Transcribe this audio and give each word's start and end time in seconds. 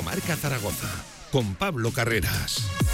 Directo 0.00 0.02
Marca 0.02 0.36
Zaragoza 0.36 0.88
con 1.30 1.54
Pablo 1.54 1.92
Carreras. 1.92 2.89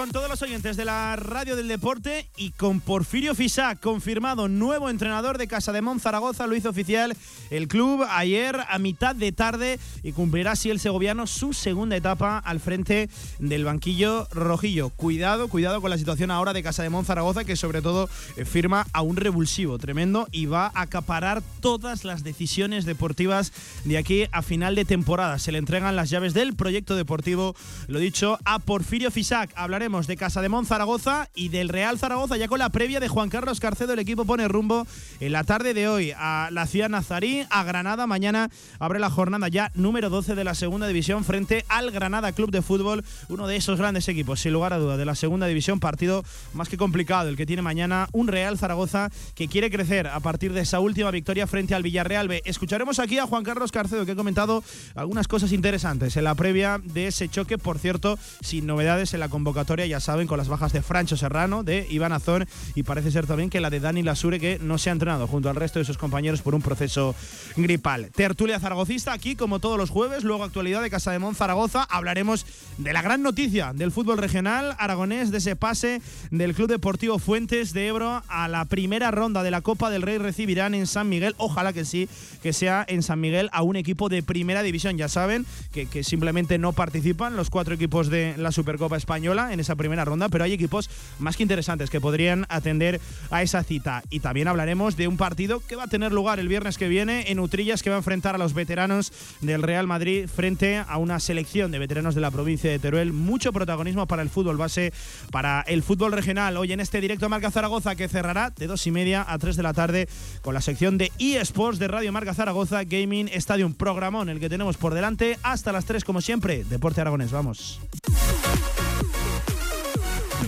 Con 0.00 0.12
todos 0.12 0.30
los 0.30 0.40
oyentes 0.40 0.78
de 0.78 0.86
la 0.86 1.14
radio 1.14 1.56
del 1.56 1.68
deporte 1.68 2.30
y 2.38 2.52
con 2.52 2.80
Porfirio 2.80 3.34
Fisac, 3.34 3.80
confirmado 3.80 4.48
nuevo 4.48 4.88
entrenador 4.88 5.36
de 5.36 5.46
Casa 5.46 5.72
de 5.72 5.82
Zaragoza, 6.00 6.46
lo 6.46 6.56
hizo 6.56 6.70
oficial 6.70 7.14
el 7.50 7.68
club 7.68 8.06
ayer 8.08 8.56
a 8.66 8.78
mitad 8.78 9.14
de 9.14 9.30
tarde 9.32 9.78
y 10.02 10.12
cumplirá 10.12 10.52
así 10.52 10.70
el 10.70 10.80
segoviano 10.80 11.26
su 11.26 11.52
segunda 11.52 11.96
etapa 11.96 12.38
al 12.38 12.60
frente 12.60 13.10
del 13.40 13.66
banquillo 13.66 14.26
rojillo. 14.32 14.88
Cuidado, 14.88 15.48
cuidado 15.48 15.82
con 15.82 15.90
la 15.90 15.98
situación 15.98 16.30
ahora 16.30 16.54
de 16.54 16.62
Casa 16.62 16.82
de 16.82 17.04
Zaragoza, 17.04 17.44
que 17.44 17.56
sobre 17.56 17.82
todo 17.82 18.08
eh, 18.38 18.46
firma 18.46 18.86
a 18.94 19.02
un 19.02 19.16
revulsivo 19.16 19.78
tremendo 19.78 20.28
y 20.32 20.46
va 20.46 20.72
a 20.74 20.80
acaparar 20.80 21.42
todas 21.60 22.04
las 22.04 22.24
decisiones 22.24 22.86
deportivas 22.86 23.52
de 23.84 23.98
aquí 23.98 24.24
a 24.32 24.40
final 24.40 24.76
de 24.76 24.86
temporada. 24.86 25.38
Se 25.38 25.52
le 25.52 25.58
entregan 25.58 25.94
las 25.94 26.08
llaves 26.08 26.32
del 26.32 26.54
proyecto 26.54 26.96
deportivo, 26.96 27.54
lo 27.86 27.98
dicho, 27.98 28.38
a 28.46 28.60
Porfirio 28.60 29.10
Fisac 29.10 29.52
hablaremos 29.56 29.89
de 29.90 30.16
Casa 30.16 30.40
de 30.40 30.48
Mon 30.48 30.66
Zaragoza 30.66 31.28
y 31.34 31.48
del 31.48 31.68
Real 31.68 31.98
Zaragoza, 31.98 32.36
ya 32.36 32.46
con 32.46 32.60
la 32.60 32.70
previa 32.70 33.00
de 33.00 33.08
Juan 33.08 33.28
Carlos 33.28 33.58
Carcedo. 33.58 33.92
El 33.92 33.98
equipo 33.98 34.24
pone 34.24 34.46
rumbo 34.46 34.86
en 35.18 35.32
la 35.32 35.42
tarde 35.42 35.74
de 35.74 35.88
hoy 35.88 36.12
a 36.16 36.48
la 36.52 36.68
ciudad 36.68 36.88
nazarí, 36.88 37.44
a 37.50 37.64
Granada. 37.64 38.06
Mañana 38.06 38.50
abre 38.78 39.00
la 39.00 39.10
jornada 39.10 39.48
ya 39.48 39.72
número 39.74 40.08
12 40.08 40.36
de 40.36 40.44
la 40.44 40.54
segunda 40.54 40.86
división 40.86 41.24
frente 41.24 41.64
al 41.68 41.90
Granada 41.90 42.30
Club 42.30 42.52
de 42.52 42.62
Fútbol, 42.62 43.04
uno 43.28 43.48
de 43.48 43.56
esos 43.56 43.78
grandes 43.78 44.06
equipos, 44.06 44.38
sin 44.38 44.52
lugar 44.52 44.72
a 44.72 44.78
duda, 44.78 44.96
de 44.96 45.04
la 45.04 45.16
segunda 45.16 45.48
división. 45.48 45.80
Partido 45.80 46.24
más 46.52 46.68
que 46.68 46.76
complicado 46.76 47.28
el 47.28 47.36
que 47.36 47.46
tiene 47.46 47.62
mañana 47.62 48.06
un 48.12 48.28
Real 48.28 48.58
Zaragoza 48.58 49.10
que 49.34 49.48
quiere 49.48 49.72
crecer 49.72 50.06
a 50.06 50.20
partir 50.20 50.52
de 50.52 50.60
esa 50.60 50.78
última 50.78 51.10
victoria 51.10 51.48
frente 51.48 51.74
al 51.74 51.82
Villarreal 51.82 52.28
B. 52.28 52.42
Escucharemos 52.44 53.00
aquí 53.00 53.18
a 53.18 53.26
Juan 53.26 53.42
Carlos 53.42 53.72
Carcedo, 53.72 54.06
que 54.06 54.12
ha 54.12 54.16
comentado 54.16 54.62
algunas 54.94 55.26
cosas 55.26 55.50
interesantes 55.50 56.16
en 56.16 56.22
la 56.22 56.36
previa 56.36 56.80
de 56.80 57.08
ese 57.08 57.28
choque, 57.28 57.58
por 57.58 57.80
cierto, 57.80 58.20
sin 58.40 58.66
novedades 58.66 59.14
en 59.14 59.20
la 59.20 59.28
convocatoria, 59.28 59.79
ya 59.88 60.00
saben, 60.00 60.26
con 60.26 60.38
las 60.38 60.48
bajas 60.48 60.72
de 60.72 60.82
Francho 60.82 61.16
Serrano, 61.16 61.62
de 61.62 61.86
Iván 61.90 62.12
Azón 62.12 62.46
y 62.74 62.82
parece 62.82 63.10
ser 63.10 63.26
también 63.26 63.50
que 63.50 63.60
la 63.60 63.70
de 63.70 63.80
Dani 63.80 64.02
Lasure, 64.02 64.40
que 64.40 64.58
no 64.60 64.78
se 64.78 64.90
ha 64.90 64.92
entrenado 64.92 65.26
junto 65.26 65.48
al 65.48 65.56
resto 65.56 65.78
de 65.78 65.84
sus 65.84 65.98
compañeros 65.98 66.42
por 66.42 66.54
un 66.54 66.62
proceso 66.62 67.14
gripal. 67.56 68.10
Tertulia 68.14 68.60
zaragocista 68.60 69.12
aquí, 69.12 69.36
como 69.36 69.60
todos 69.60 69.78
los 69.78 69.90
jueves, 69.90 70.24
luego 70.24 70.44
actualidad 70.44 70.82
de 70.82 70.90
Casa 70.90 71.12
de 71.12 71.18
Mon 71.18 71.34
Zaragoza. 71.34 71.84
Hablaremos 71.84 72.46
de 72.78 72.92
la 72.92 73.02
gran 73.02 73.22
noticia 73.22 73.72
del 73.74 73.92
fútbol 73.92 74.18
regional 74.18 74.74
aragonés, 74.78 75.30
de 75.30 75.38
ese 75.38 75.56
pase 75.56 76.02
del 76.30 76.54
Club 76.54 76.68
Deportivo 76.68 77.18
Fuentes 77.18 77.72
de 77.72 77.86
Ebro 77.86 78.22
a 78.28 78.48
la 78.48 78.64
primera 78.64 79.10
ronda 79.10 79.42
de 79.42 79.50
la 79.50 79.60
Copa 79.60 79.90
del 79.90 80.02
Rey 80.02 80.18
recibirán 80.18 80.74
en 80.74 80.86
San 80.86 81.08
Miguel. 81.08 81.34
Ojalá 81.38 81.72
que 81.72 81.84
sí, 81.84 82.08
que 82.42 82.52
sea 82.52 82.84
en 82.88 83.02
San 83.02 83.20
Miguel 83.20 83.48
a 83.52 83.62
un 83.62 83.76
equipo 83.76 84.08
de 84.08 84.22
primera 84.22 84.62
división. 84.62 84.96
Ya 84.96 85.08
saben 85.08 85.46
que, 85.72 85.88
simplemente 86.04 86.58
no 86.58 86.72
participan 86.72 87.36
los 87.36 87.50
cuatro 87.50 87.74
equipos 87.74 88.08
de 88.08 88.34
la 88.36 88.52
Supercopa 88.52 88.96
Española 88.96 89.52
en 89.52 89.60
esa 89.60 89.69
primera 89.76 90.04
ronda, 90.04 90.28
pero 90.28 90.44
hay 90.44 90.52
equipos 90.52 90.90
más 91.18 91.36
que 91.36 91.42
interesantes 91.42 91.90
que 91.90 92.00
podrían 92.00 92.46
atender 92.48 93.00
a 93.30 93.42
esa 93.42 93.62
cita. 93.62 94.02
Y 94.10 94.20
también 94.20 94.48
hablaremos 94.48 94.96
de 94.96 95.08
un 95.08 95.16
partido 95.16 95.60
que 95.60 95.76
va 95.76 95.84
a 95.84 95.88
tener 95.88 96.12
lugar 96.12 96.40
el 96.40 96.48
viernes 96.48 96.78
que 96.78 96.88
viene 96.88 97.30
en 97.30 97.40
Utrillas, 97.40 97.82
que 97.82 97.90
va 97.90 97.96
a 97.96 97.98
enfrentar 97.98 98.34
a 98.34 98.38
los 98.38 98.54
veteranos 98.54 99.12
del 99.40 99.62
Real 99.62 99.86
Madrid 99.86 100.28
frente 100.28 100.78
a 100.78 100.96
una 100.96 101.20
selección 101.20 101.70
de 101.70 101.78
veteranos 101.78 102.14
de 102.14 102.20
la 102.20 102.30
provincia 102.30 102.70
de 102.70 102.78
Teruel. 102.78 103.12
Mucho 103.12 103.52
protagonismo 103.52 104.06
para 104.06 104.22
el 104.22 104.30
fútbol 104.30 104.56
base, 104.56 104.92
para 105.30 105.62
el 105.62 105.82
fútbol 105.82 106.12
regional. 106.12 106.56
Hoy 106.56 106.72
en 106.72 106.80
este 106.80 107.00
directo 107.00 107.28
Marca 107.28 107.50
Zaragoza 107.50 107.94
que 107.94 108.08
cerrará 108.08 108.50
de 108.50 108.66
dos 108.66 108.86
y 108.86 108.90
media 108.90 109.24
a 109.26 109.38
tres 109.38 109.56
de 109.56 109.62
la 109.62 109.74
tarde 109.74 110.08
con 110.42 110.54
la 110.54 110.60
sección 110.60 110.98
de 110.98 111.12
eSports 111.18 111.78
de 111.78 111.88
Radio 111.88 112.12
Marca 112.12 112.34
Zaragoza 112.34 112.84
Gaming 112.84 113.28
Stadium, 113.28 113.74
programón 113.74 114.28
el 114.28 114.40
que 114.40 114.48
tenemos 114.48 114.76
por 114.76 114.94
delante 114.94 115.38
hasta 115.42 115.72
las 115.72 115.84
3 115.84 116.04
como 116.04 116.20
siempre. 116.20 116.64
Deporte 116.64 117.00
Aragonés, 117.00 117.30
vamos. 117.30 117.80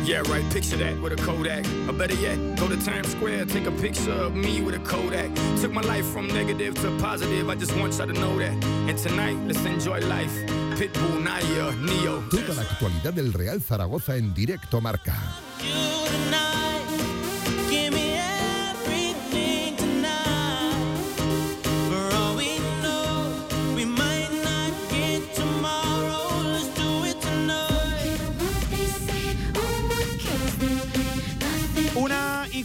Me 0.00 0.12
not 0.12 0.26
working 0.26 0.30
hard. 0.30 0.30
Yeah, 0.30 0.32
right, 0.32 0.52
picture 0.52 0.76
that 0.76 1.00
with 1.00 1.12
a 1.12 1.16
Kodak. 1.16 1.66
Or 1.88 1.92
better 1.92 2.14
yet, 2.14 2.36
go 2.58 2.68
to 2.68 2.76
Times 2.84 3.08
Square, 3.08 3.46
take 3.46 3.66
a 3.66 3.72
picture 3.72 4.12
of 4.12 4.34
me 4.34 4.60
with 4.60 4.74
a 4.74 4.78
Kodak. 4.78 5.30
Took 5.60 5.72
my 5.72 5.82
life 5.82 6.06
from 6.06 6.26
negative 6.28 6.74
to 6.74 6.98
positive, 6.98 7.48
I 7.48 7.54
just 7.54 7.76
want 7.76 7.96
y'all 7.98 8.06
to 8.06 8.12
know 8.12 8.38
that. 8.38 8.64
And 8.88 8.98
tonight, 8.98 9.36
let's 9.46 9.64
enjoy 9.64 10.00
life. 10.00 10.34
Pitbull, 10.76 11.22
Naya, 11.22 11.72
Neo. 11.76 12.22
Toda 12.30 12.54
la 12.54 12.62
actualidad 12.62 13.14
del 13.14 13.32
Real 13.32 13.60
Zaragoza 13.60 14.16
en 14.16 14.34
directo 14.34 14.80
Marca. 14.80 15.18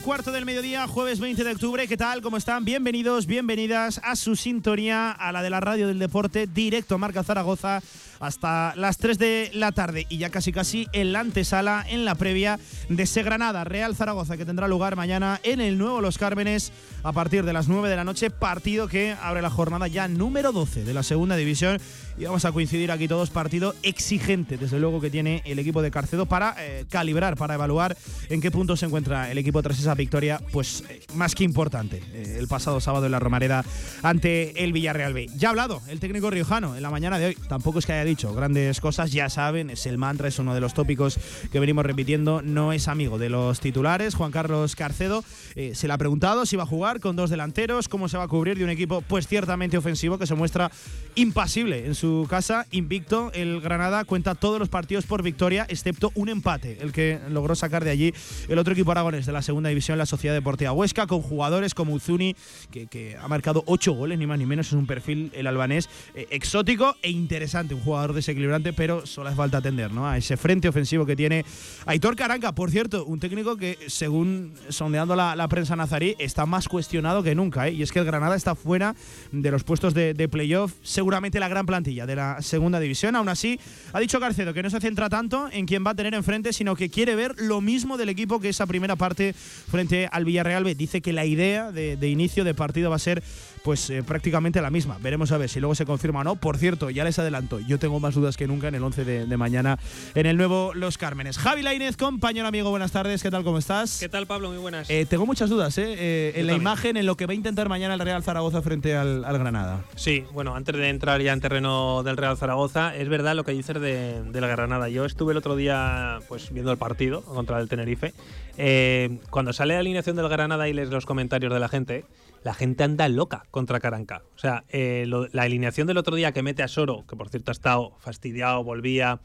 Cuarto 0.06 0.32
del 0.32 0.46
mediodía, 0.46 0.88
jueves 0.88 1.20
20 1.20 1.44
de 1.44 1.52
octubre. 1.54 1.88
¿Qué 1.88 1.98
tal? 1.98 2.22
¿Cómo 2.22 2.38
están? 2.38 2.64
Bienvenidos, 2.64 3.26
bienvenidas 3.26 4.00
a 4.04 4.16
su 4.16 4.36
sintonía, 4.36 5.10
a 5.10 5.32
la 5.32 5.42
de 5.42 5.50
la 5.50 5.60
radio 5.62 5.88
del 5.88 5.98
deporte, 5.98 6.46
directo 6.46 7.00
Marca 7.00 7.24
Zaragoza, 7.24 7.82
hasta 8.20 8.74
las 8.76 8.98
3 8.98 9.18
de 9.18 9.52
la 9.54 9.72
tarde. 9.72 10.06
Y 10.10 10.18
ya 10.18 10.30
casi 10.30 10.52
casi 10.52 10.88
en 10.94 11.14
la 11.14 11.22
antesala, 11.22 11.86
en 11.88 12.06
la 12.06 12.16
previa 12.16 12.60
de 12.90 13.06
Segranada, 13.06 13.64
Real 13.64 13.96
Zaragoza, 13.96 14.38
que 14.38 14.46
tendrá 14.46 14.68
lugar 14.68 14.96
mañana 14.96 15.40
en 15.44 15.62
el 15.62 15.78
Nuevo 15.78 16.02
Los 16.02 16.18
Cármenes 16.18 16.72
a 17.04 17.12
partir 17.12 17.46
de 17.46 17.54
las 17.54 17.68
9 17.68 17.90
de 17.90 17.96
la 17.96 18.04
noche. 18.04 18.30
Partido 18.30 18.88
que 18.88 19.16
abre 19.22 19.42
la 19.42 19.50
jornada 19.50 19.88
ya 19.88 20.08
número 20.08 20.52
12 20.52 20.84
de 20.84 20.94
la 20.94 21.04
segunda 21.04 21.36
división. 21.36 21.80
Y 22.18 22.24
vamos 22.24 22.46
a 22.46 22.54
coincidir 22.54 22.92
aquí 22.92 23.10
todos, 23.10 23.30
partido 23.30 23.76
exigente, 23.84 24.58
desde 24.58 24.80
luego, 24.80 25.02
que 25.02 25.10
tiene 25.10 25.42
el 25.46 25.60
equipo 25.60 25.82
de 25.82 25.92
Carcedo 25.92 26.26
para 26.26 26.56
eh, 26.58 26.86
calibrar, 26.90 27.36
para 27.36 27.56
evaluar 27.56 27.98
en 28.30 28.40
qué 28.40 28.52
punto 28.52 28.78
se 28.78 28.86
encuentra 28.86 29.30
el 29.32 29.38
equipo 29.38 29.62
tras 29.62 29.80
esa 29.80 29.96
victoria, 29.96 30.40
pues 30.54 30.86
eh, 30.90 31.02
más 31.14 31.36
que 31.36 31.44
importante, 31.44 32.02
eh, 32.14 32.38
el 32.40 32.48
pasado 32.48 32.80
sábado 32.80 33.06
en 33.06 33.12
la 33.12 33.20
Romareda 33.20 33.66
ante 34.02 34.64
el 34.64 34.72
Villarreal 34.72 35.14
B. 35.14 35.28
Ya 35.36 35.50
ha 35.50 35.52
hablado 35.52 35.82
el 35.90 36.00
técnico 36.00 36.30
riojano 36.30 36.78
en 36.78 36.84
la 36.84 36.90
mañana 36.90 37.20
de 37.20 37.28
hoy. 37.28 37.38
Tampoco 37.50 37.80
es 37.80 37.86
que 37.86 37.92
haya 37.92 38.05
dicho 38.06 38.34
grandes 38.34 38.80
cosas, 38.80 39.12
ya 39.12 39.30
saben, 39.30 39.70
es 39.70 39.86
el 39.86 39.98
mantra, 39.98 40.28
es 40.28 40.40
uno 40.40 40.54
de 40.54 40.62
los 40.62 40.74
tópicos 40.74 41.20
que 41.52 41.60
venimos 41.60 41.86
repitiendo, 41.86 42.42
no 42.42 42.72
es 42.74 42.88
amigo 42.88 43.18
de 43.18 43.30
los 43.30 43.60
titulares. 43.60 44.16
Juan 44.16 44.32
Carlos 44.32 44.76
Carcedo 44.76 45.24
eh, 45.56 45.74
se 45.76 45.88
le 45.88 45.94
ha 45.94 45.98
preguntado 45.98 46.46
si 46.46 46.56
va 46.56 46.64
a 46.64 46.68
jugar 46.68 47.00
con 47.00 47.16
dos 47.16 47.30
delanteros, 47.30 47.88
cómo 47.88 48.08
se 48.08 48.18
va 48.18 48.24
a 48.24 48.28
cubrir 48.28 48.58
de 48.58 48.64
un 48.64 48.70
equipo 48.70 49.02
pues 49.02 49.28
ciertamente 49.28 49.78
ofensivo 49.78 50.18
que 50.18 50.28
se 50.28 50.36
muestra 50.36 50.72
impasible 51.16 51.86
en 51.86 51.96
su 51.96 52.28
casa, 52.30 52.66
invicto. 52.72 53.32
El 53.34 53.62
Granada 53.62 54.06
cuenta 54.06 54.36
todos 54.36 54.60
los 54.60 54.70
partidos 54.70 55.06
por 55.06 55.24
victoria, 55.24 55.66
excepto 55.70 56.12
un 56.16 56.30
empate, 56.30 56.78
el 56.82 56.92
que 56.92 57.20
logró 57.30 57.56
sacar 57.56 57.84
de 57.84 57.92
allí 57.92 58.14
el 58.48 58.60
otro 58.60 58.74
equipo 58.74 58.92
aragonés 58.92 59.26
de 59.26 59.32
la 59.32 59.42
segunda 59.42 59.70
división, 59.70 59.98
la 59.98 60.06
Sociedad 60.06 60.36
Deportiva 60.36 60.72
Huesca, 60.72 61.08
con 61.08 61.22
jugadores 61.22 61.74
como 61.74 61.94
Uzuni, 61.94 62.36
que, 62.72 63.18
ha 63.20 63.28
marcado 63.28 63.64
ocho 63.68 63.94
goles, 63.94 64.20
ni 64.20 64.28
más 64.28 64.38
ni 64.38 64.46
menos, 64.46 64.68
es 64.68 64.74
un 64.74 64.88
perfil 64.88 65.32
el 65.34 65.48
albanés 65.48 65.90
eh, 66.14 66.28
exótico 66.30 66.96
e 67.02 67.10
interesante, 67.10 67.74
un 67.74 67.82
jugador 67.82 67.95
desequilibrante, 68.14 68.74
pero 68.74 69.06
solo 69.06 69.30
hace 69.30 69.38
falta 69.38 69.58
atender 69.58 69.92
¿no? 69.92 70.08
a 70.08 70.18
ese 70.18 70.38
frente 70.38 70.68
ofensivo 70.68 71.06
que 71.06 71.16
tiene 71.16 71.46
Aitor 71.86 72.16
Caranca, 72.16 72.54
por 72.54 72.72
cierto, 72.72 73.06
un 73.06 73.20
técnico 73.20 73.58
que 73.58 73.78
según 73.88 74.54
sondeando 74.70 75.16
la, 75.16 75.48
prensa 75.48 75.76
nazarí 75.76 76.16
está 76.18 76.46
más 76.46 76.68
cuestionado 76.68 77.24
que 77.24 77.36
nunca, 77.36 77.68
¿eh? 77.68 77.74
y 77.74 77.84
es 77.84 77.92
que 77.92 78.00
el 78.00 78.06
Granada 78.06 78.36
está 78.36 78.56
fuera 78.56 78.96
de 79.32 79.52
los 79.52 79.64
puestos 79.64 79.94
de, 79.94 80.14
de 80.14 80.28
playoff, 80.28 80.74
seguramente 80.82 81.40
la 81.40 81.48
gran 81.48 81.66
plantilla 81.66 82.06
de 82.06 82.16
la 82.16 82.42
segunda 82.42 82.80
división, 82.80 83.16
aún 83.16 83.30
así 83.30 83.60
ha 83.94 84.00
dicho 84.00 84.20
Carcedo 84.20 84.54
que 84.54 84.64
no 84.64 84.70
se 84.70 84.80
centra 84.80 85.10
tanto 85.10 85.48
en 85.52 85.66
quién 85.66 85.86
va 85.86 85.92
a 85.92 85.96
tener 85.96 86.14
enfrente, 86.16 86.52
sino 86.52 86.76
que 86.76 86.90
quiere 86.90 87.16
ver 87.16 87.36
lo 87.38 87.62
mismo 87.62 87.98
del 87.98 88.10
equipo 88.10 88.40
que 88.40 88.50
esa 88.50 88.66
primera 88.66 88.96
parte 88.96 89.34
frente 89.34 90.10
al 90.12 90.26
Villarreal 90.26 90.66
Dice 90.74 91.02
que 91.02 91.14
la 91.14 91.26
idea 91.26 91.72
de, 91.72 92.10
inicio 92.10 92.44
de 92.44 92.54
partido 92.54 92.90
va 92.90 92.96
a 92.96 93.00
ser 93.00 93.22
pues 93.66 93.90
eh, 93.90 94.04
prácticamente 94.04 94.62
la 94.62 94.70
misma. 94.70 95.00
Veremos 95.02 95.32
a 95.32 95.40
ver 95.40 95.50
si 95.50 95.60
luego 95.60 95.74
se 95.74 95.88
confirma 95.88 96.22
o 96.22 96.24
no. 96.24 96.36
Por 96.36 96.58
cierto, 96.58 96.92
ya 96.92 97.04
les 97.04 97.18
adelanto, 97.18 97.60
yo 97.60 97.80
tengo 97.80 98.00
más 98.00 98.14
dudas 98.14 98.38
que 98.38 98.46
nunca 98.46 98.68
en 98.68 98.76
el 98.76 98.84
11 98.84 99.04
de, 99.06 99.38
mañana 99.38 99.80
en 100.14 100.28
el 100.28 100.38
nuevo 100.38 100.76
Los 100.76 101.00
Cármenes. 101.00 101.40
Javi 101.40 101.64
Lainez, 101.64 101.98
compañero 101.98 102.48
amigo, 102.48 102.70
buenas 102.70 102.92
tardes. 102.92 103.24
¿Qué 103.24 103.32
tal? 103.32 103.44
¿Cómo 103.44 103.58
estás? 103.58 104.00
¿Qué 104.00 104.08
tal, 104.08 104.28
Pablo? 104.28 104.50
Muy 104.50 104.60
buenas. 104.60 104.88
Eh, 104.92 105.08
tengo 105.10 105.26
muchas 105.26 105.50
dudas 105.50 105.76
eh, 105.80 106.34
en 106.36 106.46
la 106.46 106.54
imagen, 106.54 106.96
en 106.96 107.08
lo 107.08 107.18
que 107.18 107.26
va 107.26 107.32
a 107.32 107.36
intentar 107.36 107.68
mañana 107.68 107.96
el 107.96 108.00
Real 108.00 108.22
Zaragoza 108.22 108.62
frente 108.62 108.96
al, 108.96 109.24
Granada. 109.24 109.84
Sí, 109.96 110.24
bueno, 110.32 110.56
antes 110.56 110.76
de 110.76 110.88
entrar 110.90 111.20
ya 111.24 111.34
en 111.34 111.42
terreno 111.42 112.04
del 112.04 112.18
Real 112.18 112.38
Zaragoza, 112.38 112.96
es 112.96 113.10
verdad 113.10 113.36
lo 113.36 113.44
que 113.44 113.54
dices 113.54 113.82
de, 113.82 114.22
de 114.22 114.42
la 114.42 114.48
Granada. 114.48 114.90
Yo 114.90 115.06
estuve 115.06 115.32
el 115.32 115.38
otro 115.40 115.56
día 115.56 116.20
pues 116.28 116.52
viendo 116.52 116.72
el 116.72 116.78
partido 116.78 117.24
contra 117.24 117.60
el 117.60 117.68
Tenerife 117.68 118.14
eh, 118.58 119.20
cuando 119.30 119.54
sale 119.54 119.74
la 119.74 119.82
alineación 119.82 120.16
del 120.16 120.30
Granada 120.30 120.70
y 120.70 120.74
lees 120.74 120.90
los 120.90 121.06
comentarios 121.06 121.52
de 121.52 121.60
la 121.60 121.68
gente, 121.68 122.06
la 122.46 122.54
gente 122.54 122.84
anda 122.84 123.10
loca 123.10 123.48
contra 123.50 123.80
Caranca. 123.80 124.22
O 124.36 124.38
sea, 124.38 124.66
eh, 124.70 125.08
la 125.08 125.42
alineación 125.42 125.88
del 125.88 125.98
otro 125.98 126.16
día 126.16 126.32
que 126.32 126.44
mete 126.44 126.62
a 126.62 126.68
Soro, 126.68 127.04
que 127.08 127.16
por 127.16 127.30
cierto 127.30 127.50
ha 127.50 127.54
estado 127.54 127.96
fastidiado, 127.98 128.64
volvía, 128.64 129.20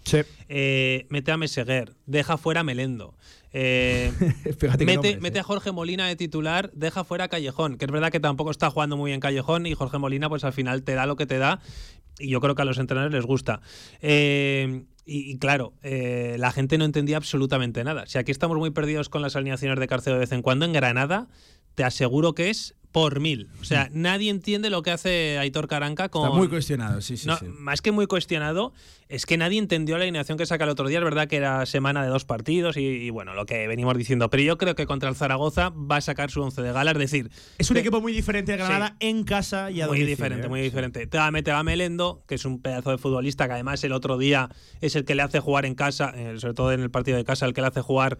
eh, 0.49 1.07
mete 1.11 1.31
a 1.31 1.37
Meseguer, 1.37 1.93
deja 2.07 2.39
fuera 2.39 2.61
a 2.61 2.65
Melendo. 2.65 3.15
mete, 3.53 5.19
mete, 5.21 5.39
a 5.39 5.43
Jorge 5.43 5.71
Molina 5.71 6.09
de 6.09 6.17
titular, 6.17 6.71
deja 6.73 7.05
fuera 7.05 7.25
a 7.25 7.29
Callejón, 7.29 7.77
que 7.77 7.85
es 7.85 7.91
verdad 7.91 8.11
que 8.11 8.21
tampoco 8.21 8.51
está 8.53 8.71
jugando 8.71 8.97
muy 8.97 9.11
bien 9.11 9.21
Callejón 9.21 9.67
y 9.67 9.75
Jorge 9.75 9.99
Molina 9.99 10.31
pues 10.31 10.45
al 10.45 10.55
final 10.55 10.83
te 10.83 10.95
da 10.95 11.05
lo 11.05 11.17
que 11.17 11.27
te 11.27 11.37
da 11.37 11.61
y 12.19 12.31
yo 12.31 12.41
creo 12.41 12.55
que 12.55 12.63
a 12.63 12.65
los 12.65 12.79
entrenadores 12.79 13.15
les 13.15 13.27
gusta. 13.27 13.61
Eh, 14.01 14.85
y, 15.05 15.39
claro, 15.39 15.75
eh, 15.83 16.37
la 16.39 16.53
gente 16.53 16.79
no 16.79 16.85
entendía 16.85 17.17
absolutamente 17.17 17.83
nada. 17.83 18.07
Si 18.07 18.17
aquí 18.17 18.31
estamos 18.31 18.57
muy 18.57 18.71
perdidos 18.71 19.09
con 19.09 19.21
las 19.21 19.35
alineaciones 19.35 19.79
de 19.79 19.89
Carceo 19.89 20.13
de 20.15 20.21
vez 20.21 20.33
en 20.33 20.41
cuando, 20.41 20.65
en 20.65 20.73
Granada 20.73 21.29
te 21.75 21.85
aseguro 21.85 22.35
que 22.35 22.51
es 22.51 22.75
por 22.93 23.21
mil. 23.21 23.49
O 23.61 23.65
sea, 23.65 23.87
mm. 23.87 24.01
nadie 24.01 24.31
entiende 24.31 24.71
lo 24.71 24.83
que 24.83 24.91
hace 24.91 25.39
Aitor 25.39 25.69
Caranca 25.69 26.09
con. 26.09 26.25
Está 26.25 26.37
muy 26.37 26.49
cuestionado, 26.49 27.01
sí, 27.01 27.17
sí, 27.17 27.29
sí. 27.39 27.47
Más 27.47 27.83
que 27.83 27.93
muy 27.93 28.07
cuestionado, 28.07 28.73
es 29.11 29.27
que 29.27 29.37
nadie 29.37 29.59
entendió 29.59 29.99
la 29.99 30.05
alineación 30.05 30.39
que 30.39 30.47
saca 30.47 30.65
el 30.65 30.71
otro 30.71 30.87
día. 30.89 30.99
Es 30.99 31.05
verdad 31.05 31.27
que 31.27 31.37
era 31.37 31.67
semana 31.67 32.03
de 32.03 32.09
dos 32.09 32.25
partidos 32.25 32.77
y, 32.77 33.11
bueno, 33.11 33.35
lo 33.35 33.45
que 33.45 33.67
venimos 33.67 33.99
diciendo. 33.99 34.31
Pero 34.31 34.45
yo 34.45 34.57
creo 34.57 34.77
que 34.77 34.87
contra 34.87 35.09
el 35.09 35.17
Zaragoza 35.17 35.71
va 35.71 35.97
a 35.97 36.01
sacar 36.01 36.31
su 36.31 36.41
once 36.41 36.63
de 36.63 36.73
gala. 36.73 36.93
Es 36.93 36.99
decir. 36.99 37.31
Es 37.59 37.71
un 37.71 37.77
equipo 37.77 38.01
muy 38.01 38.13
diferente 38.13 38.53
de 38.53 38.59
Granada 38.59 38.97
en 39.01 39.25
casa 39.25 39.71
y 39.73 39.81
a 39.81 39.89
Muy 39.89 40.05
diferente, 40.05 40.49
muy 40.49 40.61
¿eh? 40.61 40.65
diferente. 40.65 41.07
Te 41.09 41.19
va 41.19 41.27
a 41.27 41.31
meter 41.33 41.55
a 41.55 41.63
Melendo, 41.65 42.23
que 42.29 42.37
es 42.37 42.45
un 42.45 42.63
pedazo 42.63 42.93
de 42.93 42.99
futbolista 42.99 43.49
que 43.49 43.55
además 43.55 43.83
el 43.83 43.93
otro 43.93 44.17
día 44.17 44.49
es 44.81 44.95
el 44.95 45.05
que 45.05 45.17
le 45.17 45.23
hace 45.23 45.41
jugar 45.41 45.67
en 45.67 45.75
casa, 45.75 46.13
eh, 46.15 46.35
sobre 46.39 46.55
todo 46.55 46.73
en 46.73 46.81
el 46.81 46.91
partido 46.91 47.17
de 47.17 47.25
casa, 47.25 47.47
el 47.47 47.53
que 47.53 47.61
le 47.63 47.67
hace 47.67 47.81
jugar 47.81 48.19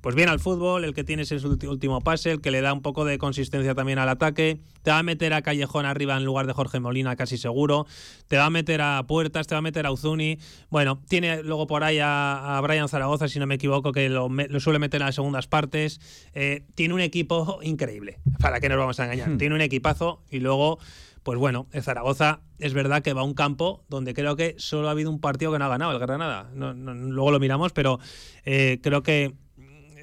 pues 0.00 0.16
bien 0.16 0.28
al 0.28 0.40
fútbol, 0.40 0.84
el 0.84 0.94
que 0.94 1.04
tiene 1.04 1.22
ese 1.22 1.36
último 1.46 2.00
pase, 2.00 2.32
el 2.32 2.40
que 2.40 2.50
le 2.50 2.60
da 2.60 2.72
un 2.72 2.82
poco 2.82 3.04
de 3.04 3.18
consistencia 3.18 3.74
también 3.74 3.98
al 4.00 4.08
ataque 4.08 4.60
te 4.84 4.90
va 4.90 4.98
a 4.98 5.02
meter 5.02 5.32
a 5.32 5.40
Callejón 5.40 5.86
arriba 5.86 6.16
en 6.16 6.24
lugar 6.24 6.46
de 6.46 6.52
Jorge 6.52 6.78
Molina, 6.78 7.16
casi 7.16 7.38
seguro, 7.38 7.86
te 8.28 8.36
va 8.36 8.44
a 8.44 8.50
meter 8.50 8.82
a 8.82 9.02
Puertas, 9.06 9.46
te 9.46 9.54
va 9.54 9.60
a 9.60 9.62
meter 9.62 9.86
a 9.86 9.90
Uzuni, 9.90 10.23
bueno, 10.70 11.02
tiene 11.08 11.42
luego 11.42 11.66
por 11.66 11.84
ahí 11.84 11.98
a, 12.00 12.60
Brian 12.62 12.88
Zaragoza, 12.88 13.28
si 13.28 13.38
no 13.38 13.46
me 13.46 13.56
equivoco, 13.56 13.92
que 13.92 14.08
lo, 14.08 14.28
suele 14.60 14.78
meter 14.78 15.00
en 15.00 15.06
las 15.06 15.14
segundas 15.14 15.46
partes, 15.46 16.00
eh, 16.34 16.64
tiene 16.74 16.94
un 16.94 17.00
equipo 17.00 17.60
increíble, 17.62 18.18
para 18.40 18.60
que 18.60 18.68
nos 18.68 18.78
vamos 18.78 19.00
a 19.00 19.04
engañar, 19.04 19.30
hmm. 19.30 19.38
tiene 19.38 19.54
un 19.54 19.60
equipazo 19.60 20.22
y 20.30 20.40
luego 20.40 20.78
pues 21.24 21.38
bueno, 21.38 21.66
el 21.72 21.82
Zaragoza 21.82 22.40
es 22.58 22.74
verdad 22.74 23.02
que 23.02 23.14
va 23.14 23.22
a 23.22 23.24
un 23.24 23.32
campo 23.32 23.82
donde 23.88 24.12
creo 24.12 24.36
que 24.36 24.54
solo 24.58 24.88
ha 24.88 24.90
habido 24.90 25.10
un 25.10 25.20
partido 25.20 25.50
que 25.52 25.58
no 25.58 25.64
ha 25.64 25.68
ganado, 25.68 25.92
el 25.92 25.98
Granada. 25.98 26.50
luego 26.54 27.30
lo 27.30 27.40
miramos, 27.40 27.72
pero 27.72 27.98
eh, 28.44 28.78
creo 28.82 29.02
que 29.02 29.32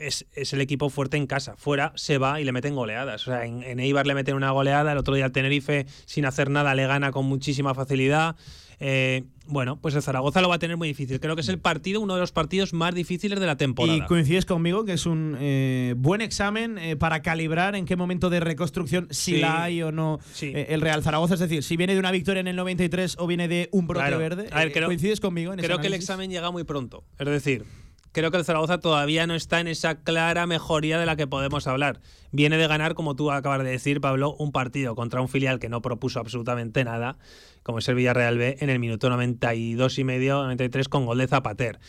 es, 0.01 0.25
el 0.33 0.61
equipo 0.61 0.89
fuerte 0.89 1.17
en 1.17 1.27
casa. 1.27 1.55
Fuera 1.57 1.93
se 1.95 2.17
va 2.17 2.41
y 2.41 2.43
le 2.43 2.51
meten 2.51 2.75
goleadas. 2.75 3.27
O 3.27 3.31
sea, 3.31 3.45
en, 3.45 3.79
Eibar 3.79 4.07
le 4.07 4.15
meten 4.15 4.35
una 4.35 4.51
goleada, 4.51 4.91
el 4.91 4.97
otro 4.97 5.13
día 5.13 5.25
al 5.25 5.31
Tenerife 5.31 5.85
sin 6.05 6.25
hacer 6.25 6.49
nada 6.49 6.75
le 6.75 6.87
gana 6.87 7.11
con 7.11 7.25
muchísima 7.25 7.73
facilidad. 7.73 8.35
Eh, 8.79 9.25
bueno, 9.51 9.77
pues 9.79 9.95
el 9.95 10.01
Zaragoza 10.01 10.41
lo 10.41 10.49
va 10.49 10.55
a 10.55 10.59
tener 10.59 10.77
muy 10.77 10.87
difícil. 10.87 11.19
Creo 11.19 11.35
que 11.35 11.41
es 11.41 11.49
el 11.49 11.59
partido, 11.59 11.99
uno 12.01 12.15
de 12.15 12.21
los 12.21 12.31
partidos 12.31 12.73
más 12.73 12.95
difíciles 12.95 13.39
de 13.39 13.45
la 13.45 13.57
temporada. 13.57 13.97
Y 13.97 14.01
coincides 14.01 14.45
conmigo 14.45 14.85
que 14.85 14.93
es 14.93 15.05
un 15.05 15.37
eh, 15.39 15.93
buen 15.97 16.21
examen 16.21 16.77
eh, 16.77 16.95
para 16.95 17.21
calibrar 17.21 17.75
en 17.75 17.85
qué 17.85 17.95
momento 17.95 18.29
de 18.29 18.39
reconstrucción, 18.39 19.07
si 19.11 19.39
la 19.39 19.63
hay 19.63 19.83
o 19.83 19.91
no, 19.91 20.19
el 20.41 20.81
Real 20.81 21.03
Zaragoza. 21.03 21.33
Es 21.33 21.39
decir, 21.39 21.63
si 21.63 21.77
viene 21.77 21.93
de 21.93 21.99
una 21.99 22.11
victoria 22.11 22.39
en 22.39 22.47
el 22.47 22.55
93 22.55 23.17
o 23.19 23.27
viene 23.27 23.47
de 23.47 23.69
un 23.71 23.87
brote 23.87 24.15
verde. 24.15 24.49
¿Coincides 24.85 25.19
conmigo 25.19 25.53
en 25.53 25.59
Creo 25.59 25.79
que 25.79 25.87
el 25.87 25.93
examen 25.93 26.31
llega 26.31 26.49
muy 26.51 26.63
pronto. 26.63 27.03
Es 27.19 27.27
decir, 27.27 27.65
creo 28.11 28.31
que 28.31 28.37
el 28.37 28.45
Zaragoza 28.45 28.79
todavía 28.79 29.27
no 29.27 29.35
está 29.35 29.59
en 29.59 29.67
esa 29.67 29.95
clara 29.95 30.47
mejoría 30.47 30.99
de 30.99 31.05
la 31.05 31.15
que 31.15 31.27
podemos 31.27 31.67
hablar. 31.67 32.01
Viene 32.31 32.57
de 32.57 32.67
ganar, 32.67 32.93
como 32.93 33.15
tú 33.15 33.31
acabas 33.31 33.63
de 33.63 33.69
decir, 33.69 34.01
Pablo, 34.01 34.35
un 34.37 34.51
partido 34.51 34.95
contra 34.95 35.21
un 35.21 35.29
filial 35.29 35.59
que 35.59 35.69
no 35.69 35.81
propuso 35.81 36.19
absolutamente 36.19 36.83
nada, 36.83 37.17
como 37.63 37.79
es 37.79 37.87
el 37.89 37.95
Villarreal 37.95 38.37
B, 38.37 38.57
en 38.59 38.69
el 38.69 38.79
minuto 38.79 39.09
92 39.09 39.99
y 39.99 40.03
medio, 40.03 40.43
93, 40.43 40.87
con 40.89 41.05
gol 41.05 41.17
de 41.17 41.27
Zapater. 41.27 41.79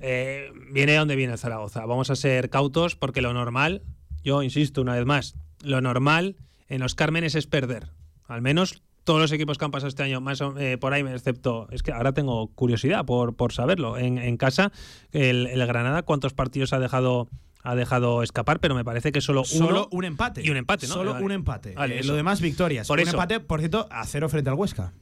Eh, 0.00 0.50
viene 0.70 0.92
de 0.92 0.98
donde 0.98 1.16
viene 1.16 1.32
el 1.32 1.38
Zaragoza. 1.38 1.84
Vamos 1.86 2.10
a 2.10 2.16
ser 2.16 2.50
cautos 2.50 2.96
porque 2.96 3.22
lo 3.22 3.32
normal, 3.32 3.82
yo 4.22 4.42
insisto 4.42 4.82
una 4.82 4.94
vez 4.94 5.06
más, 5.06 5.36
lo 5.62 5.80
normal 5.80 6.36
en 6.68 6.80
los 6.80 6.94
Cármenes 6.94 7.34
es 7.34 7.46
perder. 7.46 7.90
Al 8.26 8.42
menos 8.42 8.82
todos 9.06 9.20
los 9.20 9.32
equipos 9.32 9.56
que 9.56 9.64
han 9.64 9.70
pasado 9.70 9.88
este 9.88 10.02
año, 10.02 10.20
más 10.20 10.42
eh, 10.58 10.76
por 10.78 10.92
ahí, 10.92 11.02
excepto, 11.02 11.68
es 11.70 11.82
que 11.82 11.92
ahora 11.92 12.12
tengo 12.12 12.48
curiosidad 12.48 13.06
por, 13.06 13.36
por 13.36 13.52
saberlo, 13.52 13.96
en, 13.96 14.36
casa, 14.36 14.72
el, 15.12 15.46
el, 15.46 15.64
Granada, 15.66 16.02
¿cuántos 16.02 16.34
partidos 16.34 16.72
ha 16.72 16.80
dejado 16.80 17.28
ha 17.62 17.74
dejado 17.74 18.22
escapar, 18.22 18.60
pero 18.60 18.74
me 18.74 18.84
parece 18.84 19.10
que 19.10 19.20
solo, 19.20 19.44
solo 19.44 19.88
un 19.90 20.04
empate. 20.04 20.40
Y 20.44 20.50
un 20.50 20.56
empate, 20.56 20.86
¿no? 20.86 20.94
Solo 20.94 21.16
un 21.20 21.32
empate. 21.32 21.74
Eh, 21.76 22.04
lo 22.04 22.14
demás, 22.14 22.40
victorias. 22.40 22.86
Por 22.86 23.00
un 23.00 23.08
empate, 23.08 23.40
por 23.40 23.58
cierto, 23.60 23.88
a 23.90 24.04
cero 24.06 24.28
frente 24.28 24.50
al 24.50 24.56
Huesca. 24.56 24.92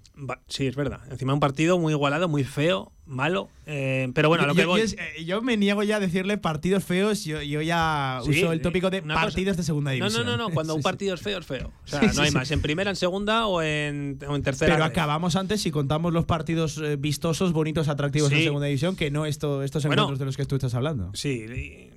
Sí, 0.48 0.66
es 0.66 0.76
verdad. 0.76 1.00
Encima 1.10 1.34
un 1.34 1.40
partido 1.40 1.78
muy 1.78 1.92
igualado, 1.92 2.28
muy 2.28 2.44
feo, 2.44 2.92
malo. 3.06 3.48
Eh, 3.66 4.10
pero 4.14 4.28
bueno, 4.28 4.44
a 4.44 4.46
lo 4.46 4.54
que 4.54 4.64
voy. 4.64 4.80
Eh, 4.82 5.24
yo, 5.24 5.42
me 5.42 5.56
niego 5.56 5.82
ya 5.82 5.96
a 5.96 6.00
decirle 6.00 6.38
partidos 6.38 6.84
feos. 6.84 7.24
Yo, 7.24 7.42
yo 7.42 7.62
ya 7.62 8.20
uso 8.22 8.52
el 8.52 8.60
tópico 8.60 8.90
de 8.90 9.02
partidos 9.02 9.56
de 9.56 9.62
segunda 9.62 9.90
división. 9.90 10.24
No, 10.24 10.30
no, 10.30 10.36
no, 10.36 10.48
no. 10.48 10.54
Cuando 10.54 10.74
un 10.76 10.82
partido 10.82 11.14
es 11.14 11.20
feo, 11.20 11.38
es 11.38 11.46
feo. 11.46 11.72
O 11.84 11.86
sea, 11.86 12.00
no 12.14 12.22
hay 12.22 12.30
más. 12.30 12.50
En 12.50 12.60
primera, 12.60 12.90
en 12.90 12.96
segunda 12.96 13.46
o 13.46 13.62
en, 13.62 14.18
o 14.26 14.36
en 14.36 14.42
tercera. 14.42 14.74
Pero 14.74 14.84
acabamos 14.84 15.36
antes 15.36 15.62
si 15.62 15.70
contamos 15.70 16.12
los 16.12 16.24
partidos 16.24 16.78
eh, 16.78 16.96
vistosos, 16.96 17.52
bonitos, 17.52 17.88
atractivos 17.88 18.32
en 18.32 18.42
segunda 18.42 18.66
división, 18.66 18.96
que 18.96 19.10
no 19.10 19.26
esto, 19.26 19.62
estos 19.62 19.84
encuentros 19.84 20.18
de 20.18 20.24
los 20.24 20.36
que 20.36 20.44
tú 20.44 20.56
estás 20.56 20.74
hablando. 20.74 21.10
Sí, 21.14 21.46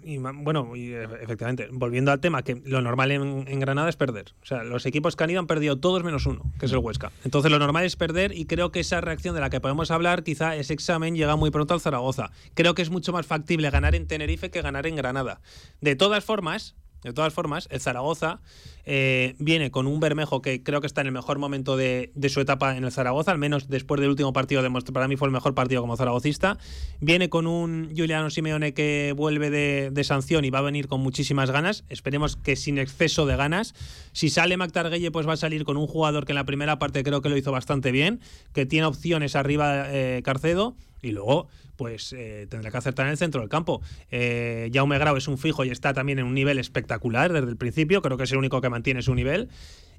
y, 0.07 0.17
bueno, 0.17 0.75
y, 0.75 0.93
efectivamente, 0.93 1.67
volviendo 1.71 2.11
al 2.11 2.19
tema, 2.19 2.43
que 2.43 2.61
lo 2.65 2.81
normal 2.81 3.11
en, 3.11 3.45
en, 3.47 3.59
Granada 3.59 3.89
es 3.89 3.95
perder. 3.95 4.33
O 4.41 4.45
sea, 4.45 4.63
los 4.63 4.85
equipos 4.85 5.15
que 5.15 5.23
han 5.23 5.29
ido 5.29 5.39
han 5.39 5.47
perdido 5.47 5.77
todos 5.79 6.03
menos 6.03 6.25
uno, 6.25 6.43
que 6.59 6.65
es 6.65 6.71
el 6.71 6.79
Huesca. 6.79 7.11
Entonces, 7.23 7.51
lo 7.51 7.59
normal 7.59 7.85
es 7.85 7.95
perder 7.95 8.31
y 8.35 8.45
creo 8.45 8.71
que 8.71 8.79
esa 8.79 9.01
reacción 9.01 9.35
de 9.35 9.41
la 9.41 9.49
que 9.49 9.59
podemos 9.59 9.91
hablar 9.91 10.23
quizá 10.23 10.55
es 10.55 10.71
exactamente 10.71 11.17
llega 11.17 11.35
muy 11.35 11.51
pronto 11.51 11.73
al 11.73 11.81
Zaragoza. 11.81 12.31
Creo 12.53 12.75
que 12.75 12.81
es 12.81 12.89
mucho 12.89 13.11
más 13.11 13.25
factible 13.25 13.69
ganar 13.69 13.95
en 13.95 14.07
Tenerife 14.07 14.49
que 14.49 14.61
ganar 14.61 14.87
en 14.87 14.95
Granada. 14.95 15.41
De 15.81 15.95
todas 15.95 16.23
formas, 16.23 16.75
De 17.07 17.13
todas 17.13 17.33
formas, 17.33 17.69
el 17.71 17.79
Zaragoza 17.79 18.41
eh, 18.85 19.35
viene 19.39 19.71
con 19.71 19.87
un 19.87 20.01
Bermejo 20.01 20.41
que 20.41 20.61
creo 20.61 20.81
que 20.81 20.87
está 20.87 20.99
en 20.99 21.07
el 21.07 21.13
mejor 21.13 21.39
momento 21.39 21.77
de, 21.77 22.11
su 22.27 22.41
etapa 22.41 22.75
en 22.75 22.83
el 22.83 22.91
Zaragoza, 22.91 23.31
al 23.31 23.37
menos 23.37 23.69
después 23.69 24.01
del 24.01 24.09
último 24.09 24.33
partido, 24.33 24.61
para 24.91 25.07
mí 25.07 25.15
fue 25.15 25.29
el 25.29 25.31
mejor 25.31 25.55
partido 25.55 25.79
como 25.79 25.95
zaragocista. 25.95 26.57
Viene 26.99 27.29
con 27.29 27.47
un 27.47 27.93
Juliano 27.95 28.29
Simeone 28.29 28.73
que 28.73 29.13
vuelve 29.15 29.49
de, 29.49 29.89
de 29.89 30.03
sanción 30.03 30.43
y 30.43 30.49
va 30.49 30.59
a 30.59 30.63
venir 30.63 30.89
con 30.89 30.99
muchísimas 30.99 31.49
ganas. 31.49 31.85
Esperemos 31.87 32.35
que 32.35 32.57
sin 32.57 32.77
exceso 32.77 33.25
de 33.25 33.37
ganas. 33.37 33.73
Si 34.11 34.29
sale 34.29 34.57
Mactarguelle, 34.57 35.09
pues 35.09 35.25
va 35.25 35.33
a 35.33 35.37
salir 35.37 35.63
con 35.63 35.77
un 35.77 35.87
jugador 35.87 36.25
que 36.25 36.33
en 36.33 36.37
la 36.37 36.45
primera 36.45 36.77
parte 36.77 37.03
creo 37.03 37.21
que 37.21 37.29
lo 37.29 37.37
hizo 37.37 37.53
bastante 37.53 37.93
bien, 37.93 38.19
que 38.51 38.65
tiene 38.65 38.85
opciones 38.85 39.37
arriba 39.37 39.85
eh, 39.87 40.21
Carcedo 40.25 40.75
y 41.07 41.11
luego 41.11 41.47
pues 41.75 42.13
eh, 42.13 42.47
tendrá 42.49 42.71
que 42.71 42.77
acertar 42.77 43.05
en 43.05 43.11
el 43.11 43.17
centro 43.17 43.39
del 43.41 43.49
campo. 43.49 43.81
Eh, 44.11 44.69
Jaume 44.73 44.97
Grau 44.97 45.15
es 45.15 45.27
un 45.27 45.37
fijo 45.37 45.63
y 45.63 45.69
está 45.69 45.93
también 45.93 46.19
en 46.19 46.25
un 46.25 46.33
nivel 46.33 46.59
espectacular 46.59 47.31
desde 47.31 47.49
el 47.49 47.57
principio, 47.57 48.01
creo 48.01 48.17
que 48.17 48.23
es 48.23 48.31
el 48.31 48.37
único 48.37 48.59
que 48.61 48.69
mantiene 48.69 49.01
su 49.01 49.15
nivel 49.15 49.49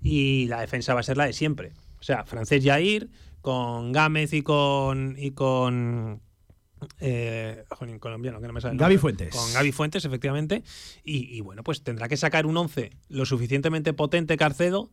y 0.03 0.47
la 0.47 0.61
defensa 0.61 0.95
va 0.95 1.01
a 1.01 1.05
ser 1.05 1.17
la 1.17 1.27
de 1.27 1.33
siempre. 1.33 1.73
O 2.01 2.03
sea, 2.03 2.25
francés 2.25 2.65
Jair 2.65 3.09
con 3.41 3.93
Gámez 3.93 4.33
y 4.33 4.43
con 4.43 5.15
y 5.19 5.31
con 5.31 6.21
eh, 7.01 7.65
colombiano, 8.01 8.41
que 8.41 8.47
no 8.47 8.53
me 8.53 8.61
sale 8.61 8.77
Gaby. 8.77 8.99
Fuentes. 8.99 9.35
Con 9.35 9.53
Gaby 9.53 9.73
Fuentes, 9.73 10.05
efectivamente. 10.05 10.63
Y, 11.05 11.37
y 11.37 11.41
bueno, 11.41 11.63
pues 11.63 11.83
tendrá 11.83 12.09
que 12.09 12.17
sacar 12.17 12.47
un 12.47 12.57
11 12.57 12.91
lo 13.09 13.25
suficientemente 13.25 13.93
potente 13.93 14.37
Carcedo 14.37 14.91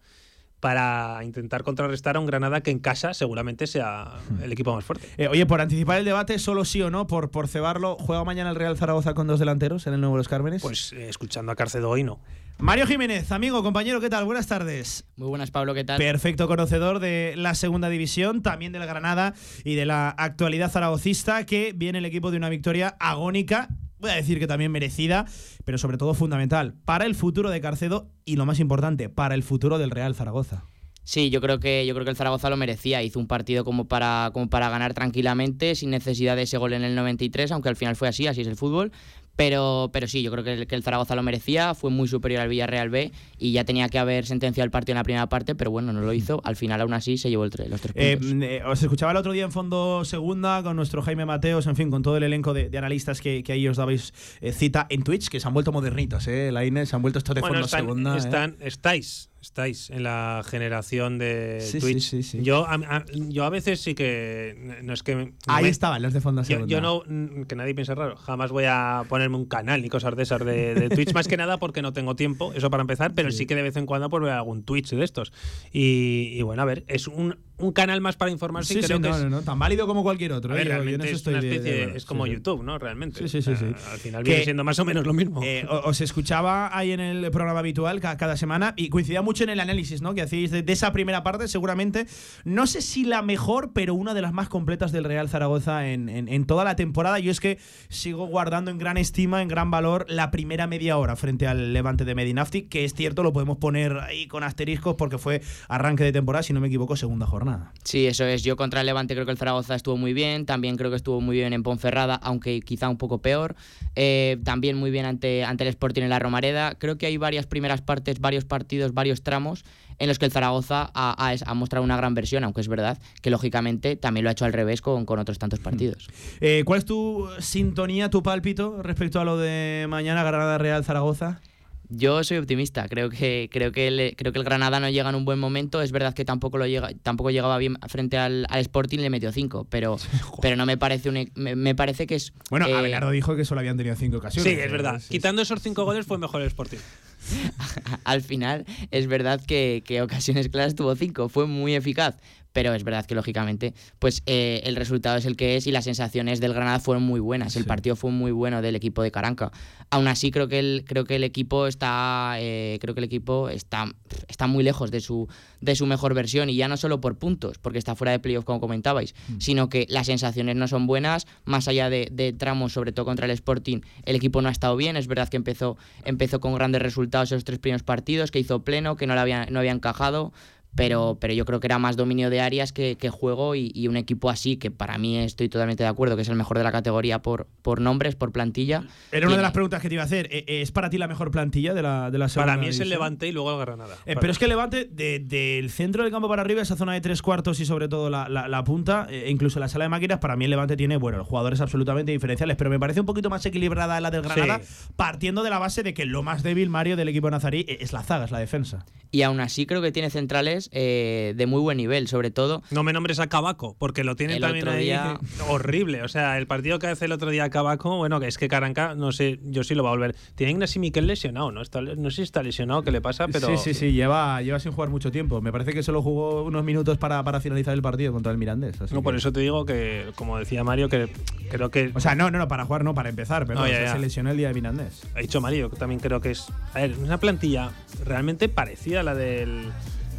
para 0.59 1.19
intentar 1.23 1.63
contrarrestar 1.63 2.15
a 2.15 2.19
un 2.19 2.25
Granada 2.25 2.61
que 2.61 2.71
en 2.71 2.79
casa 2.79 3.13
seguramente 3.13 3.67
sea 3.67 4.13
el 4.41 4.51
equipo 4.51 4.73
más 4.73 4.83
fuerte. 4.83 5.07
Eh, 5.17 5.27
oye, 5.27 5.45
por 5.45 5.61
anticipar 5.61 5.99
el 5.99 6.05
debate, 6.05 6.39
solo 6.39 6.65
sí 6.65 6.81
o 6.81 6.89
no, 6.89 7.07
por, 7.07 7.29
por 7.31 7.47
cebarlo, 7.47 7.97
¿juega 7.99 8.23
mañana 8.23 8.49
el 8.49 8.55
Real 8.55 8.77
Zaragoza 8.77 9.13
con 9.13 9.27
dos 9.27 9.39
delanteros 9.39 9.85
en 9.87 9.93
el 9.93 10.01
Nuevo 10.01 10.17
Los 10.17 10.27
Cármenes? 10.27 10.61
Pues 10.61 10.93
eh, 10.93 11.09
escuchando 11.09 11.51
a 11.51 11.55
Carcedo 11.55 11.89
hoy 11.89 12.03
no. 12.03 12.19
Mario 12.57 12.87
Jiménez, 12.87 13.33
amigo, 13.33 13.61
compañero, 13.63 13.99
¿qué 13.99 14.09
tal? 14.09 14.23
Buenas 14.23 14.47
tardes. 14.47 15.05
Muy 15.17 15.27
buenas, 15.27 15.51
Pablo, 15.51 15.73
¿qué 15.73 15.83
tal? 15.83 15.97
Perfecto 15.97 16.47
conocedor 16.47 16.99
de 16.99 17.33
la 17.35 17.53
segunda 17.53 17.89
división, 17.89 18.41
también 18.41 18.71
del 18.71 18.85
Granada 18.85 19.33
y 19.65 19.75
de 19.75 19.85
la 19.85 20.09
actualidad 20.09 20.71
zaragocista, 20.71 21.45
que 21.45 21.73
viene 21.75 21.97
el 21.97 22.05
equipo 22.05 22.31
de 22.31 22.37
una 22.37 22.47
victoria 22.47 22.95
agónica, 22.99 23.67
voy 24.05 24.13
a 24.13 24.15
decir 24.15 24.39
que 24.39 24.47
también 24.47 24.71
merecida, 24.71 25.25
pero 25.63 25.77
sobre 25.77 25.97
todo 25.97 26.13
fundamental 26.13 26.75
para 26.85 27.05
el 27.05 27.15
futuro 27.15 27.49
de 27.49 27.59
Carcedo 27.59 28.07
y 28.23 28.35
lo 28.35 28.45
más 28.45 28.59
importante, 28.59 29.09
para 29.09 29.35
el 29.35 29.43
futuro 29.43 29.77
del 29.77 29.91
Real 29.91 30.15
Zaragoza. 30.15 30.63
Sí, 31.03 31.29
yo 31.29 31.39
creo 31.39 31.59
que 31.59 31.85
yo 31.85 31.93
creo 31.93 32.03
que 32.03 32.11
el 32.11 32.17
Zaragoza 32.17 32.49
lo 32.49 32.57
merecía. 32.57 33.03
Hizo 33.03 33.19
un 33.19 33.27
partido 33.27 33.63
como 33.63 33.87
para, 33.87 34.31
como 34.33 34.49
para 34.49 34.69
ganar 34.69 34.93
tranquilamente, 34.95 35.75
sin 35.75 35.91
necesidad 35.91 36.35
de 36.35 36.43
ese 36.43 36.57
gol 36.57 36.73
en 36.73 36.83
el 36.83 36.95
93, 36.95 37.51
aunque 37.51 37.69
al 37.69 37.75
final 37.75 37.95
fue 37.95 38.07
así, 38.07 38.25
así 38.25 38.41
es 38.41 38.47
el 38.47 38.55
fútbol. 38.55 38.91
Pero, 39.35 39.89
pero 39.91 40.07
sí, 40.07 40.21
yo 40.21 40.31
creo 40.31 40.43
que 40.43 40.53
el, 40.53 40.67
que 40.67 40.75
el 40.75 40.83
Zaragoza 40.83 41.15
lo 41.15 41.23
merecía, 41.23 41.73
fue 41.73 41.89
muy 41.91 42.07
superior 42.07 42.41
al 42.41 42.47
Villarreal 42.49 42.89
B 42.89 43.11
y 43.37 43.51
ya 43.51 43.65
tenía 43.65 43.89
que 43.89 43.99
haber 43.99 44.25
sentenciado 44.25 44.63
el 44.65 44.71
partido 44.71 44.93
en 44.93 44.97
la 44.99 45.03
primera 45.03 45.27
parte, 45.27 45.55
pero 45.55 45.71
bueno, 45.71 45.91
no 45.91 46.01
lo 46.01 46.13
hizo. 46.13 46.41
Al 46.45 46.55
final, 46.55 46.79
aún 46.81 46.93
así, 46.93 47.17
se 47.17 47.29
llevó 47.29 47.43
el 47.43 47.51
tre- 47.51 47.67
los 47.67 47.81
tres 47.81 47.93
Eh, 47.97 48.17
puntos. 48.17 48.47
eh, 48.49 48.61
os 48.65 48.81
escuchaba 48.81 49.11
el 49.11 49.17
otro 49.17 49.33
día 49.33 49.43
en 49.43 49.51
Fondo 49.51 50.05
Segunda 50.05 50.63
con 50.63 50.75
nuestro 50.75 51.01
Jaime 51.01 51.25
Mateos, 51.25 51.67
en 51.67 51.75
fin, 51.75 51.89
con 51.91 52.01
todo 52.01 52.15
el 52.17 52.23
elenco 52.23 52.53
de, 52.53 52.69
de 52.69 52.77
analistas 52.77 53.19
que, 53.19 53.43
que 53.43 53.51
ahí 53.53 53.67
os 53.67 53.77
dabais 53.77 54.13
eh, 54.41 54.51
cita 54.53 54.87
en 54.89 55.03
Twitch, 55.03 55.27
que 55.27 55.39
se 55.39 55.47
han 55.47 55.53
vuelto 55.53 55.71
modernitos, 55.71 56.27
¿eh? 56.27 56.51
La 56.51 56.63
Inés, 56.65 56.89
se 56.89 56.95
han 56.95 57.01
vuelto 57.01 57.19
estos 57.19 57.35
de 57.35 57.41
Bueno, 57.41 57.55
Fondo 57.55 57.65
están- 57.65 57.81
Segunda. 57.81 58.15
¿eh? 58.15 58.17
están- 58.19 58.55
estáis, 58.61 59.29
estáis 59.45 59.89
en 59.89 60.03
la 60.03 60.43
generación 60.47 61.17
de 61.17 61.59
Sí, 61.61 61.79
Twitch. 61.79 61.99
sí, 62.03 62.23
sí, 62.23 62.39
sí. 62.39 62.43
Yo, 62.43 62.65
a, 62.67 62.73
a- 62.75 63.05
yo 63.13 63.43
a 63.45 63.49
veces 63.49 63.79
sí 63.81 63.95
que 63.95 64.79
no 64.83 64.93
es 64.93 65.03
que 65.03 65.33
Ahí 65.47 65.63
me- 65.63 65.69
estaban 65.69 66.01
los 66.01 66.13
de 66.13 66.21
Fondo 66.21 66.43
Yo, 66.43 66.81
no, 66.81 67.03
que 67.47 67.55
nadie 67.55 67.73
piense 67.73 67.95
raro, 67.95 68.15
jamás 68.17 68.51
voy 68.51 68.65
a 68.67 69.03
ponerme 69.07 69.37
un 69.37 69.45
canal 69.45 69.81
ni 69.81 69.89
cosas 69.89 70.15
de 70.15 70.23
esas 70.23 70.43
de, 70.43 70.75
de 70.75 70.89
Twitch, 70.89 71.13
más 71.13 71.27
que 71.27 71.37
nada 71.37 71.57
porque 71.57 71.81
no 71.81 71.93
tengo 71.93 72.15
tiempo, 72.15 72.53
eso 72.53 72.69
para 72.69 72.81
empezar, 72.81 73.13
pero 73.13 73.31
sí, 73.31 73.45
que 73.45 73.55
de 73.55 73.61
vez 73.61 73.75
en 73.77 73.85
cuando 73.85 74.09
pues 74.09 74.23
veo 74.23 74.33
algún 74.33 74.63
Twitch 74.63 74.89
de 74.91 75.03
estos. 75.03 75.31
Y, 75.71 76.31
y 76.33 76.41
bueno, 76.41 76.61
a 76.61 76.65
ver, 76.65 76.83
es 76.87 77.07
un, 77.07 77.37
un 77.57 77.71
canal 77.71 78.01
más 78.01 78.15
para 78.17 78.31
informarse 78.31 78.73
Sí, 78.73 78.79
y 78.79 78.81
sí, 78.81 78.87
creo 78.87 78.99
que 79.01 79.09
no, 79.09 79.15
es, 79.15 79.23
no, 79.23 79.29
no, 79.29 79.41
tan 79.41 79.57
válido 79.57 79.87
como 79.87 80.03
cualquier 80.03 80.33
otro. 80.33 80.53
a 80.53 80.55
¿eh? 80.55 80.59
ver, 80.59 80.67
Yo- 80.67 80.73
yo 80.73 80.79
en 80.79 80.85
realmente 80.87 81.07
eso 81.11 81.15
es 81.15 81.27
una 81.27 81.37
estoy 81.37 81.49
de- 81.49 81.55
especie, 81.55 81.71
de 81.73 81.81
acuerdo. 81.83 81.97
es 81.97 82.05
como 82.05 82.25
Sí, 82.25 82.29
sí. 82.31 82.35
YouTube, 82.37 82.63
¿no? 82.63 82.77
Realmente. 82.77 83.19
Sí, 83.19 83.29
sí, 83.29 83.41
sí, 83.41 83.55
sí. 83.55 83.65
Al 83.91 83.97
final 83.99 84.23
Que- 84.23 84.29
viene 84.31 84.43
siendo 84.43 84.63
más 84.63 84.77
o 84.79 84.85
menos 84.85 85.05
lo 85.05 85.13
mismo. 85.13 85.41
Eh, 85.43 85.65
os 85.85 86.01
escuchaba 86.01 86.77
ahí 86.77 86.91
en 86.91 86.99
el 86.99 87.31
programa 87.31 87.59
habitual 87.59 88.01
ca- 88.01 88.17
cada 88.17 88.35
semana 88.35 88.73
y 88.75 88.89
coincidía 88.89 89.21
mucho 89.21 89.43
en 89.45 89.49
el 89.51 89.59
análisis 89.59 90.01
¿no? 90.01 90.13
que 90.13 90.21
hacéis 90.21 90.51
de, 90.51 90.63
de 90.63 90.73
esa 90.73 90.91
primera 90.91 91.23
parte, 91.23 91.47
seguramente, 91.47 92.07
no 92.43 92.67
sé 92.67 92.81
si 92.81 93.05
la 93.05 93.21
mejor, 93.21 93.71
pero 93.73 93.93
una 93.93 94.13
de 94.13 94.21
las 94.21 94.33
más 94.33 94.49
completas 94.49 94.91
del 94.91 95.05
Real 95.05 95.29
Zaragoza 95.29 95.87
en, 95.87 96.09
en- 96.09 96.27
en 96.27 96.45
toda 96.45 96.63
la 96.65 96.75
temporada. 96.75 97.19
Yo 97.19 97.31
es 97.31 97.39
que 97.39 97.57
sigo 97.89 98.27
guardando 98.27 98.69
en 98.71 98.77
gran 98.77 98.97
estima, 98.97 99.41
en 99.41 99.47
gran 99.47 99.71
valor, 99.71 100.05
la 100.09 100.29
primera 100.31 100.67
media 100.67 100.97
hora 100.97 101.15
frente 101.15 101.47
al 101.47 101.71
Levante 101.73 102.03
de 102.05 102.15
Medinafti, 102.15 102.63
que 102.63 102.83
es 102.83 102.93
cierto, 102.93 103.23
lo 103.23 103.31
podemos 103.31 103.57
poner 103.57 103.97
ahí 103.99 104.27
con 104.27 104.43
asteriscos 104.43 104.95
porque 104.95 105.17
fue 105.17 105.41
arranque 105.69 106.03
de 106.03 106.11
temporada, 106.11 106.43
si 106.43 106.51
no 106.51 106.59
me 106.59 106.67
equivoco, 106.67 106.95
segunda 106.95 107.25
jornada. 107.25 107.44
Sí, 107.83 108.07
eso 108.07 108.25
es. 108.25 108.43
Yo 108.43 108.55
contra 108.57 108.81
el 108.81 108.87
Levante 108.87 109.13
creo 109.13 109.25
que 109.25 109.31
el 109.31 109.37
Zaragoza 109.37 109.75
estuvo 109.75 109.95
muy 109.97 110.13
bien. 110.13 110.45
También 110.45 110.75
creo 110.75 110.89
que 110.89 110.95
estuvo 110.97 111.21
muy 111.21 111.35
bien 111.37 111.53
en 111.53 111.61
Ponferrada, 111.63 112.15
aunque 112.15 112.59
quizá 112.61 112.89
un 112.89 112.97
poco 112.97 113.19
peor. 113.21 113.55
Eh, 113.95 114.37
también 114.43 114.75
muy 114.77 114.89
bien 114.91 115.05
ante, 115.05 115.43
ante 115.43 115.63
el 115.63 115.69
Sporting 115.69 116.01
en 116.01 116.09
la 116.09 116.19
Romareda. 116.19 116.75
Creo 116.75 116.97
que 116.97 117.05
hay 117.05 117.17
varias 117.17 117.45
primeras 117.45 117.81
partes, 117.81 118.19
varios 118.19 118.43
partidos, 118.45 118.93
varios 118.93 119.21
tramos 119.21 119.63
en 119.99 120.07
los 120.09 120.19
que 120.19 120.25
el 120.25 120.31
Zaragoza 120.31 120.89
ha, 120.93 121.15
ha- 121.29 121.35
ha 121.45 121.53
mostrado 121.53 121.83
una 121.85 121.95
gran 121.95 122.13
versión, 122.15 122.43
aunque 122.43 122.59
es 122.61 122.67
verdad 122.67 122.97
que 123.21 123.29
lógicamente 123.29 123.95
también 123.95 124.23
lo 124.25 124.29
ha 124.29 124.33
hecho 124.33 124.43
al 124.45 124.51
revés 124.51 124.81
con, 124.81 125.05
con 125.05 125.19
otros 125.19 125.37
tantos 125.39 125.59
partidos. 125.59 126.09
Eh, 126.41 126.63
¿Cuál 126.65 126.79
es 126.79 126.85
tu 126.85 127.27
sintonía, 127.39 128.09
tu 128.09 128.21
pálpito 128.23 128.81
respecto 128.81 129.21
a 129.21 129.23
lo 129.25 129.37
de 129.37 129.85
mañana 129.87 130.23
Granada 130.23 130.57
Real 130.57 130.83
Zaragoza? 130.83 131.39
Yo 131.89 132.23
soy 132.23 132.37
optimista, 132.37 132.87
creo 132.87 133.09
que 133.09 133.49
creo 133.51 133.71
que 133.71 133.87
el, 133.87 134.15
creo 134.15 134.31
que 134.33 134.39
el 134.39 134.45
Granada 134.45 134.79
no 134.79 134.89
llega 134.89 135.09
en 135.09 135.15
un 135.15 135.25
buen 135.25 135.39
momento, 135.39 135.81
es 135.81 135.91
verdad 135.91 136.13
que 136.13 136.25
tampoco 136.25 136.57
lo 136.57 136.65
llega 136.67 136.89
tampoco 137.03 137.29
llegaba 137.31 137.57
bien 137.57 137.77
frente 137.87 138.17
al, 138.17 138.45
al 138.49 138.61
Sporting 138.61 138.99
le 138.99 139.09
metió 139.09 139.31
5, 139.31 139.67
pero 139.69 139.97
pero 140.41 140.55
no 140.55 140.65
me 140.65 140.77
parece 140.77 141.09
un, 141.09 141.17
e- 141.17 141.31
me, 141.35 141.55
me 141.55 141.75
parece 141.75 142.07
que 142.07 142.15
es 142.15 142.33
Bueno, 142.49 142.67
eh, 142.67 142.73
Abelardo 142.73 143.11
dijo 143.11 143.35
que 143.35 143.45
solo 143.45 143.59
habían 143.59 143.77
tenido 143.77 143.95
cinco 143.95 144.17
ocasiones. 144.17 144.51
sí, 144.53 144.59
es 144.59 144.71
verdad. 144.71 144.95
Sí, 144.99 145.05
sí. 145.07 145.09
Quitando 145.09 145.41
esos 145.41 145.61
cinco 145.61 145.85
goles 145.85 146.05
fue 146.05 146.17
mejor 146.17 146.41
el 146.41 146.47
Sporting. 146.47 146.77
al 148.03 148.21
final 148.21 148.65
es 148.91 149.07
verdad 149.07 149.41
que, 149.45 149.83
que 149.85 150.01
ocasiones 150.01 150.49
claras 150.49 150.75
tuvo 150.75 150.95
5, 150.95 151.29
fue 151.29 151.47
muy 151.47 151.75
eficaz, 151.75 152.15
pero 152.55 152.73
es 152.73 152.85
verdad 152.85 153.05
que 153.05 153.15
lógicamente 153.15 153.73
pues 153.99 154.23
eh, 154.27 154.61
el 154.63 154.77
resultado 154.77 155.17
es 155.17 155.25
el 155.25 155.35
que 155.35 155.57
es 155.57 155.67
y 155.67 155.73
las 155.73 155.83
sensaciones 155.83 156.39
del 156.39 156.53
Granada 156.53 156.79
fueron 156.79 157.03
muy 157.03 157.19
buenas, 157.19 157.57
el 157.57 157.63
Sí. 157.63 157.67
partido 157.67 157.97
fue 157.97 158.11
muy 158.11 158.31
bueno 158.31 158.61
del 158.61 158.75
equipo 158.77 159.03
de 159.03 159.11
Caranca. 159.11 159.51
Aún 159.89 160.07
así 160.07 160.31
creo 160.31 160.47
que 160.47 160.59
el, 160.59 160.85
creo 160.87 161.03
que 161.03 161.17
el 161.17 161.25
equipo 161.25 161.67
está 161.67 162.35
eh, 162.39 162.77
creo 162.79 162.93
que 162.95 163.01
el 163.01 163.03
equipo 163.03 163.49
está, 163.49 163.85
está 164.29 164.47
muy 164.47 164.63
lejos 164.63 164.89
de 164.89 165.01
su, 165.01 165.27
de 165.59 165.75
su 165.75 165.85
mejor 165.85 166.13
versión. 166.13 166.49
Y 166.49 166.55
ya 166.55 166.69
no 166.69 166.77
solo 166.77 167.01
por 167.01 167.17
puntos, 167.17 167.57
porque 167.59 167.77
está 167.77 167.93
fuera 167.95 168.11
de 168.11 168.19
playoff 168.19 168.45
como 168.45 168.61
comentabais, 168.61 169.13
sino 169.37 169.67
que 169.67 169.85
las 169.89 170.05
sensaciones 170.07 170.55
no 170.55 170.69
son 170.69 170.87
buenas, 170.87 171.27
más 171.43 171.67
allá 171.67 171.89
de, 171.89 172.07
de 172.09 172.31
tramos, 172.31 172.71
sobre 172.71 172.93
todo 172.93 173.05
contra 173.05 173.25
el 173.25 173.31
Sporting, 173.31 173.81
el 174.05 174.15
equipo 174.15 174.41
no 174.41 174.47
ha 174.47 174.51
estado 174.53 174.77
bien, 174.77 174.95
es 174.95 175.07
verdad 175.07 175.27
que 175.27 175.35
empezó, 175.37 175.77
empezó 176.05 176.39
con 176.39 176.53
grandes 176.55 176.81
resultados 176.81 177.31
esos 177.33 177.43
tres 177.43 177.59
primeros 177.59 177.83
partidos, 177.83 178.31
que 178.31 178.39
hizo 178.39 178.63
pleno, 178.63 178.95
que 178.95 179.07
no, 179.07 179.13
le 179.15 179.19
había, 179.19 179.45
no 179.47 179.59
había 179.59 179.71
encajado, 179.73 180.31
pero, 180.75 181.17
pero 181.19 181.33
yo 181.33 181.45
creo 181.45 181.59
que 181.59 181.67
era 181.67 181.79
más 181.79 181.95
dominio 181.97 182.29
de 182.29 182.41
áreas 182.41 182.71
que, 182.73 182.97
que 182.97 183.09
juego 183.09 183.55
y, 183.55 183.71
y 183.73 183.87
un 183.87 183.97
equipo 183.97 184.29
así, 184.29 184.57
que 184.57 184.71
para 184.71 184.97
mí 184.97 185.17
estoy 185.17 185.49
totalmente 185.49 185.83
de 185.83 185.89
acuerdo, 185.89 186.15
que 186.15 186.21
es 186.23 186.29
el 186.29 186.35
mejor 186.35 186.57
de 186.57 186.63
la 186.63 186.71
categoría 186.71 187.21
por, 187.21 187.47
por 187.61 187.81
nombres, 187.81 188.15
por 188.15 188.31
plantilla. 188.31 188.83
Era 189.11 189.27
una 189.27 189.37
de 189.37 189.41
las 189.41 189.51
preguntas 189.51 189.81
que 189.81 189.87
te 189.89 189.95
iba 189.95 190.03
a 190.03 190.05
hacer. 190.05 190.27
Eh, 190.31 190.43
¿Es 190.61 190.71
para 190.71 190.89
ti 190.89 190.97
la 190.97 191.07
mejor 191.07 191.31
plantilla 191.31 191.73
de 191.73 191.81
la, 191.81 192.11
de 192.11 192.17
la 192.17 192.29
segunda 192.29 192.53
Para 192.53 192.61
mí 192.61 192.67
es 192.67 192.79
el? 192.79 192.89
Levante 192.89 193.27
y 193.27 193.31
luego 193.31 193.51
el 193.53 193.59
Granada. 193.59 193.95
Eh, 194.05 194.15
pero 194.19 194.31
es 194.31 194.37
que 194.39 194.45
el 194.45 194.49
Levante, 194.49 194.85
de- 194.91 195.19
del 195.19 195.69
centro 195.69 196.03
del 196.03 196.11
campo 196.11 196.27
para 196.27 196.41
arriba, 196.41 196.61
esa 196.61 196.75
zona 196.75 196.93
de 196.93 197.01
tres 197.01 197.21
cuartos 197.21 197.59
y 197.59 197.65
sobre 197.65 197.87
todo 197.87 198.09
la, 198.09 198.27
la- 198.29 198.47
la 198.47 198.63
punta, 198.63 199.07
eh, 199.09 199.27
incluso 199.29 199.59
la 199.59 199.67
sala 199.69 199.85
de 199.85 199.89
máquinas, 199.89 200.19
para 200.19 200.35
mí 200.35 200.45
el 200.45 200.51
Levante 200.51 200.75
tiene, 200.77 200.97
bueno, 200.97 201.17
los 201.17 201.27
jugadores 201.27 201.61
absolutamente 201.61 202.11
diferenciales, 202.11 202.57
pero 202.57 202.69
me 202.69 202.79
parece 202.79 202.99
un 202.99 203.05
poquito 203.05 203.29
más 203.29 203.45
equilibrada 203.45 203.99
la 204.01 204.11
del 204.11 204.21
Granada, 204.21 204.59
Sí. 204.63 204.85
partiendo 204.95 205.43
de 205.43 205.49
la 205.49 205.59
base 205.59 205.83
de 205.83 205.93
que 205.93 206.05
lo 206.05 206.21
más 206.23 206.43
débil, 206.43 206.69
Mario, 206.69 206.95
del 206.97 207.07
equipo 207.09 207.29
nazarí 207.31 207.65
eh, 207.67 207.77
es 207.81 207.93
la 207.93 208.03
zaga, 208.03 208.25
es 208.25 208.31
la 208.31 208.39
defensa. 208.39 208.85
Y 209.11 209.21
aún 209.21 209.39
así 209.39 209.65
creo 209.65 209.81
que 209.81 209.91
tiene 209.93 210.09
centrales 210.09 210.64
eh, 210.71 211.33
de 211.35 211.45
muy 211.45 211.61
buen 211.61 211.77
nivel, 211.77 212.07
sobre 212.07 212.31
todo 212.31 212.61
No 212.71 212.83
me 212.83 212.93
nombres 212.93 213.19
a 213.19 213.27
Cabaco, 213.27 213.75
porque 213.79 214.03
lo 214.03 214.15
tienen 214.15 214.37
El 214.37 214.41
también 214.41 214.67
otro 214.67 214.77
ahí 214.77 214.85
día- 214.85 215.19
horrible. 215.49 216.03
O 216.03 216.07
sea, 216.07 216.37
el 216.37 216.47
partido 216.47 216.79
que 216.79 216.87
hace 216.87 217.05
el 217.05 217.11
otro 217.11 217.29
día 217.29 217.49
Cabaco, 217.49 217.97
bueno, 217.97 218.19
que 218.19 218.27
es 218.27 218.37
que 218.37 218.47
Caranca, 218.47 218.95
no 218.95 219.11
sé, 219.11 219.39
yo 219.43 219.63
sí 219.63 219.75
lo 219.75 219.83
va 219.83 219.89
a 219.89 219.93
volver. 219.93 220.15
Tiene 220.35 220.51
Ignasi 220.51 220.79
Miquel 220.79 221.07
lesionado, 221.07 221.51
¿no? 221.51 221.61
Está, 221.61 221.81
no 221.81 222.09
sé 222.09 222.17
si 222.17 222.21
está 222.23 222.41
lesionado, 222.43 222.83
qué 222.83 222.91
le 222.91 223.01
pasa, 223.01 223.27
pero. 223.27 223.47
Sí, 223.47 223.57
sí, 223.57 223.73
sí, 223.73 223.91
lleva, 223.93 224.41
lleva 224.41 224.59
sin 224.59 224.71
jugar 224.71 224.89
mucho 224.89 225.11
tiempo. 225.11 225.41
Me 225.41 225.51
parece 225.51 225.73
que 225.73 225.83
solo 225.83 226.01
jugó 226.01 226.43
unos 226.43 226.63
minutos 226.63 226.97
para, 226.97 227.23
para 227.23 227.39
finalizar 227.41 227.73
el 227.73 227.81
partido 227.81 228.11
contra 228.13 228.31
el 228.31 228.37
Mirandés. 228.37 228.79
así 228.81 228.93
No, 228.93 229.01
por 229.01 229.15
eso 229.15 229.31
te 229.31 229.39
digo 229.41 229.65
que, 229.65 230.11
como 230.15 230.37
decía 230.37 230.63
Mario, 230.63 230.89
que 230.89 231.09
creo 231.49 231.69
que. 231.71 231.91
O 231.93 231.99
sea, 231.99 232.15
no, 232.15 232.31
no, 232.31 232.37
no, 232.39 232.47
para 232.47 232.65
jugar 232.65 232.83
no, 232.83 232.93
para 232.93 233.09
empezar, 233.09 233.45
pero 233.45 233.59
No, 233.59 233.67
ya, 233.67 233.81
ya. 233.83 233.91
se 233.93 233.99
lesionó 233.99 234.31
el 234.31 234.37
día 234.37 234.47
de 234.49 234.53
Mirandés. 234.53 235.03
ha 235.15 235.19
dicho 235.19 235.41
Mario, 235.41 235.69
también 235.69 235.99
creo 235.99 236.21
que 236.21 236.31
es. 236.31 236.47
A 236.73 236.79
ver, 236.79 236.95
una 236.97 237.17
plantilla 237.19 237.71
realmente 238.03 238.49
parecida 238.49 239.01
a 239.01 239.03
la 239.03 239.15
del. 239.15 239.71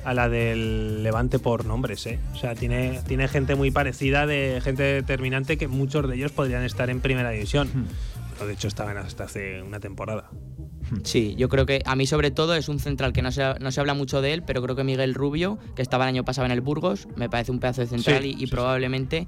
A 0.07 0.15
la 0.15 0.29
del 0.29 1.03
Levante 1.03 1.39
por 1.39 1.65
nombres, 1.67 2.07
¿eh? 2.07 2.19
O 2.33 2.37
sea, 2.37 2.55
tiene, 2.55 3.01
tiene 3.09 3.27
gente 3.29 3.55
muy 3.57 3.71
parecida, 3.73 4.27
de 4.27 4.61
gente 4.63 4.83
determinante, 4.85 5.59
que 5.59 5.67
muchos 5.69 6.09
de 6.09 6.15
ellos 6.17 6.31
podrían 6.33 6.63
estar 6.63 6.89
en 6.91 7.01
primera 7.01 7.31
división. 7.31 7.69
Hmm. 7.75 7.85
Pero 8.35 8.47
de 8.47 8.53
hecho 8.55 8.69
estaban 8.69 8.97
hasta 8.99 9.25
hace 9.25 9.63
una 9.63 9.81
temporada. 9.81 10.31
Sí, 11.03 11.35
yo 11.37 11.49
creo 11.49 11.67
que 11.67 11.83
a 11.85 11.97
mí 11.97 12.07
sobre 12.07 12.31
todo 12.31 12.55
es 12.55 12.69
un 12.69 12.79
central 12.79 13.13
que 13.13 13.21
no 13.21 13.33
se, 13.33 13.43
no 13.59 13.73
se 13.73 13.81
habla 13.81 13.95
mucho 13.95 14.21
de 14.23 14.33
él, 14.35 14.45
pero 14.45 14.63
creo 14.63 14.77
que 14.77 14.85
Miguel 14.85 15.15
Rubio, 15.15 15.59
que 15.75 15.83
estaba 15.83 16.05
el 16.05 16.11
año 16.11 16.25
pasado 16.25 16.45
en 16.47 16.53
el 16.53 16.61
Burgos, 16.61 17.09
me 17.17 17.29
parece 17.29 17.51
un 17.51 17.59
pedazo 17.59 17.81
de 17.81 17.89
central 17.89 18.23
Sí, 18.23 18.29
y, 18.29 18.31
y 18.31 18.35
sí, 18.35 18.41
sí. 18.43 18.47
probablemente 18.53 19.27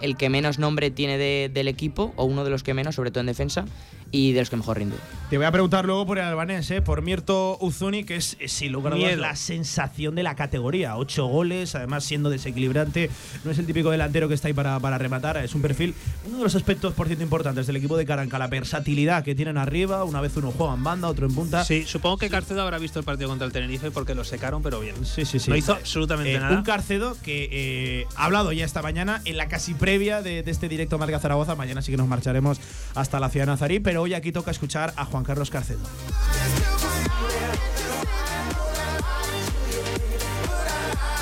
el, 0.00 0.16
que 0.16 0.28
menos 0.28 0.58
nombre 0.58 0.90
tiene 0.90 1.18
de- 1.18 1.50
del 1.54 1.68
equipo, 1.68 2.12
o 2.16 2.24
uno 2.24 2.42
de 2.42 2.50
los 2.50 2.64
que 2.64 2.74
menos, 2.74 2.96
sobre 2.96 3.12
todo 3.12 3.20
en 3.20 3.26
defensa, 3.26 3.64
y 4.12 4.32
de 4.32 4.40
los 4.40 4.50
que 4.50 4.56
mejor 4.56 4.78
rinde. 4.78 4.96
Te 5.30 5.36
voy 5.38 5.46
a 5.46 5.50
preguntar 5.50 5.84
luego 5.86 6.06
por 6.06 6.18
el 6.18 6.24
albanés, 6.24 6.70
¿eh? 6.70 6.80
por 6.80 7.02
Mirto 7.02 7.58
Uzuni, 7.60 8.04
que 8.04 8.14
es, 8.16 8.36
eh, 8.38 8.46
sin 8.46 8.70
lugar 8.70 8.92
a 8.92 8.96
dudas 8.96 9.18
la 9.18 9.34
sensación 9.34 10.14
de 10.14 10.22
la 10.22 10.36
categoría. 10.36 10.96
Ocho 10.96 11.26
goles, 11.26 11.74
además 11.74 12.04
siendo 12.04 12.30
desequilibrante. 12.30 13.10
No 13.44 13.50
es 13.50 13.58
el 13.58 13.66
típico 13.66 13.90
delantero 13.90 14.28
que 14.28 14.34
está 14.34 14.46
ahí 14.46 14.54
para, 14.54 14.78
para 14.78 14.98
rematar, 14.98 15.36
es 15.38 15.52
un 15.56 15.62
perfil. 15.62 15.94
Uno 16.26 16.38
de 16.38 16.44
los 16.44 16.54
aspectos, 16.54 16.94
por 16.94 17.08
cierto, 17.08 17.24
importantes 17.24 17.66
del 17.66 17.74
equipo 17.76 17.96
de 17.96 18.06
Caranca, 18.06 18.38
la 18.38 18.46
versatilidad 18.46 19.24
que 19.24 19.34
tienen 19.34 19.58
arriba. 19.58 20.04
Una 20.04 20.20
vez 20.20 20.36
uno 20.36 20.52
juega 20.56 20.74
en 20.74 20.84
banda, 20.84 21.08
otro 21.08 21.26
en 21.26 21.34
punta. 21.34 21.64
Sí, 21.64 21.82
supongo 21.86 22.18
que 22.18 22.30
Carcedo 22.30 22.62
habrá 22.62 22.78
visto 22.78 23.00
el 23.00 23.04
partido 23.04 23.28
contra 23.28 23.46
el 23.46 23.52
Tenerife 23.52 23.90
porque 23.90 24.14
lo 24.14 24.22
secaron, 24.22 24.62
pero 24.62 24.78
bien. 24.78 24.94
Sí, 25.04 25.24
sí, 25.24 25.40
sí. 25.40 25.50
No 25.50 25.56
hizo 25.56 25.72
absolutamente 25.72 26.34
Eh, 26.34 26.38
nada. 26.38 26.56
Un 26.56 26.62
Carcedo 26.62 27.16
que 27.22 27.48
eh, 27.50 28.06
ha 28.14 28.26
hablado 28.26 28.52
ya 28.52 28.64
esta 28.64 28.80
mañana 28.80 29.22
en 29.24 29.36
la 29.36 29.48
casi 29.48 29.74
previa 29.74 30.22
de, 30.22 30.44
de 30.44 30.50
este 30.52 30.68
directo 30.68 30.98
Marca 30.98 31.18
Zaragoza. 31.18 31.56
Mañana 31.56 31.82
sí 31.82 31.90
que 31.90 31.96
nos 31.96 32.06
marcharemos 32.06 32.60
hasta 32.94 33.18
la 33.18 33.28
ciudad 33.28 33.46
de 33.46 33.52
Nazarí, 33.52 33.80
pero 33.80 33.95
hoy 33.96 34.14
aquí 34.14 34.32
toca 34.32 34.50
escuchar 34.50 34.92
a 34.96 35.04
Juan 35.04 35.24
Carlos 35.24 35.50
Carcedo. 35.50 35.80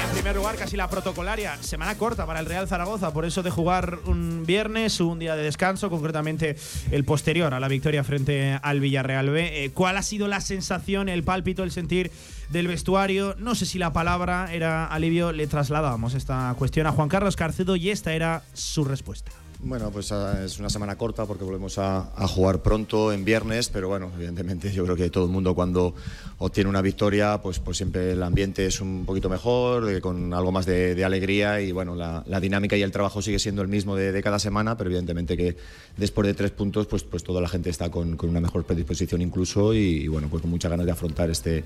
En 0.03 0.11
primer 0.19 0.37
lugar, 0.37 0.57
casi 0.57 0.77
la 0.77 0.89
protocolaria. 0.89 1.63
Semana 1.63 1.99
corta 1.99 2.25
para 2.25 2.41
el 2.41 2.47
Real 2.47 2.67
Zaragoza, 2.67 3.13
por 3.13 3.27
eso 3.27 3.43
de 3.43 3.51
jugar 3.51 3.99
un 4.07 4.45
viernes, 4.47 5.01
un 5.01 5.19
día 5.19 5.37
de 5.37 5.43
descanso, 5.43 5.91
concretamente 5.91 6.57
el 6.91 7.05
posterior 7.05 7.53
a 7.53 7.61
la 7.61 7.69
victoria 7.69 8.05
frente 8.05 8.59
al 8.63 8.81
Villarreal 8.81 9.29
B. 9.29 9.65
Eh, 9.65 9.71
¿Cuál 9.73 9.99
ha 9.99 10.03
sido 10.03 10.27
la 10.27 10.41
sensación, 10.41 11.11
el 11.11 11.25
pálpito, 11.25 11.63
el 11.63 11.73
sentir 11.73 12.11
del 12.49 12.69
vestuario? 12.69 13.35
No 13.39 13.55
sé 13.55 13.67
si 13.67 13.79
la 13.79 13.93
palabra 13.93 14.49
era 14.51 14.87
alivio, 14.87 15.33
le 15.33 15.47
trasladábamos 15.47 16.15
esta 16.15 16.55
cuestión 16.57 16.87
a 16.87 16.93
Juan 16.93 17.09
Carlos 17.09 17.37
Carcedo 17.37 17.77
y 17.77 17.91
esta 17.91 18.15
era 18.15 18.45
su 18.55 18.85
respuesta. 18.85 19.31
Bueno, 19.67 19.91
pues 19.91 20.13
ah, 20.13 20.45
es 20.45 20.59
una 20.59 20.69
semana 20.69 20.97
corta 20.97 21.25
porque 21.25 21.43
volvemos 21.43 21.79
a, 21.79 22.03
jugar 22.29 22.61
pronto 22.61 23.15
en 23.15 23.25
viernes, 23.25 23.71
pero 23.71 23.89
bueno, 23.89 24.11
evidentemente 24.15 24.71
yo 24.71 24.85
creo 24.85 24.95
que 24.95 25.09
todo 25.09 25.25
el 25.25 25.31
mundo 25.31 25.55
cuando 25.55 25.95
obtiene 26.37 26.69
una 26.69 26.83
victoria, 26.83 27.41
pues, 27.41 27.61
pues 27.61 27.79
siempre 27.79 28.13
el 28.13 28.23
ambiente 28.23 28.67
es 28.67 28.83
un 28.83 29.07
poquito 29.07 29.31
mejor, 29.31 29.91
eh, 29.91 30.03
con 30.03 30.35
algo 30.35 30.53
más 30.53 30.67
de, 30.67 31.03
alegría 31.03 31.63
y 31.63 31.73
bueno, 31.73 31.95
la, 31.97 32.41
dinámica 32.41 32.77
y 32.77 32.83
el 32.83 32.93
trabajo 32.93 33.23
sigue 33.23 33.39
siendo 33.39 33.63
el 33.63 33.69
mismo 33.69 33.97
de, 33.97 34.23
cada 34.23 34.39
semana, 34.39 34.77
pero 34.77 34.91
evidentemente 34.91 35.35
que 35.35 35.57
después 35.97 36.27
de 36.27 36.35
tres 36.35 36.51
puntos, 36.51 36.87
pues, 36.87 37.03
pues 37.03 37.25
toda 37.25 37.41
la 37.41 37.49
gente 37.49 37.71
está 37.71 37.91
con, 37.91 38.19
una 38.23 38.41
mejor 38.41 38.65
predisposición 38.65 39.23
incluso 39.23 39.73
y, 39.73 39.79
y 39.79 40.09
bueno, 40.09 40.29
pues 40.29 40.43
con 40.43 40.51
muchas 40.51 40.71
ganas 40.71 40.85
de 40.85 40.93
afrontar 40.93 41.31
este, 41.31 41.65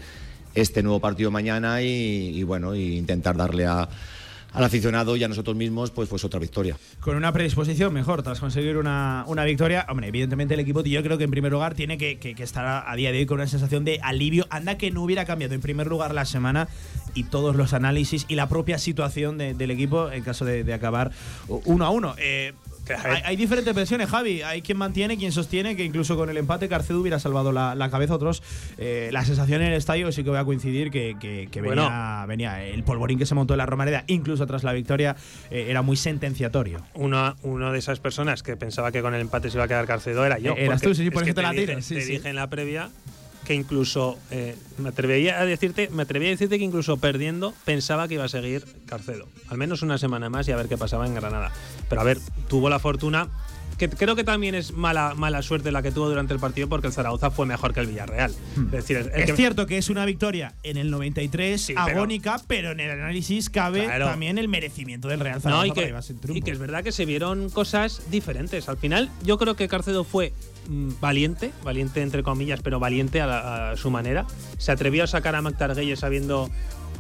este 0.55 0.85
nuevo 0.85 1.01
partido 1.01 1.33
mañana 1.33 1.83
y, 1.83 2.39
y 2.39 2.45
bueno, 2.45 2.77
y 2.77 2.97
intentar 2.97 3.37
darle 3.37 3.67
a 3.67 3.89
al 4.53 4.65
aficionado 4.65 5.15
y 5.17 5.23
a 5.25 5.29
nosotros 5.29 5.55
mismos, 5.57 5.91
pues, 5.91 6.09
pues 6.09 6.25
otra 6.25 6.41
victoria. 6.41 6.77
Con 7.01 7.17
una 7.17 7.33
predisposición 7.33 7.93
mejor 7.93 8.23
tras 8.23 8.41
conseguir 8.41 8.77
una, 8.77 9.25
una 9.27 9.45
victoria. 9.45 9.87
Hombre, 9.89 10.09
evidentemente 10.09 10.55
el 10.55 10.61
equipo, 10.61 10.83
yo 10.83 11.03
creo 11.03 11.19
que 11.19 11.25
en 11.25 11.31
primer 11.31 11.53
lugar 11.53 11.75
tiene 11.75 11.99
que, 11.99 12.19
que- 12.19 12.35
estar 12.43 12.85
a, 12.89 12.97
día 12.97 13.13
de 13.13 13.19
hoy 13.19 13.27
con 13.27 13.37
una 13.37 13.47
sensación 13.47 13.85
de 13.85 14.01
alivio. 14.03 14.47
Anda 14.51 14.79
que 14.79 14.91
no 14.91 15.03
hubiera 15.03 15.25
cambiado 15.27 15.55
en 15.55 15.61
primer 15.61 15.87
lugar 15.87 16.15
la 16.15 16.25
semana 16.25 16.69
y 17.15 17.25
todos 17.25 17.57
los 17.57 17.73
análisis 17.75 18.25
y 18.29 18.37
la 18.37 18.49
propia 18.49 18.79
situación 18.79 19.37
de- 19.39 19.55
del 19.55 19.71
equipo 19.71 20.11
en 20.11 20.23
caso 20.25 20.45
de, 20.45 20.65
de 20.65 20.73
acabar 20.73 21.11
uno 21.49 21.85
a 21.85 21.91
uno. 21.91 22.15
Eh, 22.19 22.53
hay, 22.95 23.23
hay 23.25 23.37
diferentes 23.37 23.75
versiones, 23.75 24.09
Javi. 24.09 24.43
Hay 24.43 24.63
quien 24.63 24.79
mantiene, 24.79 25.17
quien 25.17 25.33
sostiene 25.33 25.77
que 25.77 25.85
incluso 25.85 26.17
con 26.17 26.31
el 26.31 26.37
empate 26.37 26.69
Carcedo 26.69 27.01
hubiera 27.01 27.19
salvado 27.19 27.53
la, 27.53 27.75
la 27.75 27.91
cabeza. 27.91 28.15
Otros, 28.15 28.43
eh, 28.79 29.11
la 29.13 29.25
sensación 29.25 29.63
en 29.63 29.69
el 29.69 29.75
estadio 29.75 30.11
sí 30.13 30.25
que 30.25 30.31
voy 30.31 30.39
a 30.39 30.45
coincidir 30.45 30.91
que, 30.91 31.17
que- 31.21 31.49
que 31.51 31.61
Bueno. 31.63 31.83
venía, 31.83 32.25
venía 32.27 32.65
el 32.65 32.83
polvorín 32.85 33.19
que 33.19 33.27
se 33.27 33.35
montó 33.35 33.55
en 33.55 33.59
la 33.59 33.67
Romareda, 33.67 34.05
incluso 34.07 34.47
tras 34.47 34.65
la 34.65 34.73
victoria, 34.73 35.17
eh, 35.51 35.67
era 35.69 35.83
muy 35.83 35.97
sentenciatorio. 35.97 36.83
Una, 36.95 37.37
una 37.43 37.73
de 37.73 37.79
esas 37.79 38.01
personas 38.01 38.43
que 38.43 38.57
pensaba 38.57 38.93
que 38.93 39.03
con 39.03 39.15
el 39.15 39.21
empate 39.21 39.51
se 39.51 39.57
iba 39.57 39.65
a 39.65 39.69
quedar 39.69 39.87
Carcedo 39.87 40.25
era 40.25 40.39
yo. 40.39 40.53
Eh, 40.57 40.65
eras 40.67 40.81
tú, 40.83 40.95
sí, 40.95 41.05
sí, 41.05 41.11
por 41.11 41.23
eso 41.25 41.35
te 41.35 41.43
la 41.43 41.53
sí, 41.53 41.67
te 41.67 41.83
sí. 41.83 41.95
dije 41.95 42.29
en 42.29 42.37
la 42.37 42.49
previa 42.49 42.91
que 43.45 43.55
incluso 43.55 44.19
eh, 44.31 44.57
me 44.79 44.91
atrevería 44.91 45.41
a 45.41 45.47
decirte, 45.47 45.89
me 45.91 46.03
atrevería 46.03 46.31
a 46.31 46.35
decirte 46.37 46.59
que 46.59 46.65
incluso 46.65 46.97
perdiendo 46.99 47.55
pensaba 47.65 48.07
que 48.09 48.15
iba 48.15 48.25
a 48.25 48.29
seguir 48.29 48.65
Carcedo. 48.87 49.27
Al 49.49 49.57
menos 49.59 49.83
una 49.83 49.97
semana 49.99 50.29
más 50.29 50.47
y 50.49 50.53
a 50.53 50.57
ver 50.57 50.69
qué 50.69 50.77
pasaba 50.77 51.07
en 51.07 51.15
Granada. 51.15 51.51
Pero 51.89 52.01
a 52.01 52.05
ver, 52.05 52.19
tuvo 52.49 52.69
la 52.69 52.79
fortuna. 52.79 53.29
Que 53.79 53.89
creo 53.89 54.17
que 54.17 54.25
también 54.25 54.57
es 54.57 54.73
mala, 54.73 55.15
mala 55.15 55.41
suerte 55.41 55.71
la 55.71 55.83
que 55.83 55.93
tuvo 55.93 56.09
durante 56.09 56.35
el 56.35 56.41
partido 56.41 56.69
porque 56.69 56.89
el 56.89 56.93
Zaragoza 56.93 57.31
fue 57.31 57.47
mejor 57.47 57.73
que 57.73 57.79
el 57.79 57.87
Villarreal. 57.87 58.33
Es 58.57 58.71
decir, 58.73 58.97
el- 58.97 59.07
el 59.11 59.21
Es 59.21 59.27
que- 59.27 59.37
cierto 59.37 59.67
que 59.67 59.79
es 59.79 59.89
una 59.89 60.05
victoria 60.05 60.53
en 60.65 60.79
el 60.79 60.91
93 60.91 61.61
Sí, 61.61 61.75
pero- 61.75 61.97
agónica, 61.99 62.41
pero, 62.49 62.73
en 62.73 62.81
el 62.81 62.91
análisis 62.91 63.49
cabe 63.51 63.85
Claro. 63.85 64.07
también 64.07 64.37
el 64.37 64.49
merecimiento 64.49 65.07
del 65.07 65.21
Real 65.21 65.41
Zaragoza 65.41 65.67
No, 65.67 65.73
y 65.73 65.73
que, 65.73 65.95
y 66.39 66.43
que 66.43 66.51
es 66.51 66.59
verdad 66.59 66.83
que 66.83 66.91
se 66.91 67.05
vieron 67.05 67.51
cosas 67.51 68.03
diferentes. 68.11 68.69
Al 68.69 68.79
final, 68.79 69.11
yo 69.23 69.39
creo 69.39 69.55
que 69.55 69.69
Carcedo 69.69 70.03
fue 70.03 70.33
valiente, 70.69 71.53
valiente 71.65 72.03
entre 72.03 72.23
comillas, 72.23 72.61
pero 72.63 72.79
valiente 72.79 73.21
a, 73.21 73.27
la- 73.27 73.77
su 73.77 73.91
manera. 73.91 74.27
Se 74.59 74.71
atrevió 74.73 75.05
a 75.05 75.07
sacar 75.07 75.35
a 75.35 75.43
McTarguelles 75.43 75.99
sabiendo 76.01 76.51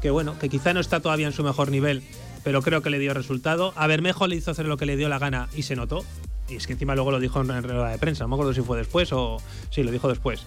que, 0.00 0.10
bueno, 0.10 0.38
que 0.38 0.48
quizá 0.48 0.72
no 0.74 0.80
está 0.80 1.00
todavía 1.00 1.26
en 1.26 1.32
su 1.32 1.42
mejor 1.44 1.70
nivel, 1.70 2.02
pero 2.44 2.62
creo 2.62 2.82
que 2.82 2.90
le 2.90 2.98
dio 2.98 3.14
resultado. 3.14 3.72
A 3.76 3.86
Bermejo 3.86 4.26
le 4.26 4.36
hizo 4.36 4.50
hacer 4.50 4.66
lo 4.66 4.76
que 4.76 4.86
le 4.86 4.96
dio 4.96 5.08
la 5.08 5.18
gana 5.18 5.48
y 5.54 5.62
se 5.62 5.76
notó. 5.76 6.04
Y 6.48 6.56
es 6.56 6.66
que 6.66 6.72
encima 6.72 6.94
luego 6.94 7.10
lo 7.10 7.20
dijo 7.20 7.40
en 7.42 7.62
rueda 7.62 7.90
de 7.90 7.98
prensa, 7.98 8.24
no 8.24 8.28
me 8.28 8.34
acuerdo 8.36 8.54
si 8.54 8.62
fue 8.62 8.78
después 8.78 9.12
o. 9.12 9.36
Sí, 9.70 9.82
lo 9.82 9.90
dijo 9.90 10.08
después. 10.08 10.46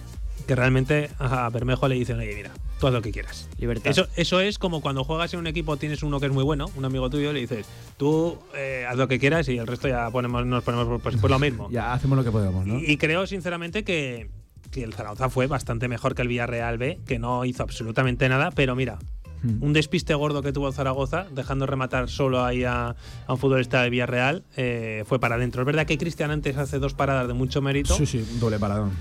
Que 0.52 0.56
realmente 0.56 1.08
a 1.18 1.48
Bermejo 1.48 1.88
le 1.88 1.94
dicen, 1.94 2.18
oye, 2.18 2.34
mira, 2.34 2.50
tú 2.78 2.86
haz 2.86 2.92
lo 2.92 3.00
que 3.00 3.10
quieras. 3.10 3.48
Libertad. 3.56 3.90
Eso, 3.90 4.06
eso 4.16 4.38
es 4.38 4.58
como 4.58 4.82
cuando 4.82 5.02
juegas 5.02 5.32
en 5.32 5.40
un 5.40 5.46
equipo, 5.46 5.78
tienes 5.78 6.02
uno 6.02 6.20
que 6.20 6.26
es 6.26 6.32
muy 6.32 6.44
bueno, 6.44 6.70
un 6.76 6.84
amigo 6.84 7.08
tuyo, 7.08 7.32
le 7.32 7.40
dices, 7.40 7.64
tú 7.96 8.36
eh, 8.54 8.84
haz 8.86 8.98
lo 8.98 9.08
que 9.08 9.18
quieras 9.18 9.48
y 9.48 9.56
el 9.56 9.66
resto 9.66 9.88
ya 9.88 10.10
ponemos, 10.10 10.44
nos 10.44 10.62
ponemos 10.62 11.00
pues, 11.00 11.16
pues 11.16 11.30
lo 11.30 11.38
mismo. 11.38 11.68
Ya 11.72 11.94
hacemos 11.94 12.18
lo 12.18 12.22
que 12.24 12.30
podemos, 12.30 12.66
¿no? 12.66 12.78
y, 12.80 12.84
y 12.84 12.96
creo 12.98 13.26
sinceramente 13.26 13.82
que, 13.82 14.28
que 14.70 14.84
el 14.84 14.92
Zaragoza 14.92 15.30
fue 15.30 15.46
bastante 15.46 15.88
mejor 15.88 16.14
que 16.14 16.20
el 16.20 16.28
Villarreal 16.28 16.76
B, 16.76 17.00
que 17.06 17.18
no 17.18 17.46
hizo 17.46 17.62
absolutamente 17.62 18.28
nada, 18.28 18.50
pero 18.50 18.76
mira, 18.76 18.98
Hmm. 19.42 19.60
un 19.60 19.72
despiste 19.72 20.14
gordo 20.14 20.40
que 20.42 20.52
tuvo 20.52 20.68
el 20.68 20.74
Zaragoza, 20.74 21.26
dejando 21.32 21.66
rematar 21.66 22.08
solo 22.08 22.44
ahí 22.44 22.62
a, 22.62 22.94
a 23.26 23.32
un 23.32 23.38
futbolista 23.38 23.82
de 23.82 23.90
Villarreal, 23.90 24.44
eh, 24.56 25.02
fue 25.06 25.18
para 25.18 25.34
adentro. 25.34 25.62
Es 25.62 25.66
verdad 25.66 25.84
que 25.84 25.98
Cristian 25.98 26.30
antes 26.30 26.56
hace 26.58 26.78
dos 26.78 26.94
paradas 26.94 27.26
de 27.26 27.34
mucho 27.34 27.60
mérito. 27.60 27.94
Sí, 27.96 28.06
sí, 28.06 28.24
doble 28.38 28.58
paradón. 28.60 28.92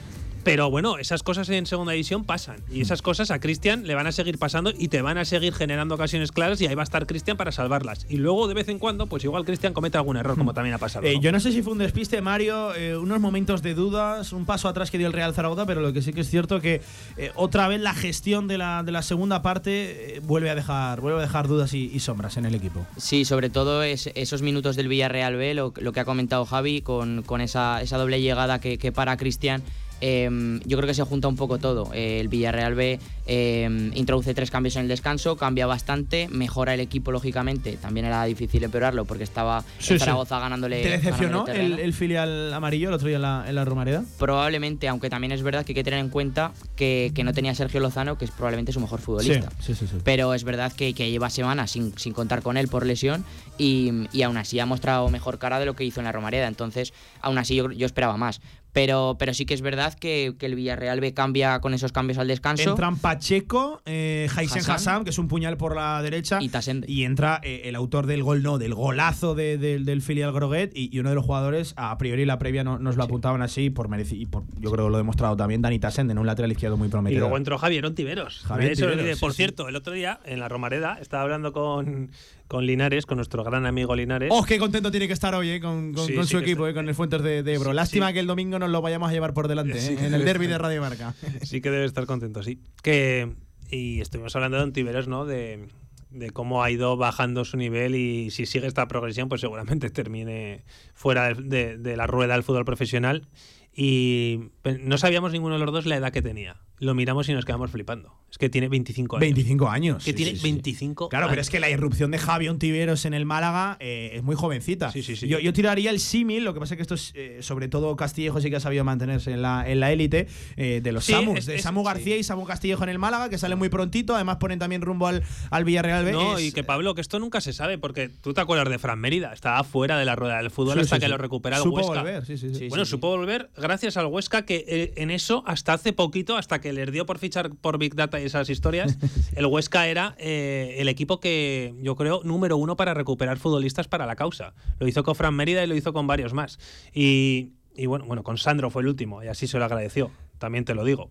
Pero 0.43 0.71
bueno, 0.71 0.97
esas 0.97 1.21
cosas 1.23 1.47
en 1.49 1.65
segunda 1.65 1.91
división 1.93 2.23
pasan. 2.23 2.57
Y 2.71 2.81
esas 2.81 3.01
cosas 3.01 3.29
a 3.31 3.39
Cristian 3.39 3.85
le 3.85 3.93
van 3.95 4.07
a 4.07 4.11
seguir 4.11 4.37
pasando 4.39 4.71
y 4.77 4.87
te 4.87 5.01
van 5.01 5.17
a 5.17 5.25
seguir 5.25 5.53
generando 5.53 5.95
ocasiones 5.95 6.31
claras 6.31 6.59
y 6.61 6.67
ahí 6.67 6.73
va 6.75 6.81
a 6.81 6.83
estar 6.83 7.05
Cristian 7.05 7.37
para 7.37 7.51
salvarlas. 7.51 8.05
Y 8.09 8.17
luego, 8.17 8.47
de 8.47 8.53
vez 8.55 8.67
en 8.69 8.79
cuando, 8.79 9.05
pues 9.07 9.23
igual 9.23 9.45
Cristian 9.45 9.73
comete 9.73 9.97
algún 9.97 10.17
error, 10.17 10.37
como 10.37 10.53
también 10.53 10.73
ha 10.73 10.79
pasado. 10.79 11.05
Eh, 11.05 11.19
yo 11.21 11.31
no 11.31 11.39
sé 11.39 11.51
si 11.51 11.61
fue 11.61 11.73
un 11.73 11.79
despiste, 11.79 12.21
Mario, 12.21 12.73
eh, 12.75 12.97
unos 12.97 13.19
momentos 13.19 13.61
de 13.61 13.73
dudas, 13.75 14.33
un 14.33 14.45
paso 14.45 14.67
atrás 14.67 14.89
que 14.89 14.97
dio 14.97 15.07
el 15.07 15.13
Real 15.13 15.33
Zaragoza, 15.33 15.65
pero 15.65 15.81
lo 15.81 15.93
que 15.93 16.01
sí 16.01 16.11
que 16.13 16.21
es 16.21 16.29
cierto 16.29 16.59
que 16.59 16.81
eh, 17.17 17.31
otra 17.35 17.67
vez 17.67 17.79
la 17.81 17.93
gestión 17.93 18.47
de 18.47 18.57
la, 18.57 18.81
de 18.83 18.91
la 18.91 19.03
segunda 19.03 19.41
parte 19.41 20.17
eh, 20.17 20.19
vuelve 20.23 20.49
a 20.49 20.55
dejar 20.55 21.01
vuelve 21.01 21.19
a 21.19 21.21
dejar 21.21 21.47
dudas 21.47 21.73
y, 21.73 21.91
y 21.93 21.99
sombras 21.99 22.37
en 22.37 22.45
el 22.45 22.55
equipo. 22.55 22.85
Sí, 22.97 23.25
sobre 23.25 23.49
todo 23.49 23.83
es- 23.83 24.09
esos 24.15 24.41
minutos 24.41 24.75
del 24.75 24.87
Villarreal 24.87 25.35
B, 25.35 25.53
lo, 25.53 25.73
lo 25.77 25.93
que 25.93 25.99
ha 25.99 26.05
comentado 26.05 26.45
Javi, 26.45 26.81
con, 26.81 27.21
con 27.23 27.41
esa, 27.41 27.81
esa 27.81 27.97
doble 27.97 28.21
llegada 28.21 28.59
que, 28.59 28.77
que 28.77 28.91
para 28.91 29.17
Cristian. 29.17 29.61
Eh, 30.01 30.59
yo 30.65 30.77
creo 30.77 30.87
que 30.87 30.93
se 30.93 31.03
junta 31.03 31.27
un 31.27 31.35
poco 31.35 31.57
todo. 31.59 31.91
El 31.93 32.27
Villarreal 32.27 32.75
B 32.75 32.99
eh, 33.33 33.91
introduce 33.93 34.33
tres 34.33 34.51
cambios 34.51 34.75
en 34.75 34.81
el 34.81 34.87
descanso, 34.89 35.37
cambia 35.37 35.65
bastante, 35.65 36.27
mejora 36.29 36.73
el 36.73 36.81
equipo 36.81 37.13
lógicamente. 37.13 37.77
También 37.77 38.05
era 38.05 38.25
difícil 38.25 38.61
empeorarlo 38.61 39.05
porque 39.05 39.23
estaba 39.23 39.61
Sí, 39.79 39.93
el 39.93 39.99
sí. 39.99 40.05
Zaragoza 40.05 40.37
ganándole. 40.39 40.81
¿Te 40.83 40.89
decepcionó 40.89 41.45
ganándole 41.45 41.75
el, 41.75 41.79
el 41.79 41.93
filial 41.93 42.53
amarillo 42.53 42.89
el 42.89 42.95
otro 42.95 43.07
día 43.07 43.15
en 43.15 43.21
la, 43.21 43.45
en 43.47 43.55
la 43.55 43.63
Romareda? 43.63 44.03
Probablemente, 44.19 44.89
aunque 44.89 45.09
también 45.09 45.31
es 45.31 45.43
verdad 45.43 45.63
que 45.65 45.71
hay 45.71 45.75
que 45.75 45.83
tener 45.85 45.99
en 46.01 46.09
cuenta 46.09 46.51
que, 46.75 47.13
que 47.15 47.23
no 47.23 47.31
tenía 47.33 47.55
Sergio 47.55 47.79
Lozano, 47.79 48.17
que 48.17 48.25
es 48.25 48.31
probablemente 48.31 48.73
su 48.73 48.81
mejor 48.81 48.99
futbolista. 48.99 49.49
sí. 49.61 49.73
Pero 50.03 50.33
es 50.33 50.43
verdad 50.43 50.73
que, 50.73 50.93
que 50.93 51.09
lleva 51.09 51.29
semanas 51.29 51.71
sin, 51.71 51.97
sin 51.97 52.11
contar 52.11 52.41
con 52.41 52.57
él 52.57 52.67
por 52.67 52.85
lesión 52.85 53.23
y, 53.57 54.07
y 54.11 54.23
aún 54.23 54.35
así 54.35 54.59
ha 54.59 54.65
mostrado 54.65 55.07
mejor 55.09 55.39
cara 55.39 55.57
de 55.59 55.65
lo 55.65 55.73
que 55.75 55.85
hizo 55.85 56.01
en 56.01 56.05
la 56.05 56.11
Romareda. 56.11 56.47
Entonces, 56.47 56.91
aún 57.21 57.37
así 57.37 57.55
yo, 57.55 57.71
yo 57.71 57.85
esperaba 57.85 58.17
más. 58.17 58.41
Pero, 58.73 59.17
pero 59.19 59.33
sí 59.33 59.45
que 59.45 59.53
es 59.53 59.61
verdad 59.61 59.93
que, 59.95 60.33
que 60.39 60.45
el 60.45 60.55
Villarreal 60.55 61.01
B 61.01 61.13
cambia 61.13 61.59
con 61.59 61.73
esos 61.73 61.91
cambios 61.91 62.17
al 62.17 62.29
descanso. 62.29 62.69
Entran 62.69 62.95
Pacheco, 63.21 63.83
eh, 63.85 64.27
Haisen 64.35 64.63
Hassan. 64.69 65.03
Que 65.03 65.11
es 65.11 65.19
un 65.19 65.27
puñal 65.27 65.55
por 65.55 65.75
la 65.75 66.01
derecha. 66.01 66.39
Y. 66.41 66.49
Y 66.87 67.03
entra 67.03 67.39
eh, 67.43 67.61
el 67.65 67.75
autor 67.75 68.07
del 68.07 68.23
gol, 68.23 68.41
no, 68.41 68.57
del 68.57 68.73
golazo 68.73 69.35
de- 69.35 69.59
de- 69.59 69.77
del 69.77 70.01
filial 70.01 70.31
Groguet. 70.33 70.71
Y, 70.75 70.89
y 70.95 70.99
uno 70.99 71.09
de 71.09 71.15
los 71.15 71.23
jugadores, 71.25 71.73
a 71.77 71.95
priori 71.99 72.25
la 72.25 72.39
previa 72.39 72.63
no- 72.63 72.79
nos 72.79 72.97
lo 72.97 73.03
apuntaban 73.03 73.43
así, 73.43 73.69
por 73.69 73.89
mereci- 73.89 74.19
y 74.19 74.25
por, 74.25 74.43
yo 74.59 74.71
creo 74.71 74.85
que 74.85 74.89
lo 74.89 74.95
ha 74.95 74.99
demostrado 74.99 75.37
también, 75.37 75.61
Dani 75.61 75.77
Tasende, 75.77 76.13
en 76.13 76.17
un 76.17 76.25
lateral 76.25 76.51
izquierdo 76.51 76.77
muy 76.77 76.87
Y 76.87 76.91
prometedor. 76.91 77.19
luego 77.21 77.37
entró 77.37 77.59
Javier 77.59 77.85
Ontiveros. 77.85 78.39
Javier 78.43 78.71
Ontiveros, 78.71 79.17
sí, 79.17 79.21
Por 79.21 79.31
sí. 79.33 79.37
cierto, 79.37 79.69
el 79.69 79.75
otro 79.75 79.93
día 79.93 80.19
en 80.25 80.39
la 80.39 80.49
Romareda 80.49 80.97
estaba 80.99 81.21
hablando 81.21 81.53
con, 81.53 82.09
con 82.51 82.65
Linares, 82.65 83.05
con 83.05 83.15
nuestro 83.15 83.45
gran 83.45 83.65
amigo 83.65 83.95
Linares. 83.95 84.29
¡Oh, 84.29 84.43
qué 84.43 84.59
contento 84.59 84.91
tiene 84.91 85.07
que 85.07 85.13
estar 85.13 85.33
hoy 85.33 85.51
eh, 85.51 85.61
con, 85.61 85.93
con- 85.93 86.05
Sí, 86.05 86.15
con 86.15 86.25
sí 86.25 86.31
su 86.31 86.37
equipo, 86.39 86.67
eh, 86.67 86.73
con 86.73 86.85
el 86.89 86.93
Fuentes 86.95 87.21
de, 87.23 87.43
de 87.43 87.53
Ebro! 87.53 87.69
Sí, 87.69 87.75
Lástima 87.77 88.11
que 88.11 88.19
el 88.19 88.27
domingo 88.27 88.59
nos 88.59 88.69
lo 88.69 88.81
vayamos 88.81 89.09
a 89.09 89.13
llevar 89.13 89.33
por 89.33 89.47
delante 89.47 89.77
eh, 89.79 89.97
en 90.05 90.13
el 90.13 90.25
derby 90.25 90.47
de. 90.47 90.57
Radio 90.57 90.81
Marca. 90.81 91.15
Sí 91.43 91.61
que 91.61 91.71
debe 91.71 91.85
estar 91.85 92.05
contento, 92.05 92.43
sí. 92.43 92.59
Que, 92.83 93.31
y 93.69 94.01
estuvimos 94.01 94.35
hablando 94.35 94.57
de 94.57 94.63
Ontiveros, 94.63 95.07
¿no? 95.07 95.25
De, 95.25 95.69
de 96.09 96.31
cómo 96.31 96.61
ha 96.61 96.69
ido 96.69 96.97
bajando 96.97 97.45
su 97.45 97.55
nivel 97.55 97.95
y 97.95 98.31
si 98.31 98.45
sigue 98.45 98.67
esta 98.67 98.85
progresión, 98.89 99.29
pues 99.29 99.39
seguramente 99.39 99.89
termine 99.89 100.65
fuera 101.01 101.33
de, 101.33 101.41
de- 101.43 101.77
de 101.77 101.97
la 101.97 102.05
rueda 102.05 102.33
del 102.35 102.43
fútbol 102.43 102.63
profesional. 102.65 103.27
Y 103.73 104.39
no 104.81 104.97
sabíamos 104.97 105.31
ninguno 105.31 105.55
de 105.57 105.63
los 105.65 105.73
dos 105.73 105.85
la 105.85 105.95
edad 105.95 106.11
que 106.11 106.21
tenía. 106.21 106.57
Lo 106.79 106.95
miramos 106.95 107.29
y 107.29 107.33
nos 107.33 107.45
quedamos 107.45 107.69
flipando. 107.69 108.11
Es 108.31 108.37
que 108.39 108.49
tiene 108.49 108.67
25 108.69 109.17
años. 109.17 109.21
25 109.21 109.69
años. 109.69 110.03
Que 110.03 110.11
sí, 110.11 110.17
tiene 110.17 110.31
sí, 110.31 110.37
sí. 110.37 110.43
25 110.43 111.09
Claro, 111.09 111.27
pero 111.29 111.39
es 111.39 111.49
que 111.51 111.59
la 111.59 111.69
irrupción 111.69 112.09
de 112.09 112.17
Javi 112.17 112.47
Ontiveros 112.47 113.05
en 113.05 113.13
el 113.13 113.23
Málaga 113.25 113.77
eh, 113.79 114.13
es 114.15 114.23
muy 114.23 114.35
jovencita. 114.35 114.91
Sí, 114.91 115.03
sí, 115.03 115.15
sí. 115.15 115.27
Yo, 115.27 115.37
yo 115.39 115.53
tiraría 115.53 115.91
el 115.91 115.99
símil, 115.99 116.43
lo 116.43 116.53
que 116.55 116.59
pasa 116.59 116.73
es 116.73 116.77
que 116.77 116.81
esto 116.81 116.95
es, 116.95 117.11
eh, 117.13 117.37
sobre 117.41 117.67
todo 117.67 117.95
Castillejo 117.95 118.41
sí 118.41 118.49
que 118.49 118.55
ha 118.55 118.59
sabido 118.59 118.83
mantenerse 118.83 119.31
en 119.31 119.43
la 119.43 119.69
en 119.69 119.79
la 119.79 119.91
élite 119.91 120.27
eh, 120.57 120.79
de 120.81 120.91
los 120.91 121.05
Samus, 121.05 121.37
es- 121.39 121.45
de 121.45 121.55
es- 121.57 121.61
Samu 121.61 121.83
García 121.83 122.17
y 122.17 122.23
Samu 122.23 122.45
Castillejo 122.45 122.83
en 122.83 122.89
el 122.89 122.97
Málaga, 122.99 123.29
que 123.29 123.37
sale 123.37 123.55
muy 123.55 123.69
prontito, 123.69 124.15
además 124.15 124.37
ponen 124.37 124.57
también 124.57 124.81
rumbo 124.81 125.05
al, 125.07 125.21
al 125.51 125.63
Villarreal 125.65 126.03
B. 126.03 126.13
No, 126.13 126.39
y 126.39 126.51
que 126.51 126.63
Pablo, 126.63 126.95
que 126.95 127.01
esto 127.01 127.19
nunca 127.19 127.41
se 127.41 127.53
sabe, 127.53 127.77
porque 127.77 128.09
tú 128.09 128.33
te 128.33 128.41
acuerdas 128.41 128.67
de 128.69 128.79
Fran 128.79 128.97
Mérida, 128.99 129.33
estaba 129.33 129.63
fuera 129.63 129.99
de 129.99 130.05
la 130.05 130.15
rueda 130.15 130.37
del 130.37 130.49
fútbol 130.49 130.79
hasta 130.91 130.97
sí, 130.97 130.99
que 130.99 131.05
sí. 131.07 131.11
lo 131.11 131.17
recupera 131.17 131.57
el 131.57 131.63
Supo 131.63 131.77
Huesca. 131.77 132.01
volver, 132.01 132.25
sí, 132.25 132.37
sí, 132.37 132.53
sí. 132.53 132.67
bueno, 132.67 132.85
supo 132.85 133.09
volver 133.09 133.49
gracias 133.55 133.97
al 133.97 134.07
Huesca, 134.07 134.45
que 134.45 134.65
eh, 134.67 134.93
en 134.97 135.11
eso, 135.11 135.43
hasta 135.47 135.73
hace 135.73 135.93
poquito, 135.93 136.35
hasta 136.35 136.59
que 136.59 136.73
les 136.73 136.91
dio 136.91 137.05
por 137.05 137.17
fichar 137.17 137.51
por 137.55 137.77
Big 137.77 137.95
Data 137.95 138.19
y 138.19 138.25
esas 138.25 138.49
historias, 138.49 138.97
el 139.35 139.45
Huesca 139.45 139.87
era 139.87 140.15
eh, 140.17 140.75
el 140.79 140.89
equipo 140.89 141.19
que 141.19 141.73
yo 141.81 141.95
creo 141.95 142.21
número 142.23 142.57
uno 142.57 142.75
para 142.75 142.93
recuperar 142.93 143.37
futbolistas 143.37 143.87
para 143.87 144.05
la 144.05 144.15
causa. 144.15 144.53
Lo 144.79 144.87
hizo 144.87 145.03
con 145.03 145.15
Fran 145.15 145.35
Mérida 145.35 145.63
y 145.63 145.67
lo 145.67 145.75
hizo 145.75 145.93
con 145.93 146.07
varios 146.07 146.33
más. 146.33 146.59
Y, 146.93 147.53
y 147.75 147.85
bueno, 147.85 148.05
bueno, 148.05 148.23
con 148.23 148.37
Sandro 148.37 148.69
fue 148.69 148.81
el 148.81 148.89
último, 148.89 149.23
y 149.23 149.27
así 149.27 149.47
se 149.47 149.57
lo 149.57 149.65
agradeció, 149.65 150.11
también 150.39 150.65
te 150.65 150.75
lo 150.75 150.83
digo. 150.83 151.09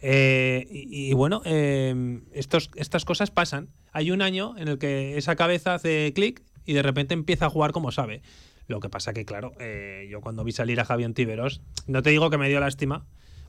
Eh, 0.00 0.66
y, 0.70 1.10
y 1.10 1.12
bueno, 1.12 1.42
eh, 1.44 2.20
estos, 2.32 2.70
estas 2.76 3.04
cosas 3.04 3.30
pasan. 3.30 3.68
Hay 3.92 4.10
un 4.10 4.22
año 4.22 4.54
en 4.56 4.68
el 4.68 4.78
que 4.78 5.16
esa 5.16 5.36
cabeza 5.36 5.74
hace 5.74 6.12
clic 6.14 6.42
y 6.64 6.74
de 6.74 6.82
repente 6.82 7.14
empieza 7.14 7.46
a 7.46 7.50
jugar 7.50 7.72
como 7.72 7.92
sabe. 7.92 8.22
Lo 8.68 8.80
que 8.80 8.90
pasa 8.90 9.14
que, 9.14 9.24
claro, 9.24 9.54
eh, 9.58 10.06
yo 10.10 10.20
cuando 10.20 10.44
vi 10.44 10.52
salir 10.52 10.78
a 10.78 10.84
Javi 10.84 11.04
Ontiveros, 11.04 11.62
no 11.86 12.02
te 12.02 12.10
digo 12.10 12.28
que 12.28 12.36
me 12.36 12.48
dio 12.48 12.60
lástima, 12.60 13.06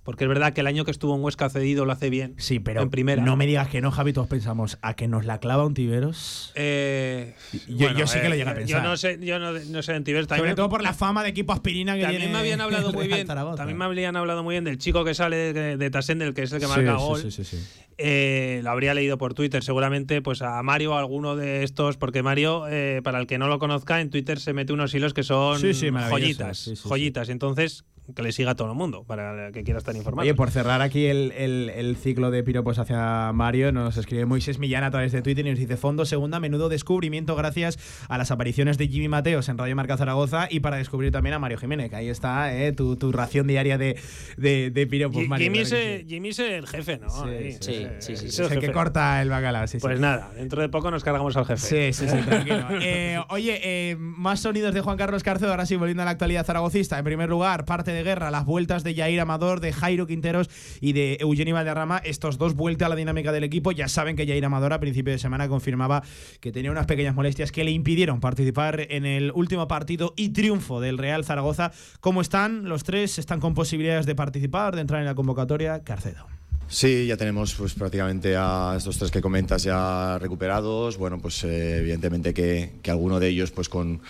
porque 0.09 0.23
es 0.23 0.27
verdad 0.27 0.53
que 0.53 0.61
el 0.61 0.65
año 0.67 0.85
que 0.85 0.89
estuvo 0.89 1.15
en 1.15 1.21
Huesca 1.23 1.51
cedido 1.51 1.85
lo 1.85 1.91
hace 1.91 2.09
bien. 2.09 2.33
Sí, 2.39 2.59
pero 2.59 2.81
en 2.81 2.89
primera. 2.89 3.21
no 3.21 3.35
me 3.35 3.45
digas 3.45 3.67
que 3.67 3.79
no, 3.79 3.91
Javi, 3.91 4.11
todos 4.11 4.27
pensamos 4.27 4.79
a 4.81 4.95
que 4.95 5.07
nos 5.07 5.23
la 5.23 5.37
clava 5.39 5.63
Ontiveros. 5.65 6.51
Eh, 6.55 7.35
Yo- 7.67 7.91
yo 7.91 8.07
sí 8.07 8.19
que 8.19 8.27
lo 8.27 8.33
llegué 8.35 8.49
a 8.49 8.53
Yo 8.53 8.57
pensar. 8.57 8.83
no 8.83 8.97
sé, 8.97 9.19
yo 9.21 9.37
no, 9.37 9.51
no 9.51 9.83
sé 9.83 9.91
de 9.91 9.97
Ontiveros. 9.99 10.25
Sobre 10.25 10.37
También, 10.39 10.55
todo 10.55 10.67
por 10.67 10.81
la 10.81 10.93
fama 10.95 11.21
de 11.21 11.29
equipo 11.29 11.53
aspirina 11.53 11.93
que 11.93 12.01
también 12.01 12.21
tiene 12.21 12.33
me 12.33 12.39
habían 12.39 12.59
hablado 12.59 12.91
muy 12.91 13.07
bien. 13.07 13.27
También 13.27 13.77
me 13.77 13.85
habían 13.85 14.15
hablado 14.15 14.41
muy 14.43 14.55
bien 14.55 14.63
del 14.63 14.79
chico 14.79 15.05
que 15.05 15.13
sale 15.13 15.53
de, 15.53 15.77
de 15.77 15.89
Tasendel, 15.91 16.33
que 16.33 16.41
es 16.41 16.51
el 16.53 16.59
que 16.59 16.65
Sí, 16.65 16.71
marca 16.71 16.97
sí, 16.97 17.05
gol. 17.05 17.21
sí, 17.21 17.29
sí, 17.31 17.43
sí. 17.43 17.57
Eh, 17.99 18.61
lo 18.63 18.71
habría 18.71 18.95
leído 18.95 19.19
por 19.19 19.35
Twitter, 19.35 19.63
seguramente 19.63 20.23
pues 20.23 20.41
a 20.41 20.63
Mario 20.63 20.95
a 20.95 20.99
alguno 20.99 21.35
de 21.35 21.63
estos, 21.63 21.97
porque 21.97 22.23
Mario, 22.23 22.65
eh, 22.67 23.01
para 23.03 23.19
el 23.19 23.27
que 23.27 23.37
no 23.37 23.47
lo 23.47 23.59
conozca, 23.59 24.01
en 24.01 24.09
Twitter 24.09 24.39
se 24.39 24.53
mete 24.53 24.73
unos 24.73 24.91
hilos 24.95 25.13
que 25.13 25.21
son 25.23 25.59
Sí, 25.59 25.73
sí, 25.75 25.89
joyitas, 25.91 26.57
sí, 26.57 26.69
sí, 26.71 26.81
sí. 26.81 26.87
joyitas. 26.89 27.27
Entonces, 27.29 27.83
que 28.15 28.21
le 28.23 28.31
siga 28.31 28.51
a 28.51 28.55
todo 28.55 28.69
el 28.71 28.77
mundo, 28.77 29.03
para 29.05 29.47
el 29.47 29.53
que 29.53 29.63
quiera 29.63 29.77
estar 29.79 29.95
informado. 29.95 30.21
Oye, 30.23 30.33
por 30.35 30.51
cerrar 30.51 30.81
aquí 30.81 31.05
el, 31.05 31.31
el- 31.37 31.69
el 31.69 31.95
ciclo 31.97 32.31
de 32.31 32.43
piropos 32.43 32.79
hacia 32.79 33.31
Mario, 33.33 33.71
nos 33.71 33.97
escribe 33.97 34.25
Moisés 34.25 34.59
Millán 34.59 34.83
a 34.83 34.91
través 34.91 35.11
de 35.11 35.21
Twitter 35.21 35.45
y 35.45 35.49
nos 35.51 35.59
dice 35.59 35.77
Fondo 35.77 36.05
segunda, 36.05 36.39
menudo 36.39 36.69
descubrimiento 36.69 37.35
gracias 37.35 37.77
a 38.07 38.17
las 38.17 38.31
apariciones 38.31 38.77
de 38.77 38.87
Jimmy 38.87 39.07
Mateos 39.07 39.49
en 39.49 39.57
Radio 39.57 39.75
Marca 39.75 39.97
Zaragoza 39.97 40.47
y 40.49 40.59
para 40.59 40.77
descubrir 40.77 41.11
también 41.11 41.33
a 41.35 41.39
Mario 41.39 41.57
Jiménez, 41.57 41.89
que 41.89 41.95
ahí 41.95 42.09
está 42.09 42.53
eh, 42.55 42.71
tu, 42.71 42.95
tu 42.95 43.11
ración 43.11 43.47
diaria 43.47 43.77
de, 43.77 43.97
de, 44.37 44.71
de 44.71 44.87
piropos, 44.87 45.27
Mario. 45.27 45.45
Jimmy, 45.45 45.59
es, 45.59 45.73
Jimmy 46.07 46.29
es 46.29 46.39
el 46.39 46.67
jefe, 46.67 46.97
¿no? 46.99 47.09
Sí, 47.09 47.51
sí, 47.59 47.87
sí, 47.99 48.15
sí, 48.17 48.25
es 48.27 48.35
sí. 48.35 48.41
el 48.41 48.45
Es 48.47 48.51
el 48.53 48.59
que 48.59 48.71
corta 48.71 49.21
el 49.21 49.29
bacalao, 49.29 49.67
sí, 49.67 49.79
sí. 49.79 49.81
Pues 49.81 49.99
nada, 49.99 50.31
dentro 50.35 50.61
de 50.61 50.69
poco 50.69 50.91
nos 50.91 51.03
cargamos 51.03 51.35
al 51.37 51.45
jefe. 51.45 51.93
Sí, 51.93 52.05
sí, 52.05 52.09
sí, 52.09 52.17
tranquilo. 52.25 52.65
Eh, 52.81 53.19
oye, 53.29 53.59
eh, 53.63 53.95
más 53.99 54.39
sonidos 54.39 54.73
de 54.73 54.81
Juan 54.81 54.97
Carlos 54.97 55.21
Carcedo, 55.23 55.51
ahora 55.51 55.65
sí, 55.65 55.75
volviendo 55.75 56.01
a 56.03 56.05
la 56.05 56.11
actualidad 56.11 56.45
zaragocista. 56.45 56.97
En 56.97 57.05
primer 57.05 57.29
lugar, 57.29 57.65
parte 57.65 57.91
de 57.91 57.98
guerra, 58.03 58.31
las 58.31 58.45
vueltas 58.45 58.83
de 58.83 58.93
Yair 58.93 59.19
Amador, 59.19 59.59
de 59.59 59.73
Jairo 59.73 60.07
Quinteros 60.07 60.49
y 60.81 60.93
de 60.93 61.17
Eugenio 61.19 61.55
Valderrama. 61.55 61.97
Estos 61.97 62.38
dos 62.38 62.55
vueltas 62.55 62.88
a 62.88 62.89
la 62.89 62.95
dinámica 62.95 63.31
del 63.31 63.43
equipo. 63.43 63.71
Ya 63.71 63.88
saben 63.88 64.15
que 64.15 64.25
Yair 64.25 64.45
Amador 64.45 64.73
a 64.73 64.79
principio 64.79 65.13
de 65.13 65.19
semana 65.19 65.47
confirmaba 65.47 66.03
que 66.39 66.51
tenía 66.51 66.71
unas 66.71 66.85
pequeñas 66.85 67.15
molestias 67.15 67.51
que 67.51 67.63
le 67.63 67.71
impidieron 67.71 68.19
participar 68.19 68.88
en 68.89 69.05
el 69.05 69.31
último 69.33 69.67
partido 69.67 70.13
y 70.15 70.29
triunfo 70.29 70.81
del 70.81 70.97
Real 70.97 71.25
Zaragoza. 71.25 71.71
¿Cómo 71.99 72.21
están 72.21 72.67
los 72.67 72.83
tres? 72.83 73.19
¿Están 73.19 73.39
con 73.39 73.53
posibilidades 73.53 74.05
de 74.05 74.15
participar, 74.15 74.75
de 74.75 74.81
entrar 74.81 74.99
en 74.99 75.05
la 75.05 75.15
convocatoria? 75.15 75.83
Carcedo. 75.83 76.27
Sí, 76.71 77.07
ya 77.07 77.17
tenemos 77.17 77.55
pues 77.55 77.73
prácticamente 77.73 78.35
a 78.38 78.75
estos 78.77 78.99
tres 78.99 79.09
que 79.09 79.21
comentas 79.21 79.63
ya 79.63 80.19
recuperados. 80.19 80.97
Bueno, 80.97 81.17
pues 81.17 81.43
eh, 81.43 81.79
evidentemente 81.79 82.31
que, 82.31 82.73
que 82.83 82.91
alguno 82.91 83.19
de 83.19 83.27
ellos 83.29 83.49
pues 83.49 83.69
con, 83.69 84.01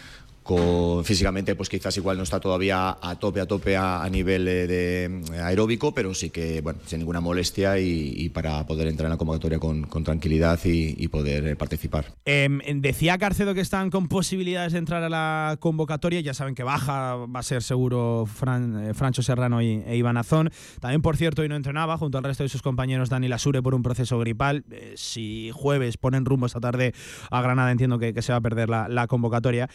con- 0.50 1.06
físicamente 1.06 1.56
pues 1.56 1.70
quizás 1.70 1.96
igual 1.98 2.18
no 2.18 2.24
está 2.24 2.40
todavía 2.40 2.98
a 3.00 3.16
tope 3.20 3.40
a 3.40 3.46
tope 3.46 3.78
a, 3.78 4.08
nivel 4.10 4.48
eh, 4.48 4.66
de 4.66 5.06
eh, 5.06 5.40
aeróbico, 5.40 5.94
pero 5.94 6.16
sí 6.16 6.32
que 6.32 6.62
bueno 6.62 6.80
sin 6.88 6.98
ninguna 7.00 7.20
molestia 7.20 7.78
y, 7.78 8.30
para 8.30 8.66
poder 8.66 8.88
entrar 8.88 9.06
en 9.06 9.12
la 9.12 9.18
convocatoria 9.18 9.60
con, 9.60 9.88
tranquilidad 10.04 10.60
y, 10.64 11.08
poder 11.10 11.46
eh, 11.48 11.56
participar. 11.56 12.06
Em, 12.26 12.60
decía 12.82 13.18
Carcedo 13.18 13.54
que 13.54 13.62
están 13.62 13.92
con 13.92 14.08
posibilidades 14.08 14.74
de 14.74 14.80
entrar 14.80 15.04
a 15.04 15.10
la 15.10 15.58
convocatoria. 15.60 16.20
Ya 16.22 16.34
saben 16.34 16.56
que 16.56 16.64
baja 16.64 17.16
va 17.16 17.40
a 17.40 17.44
ser 17.44 17.62
seguro 17.62 18.26
Fran- 18.26 18.90
eh, 18.90 18.94
Francho 18.94 19.22
Serrano 19.22 19.62
y, 19.62 19.84
e 19.86 19.96
Iván 19.98 20.18
Azón. 20.18 20.52
También, 20.80 21.02
por 21.02 21.18
cierto, 21.18 21.42
hoy 21.44 21.50
no 21.50 21.56
entrenaba 21.56 21.98
junto 21.98 22.18
al 22.18 22.24
resto 22.24 22.44
de 22.44 22.50
sus 22.50 22.62
compañeros 22.62 23.10
Dani 23.10 23.28
Lasure 23.28 23.62
por 23.62 23.76
un 23.76 23.84
proceso 23.84 24.18
gripal. 24.20 24.64
Eh, 24.72 24.94
si 24.96 25.52
jueves 25.54 25.98
ponen 25.98 26.26
rumbo 26.26 26.46
esta 26.46 26.60
tarde 26.60 26.94
a 27.30 27.42
Granada, 27.42 27.72
entiendo 27.72 28.00
que, 28.00 28.20
se 28.22 28.32
va 28.32 28.38
a 28.38 28.42
perder 28.42 28.70
la, 28.70 29.08
convocatoria. 29.08 29.70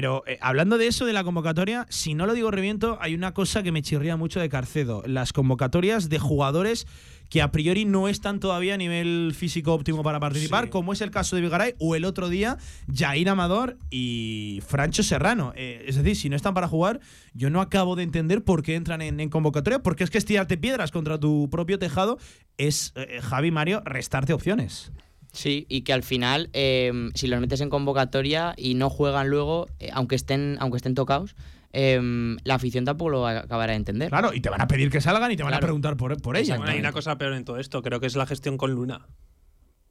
Pero 0.00 0.22
eh, 0.26 0.38
hablando 0.40 0.78
de 0.78 0.86
eso, 0.86 1.04
de 1.04 1.12
la 1.12 1.24
convocatoria, 1.24 1.84
si 1.90 2.14
no 2.14 2.24
lo 2.24 2.32
digo 2.32 2.50
reviento, 2.50 2.96
hay 3.02 3.14
una 3.14 3.34
cosa 3.34 3.62
que 3.62 3.70
me 3.70 3.82
chirría 3.82 4.16
mucho 4.16 4.40
de 4.40 4.48
Carcedo. 4.48 5.02
Las 5.06 5.34
convocatorias 5.34 6.08
de 6.08 6.18
jugadores 6.18 6.86
que 7.28 7.42
a 7.42 7.52
priori 7.52 7.84
no 7.84 8.08
están 8.08 8.40
todavía 8.40 8.72
a 8.72 8.76
nivel 8.78 9.34
físico 9.36 9.74
óptimo 9.74 10.02
para 10.02 10.18
participar, 10.18 10.64
Sí. 10.64 10.70
como 10.70 10.94
es 10.94 11.02
el 11.02 11.10
caso 11.10 11.36
de 11.36 11.42
Vigaray 11.42 11.74
o 11.78 11.96
el 11.96 12.06
otro 12.06 12.30
día 12.30 12.56
Jair 12.90 13.28
Amador 13.28 13.76
y 13.90 14.62
Francho 14.66 15.02
Serrano. 15.02 15.52
Eh, 15.54 15.84
es 15.86 15.96
decir, 15.96 16.16
si 16.16 16.30
no 16.30 16.34
están 16.36 16.54
para 16.54 16.66
jugar, 16.66 17.00
yo 17.34 17.50
no 17.50 17.60
acabo 17.60 17.94
de 17.94 18.02
entender 18.04 18.42
por 18.42 18.62
qué 18.62 18.76
entran 18.76 19.02
en, 19.02 19.20
en 19.20 19.28
convocatoria, 19.28 19.80
porque 19.82 20.02
es 20.02 20.08
que 20.08 20.16
estirarte 20.16 20.56
piedras 20.56 20.92
contra 20.92 21.20
tu 21.20 21.50
propio 21.50 21.78
tejado 21.78 22.16
es, 22.56 22.94
eh, 22.96 23.20
Javi 23.20 23.50
Mario, 23.50 23.82
restarte 23.84 24.32
opciones. 24.32 24.92
Sí, 25.32 25.66
y 25.68 25.82
que 25.82 25.92
al 25.92 26.02
final, 26.02 26.50
eh, 26.52 26.92
si 27.14 27.26
los 27.28 27.40
metes 27.40 27.60
en 27.60 27.70
convocatoria 27.70 28.54
y 28.56 28.74
no 28.74 28.90
juegan 28.90 29.28
luego, 29.28 29.68
eh, 29.78 29.90
aunque 29.92 30.16
estén 30.16 30.56
aunque 30.60 30.76
estén 30.76 30.94
tocados, 30.94 31.36
eh, 31.72 32.00
la 32.42 32.54
afición 32.54 32.84
tampoco 32.84 33.10
lo 33.10 33.26
acabará 33.26 33.72
de 33.72 33.76
entender. 33.76 34.08
Claro, 34.08 34.34
y 34.34 34.40
te 34.40 34.50
van 34.50 34.60
a 34.60 34.66
pedir 34.66 34.90
que 34.90 35.00
salgan 35.00 35.30
y 35.30 35.36
te 35.36 35.42
van 35.42 35.54
a 35.54 35.60
preguntar 35.60 35.96
por, 35.96 36.20
por 36.20 36.36
ella. 36.36 36.56
Bueno, 36.56 36.72
hay 36.72 36.80
una 36.80 36.92
cosa 36.92 37.16
peor 37.16 37.34
en 37.34 37.44
todo 37.44 37.58
esto, 37.58 37.82
creo 37.82 38.00
que 38.00 38.06
es 38.06 38.16
la 38.16 38.26
gestión 38.26 38.56
con 38.56 38.72
Luna. 38.72 39.06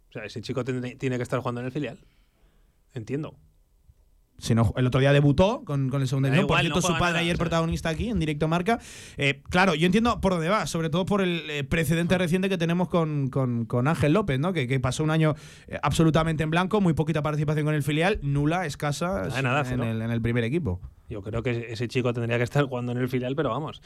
O 0.09 0.11
sea, 0.11 0.25
ese 0.25 0.41
chico 0.41 0.65
tiene, 0.65 0.95
tiene 0.95 1.17
que 1.17 1.23
estar 1.23 1.39
jugando 1.39 1.61
en 1.61 1.67
el 1.67 1.71
filial. 1.71 1.99
Entiendo. 2.93 3.35
Si 4.39 4.55
no, 4.55 4.73
el 4.77 4.87
otro 4.87 4.99
día 4.99 5.13
debutó 5.13 5.63
con, 5.65 5.89
con 5.89 6.01
el 6.01 6.07
segundo 6.07 6.27
división. 6.27 6.47
Por 6.47 6.59
cierto, 6.59 6.75
no 6.79 6.81
su 6.81 6.93
padre 6.93 7.05
nada, 7.13 7.19
ayer 7.19 7.33
o 7.33 7.37
sea. 7.37 7.43
protagonista 7.43 7.89
aquí 7.89 8.09
en 8.09 8.19
directo 8.19 8.47
marca. 8.47 8.79
Eh, 9.17 9.41
claro, 9.49 9.75
yo 9.75 9.85
entiendo 9.85 10.19
por 10.21 10.31
dónde 10.33 10.49
va, 10.49 10.65
sobre 10.65 10.89
todo 10.89 11.05
por 11.05 11.21
el 11.21 11.49
eh, 11.49 11.63
precedente 11.63 12.17
reciente 12.17 12.49
que 12.49 12.57
tenemos 12.57 12.89
con, 12.89 13.29
con- 13.29 13.65
con 13.65 13.87
Ángel 13.87 14.13
López, 14.13 14.39
¿no? 14.39 14.53
Que, 14.53 14.67
que 14.67 14.79
pasó 14.79 15.03
un 15.03 15.11
año 15.11 15.35
eh, 15.67 15.77
absolutamente 15.83 16.43
en 16.43 16.49
blanco, 16.49 16.81
muy 16.81 16.93
poquita 16.93 17.21
participación 17.21 17.65
con 17.65 17.75
el 17.75 17.83
filial, 17.83 18.19
nula, 18.21 18.65
escasa 18.65 19.23
Nada, 19.27 19.41
nada, 19.41 19.71
en, 19.73 19.83
el, 19.83 20.01
en 20.01 20.11
el 20.11 20.21
primer 20.21 20.43
equipo. 20.43 20.79
Yo 21.09 21.23
creo 21.23 21.41
que 21.41 21.71
ese 21.71 21.87
chico 21.87 22.13
tendría 22.13 22.37
que 22.37 22.43
estar 22.43 22.63
jugando 22.65 22.91
en 22.91 22.99
el 22.99 23.09
filial, 23.09 23.35
pero 23.35 23.49
vamos. 23.49 23.81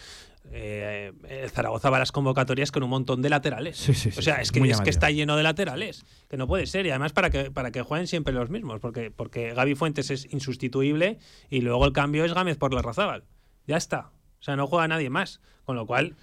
eh, 0.52 1.14
el 1.30 1.50
Zaragoza 1.50 1.90
va 1.90 1.96
a 1.96 2.00
las 2.00 2.12
convocatorias 2.12 2.70
con 2.72 2.84
un 2.84 2.90
montón 2.90 3.22
de 3.22 3.30
laterales. 3.30 3.78
Sí, 3.78 3.94
sí, 3.94 4.12
sí, 4.12 4.20
o 4.20 4.22
sea, 4.22 4.42
es 4.42 4.52
que, 4.52 4.60
es 4.70 4.82
que 4.82 4.90
está 4.90 5.10
lleno 5.10 5.38
de 5.38 5.44
laterales. 5.44 6.06
Que 6.30 6.36
no 6.36 6.48
puede 6.48 6.66
ser. 6.66 6.86
Y 6.86 6.90
además 6.90 7.14
para 7.14 7.30
que, 7.30 7.50
para 7.50 7.72
que 7.72 7.82
jueguen 7.82 8.08
siempre 8.08 8.34
los 8.34 8.50
mismos. 8.50 8.82
Porque, 8.82 9.10
porque 9.10 9.54
Gaby 9.54 9.76
Fuentes 9.76 10.12
es 10.12 10.28
insustituible 10.44 11.20
y 11.50 11.62
luego 11.62 11.86
el 11.86 11.94
cambio 11.94 12.26
es 12.26 12.34
Gámez 12.34 12.58
por 12.58 12.74
la 12.74 12.82
Razábal. 12.82 13.24
Ya 13.66 13.78
está. 13.78 14.12
O 14.40 14.44
sea, 14.44 14.56
no 14.56 14.68
juega 14.68 14.88
nadie 14.88 15.10
más. 15.10 15.40
Con 15.66 15.78
lo 15.78 15.88
cual, 15.88 16.16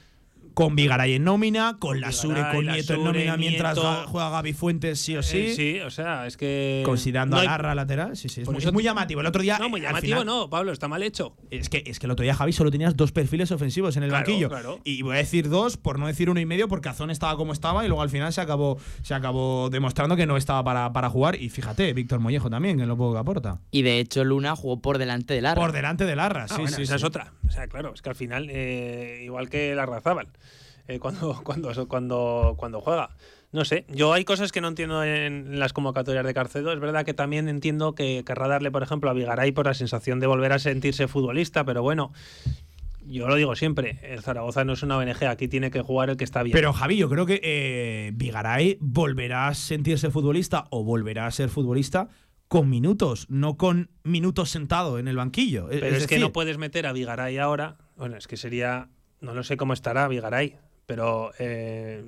con 0.55 0.77
Vigaray 0.77 1.15
en 1.15 1.25
nómina, 1.25 1.77
con 1.79 2.01
la 2.01 2.13
Sure, 2.13 2.43
con 2.53 2.67
la 2.67 2.73
Nieto 2.75 2.95
en 2.95 3.05
nómina 3.05 3.37
mientras 3.37 3.77
Nieto. 3.77 4.05
juega 4.09 4.31
Gaby 4.31 4.53
Fuentes 4.53 5.01
sí 5.01 5.17
o 5.17 5.23
sí. 5.23 5.39
Eh, 5.39 5.55
sí, 5.55 5.81
o 5.81 5.91
sea, 5.91 6.27
es 6.27 6.37
que. 6.37 6.83
Considerando 6.85 7.37
no 7.37 7.39
a 7.39 7.43
hay- 7.43 7.49
Larra 7.49 7.75
lateral, 7.75 8.17
sí, 8.17 8.29
sí, 8.29 8.43
es 8.43 8.49
muy, 8.49 8.59
es 8.63 8.73
muy 8.73 8.83
llamativo. 8.83 9.21
El 9.21 9.27
otro 9.27 9.43
día. 9.43 9.59
No, 9.59 9.69
muy 9.69 9.81
eh, 9.81 9.85
llamativo 9.85 10.21
final- 10.21 10.27
no, 10.27 10.51
Pablo, 10.51 10.73
está 10.73 10.89
mal 10.89 11.03
hecho. 11.03 11.37
Es 11.51 11.69
que, 11.69 11.83
es 11.87 11.99
que 11.99 12.07
el 12.07 12.13
otro 12.13 12.23
día, 12.23 12.35
Javi, 12.35 12.53
solo 12.53 12.71
tenías 12.71 12.97
dos 12.97 13.13
perfiles 13.13 13.51
ofensivos 13.53 13.97
en 13.97 14.03
el 14.03 14.11
Claro, 14.11 14.27
banquillo. 14.27 14.49
claro. 14.49 14.81
Y 14.85 15.03
voy 15.03 15.15
a 15.15 15.19
decir 15.19 15.49
dos, 15.49 15.77
por 15.77 15.99
no 15.99 16.07
decir 16.07 16.31
uno 16.31 16.41
y 16.41 16.47
medio, 16.47 16.69
porque 16.69 16.89
Azón 16.89 17.11
estaba 17.11 17.37
como 17.37 17.53
estaba 17.53 17.85
y 17.85 17.89
luego 17.89 18.03
al 18.03 18.11
final 18.11 18.33
se 18.33 18.41
acabó, 18.41 18.79
se 19.03 19.15
acabó 19.15 19.71
demostrando 19.71 20.17
que 20.17 20.27
no 20.27 20.37
estaba 20.37 20.63
para, 20.65 20.93
para 20.93 21.09
jugar. 21.11 21.37
Y 21.41 21.49
fíjate, 21.51 21.93
Víctor 21.93 22.21
Mollejo 22.21 22.51
también, 22.51 22.77
que 22.77 22.83
es 22.83 22.89
lo 22.89 22.97
poco 22.97 23.15
que 23.15 23.19
aporta. 23.21 23.61
Y 23.71 23.83
de 23.83 23.99
hecho, 23.99 24.25
Luna 24.25 24.57
jugó 24.57 24.81
por 24.81 24.99
delante 24.99 25.35
de 25.35 25.41
Larra. 25.43 25.61
Por 25.61 25.73
delante 25.73 26.05
de 26.05 26.17
Larra, 26.17 26.49
sí, 26.49 26.55
Ah, 26.57 26.61
bueno, 26.61 26.77
sí. 26.77 26.83
esa 26.83 26.95
sí. 26.95 26.97
es 26.99 27.05
otra. 27.05 27.33
O 27.47 27.51
sea, 27.51 27.67
claro, 27.69 27.93
es 27.95 28.03
que 28.03 28.09
al 28.11 28.15
final, 28.17 28.49
eh, 28.51 29.23
igual 29.25 29.49
que 29.49 29.75
la 29.75 29.87
Razábal, 29.87 30.29
eh, 30.91 30.99
cuando, 30.99 31.41
cuando, 31.45 31.89
cuando, 31.89 32.55
cuando 32.57 32.81
juega. 32.81 33.11
No 33.53 33.65
sé, 33.65 33.85
yo 33.89 34.13
hay 34.13 34.25
cosas 34.25 34.53
que 34.53 34.61
no 34.61 34.69
entiendo 34.69 35.03
en 35.03 35.59
las 35.59 35.73
convocatorias 35.73 36.25
de 36.25 36.35
Carcedo. 36.35 36.73
Es 36.73 36.79
verdad 36.79 37.05
que 37.05 37.15
también 37.15 37.49
entiendo 37.49 37.95
que 37.95 38.23
querrá 38.25 38.47
darle, 38.47 38.71
por 38.71 38.83
ejemplo, 38.83 39.11
a 39.11 39.13
Vigaray 39.13 39.51
por 39.51 39.67
la 39.67 39.75
sensación 39.75 40.21
de 40.21 40.29
volver 40.29 40.53
a 40.53 40.61
sentirse 40.61 41.09
futbolista, 41.09 41.65
pero 41.65 41.83
bueno, 41.83 42.13
yo 43.05 43.27
lo 43.27 43.35
digo 43.35 43.57
siempre, 43.57 43.99
el 44.05 44.23
Zaragoza 44.23 44.65
no 44.65 44.75
es 44.75 44.85
una 44.85 44.97
ONG, 44.97 45.25
aquí 45.25 45.49
tiene 45.49 45.73
que 45.73 45.83
jugar 45.83 46.11
el 46.11 46.17
que 46.17 46.23
está 46.23 46.45
bien. 46.45 46.53
Pero 46.53 46.73
Javi, 46.73 46.97
yo 46.97 47.09
creo 47.09 47.27
que 47.27 47.41
eh, 47.43 48.13
Vigaray 48.15 48.79
volverá 48.81 49.49
a 49.49 49.55
sentirse 49.55 50.11
futbolista 50.11 50.67
o 50.71 50.85
volverá 50.85 51.27
a 51.27 51.31
ser 51.33 51.49
futbolista 51.49 52.09
con 52.47 52.69
minutos, 52.69 53.27
no 53.29 53.57
con 53.57 53.91
minutos 54.05 54.51
sentado 54.51 54.99
en 54.99 55.09
el 55.09 55.17
banquillo. 55.17 55.67
Pero 55.71 55.87
es, 55.87 55.93
que 55.93 56.01
decir, 56.01 56.21
no 56.21 56.33
puedes 56.33 56.59
meter 56.59 56.87
a 56.87 56.93
Vigaray 56.93 57.39
ahora. 57.39 57.79
Bueno, 57.97 58.17
es 58.17 58.27
que 58.27 58.37
sería. 58.37 58.89
No 59.21 59.35
lo 59.35 59.45
sé 59.45 59.57
cómo 59.57 59.73
estará 59.73 60.09
Vigaray, 60.09 60.57
pero 60.91 61.31
eh, 61.39 62.03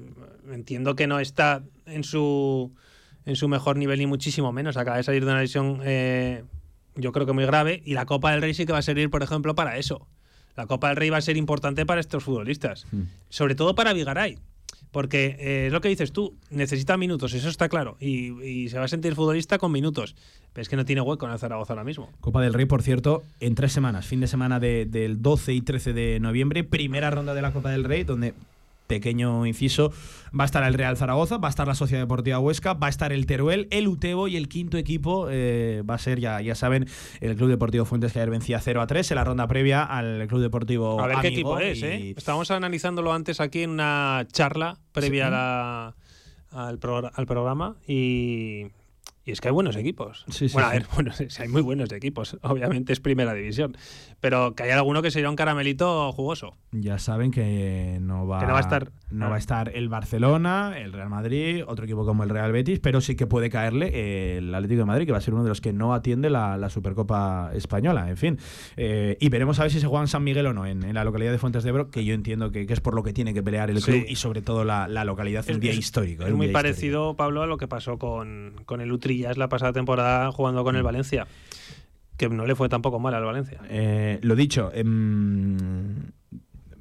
entiendo 0.51 0.97
que 0.97 1.07
no 1.07 1.21
está 1.21 1.63
en 1.87 2.03
su 2.03 2.73
en 3.27 3.37
su 3.37 3.47
mejor 3.47 3.77
nivel 3.77 4.01
ni 4.01 4.07
muchísimo 4.07 4.51
menos. 4.51 4.77
Acaba 4.77 4.97
de 4.97 5.05
salir 5.05 5.25
de 5.25 5.31
una 5.31 5.41
lesión, 5.41 5.79
eh, 5.85 6.43
yo 6.97 7.13
creo 7.13 7.25
que 7.25 7.33
muy 7.33 7.47
grave, 7.47 7.81
y 7.85 7.95
la 7.95 8.07
Copa 8.07 8.33
del 8.33 8.43
Rey 8.43 8.55
sí 8.55 8.67
que 8.67 8.73
va 8.73 8.79
a 8.79 8.83
servir, 8.83 9.09
por 9.09 9.23
ejemplo, 9.23 9.55
para 9.55 9.79
eso. 9.79 10.09
La 10.57 10.67
Copa 10.67 10.89
del 10.89 10.97
Rey 10.97 11.11
va 11.11 11.19
a 11.19 11.21
ser 11.21 11.37
importante 11.37 11.87
para 11.87 12.01
estos 12.01 12.25
futbolistas, 12.25 12.87
Hmm. 12.91 13.03
sobre 13.29 13.55
todo 13.55 13.77
para 13.77 13.93
Vigaray. 13.93 14.39
Porque 14.91 15.37
eh, 15.39 15.67
es 15.69 15.73
lo 15.73 15.81
que 15.81 15.89
dices 15.89 16.11
tú, 16.13 16.35
necesita 16.51 16.97
minutos, 16.97 17.33
eso 17.33 17.49
está 17.49 17.69
claro. 17.69 17.97
Y, 18.01 18.33
y 18.43 18.69
se 18.69 18.79
va 18.79 18.85
a 18.87 18.89
sentir 18.89 19.15
futbolista 19.15 19.57
con 19.59 19.71
minutos. 19.71 20.17
Pero 20.53 20.61
es 20.63 20.69
que 20.69 20.77
no 20.77 20.85
tiene 20.85 21.01
hueco 21.01 21.25
en 21.25 21.33
el 21.33 21.39
Zaragoza 21.39 21.73
ahora 21.73 21.85
mismo. 21.85 22.11
Copa 22.21 22.43
del 22.43 22.53
Rey, 22.53 22.67
por 22.67 22.83
cierto, 22.83 23.23
en 23.41 23.55
tres 23.55 23.73
semanas, 23.73 24.05
fin 24.05 24.21
de 24.21 24.27
semana 24.27 24.59
de- 24.61 24.85
del 24.85 25.23
12 25.23 25.55
y 25.55 25.63
13 25.63 25.93
de 25.95 26.19
noviembre, 26.21 26.63
primera 26.65 27.11
ronda 27.11 27.33
de 27.35 27.41
la 27.41 27.53
Copa 27.53 27.71
del 27.71 27.85
Rey, 27.85 28.03
donde, 28.05 28.35
pequeño 28.97 29.47
inciso, 29.47 29.91
va 30.39 30.45
a 30.45 30.47
estar 30.47 30.63
el 30.65 30.75
Real 30.75 30.97
Zaragoza, 30.97 31.39
va 31.39 31.49
a 31.49 31.51
estar 31.51 31.67
la 31.67 31.75
Sociedad 31.75 32.03
Deportiva 32.03 32.39
Huesca, 32.39 32.75
va 32.75 32.89
a 32.89 32.91
estar 32.91 33.13
el 33.13 33.25
Teruel, 33.27 33.69
el 33.71 33.89
Utebo 33.89 34.29
y 34.29 34.37
el 34.37 34.49
quinto 34.49 34.77
equipo 34.77 35.29
eh, 35.31 35.83
va 35.89 35.95
a 35.95 35.99
ser, 35.99 36.21
ya, 36.21 36.41
ya 36.41 36.55
saben, 36.55 36.87
el 37.21 37.37
Club 37.37 37.49
Deportivo 37.49 37.85
Fuentes 37.85 38.13
que 38.13 38.19
ayer 38.19 38.31
vencía 38.31 38.61
0 38.61 38.83
a 38.83 38.87
3 38.87 39.11
en 39.11 39.15
la 39.17 39.25
ronda 39.25 39.47
previa 39.47 39.83
al 39.83 40.27
Club 40.29 40.43
Deportivo 40.43 41.01
A 41.01 41.07
ver 41.07 41.17
qué 41.23 41.29
equipo 41.29 41.59
es, 41.59 41.83
¿eh? 41.83 42.15
Estábamos 42.17 42.51
analizándolo 42.51 43.13
antes 43.13 43.41
aquí 43.41 43.63
en 43.63 43.71
una 43.71 44.27
charla 44.31 44.79
previa 44.93 45.29
a 45.29 45.31
la- 45.31 45.95
al, 46.51 46.79
al 47.15 47.27
programa 47.27 47.77
y, 47.89 48.67
y 49.25 49.31
es 49.33 49.41
que 49.41 49.49
hay 49.49 49.55
buenos 49.55 49.77
equipos. 49.77 50.25
Sí, 50.29 50.49
sí, 50.49 50.55
bueno, 50.55 50.69
a 50.69 50.73
sí. 50.73 50.79
ver, 50.79 50.87
bueno, 50.95 51.13
hay 51.39 51.49
muy 51.49 51.63
buenos 51.63 51.93
equipos. 51.93 52.39
Obviamente 52.43 52.93
es 52.93 53.01
primera 53.01 53.35
división. 53.35 53.77
Pero 54.21 54.55
que 54.55 54.63
hay 54.65 54.71
alguno 54.71 55.03
que 55.03 55.11
sería 55.11 55.29
un 55.31 55.37
caramelito 55.37 56.13
jugoso. 56.13 56.57
Ya 56.73 56.99
saben 56.99 57.31
que 57.33 57.99
no 58.01 58.27
va, 58.27 58.41
Que 58.41 58.47
no 58.47 58.53
va 58.53 58.59
a 58.59 58.63
estar. 58.63 58.93
no 59.11 59.27
Ah. 59.27 59.29
va 59.31 59.35
a 59.37 59.39
estar 59.39 59.71
el 59.75 59.89
Barcelona, 59.89 60.75
el 60.79 60.93
Real 60.93 61.09
Madrid, 61.09 61.63
otro 61.67 61.85
equipo 61.85 62.05
como 62.05 62.23
el 62.25 62.31
Real 62.31 62.53
Betis, 62.53 62.79
pero 62.81 63.01
sí 63.01 63.15
que 63.17 63.27
puede 63.27 63.51
caerle 63.51 64.37
el 64.39 64.55
Atlético 64.55 64.81
de 64.81 64.85
Madrid, 64.87 65.07
que 65.07 65.13
va 65.13 65.19
a 65.19 65.23
ser 65.23 65.35
uno 65.35 65.43
de 65.43 65.49
los 65.49 65.61
que 65.61 65.73
no 65.73 65.95
atiende 65.95 66.31
la, 66.31 66.57
la 66.57 66.71
Supercopa 66.71 67.51
Española. 67.55 68.09
En 68.09 68.17
fin. 68.17 68.39
Eh, 68.77 69.17
y 69.21 69.29
veremos 69.29 69.59
a 69.59 69.63
ver 69.63 69.73
si 69.73 69.81
se 69.81 69.87
juega 69.87 70.03
en 70.03 70.09
San 70.09 70.23
Miguel 70.25 70.47
o 70.47 70.53
no, 70.53 70.67
en, 70.67 70.83
en 70.85 70.95
la 70.95 71.05
localidad 71.05 71.33
de 71.33 71.39
Fuentes 71.39 71.63
de 71.65 71.71
Ebro, 71.71 71.91
que 71.91 72.05
yo 72.05 72.15
entiendo 72.15 72.51
que, 72.53 72.67
que 72.67 72.73
es 72.73 72.81
por 72.81 72.95
lo 72.95 73.03
que 73.03 73.13
tiene 73.13 73.35
que 73.35 73.43
pelear 73.43 73.71
el 73.71 73.81
Sí. 73.83 73.91
club 73.93 74.05
y 74.09 74.17
sobre 74.17 74.43
todo 74.43 74.65
la, 74.65 74.87
la 74.89 75.05
localidad. 75.05 75.45
un 75.51 75.61
día 75.61 75.73
histórico. 75.73 76.25
Es 76.25 76.33
muy 76.33 76.49
parecido, 76.49 77.15
Pablo, 77.17 77.43
a 77.43 77.47
lo 77.47 77.57
que 77.59 77.67
pasó 77.69 77.99
con, 77.99 78.55
con 78.67 78.81
el 78.81 78.93
Utrillas 79.13 79.37
la 79.37 79.49
pasada 79.49 79.73
temporada 79.73 80.31
jugando 80.33 80.63
Mm. 80.63 80.65
con 80.65 80.77
el 80.77 80.83
Valencia. 80.83 81.27
Que 82.17 82.29
no 82.29 82.47
le 82.47 82.55
fue 82.55 82.69
tampoco 82.69 82.99
mal 82.99 83.15
al 83.15 83.25
Valencia. 83.25 83.59
Eh, 83.69 84.19
lo 84.23 84.35
dicho, 84.37 84.71
em, 84.75 86.11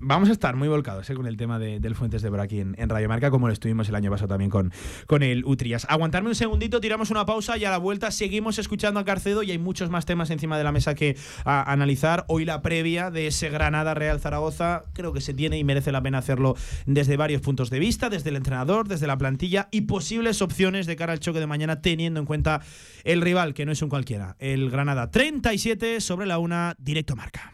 vamos 0.02 0.30
a 0.30 0.32
estar 0.32 0.56
muy 0.56 0.68
volcados 0.68 1.10
eh, 1.10 1.14
con 1.16 1.26
el 1.28 1.38
tema 1.38 1.60
de- 1.60 1.80
del 1.80 1.96
Fuentes 1.96 2.22
de 2.22 2.28
Ebro 2.28 2.42
aquí 2.42 2.60
en, 2.60 2.90
Radio 2.90 3.08
Marca, 3.08 3.32
como 3.32 3.48
lo 3.48 3.54
estuvimos 3.54 3.88
el 3.90 3.96
año 3.96 4.10
pasado 4.12 4.30
también 4.30 4.50
con, 4.50 4.72
con 5.08 5.24
el 5.24 5.46
Utrillas. 5.46 5.86
Aguantarme 5.90 6.30
un 6.30 6.36
segundito, 6.36 6.82
tiramos 6.82 7.12
una 7.12 7.26
pausa 7.26 7.58
y 7.58 7.66
a 7.66 7.70
la 7.72 7.78
vuelta 7.78 8.12
seguimos 8.12 8.60
escuchando 8.60 9.00
a 9.00 9.06
Carcedo 9.06 9.44
y 9.44 9.52
hay 9.52 9.58
muchos 9.58 9.90
más 9.90 10.06
temas 10.06 10.30
encima 10.30 10.58
de 10.58 10.64
la 10.64 10.72
mesa 10.72 10.96
que 10.96 11.16
analizar. 11.46 12.26
Hoy 12.28 12.46
la 12.46 12.62
previa 12.62 13.12
de 13.12 13.28
ese 13.28 13.50
Granada 13.50 13.94
Real 13.94 14.20
Zaragoza 14.20 14.84
creo 14.94 15.14
que 15.14 15.22
se 15.22 15.34
tiene 15.34 15.58
y 15.58 15.64
merece 15.64 15.92
la 15.92 16.02
pena 16.02 16.18
hacerlo 16.18 16.56
desde 16.86 17.18
varios 17.18 17.42
puntos 17.42 17.70
de 17.70 17.80
vista, 17.80 18.10
desde 18.10 18.30
el 18.30 18.36
entrenador, 18.36 18.88
desde 18.88 19.08
la 19.08 19.18
plantilla 19.18 19.68
y 19.72 19.82
posibles 19.82 20.42
opciones 20.42 20.86
de 20.88 20.96
cara 20.96 21.14
al 21.14 21.20
choque 21.20 21.40
de 21.40 21.48
mañana 21.48 21.82
teniendo 21.82 22.20
en 22.20 22.26
cuenta 22.26 22.62
el 23.04 23.22
rival, 23.22 23.54
que 23.54 23.66
no 23.66 23.72
es 23.72 23.82
un 23.82 23.90
cualquiera, 23.90 24.36
el 24.40 24.70
Granada 24.70 25.12
37 25.12 26.02
sobre 26.02 26.26
la 26.26 26.38
una, 26.40 26.76
directo 26.80 27.16
marca. 27.16 27.54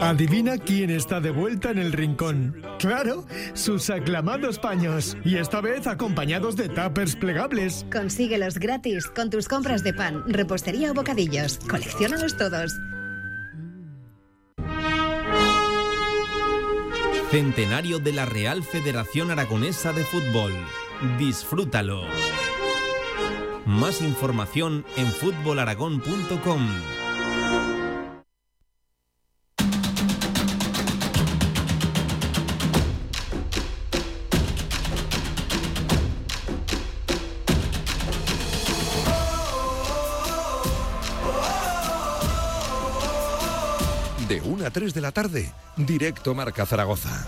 Adivina 0.00 0.58
quién 0.58 0.90
está 0.90 1.20
de 1.20 1.30
vuelta 1.30 1.70
en 1.70 1.78
el 1.78 1.92
rincón. 1.92 2.62
Claro, 2.78 3.26
sus 3.54 3.88
aclamados 3.90 4.58
paños. 4.58 5.16
Y 5.24 5.36
esta 5.36 5.60
vez 5.60 5.86
acompañados 5.86 6.56
de 6.56 6.68
tuppers 6.68 7.16
plegables. 7.16 7.86
Consíguelos 7.90 8.58
gratis 8.58 9.06
con 9.06 9.30
tus 9.30 9.48
compras 9.48 9.82
de 9.82 9.94
pan, 9.94 10.22
repostería 10.26 10.90
o 10.90 10.94
bocadillos. 10.94 11.58
Colecciónalos 11.68 12.36
todos. 12.36 12.72
Centenario 17.30 17.98
de 17.98 18.12
la 18.12 18.24
Real 18.24 18.62
Federación 18.62 19.30
Aragonesa 19.30 19.92
de 19.92 20.04
Fútbol. 20.04 20.52
Disfrútalo. 21.18 22.02
Más 23.64 24.00
información 24.00 24.84
en 24.96 25.06
fútbolaragón.com. 25.06 26.95
a 44.66 44.70
3 44.70 44.92
de 44.94 45.00
la 45.00 45.12
tarde, 45.12 45.50
directo 45.76 46.34
Marca 46.34 46.66
Zaragoza. 46.66 47.26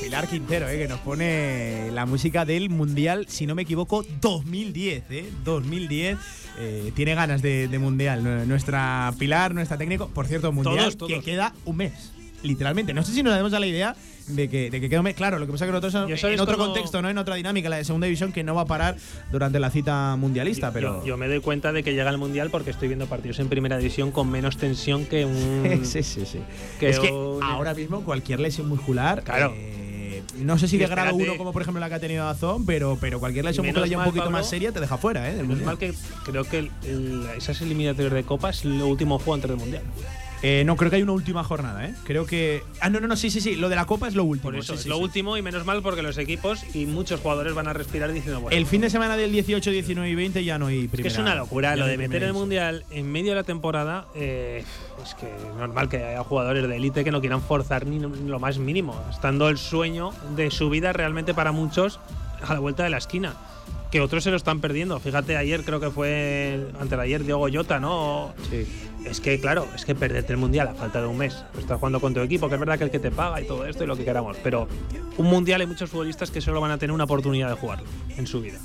Pilar 0.00 0.28
Quintero, 0.28 0.68
eh, 0.68 0.78
que 0.78 0.88
nos 0.88 1.00
pone 1.00 1.90
la 1.92 2.06
música 2.06 2.44
del 2.44 2.70
Mundial, 2.70 3.26
si 3.28 3.46
no 3.46 3.54
me 3.54 3.62
equivoco, 3.62 4.04
2010, 4.20 5.04
¿eh? 5.10 5.30
2010. 5.44 6.18
Eh, 6.58 6.92
tiene 6.94 7.14
ganas 7.14 7.42
de, 7.42 7.66
de 7.68 7.78
Mundial. 7.78 8.22
Nu- 8.22 8.44
Nuestra 8.46 9.12
Pilar, 9.18 9.54
nuestra 9.54 9.76
técnico, 9.76 10.08
por 10.08 10.26
cierto, 10.26 10.52
Mundial, 10.52 10.76
Todos, 10.76 10.96
todos. 10.96 11.12
que 11.12 11.20
queda 11.20 11.52
un 11.64 11.76
mes. 11.78 12.12
Literalmente. 12.44 12.94
No 12.94 13.02
sé 13.02 13.12
si 13.12 13.22
nos 13.22 13.34
damos 13.34 13.52
a 13.52 13.58
la 13.60 13.66
idea 13.66 13.96
de 14.28 14.48
que, 14.48 14.70
de 14.70 14.80
que 14.88 15.02
mes. 15.02 15.14
Claro, 15.14 15.38
lo 15.38 15.46
que 15.46 15.52
pasa 15.52 15.64
es 15.64 15.68
que 15.68 15.72
nosotros 15.72 16.20
Yo 16.20 16.28
en, 16.28 16.40
otro 16.40 16.56
contexto, 16.56 17.02
¿no? 17.02 17.10
En 17.10 17.18
otra 17.18 17.34
dinámica, 17.34 17.68
la 17.68 17.76
de 17.76 17.84
segunda 17.84 18.06
división, 18.06 18.32
que 18.32 18.44
no 18.44 18.54
va 18.54 18.62
a 18.62 18.66
parar 18.66 18.96
durante 19.32 19.58
la 19.58 19.70
cita 19.70 20.14
mundialista, 20.16 20.70
pero. 20.72 21.00
Yo, 21.00 21.06
yo 21.06 21.16
me 21.16 21.26
doy 21.26 21.40
cuenta 21.40 21.72
de 21.72 21.82
que 21.82 21.92
llega 21.94 22.10
el 22.10 22.18
Mundial 22.18 22.50
porque 22.50 22.70
estoy 22.70 22.88
viendo 22.88 23.06
partidos 23.06 23.38
en 23.40 23.48
primera 23.48 23.76
división 23.78 24.10
con 24.12 24.30
menos 24.30 24.56
tensión 24.56 25.04
que 25.06 25.24
un. 25.24 25.80
sí, 25.84 26.02
sí, 26.02 26.24
sí. 26.26 26.38
que 26.78 26.90
es 26.90 26.98
que 26.98 27.10
un- 27.10 27.42
ahora 27.42 27.74
mismo 27.74 28.02
cualquier 28.02 28.40
lesión 28.40 28.68
muscular. 28.68 29.22
Claro. 29.24 29.52
eh, 29.56 30.22
no 30.38 30.58
sé 30.58 30.68
si 30.68 30.78
de 30.78 30.86
grado 30.86 31.10
espérate. 31.10 31.30
1 31.30 31.38
como 31.38 31.52
por 31.52 31.62
ejemplo 31.62 31.80
la 31.80 31.88
que 31.88 31.94
ha 31.94 32.00
tenido 32.00 32.26
Azón, 32.28 32.66
pero, 32.66 32.96
pero 33.00 33.20
cualquier 33.20 33.44
lesión 33.44 33.64
muscular 33.66 33.88
ya 33.88 33.98
un 33.98 34.04
poquito 34.04 34.24
Pablo, 34.24 34.38
más 34.38 34.48
seria 34.48 34.72
te 34.72 34.80
deja 34.80 34.96
fuera, 34.98 35.28
¿eh? 35.28 35.34
del 35.36 35.46
Menos 35.46 35.48
Mundial. 35.62 35.66
mal 35.66 35.78
que 35.78 35.94
creo 36.24 36.44
que 36.44 36.58
el- 36.58 36.70
el- 36.84 37.26
esas 37.36 37.60
eliminatorias 37.60 38.12
de 38.12 38.22
Copa 38.24 38.50
es 38.50 38.64
lo 38.64 38.86
último 38.88 39.18
juego 39.18 39.34
antes 39.34 39.50
del 39.50 39.58
Mundial. 39.58 39.82
Eh, 40.46 40.62
no, 40.66 40.76
creo 40.76 40.90
que 40.90 40.96
hay 40.96 41.02
una 41.02 41.12
última 41.12 41.42
jornada, 41.42 41.86
¿eh? 41.86 41.94
Creo 42.04 42.26
que. 42.26 42.62
Ah, 42.80 42.90
no, 42.90 43.00
no, 43.00 43.08
no, 43.08 43.16
sí, 43.16 43.30
sí, 43.30 43.40
sí. 43.40 43.56
Lo 43.56 43.70
de 43.70 43.76
la 43.76 43.86
Copa 43.86 44.08
es 44.08 44.14
lo 44.14 44.24
último. 44.24 44.50
Por 44.50 44.56
eso, 44.56 44.74
sí, 44.74 44.76
es 44.76 44.82
sí, 44.82 44.88
lo 44.90 44.96
sí. 44.98 45.02
último 45.02 45.38
y 45.38 45.42
menos 45.42 45.64
mal 45.64 45.80
porque 45.80 46.02
los 46.02 46.18
equipos 46.18 46.64
y 46.74 46.84
muchos 46.84 47.20
jugadores 47.20 47.54
van 47.54 47.66
a 47.66 47.72
respirar 47.72 48.12
diciendo, 48.12 48.40
bueno, 48.42 48.54
El 48.54 48.66
fin 48.66 48.82
de 48.82 48.90
semana 48.90 49.16
del 49.16 49.32
18, 49.32 49.70
19 49.70 50.10
y 50.10 50.14
20 50.14 50.44
ya 50.44 50.58
no 50.58 50.66
hay 50.66 50.84
Es 50.84 50.90
primera. 50.90 51.02
que 51.02 51.08
es 51.14 51.18
una 51.18 51.34
locura 51.34 51.76
lo 51.76 51.86
de 51.86 51.96
meter 51.96 52.22
el 52.24 52.34
mundial 52.34 52.84
en 52.90 53.10
medio 53.10 53.30
de 53.30 53.36
la 53.36 53.44
temporada. 53.44 54.06
eh, 54.14 54.62
es 55.02 55.14
que 55.14 55.26
es 55.26 55.54
normal 55.58 55.88
que 55.88 55.96
haya 56.04 56.22
jugadores 56.24 56.68
de 56.68 56.76
élite 56.76 57.04
que 57.04 57.10
no 57.10 57.20
quieran 57.20 57.40
forzar 57.40 57.86
ni 57.86 57.98
lo 57.98 58.38
más 58.38 58.58
mínimo, 58.58 59.02
estando 59.10 59.48
el 59.48 59.56
sueño 59.58 60.10
de 60.36 60.50
su 60.50 60.68
vida 60.70 60.92
realmente 60.92 61.32
para 61.32 61.52
muchos 61.52 62.00
a 62.46 62.52
la 62.52 62.60
vuelta 62.60 62.84
de 62.84 62.90
la 62.90 62.98
esquina. 62.98 63.34
Que 63.90 64.00
otros 64.00 64.24
se 64.24 64.30
lo 64.30 64.36
están 64.36 64.60
perdiendo. 64.60 64.98
Fíjate, 64.98 65.36
ayer 65.36 65.62
creo 65.62 65.78
que 65.78 65.88
fue 65.90 66.66
ante 66.80 66.96
ayer 66.96 67.22
Diego 67.24 67.48
Llota, 67.48 67.78
¿no? 67.78 68.34
Sí. 68.50 68.66
Es 69.04 69.20
que, 69.20 69.38
claro, 69.38 69.68
es 69.74 69.84
que 69.84 69.94
perderte 69.94 70.32
el 70.32 70.38
mundial 70.38 70.68
a 70.68 70.74
falta 70.74 71.00
de 71.00 71.06
un 71.06 71.16
mes. 71.18 71.34
Pues 71.52 71.64
estás 71.64 71.78
jugando 71.78 72.00
con 72.00 72.14
tu 72.14 72.20
equipo, 72.20 72.48
que 72.48 72.54
es 72.54 72.60
verdad 72.60 72.78
que 72.78 72.84
el 72.84 72.90
que 72.90 72.98
te 72.98 73.10
paga 73.10 73.40
y 73.40 73.46
todo 73.46 73.64
esto 73.66 73.84
y 73.84 73.86
lo 73.86 73.96
que 73.96 74.04
queramos. 74.04 74.36
Pero 74.42 74.66
un 75.18 75.26
mundial 75.26 75.60
hay 75.60 75.66
muchos 75.66 75.90
futbolistas 75.90 76.30
que 76.30 76.40
solo 76.40 76.60
van 76.60 76.70
a 76.70 76.78
tener 76.78 76.92
una 76.92 77.04
oportunidad 77.04 77.48
de 77.50 77.54
jugarlo 77.54 77.86
en 78.16 78.26
su 78.26 78.40
vida. 78.40 78.58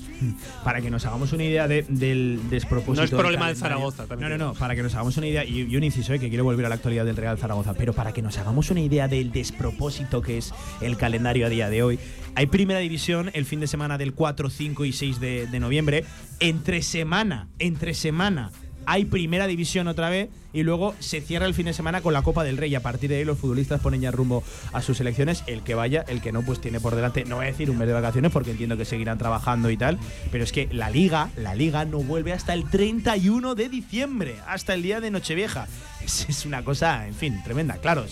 Para 0.63 0.81
que 0.81 0.89
nos 0.89 1.05
hagamos 1.05 1.33
una 1.33 1.43
idea 1.43 1.67
de- 1.67 1.85
del 1.87 2.39
despropósito. 2.49 2.95
No 3.01 3.03
es 3.03 3.11
del 3.11 3.19
problema 3.19 3.47
de 3.47 3.53
calendario. 3.53 3.77
Zaragoza, 3.91 4.05
también 4.07 4.29
No, 4.31 4.37
no, 4.37 4.45
no. 4.47 4.53
Para 4.53 4.75
que 4.75 4.83
nos 4.83 4.93
hagamos 4.95 5.17
una 5.17 5.27
idea. 5.27 5.43
Y, 5.45 5.61
y 5.69 5.75
un 5.77 5.83
inciso, 5.83 6.13
eh, 6.13 6.19
que 6.19 6.29
quiero 6.29 6.43
volver 6.43 6.65
a 6.65 6.69
la 6.69 6.75
actualidad 6.75 7.05
del 7.05 7.15
Real 7.17 7.37
Zaragoza. 7.37 7.73
Pero 7.73 7.93
para 7.93 8.11
que 8.13 8.21
nos 8.21 8.37
hagamos 8.37 8.71
una 8.71 8.81
idea 8.81 9.07
del 9.07 9.31
despropósito 9.31 10.21
que 10.21 10.37
es 10.37 10.53
el 10.81 10.97
calendario 10.97 11.45
a 11.45 11.49
día 11.49 11.69
de 11.69 11.83
hoy. 11.83 11.99
Hay 12.35 12.47
primera 12.47 12.79
división 12.79 13.29
el 13.33 13.45
fin 13.45 13.59
de 13.59 13.67
semana 13.67 13.97
del 13.97 14.13
4, 14.13 14.49
5 14.49 14.85
y 14.85 14.93
6 14.93 15.19
de, 15.19 15.47
de 15.47 15.59
noviembre. 15.59 16.05
Entre 16.39 16.81
semana, 16.81 17.47
entre 17.59 17.93
semana. 17.93 18.51
Hay 18.91 19.05
primera 19.05 19.45
división 19.45 19.87
otra 19.87 20.09
vez 20.09 20.29
y 20.51 20.63
luego 20.63 20.95
se 20.97 21.21
cierra 21.21 21.45
el 21.45 21.53
fin 21.53 21.67
de 21.67 21.73
semana 21.73 22.01
con 22.01 22.11
la 22.11 22.23
Copa 22.23 22.43
del 22.43 22.57
Rey. 22.57 22.73
A 22.73 22.79
partir 22.79 23.11
de 23.11 23.17
ahí 23.17 23.23
los 23.23 23.37
futbolistas 23.37 23.81
ponen 23.81 24.01
ya 24.01 24.09
rumbo 24.09 24.43
a 24.73 24.81
sus 24.81 24.97
selecciones. 24.97 25.43
El 25.45 25.61
que 25.61 25.75
vaya, 25.75 26.03
el 26.07 26.23
que 26.23 26.31
no, 26.31 26.41
pues 26.41 26.59
tiene 26.59 26.79
por 26.79 26.95
delante, 26.95 27.23
no 27.23 27.35
voy 27.35 27.45
a 27.45 27.49
decir 27.49 27.69
un 27.69 27.77
mes 27.77 27.87
de 27.87 27.93
vacaciones 27.93 28.31
porque 28.31 28.49
entiendo 28.49 28.77
que 28.77 28.85
seguirán 28.85 29.19
trabajando 29.19 29.69
y 29.69 29.77
tal. 29.77 29.99
Pero 30.31 30.43
es 30.43 30.51
que 30.51 30.67
la 30.71 30.89
liga, 30.89 31.29
la 31.37 31.53
liga 31.53 31.85
no 31.85 31.99
vuelve 31.99 32.33
hasta 32.33 32.55
el 32.55 32.67
31 32.67 33.53
de 33.53 33.69
diciembre, 33.69 34.37
hasta 34.47 34.73
el 34.73 34.81
día 34.81 34.99
de 34.99 35.11
Nochevieja. 35.11 35.67
Es, 36.09 36.45
una 36.47 36.63
cosa, 36.63 37.05
en 37.05 37.13
fin, 37.13 37.43
tremenda. 37.43 37.75
Claro, 37.75 38.05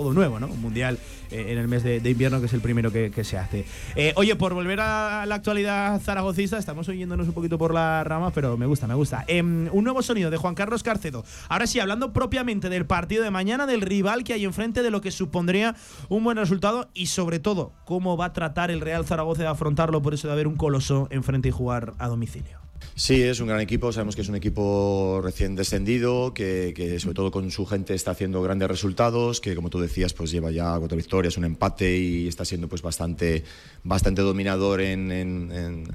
todo 0.00 0.14
nuevo, 0.14 0.40
¿no? 0.40 0.46
Un 0.46 0.62
mundial 0.62 0.98
eh, 1.30 1.46
en 1.48 1.58
el 1.58 1.68
mes 1.68 1.82
de, 1.82 1.96
invierno 2.10 2.40
que 2.40 2.46
es 2.46 2.52
el 2.54 2.62
primero 2.62 2.90
que, 2.90 3.10
que 3.10 3.22
se 3.22 3.36
hace. 3.36 3.66
Eh, 3.96 4.14
oye, 4.16 4.34
por 4.34 4.54
volver 4.54 4.80
a 4.80 5.26
la 5.26 5.34
actualidad 5.34 6.00
zaragocista, 6.00 6.56
estamos 6.56 6.88
oyéndonos 6.88 7.28
un 7.28 7.34
poquito 7.34 7.58
por 7.58 7.74
la 7.74 8.02
rama, 8.02 8.30
pero 8.30 8.56
me 8.56 8.64
gusta, 8.64 8.86
me 8.86 8.94
gusta. 8.94 9.24
Em, 9.26 9.68
un 9.72 9.84
nuevo 9.84 10.02
sonido 10.02 10.30
de 10.30 10.38
Juan 10.38 10.54
Carlos 10.54 10.82
Carcedo. 10.82 11.22
Ahora 11.50 11.66
sí, 11.66 11.80
hablando 11.80 12.14
propiamente 12.14 12.70
del 12.70 12.86
partido 12.86 13.22
de 13.22 13.30
mañana, 13.30 13.66
del 13.66 13.82
rival 13.82 14.24
que 14.24 14.32
hay 14.32 14.44
enfrente, 14.44 14.82
de 14.82 14.90
lo 14.90 15.02
que 15.02 15.10
supondría 15.10 15.76
un 16.08 16.24
buen 16.24 16.38
resultado 16.38 16.88
y 16.94 17.06
sobre 17.06 17.38
todo, 17.38 17.72
cómo 17.84 18.16
va 18.16 18.26
a 18.26 18.32
tratar 18.32 18.70
el 18.70 18.80
Real 18.80 19.04
Zaragoza 19.04 19.42
de 19.42 19.48
afrontarlo 19.48 20.00
por 20.00 20.14
eso 20.14 20.28
de 20.28 20.32
haber 20.32 20.46
un 20.46 20.56
coloso 20.56 21.08
enfrente 21.10 21.48
y 21.48 21.52
jugar 21.52 21.92
a 21.98 22.08
domicilio. 22.08 22.59
Sí, 22.94 23.22
es 23.22 23.40
un 23.40 23.46
gran 23.48 23.60
equipo. 23.60 23.92
Sabemos 23.92 24.14
que 24.14 24.22
es 24.22 24.28
un 24.28 24.34
equipo 24.34 25.20
recién 25.22 25.56
descendido, 25.56 26.34
que, 26.34 26.72
que 26.76 27.00
sobre 27.00 27.14
todo 27.14 27.30
con 27.30 27.50
su 27.50 27.64
gente 27.64 27.94
está 27.94 28.10
haciendo 28.10 28.42
grandes 28.42 28.68
resultados, 28.68 29.40
que 29.40 29.54
como 29.54 29.70
tú 29.70 29.80
decías, 29.80 30.12
pues 30.12 30.30
lleva 30.30 30.50
ya 30.50 30.76
cuatro 30.78 30.96
victorias, 30.96 31.36
un 31.38 31.44
empate 31.44 31.96
y 31.96 32.28
está 32.28 32.44
siendo 32.44 32.68
pues 32.68 32.82
bastante, 32.82 33.42
bastante 33.84 34.22
dominador 34.22 34.80
en, 34.82 35.10
en- 35.12 35.88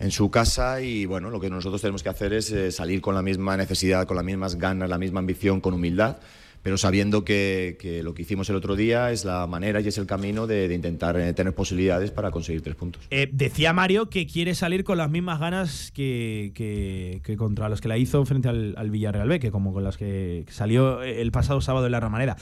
en- 0.00 0.10
su 0.10 0.30
casa. 0.30 0.82
Y 0.82 1.06
bueno, 1.06 1.30
lo 1.30 1.40
que 1.40 1.48
nosotros 1.50 1.80
tenemos 1.80 2.02
que 2.02 2.08
hacer 2.10 2.32
es 2.34 2.50
eh, 2.50 2.72
salir 2.72 3.00
con 3.00 3.14
la 3.14 3.22
misma 3.22 3.56
necesidad, 3.56 4.06
con 4.06 4.16
las 4.16 4.24
mismas 4.24 4.56
ganas, 4.56 4.88
la 4.90 4.98
misma 4.98 5.20
ambición, 5.20 5.60
con 5.60 5.72
humildad. 5.74 6.16
Pero 6.62 6.76
sabiendo 6.76 7.24
que, 7.24 7.78
que 7.80 8.02
lo 8.02 8.12
que 8.12 8.22
hicimos 8.22 8.50
el 8.50 8.56
otro 8.56 8.76
día 8.76 9.10
es 9.12 9.24
la 9.24 9.46
manera 9.46 9.80
y 9.80 9.88
es 9.88 9.96
el 9.96 10.06
camino 10.06 10.46
de, 10.46 10.68
de 10.68 10.74
intentar 10.74 11.18
eh, 11.18 11.32
tener 11.32 11.54
posibilidades 11.54 12.10
para 12.10 12.30
conseguir 12.30 12.60
tres 12.62 12.76
puntos. 12.76 13.02
Eh, 13.10 13.30
decía 13.32 13.72
Mario 13.72 14.10
que 14.10 14.26
quiere 14.26 14.54
salir 14.54 14.84
con 14.84 14.98
las 14.98 15.10
mismas 15.10 15.40
ganas 15.40 15.90
que, 15.92 16.52
que- 16.54 17.22
que 17.24 17.36
contra 17.36 17.68
los 17.70 17.80
que 17.80 17.88
la 17.88 17.96
hizo 17.96 18.24
frente 18.26 18.48
al, 18.48 18.74
al 18.76 18.90
Villarreal 18.90 19.28
B, 19.28 19.40
que 19.40 19.50
como 19.50 19.72
con 19.72 19.84
las 19.84 19.96
que 19.96 20.44
salió 20.50 21.02
el 21.02 21.32
pasado 21.32 21.60
sábado 21.62 21.86
en 21.86 21.92
la 21.92 22.00
Ramanera. 22.00 22.36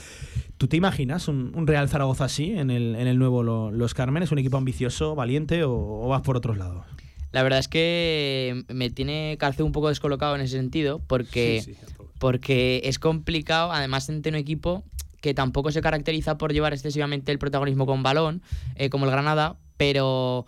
¿Tú 0.57 0.67
te 0.67 0.75
imaginas 0.75 1.29
un, 1.29 1.53
un 1.55 1.65
Real 1.67 1.87
Zaragoza 1.87 2.25
así 2.25 2.51
en 2.51 2.71
el, 2.71 2.95
en 2.95 3.07
el 3.07 3.17
nuevo 3.17 3.41
Lo- 3.43 3.71
Los 3.71 3.93
Cármenes? 3.93 4.31
¿Un 4.33 4.39
equipo 4.39 4.57
ambicioso, 4.57 5.15
valiente 5.15 5.63
o, 5.63 5.71
o 5.71 6.07
vas 6.09 6.21
por 6.23 6.35
otros 6.35 6.57
lados? 6.57 6.85
La 7.31 7.43
verdad 7.43 7.59
es 7.59 7.67
que 7.67 8.63
me 8.73 8.89
tiene 8.89 9.37
Carceo 9.39 9.65
un 9.65 9.71
poco 9.71 9.87
descolocado 9.89 10.35
en 10.35 10.41
ese 10.41 10.57
sentido, 10.57 10.99
porque, 11.07 11.61
Sí, 11.63 11.73
sí. 11.75 11.79
Porque 12.19 12.81
es 12.83 12.99
complicado, 12.99 13.71
además 13.71 14.07
entre 14.09 14.29
un 14.31 14.35
equipo 14.35 14.83
que 15.21 15.33
tampoco 15.33 15.71
se 15.71 15.81
caracteriza 15.81 16.37
por 16.37 16.53
llevar 16.53 16.73
excesivamente 16.73 17.31
el 17.31 17.39
protagonismo 17.39 17.85
con 17.85 18.03
balón, 18.03 18.41
eh, 18.75 18.89
como 18.89 19.05
el 19.05 19.11
Granada, 19.11 19.57
pero, 19.77 20.45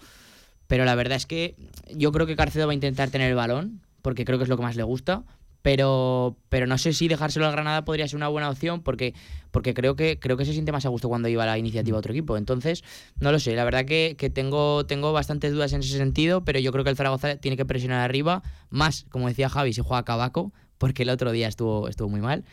pero 0.68 0.86
la 0.86 0.96
verdad 0.96 1.18
es 1.18 1.26
que 1.26 1.56
yo 1.94 2.12
creo 2.12 2.28
que 2.28 2.36
Carcedo 2.36 2.68
va 2.68 2.72
a 2.72 2.76
intentar 2.76 3.10
tener 3.10 3.30
el 3.30 3.36
balón, 3.36 3.82
porque 4.02 4.26
creo 4.26 4.38
que 4.38 4.44
es 4.44 4.50
lo 4.50 4.58
que 4.58 4.64
más 4.64 4.76
le 4.76 4.84
gusta. 4.84 5.24
Pero, 5.62 6.38
pero 6.50 6.66
no 6.66 6.80
sé 6.80 6.92
si 6.92 7.08
dejárselo 7.08 7.46
al 7.46 7.52
Granada 7.52 7.86
podría 7.86 8.08
ser 8.08 8.18
una 8.18 8.28
buena 8.30 8.50
opción 8.50 8.82
porque, 8.82 9.14
porque 9.52 9.76
creo, 9.76 9.96
que, 9.96 10.18
creo 10.18 10.36
que 10.36 10.44
se 10.44 10.54
siente 10.54 10.72
más 10.72 10.88
a 10.88 10.90
gusto 10.90 11.08
cuando 11.08 11.30
lleva 11.30 11.46
la 11.46 11.56
iniciativa 11.56 11.98
a 11.98 12.00
otro 12.00 12.14
equipo. 12.14 12.36
Entonces, 12.36 12.84
no 13.20 13.32
lo 13.32 13.38
sé, 13.38 13.54
la 13.54 13.64
verdad 13.64 13.86
que, 13.86 14.16
que 14.18 14.32
tengo, 14.32 14.88
tengo 14.88 15.14
bastantes 15.14 15.54
dudas 15.54 15.72
en 15.74 15.82
ese 15.82 16.00
sentido, 16.00 16.44
pero 16.44 16.60
yo 16.60 16.72
creo 16.72 16.84
que 16.84 16.90
el 16.90 16.96
Zaragoza 16.96 17.36
tiene 17.36 17.58
que 17.58 17.66
presionar 17.66 18.00
arriba, 18.00 18.42
más, 18.72 19.06
como 19.12 19.28
decía 19.28 19.50
Javi, 19.50 19.72
si 19.74 19.82
juega 19.82 20.04
Cabaco, 20.04 20.52
porque 20.82 21.04
el 21.04 21.10
otro 21.10 21.32
día 21.32 21.48
estuvo, 21.48 21.88
estuvo 21.88 22.10
muy 22.10 22.22
mal. 22.22 22.44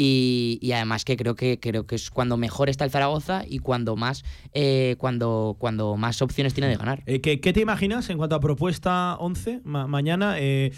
Y, 0.00 0.60
y 0.62 0.70
además 0.72 1.04
que 1.04 1.16
creo 1.16 1.34
que 1.34 1.58
creo 1.58 1.84
que 1.84 1.96
es 1.96 2.10
cuando 2.10 2.36
mejor 2.36 2.68
está 2.68 2.84
el 2.84 2.90
Zaragoza 2.92 3.42
y 3.48 3.58
cuando 3.58 3.96
más 3.96 4.22
eh, 4.52 4.94
cuando, 4.98 5.56
cuando 5.58 5.96
más 5.96 6.22
opciones 6.22 6.54
tiene 6.54 6.68
de 6.68 6.76
ganar. 6.76 7.02
Eh, 7.06 7.20
¿qué, 7.20 7.40
qué 7.40 7.52
te 7.52 7.60
imaginas 7.60 8.08
en 8.08 8.16
cuanto 8.16 8.36
a 8.36 8.40
propuesta 8.40 9.16
11 9.18 9.62
ma- 9.64 9.88
mañana? 9.88 10.36
Eh, 10.38 10.70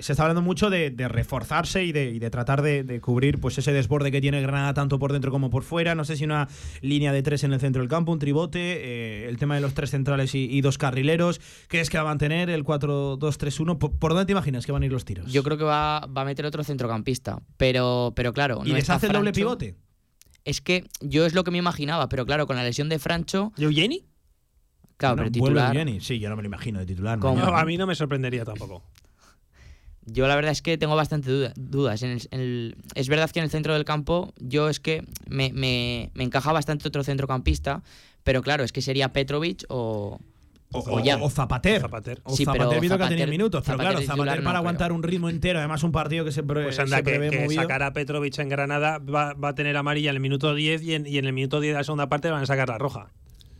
se 0.00 0.10
está 0.12 0.24
hablando 0.24 0.42
mucho 0.42 0.70
de, 0.70 0.90
de 0.90 1.06
reforzarse 1.06 1.84
y 1.84 1.92
de, 1.92 2.10
y 2.10 2.18
de 2.18 2.28
tratar 2.30 2.62
de, 2.62 2.82
de 2.82 3.00
cubrir 3.00 3.38
pues 3.38 3.56
ese 3.58 3.72
desborde 3.72 4.10
que 4.10 4.20
tiene 4.20 4.40
Granada 4.42 4.74
tanto 4.74 4.98
por 4.98 5.12
dentro 5.12 5.30
como 5.30 5.50
por 5.50 5.62
fuera. 5.62 5.94
No 5.94 6.04
sé 6.04 6.16
si 6.16 6.24
una 6.24 6.48
línea 6.80 7.12
de 7.12 7.22
tres 7.22 7.44
en 7.44 7.52
el 7.52 7.60
centro 7.60 7.80
del 7.80 7.88
campo, 7.88 8.10
un 8.10 8.18
tribote, 8.18 8.58
eh, 8.58 9.28
el 9.28 9.36
tema 9.38 9.54
de 9.54 9.60
los 9.60 9.72
tres 9.74 9.90
centrales 9.90 10.34
y, 10.34 10.48
y 10.50 10.62
dos 10.62 10.78
carrileros. 10.78 11.40
¿Crees 11.68 11.90
que 11.90 11.96
va 11.98 12.02
a 12.02 12.06
mantener 12.06 12.50
el 12.50 12.64
4-2-3-1? 12.64 13.78
¿Por, 13.78 13.92
por 13.92 14.10
dónde 14.14 14.26
te 14.26 14.32
imaginas 14.32 14.66
que 14.66 14.72
van 14.72 14.82
a 14.82 14.86
ir 14.86 14.92
los 14.92 15.04
tiros? 15.04 15.32
Yo 15.32 15.44
creo 15.44 15.56
que 15.58 15.64
va, 15.64 16.00
va 16.06 16.22
a 16.22 16.24
meter 16.24 16.44
otro 16.44 16.64
centrocampista, 16.64 17.40
pero, 17.56 18.12
pero 18.16 18.32
claro. 18.32 18.63
¿Y 18.64 18.70
no 18.70 18.76
les 18.76 18.90
hace 18.90 19.06
el 19.06 19.12
doble 19.12 19.32
pivote? 19.32 19.76
Es 20.44 20.60
que 20.60 20.84
yo 21.00 21.24
es 21.26 21.34
lo 21.34 21.42
que 21.44 21.50
me 21.50 21.58
imaginaba, 21.58 22.08
pero 22.08 22.26
claro, 22.26 22.46
con 22.46 22.56
la 22.56 22.62
lesión 22.64 22.88
de 22.88 22.98
Francho, 22.98 23.52
¿Eugeni? 23.56 24.04
claro, 24.96 25.16
pero 25.16 25.30
titular. 25.30 25.74
Eugeni. 25.74 26.00
Sí, 26.00 26.18
yo 26.18 26.28
no 26.28 26.36
me 26.36 26.42
lo 26.42 26.46
imagino 26.46 26.78
de 26.80 26.86
titular. 26.86 27.18
A 27.22 27.64
mí 27.64 27.76
no 27.76 27.86
me 27.86 27.94
sorprendería 27.94 28.44
tampoco. 28.44 28.82
Yo 30.06 30.28
la 30.28 30.36
verdad 30.36 30.52
es 30.52 30.60
que 30.60 30.76
tengo 30.76 30.94
bastante 30.96 31.30
duda- 31.30 31.54
dudas. 31.56 32.02
En 32.02 32.10
el- 32.10 32.28
en 32.30 32.40
el- 32.40 32.76
es 32.94 33.08
verdad 33.08 33.30
que 33.30 33.38
en 33.38 33.44
el 33.44 33.50
centro 33.50 33.72
del 33.72 33.86
campo 33.86 34.34
yo 34.38 34.68
es 34.68 34.78
que 34.78 35.02
me, 35.28 35.50
me- 35.54 36.10
me 36.12 36.24
encaja 36.24 36.52
bastante 36.52 36.86
otro 36.86 37.02
centrocampista, 37.04 37.82
pero 38.22 38.42
claro, 38.42 38.64
es 38.64 38.72
que 38.72 38.82
sería 38.82 39.14
Petrovic 39.14 39.64
o, 39.68 40.20
O, 40.74 40.96
o 40.96 41.00
ya. 41.00 41.16
o 41.16 41.30
Zapater. 41.30 41.80
Zapater. 41.80 42.20
O 42.24 42.34
Sí, 42.34 42.44
Zapater 42.44 42.60
pero 42.60 42.70
que 42.70 42.76
ha 42.76 42.80
tenido 42.80 42.98
Zapater- 42.98 43.30
minutos. 43.30 43.62
Pero 43.64 43.78
Zapater 43.78 43.92
claro, 43.92 44.06
Zapater 44.06 44.18
no, 44.24 44.26
para 44.26 44.42
pero- 44.44 44.58
aguantar 44.58 44.92
un 44.92 45.02
ritmo 45.02 45.28
entero, 45.28 45.58
además 45.60 45.82
un 45.82 45.92
partido 45.92 46.24
que 46.24 46.32
se, 46.32 46.42
pre- 46.42 46.64
Pues 46.64 46.76
se 46.76 46.82
anda, 46.82 46.98
que, 46.98 47.02
prevé 47.04 47.30
que 47.30 47.48
sacar 47.54 47.82
a 47.82 47.92
Petrovic 47.92 48.38
en 48.38 48.48
Granada 48.48 48.98
va, 48.98 49.34
va 49.34 49.48
a 49.50 49.54
tener 49.54 49.76
amarilla 49.76 50.10
en 50.10 50.16
el 50.16 50.20
minuto 50.20 50.54
10 50.54 50.82
y 50.82 50.94
en, 50.94 51.06
y 51.06 51.18
en 51.18 51.24
el 51.24 51.32
minuto 51.32 51.60
10 51.60 51.74
de 51.74 51.78
la 51.78 51.84
segunda 51.84 52.08
parte 52.08 52.30
van 52.30 52.42
a 52.42 52.46
sacar 52.46 52.68
la 52.68 52.78
roja. 52.78 53.08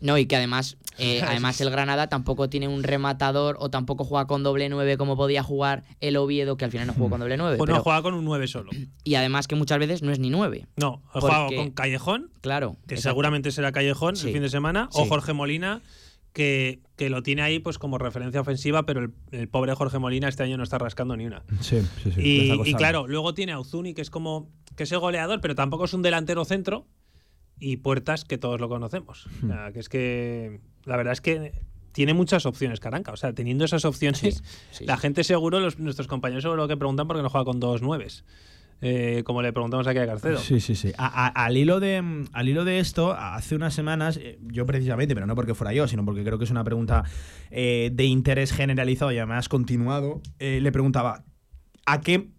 No, 0.01 0.19
y 0.19 0.27
que 0.27 0.37
además, 0.37 0.77
eh, 0.99 1.23
además 1.27 1.59
el 1.63 1.71
Granada 1.71 2.09
tampoco 2.09 2.51
tiene 2.51 2.69
un 2.69 2.83
rematador 2.83 3.57
o 3.59 3.71
tampoco 3.71 4.05
juega 4.05 4.27
con 4.27 4.43
doble 4.43 4.69
9 4.69 4.99
como 4.99 5.17
podía 5.17 5.43
jugar 5.43 5.85
el 6.01 6.17
Oviedo, 6.19 6.57
que 6.59 6.67
al 6.67 6.71
final 6.73 6.89
no 6.89 6.93
jugó 6.93 7.09
con 7.11 7.21
doble 7.21 7.37
9. 7.39 7.57
Pues 7.57 7.71
no 7.71 7.81
juega 7.81 8.03
con 8.03 8.13
un 8.13 8.25
9 8.25 8.47
solo. 8.49 8.71
y 9.03 9.15
además 9.15 9.47
que 9.49 9.55
muchas 9.55 9.79
veces 9.79 10.03
no 10.03 10.13
es 10.13 10.19
ni 10.19 10.29
9. 10.29 10.67
No, 10.77 11.01
ha 11.15 11.21
jugado 11.21 11.43
Porque- 11.45 11.57
con 11.57 11.71
Callejón, 11.71 12.31
Claro. 12.43 12.77
que 12.87 12.97
exacto. 12.97 13.11
seguramente 13.11 13.51
será 13.51 13.73
Callejón 13.73 14.17
Sí. 14.17 14.27
el 14.27 14.33
fin 14.35 14.43
de 14.43 14.51
semana, 14.51 14.89
o. 14.93 15.07
Jorge 15.07 15.33
Molina, 15.33 15.81
que, 16.35 16.81
que 16.97 17.09
lo 17.09 17.23
tiene 17.23 17.41
ahí 17.41 17.61
pues 17.61 17.79
como 17.79 17.97
referencia 17.97 18.41
ofensiva, 18.41 18.85
pero 18.85 19.01
el, 19.01 19.15
el 19.31 19.49
pobre 19.49 19.75
Jorge 19.75 19.99
Molina 19.99 20.29
este 20.29 20.43
año 20.43 20.59
no 20.59 20.65
está 20.65 20.77
rascando 20.77 21.17
ni 21.17 21.25
una. 21.25 21.45
Sí, 21.61 21.81
sí, 22.03 22.13
sí. 22.13 22.21
y, 22.67 22.75
claro, 22.75 23.07
luego 23.07 23.33
tiene 23.33 23.53
a 23.53 23.61
Uzuni, 23.61 23.95
que 23.95 24.03
es 24.03 24.11
como 24.11 24.51
que 24.77 24.83
es 24.83 24.93
el 24.93 24.99
goleador, 24.99 25.41
pero 25.41 25.55
tampoco 25.55 25.87
es 25.87 25.95
un 25.95 26.03
delantero 26.03 26.45
centro. 26.45 26.87
Y 27.61 27.77
Puertas, 27.77 28.25
que 28.25 28.37
todos 28.37 28.61
lo 28.61 28.69
conocemos. 28.69 29.29
Hmm. 29.41 29.51
O 29.51 29.55
sea, 29.55 29.73
que 29.73 29.79
es 29.79 29.89
que 29.89 30.61
la 30.85 30.97
verdad 30.97 31.13
es 31.13 31.21
que 31.21 31.53
tiene 31.93 32.13
muchas 32.13 32.47
opciones, 32.47 32.81
Caranca. 32.81 33.13
O 33.13 33.17
sea, 33.17 33.33
teniendo 33.33 33.65
esas 33.65 33.85
opciones, 33.85 34.19
Sí, 34.19 34.33
sí, 34.73 34.85
la 34.85 34.97
gente 34.97 35.23
seguro, 35.23 35.61
los, 35.61 35.79
nuestros 35.79 36.09
compañeros 36.09 36.43
seguro 36.43 36.67
que 36.67 36.77
preguntan 36.77 37.07
por 37.07 37.17
qué 37.17 37.23
no 37.23 37.31
juega 37.31 37.45
con 37.45 37.61
dos 37.61 37.81
nueves. 37.81 38.25
Eh, 38.81 39.23
como 39.25 39.41
le 39.41 39.53
preguntamos 39.53 39.87
aquí 39.87 39.99
a 39.99 40.07
Carcedo. 40.07 40.39
Sí, 40.39 40.61
sí, 40.61 40.75
sí. 40.75 40.93
Al, 40.99 41.57
hilo 41.57 41.81
de, 41.81 42.27
al 42.33 42.49
hilo 42.49 42.65
de 42.65 42.81
esto, 42.81 43.13
hace 43.13 43.55
unas 43.55 43.75
semanas, 43.75 44.19
eh, 44.21 44.39
yo 44.43 44.67
precisamente, 44.67 45.15
pero 45.15 45.27
no 45.27 45.35
porque 45.35 45.55
fuera 45.55 45.73
yo, 45.73 45.89
sino 45.89 46.05
porque 46.05 46.23
creo 46.23 46.39
que 46.39 46.45
es 46.45 46.51
una 46.51 46.65
pregunta 46.65 47.05
eh, 47.51 47.91
de 47.93 48.05
interés 48.05 48.53
generalizado 48.53 49.13
y 49.13 49.19
además 49.19 49.49
continuado, 49.49 50.21
le 50.39 50.73
preguntaba, 50.73 51.25
¿a 51.87 52.01
qué, 52.01 52.31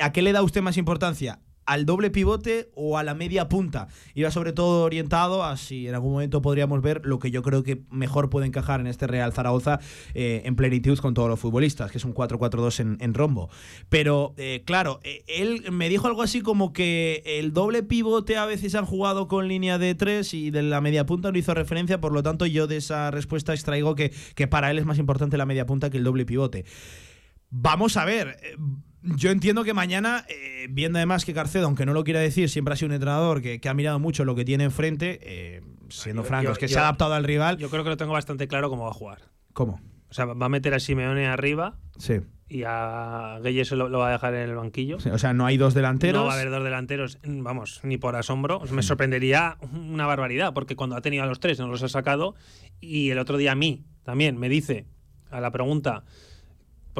¿a 0.00 0.12
qué 0.12 0.22
le 0.22 0.32
da 0.32 0.42
usted 0.42 0.62
más 0.62 0.76
importancia? 0.76 1.40
Al 1.70 1.86
doble 1.86 2.10
pivote 2.10 2.68
o 2.74 2.98
a 2.98 3.04
la 3.04 3.14
media 3.14 3.48
punta. 3.48 3.86
Iba 4.16 4.32
sobre 4.32 4.52
todo 4.52 4.82
orientado 4.82 5.44
a 5.44 5.56
si 5.56 5.86
en 5.86 5.94
algún 5.94 6.14
momento 6.14 6.42
podríamos 6.42 6.82
ver 6.82 7.02
lo 7.04 7.20
que 7.20 7.30
yo 7.30 7.42
creo 7.42 7.62
que 7.62 7.82
mejor 7.90 8.28
puede 8.28 8.48
encajar 8.48 8.80
en 8.80 8.88
este 8.88 9.06
Real 9.06 9.32
Zaragoza 9.32 9.78
eh, 10.14 10.42
en 10.46 10.56
plenitud 10.56 10.98
con 10.98 11.14
todos 11.14 11.28
los 11.28 11.38
futbolistas, 11.38 11.92
que 11.92 11.98
es 11.98 12.04
un 12.04 12.12
4-4-2 12.12 12.98
en, 12.98 13.14
rombo. 13.14 13.50
Pero 13.88 14.34
eh, 14.36 14.64
claro, 14.66 14.98
eh, 15.04 15.22
él 15.28 15.70
me 15.70 15.88
dijo 15.88 16.08
algo 16.08 16.22
así 16.22 16.40
como 16.40 16.72
que 16.72 17.22
el 17.24 17.52
doble 17.52 17.84
pivote 17.84 18.36
a 18.36 18.46
veces 18.46 18.74
han 18.74 18.84
jugado 18.84 19.28
con 19.28 19.46
línea 19.46 19.78
de 19.78 19.94
3 19.94 20.34
y 20.34 20.50
de 20.50 20.62
la 20.62 20.80
media 20.80 21.06
punta 21.06 21.30
no 21.30 21.38
hizo 21.38 21.54
referencia, 21.54 22.00
por 22.00 22.10
lo 22.10 22.24
tanto 22.24 22.46
yo 22.46 22.66
de 22.66 22.78
esa 22.78 23.12
respuesta 23.12 23.54
extraigo 23.54 23.94
que, 23.94 24.12
que 24.34 24.48
para 24.48 24.72
él 24.72 24.78
es 24.80 24.86
más 24.86 24.98
importante 24.98 25.36
la 25.36 25.46
media 25.46 25.66
punta 25.66 25.88
que 25.88 25.98
el 25.98 26.04
doble 26.04 26.26
pivote. 26.26 26.64
Vamos 27.48 27.96
a 27.96 28.04
ver. 28.04 28.36
Yo 29.02 29.30
entiendo 29.30 29.64
que 29.64 29.72
mañana, 29.72 30.24
eh, 30.28 30.66
viendo 30.70 30.98
además 30.98 31.24
que 31.24 31.32
Carcedo, 31.32 31.66
aunque 31.66 31.86
no 31.86 31.92
lo 31.94 32.04
quiera 32.04 32.20
decir, 32.20 32.50
siempre 32.50 32.74
ha 32.74 32.76
sido 32.76 32.88
un 32.88 32.94
entrenador 32.94 33.40
que, 33.40 33.60
que 33.60 33.68
ha 33.68 33.74
mirado 33.74 33.98
mucho 33.98 34.24
lo 34.24 34.34
que 34.34 34.44
tiene 34.44 34.64
enfrente, 34.64 35.18
eh, 35.22 35.62
siendo 35.88 36.22
francos, 36.22 36.58
que 36.58 36.68
yo, 36.68 36.74
se 36.74 36.78
ha 36.78 36.82
adaptado 36.82 37.14
al 37.14 37.24
rival. 37.24 37.56
Yo 37.56 37.70
creo 37.70 37.82
que 37.82 37.90
lo 37.90 37.96
tengo 37.96 38.12
bastante 38.12 38.46
claro 38.46 38.68
cómo 38.68 38.84
va 38.84 38.90
a 38.90 38.94
jugar. 38.94 39.18
¿Cómo? 39.52 39.80
O 40.10 40.14
sea, 40.14 40.26
va 40.26 40.46
a 40.46 40.48
meter 40.48 40.74
a 40.74 40.80
Simeone 40.80 41.28
arriba. 41.28 41.78
Sí. 41.98 42.20
Y 42.48 42.64
a 42.66 43.38
Gueye 43.42 43.64
lo, 43.76 43.88
lo, 43.88 44.00
va 44.00 44.08
a 44.08 44.12
dejar 44.12 44.34
en 44.34 44.50
el 44.50 44.56
banquillo. 44.56 44.98
Sí, 44.98 45.08
o 45.08 45.18
sea, 45.18 45.32
no 45.32 45.46
hay 45.46 45.56
dos 45.56 45.72
delanteros. 45.72 46.20
No 46.20 46.26
va 46.26 46.32
a 46.32 46.34
haber 46.34 46.50
dos 46.50 46.64
delanteros, 46.64 47.18
vamos, 47.22 47.80
ni 47.84 47.96
por 47.96 48.16
asombro. 48.16 48.60
Me 48.72 48.82
sorprendería 48.82 49.56
una 49.72 50.04
barbaridad, 50.06 50.52
porque 50.52 50.74
cuando 50.74 50.96
ha 50.96 51.00
tenido 51.00 51.22
a 51.22 51.26
los 51.26 51.38
tres 51.38 51.60
no 51.60 51.68
los 51.68 51.82
ha 51.84 51.88
sacado. 51.88 52.34
Y 52.80 53.10
el 53.10 53.20
otro 53.20 53.38
día 53.38 53.52
a 53.52 53.54
mí 53.54 53.84
también 54.02 54.36
me 54.36 54.48
dice, 54.48 54.86
a 55.30 55.40
la 55.40 55.52
pregunta, 55.52 56.02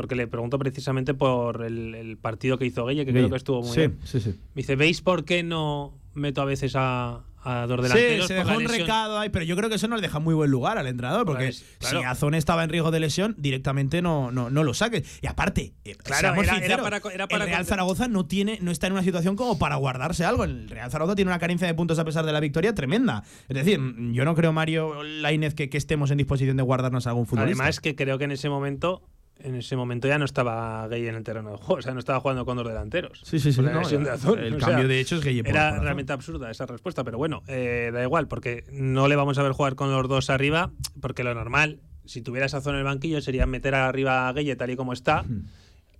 porque 0.00 0.14
le 0.14 0.26
pregunto 0.26 0.58
precisamente 0.58 1.12
por 1.12 1.62
el, 1.64 1.94
el 1.94 2.16
partido 2.16 2.56
que 2.58 2.64
hizo 2.64 2.86
Gueye, 2.86 3.04
que 3.04 3.12
creo 3.12 3.28
que 3.28 3.36
estuvo 3.36 3.60
muy 3.60 3.70
sí, 3.70 3.80
bien. 3.80 3.98
Sí, 4.04 4.18
sí. 4.20 4.30
Me 4.54 4.62
dice, 4.62 4.76
¿veis 4.76 5.02
por 5.02 5.24
qué 5.26 5.42
no 5.42 5.94
meto 6.14 6.40
a 6.40 6.44
veces 6.46 6.72
a, 6.74 7.20
a 7.42 7.66
dos 7.66 7.82
delanteros? 7.82 8.26
Sí, 8.26 8.28
se 8.28 8.34
dejó 8.34 8.56
un 8.56 8.64
recado 8.64 9.18
ahí, 9.18 9.28
pero 9.28 9.44
yo 9.44 9.56
creo 9.56 9.68
que 9.68 9.74
eso 9.76 9.88
no 9.88 9.96
le 9.96 10.02
deja 10.02 10.18
muy 10.18 10.34
buen 10.34 10.50
lugar 10.50 10.76
al 10.78 10.86
entrenador, 10.86 11.24
porque 11.26 11.44
Pues, 11.44 11.64
claro. 11.78 12.00
si 12.00 12.04
Azón 12.06 12.34
estaba 12.34 12.64
en 12.64 12.70
riesgo 12.70 12.90
de 12.90 13.00
lesión, 13.00 13.34
directamente 13.38 14.00
no, 14.02 14.30
no, 14.32 14.48
no 14.50 14.64
lo 14.64 14.72
saques. 14.74 15.18
Y 15.22 15.26
aparte, 15.26 15.74
eh, 15.84 15.94
Claro, 15.96 16.28
era- 16.42 16.78
para- 16.82 16.96
era 17.12 17.28
para 17.28 17.44
el 17.44 17.50
Real 17.50 17.66
Zaragoza 17.66 18.08
no 18.08 18.26
tiene, 18.26 18.58
no 18.62 18.70
está 18.70 18.86
en 18.88 18.94
una 18.94 19.02
situación 19.02 19.36
como 19.36 19.58
para 19.58 19.76
guardarse 19.76 20.24
algo. 20.24 20.44
El 20.44 20.68
Real 20.68 20.90
Zaragoza 20.90 21.14
tiene 21.14 21.30
una 21.30 21.38
carencia 21.38 21.66
de 21.66 21.74
puntos 21.74 21.98
a 21.98 22.04
pesar 22.04 22.24
de 22.26 22.32
la 22.32 22.40
victoria 22.40 22.74
tremenda. 22.74 23.22
Es 23.48 23.54
decir, 23.56 23.78
yo 24.12 24.24
no 24.24 24.34
creo, 24.34 24.52
Mario 24.52 25.02
Lainez, 25.02 25.54
que, 25.54 25.68
que 25.70 25.78
estemos 25.78 26.10
en 26.10 26.18
disposición 26.18 26.56
de 26.56 26.62
guardarnos 26.62 27.06
a 27.06 27.10
algún 27.10 27.26
futbolista. 27.26 27.62
Además 27.62 27.80
que 27.80 27.94
creo 27.94 28.18
que 28.18 28.24
en 28.24 28.32
ese 28.32 28.48
momento 28.48 29.02
en 29.42 29.54
ese 29.56 29.76
momento 29.76 30.06
ya 30.08 30.18
no 30.18 30.24
estaba 30.24 30.86
Gay 30.88 31.06
en 31.06 31.14
el 31.14 31.22
terreno 31.24 31.50
de 31.52 31.56
juego, 31.58 31.74
o 31.74 31.82
sea, 31.82 31.92
no 31.92 31.98
estaba 32.00 32.20
jugando 32.20 32.44
con 32.44 32.56
dos 32.56 32.66
delanteros. 32.66 33.20
Sí, 33.24 33.38
sí, 33.38 33.52
sí, 33.52 33.60
no, 33.62 33.86
de 34.04 34.10
Azón, 34.10 34.38
el 34.38 34.54
o 34.54 34.58
cambio 34.58 34.88
de 34.88 35.00
hecho 35.00 35.16
es 35.16 35.22
por- 35.22 35.30
Era 35.46 35.70
por 35.74 35.82
realmente 35.82 36.12
absurda 36.12 36.50
esa 36.50 36.66
respuesta, 36.66 37.04
pero 37.04 37.18
bueno, 37.18 37.42
eh, 37.48 37.90
da 37.92 38.02
igual, 38.02 38.28
porque 38.28 38.64
no 38.72 39.08
le 39.08 39.16
vamos 39.16 39.38
a 39.38 39.42
ver 39.42 39.52
jugar 39.52 39.74
con 39.74 39.90
los 39.92 40.08
dos 40.08 40.30
arriba, 40.30 40.70
porque 41.00 41.24
lo 41.24 41.34
normal, 41.34 41.80
si 42.04 42.22
tuviera 42.22 42.46
esa 42.46 42.60
zona 42.60 42.76
en 42.76 42.80
el 42.80 42.84
banquillo, 42.86 43.20
sería 43.20 43.46
meter 43.46 43.74
arriba 43.74 44.28
a 44.28 44.32
Gueye 44.32 44.56
tal 44.56 44.70
y 44.70 44.76
como 44.76 44.92
está, 44.92 45.24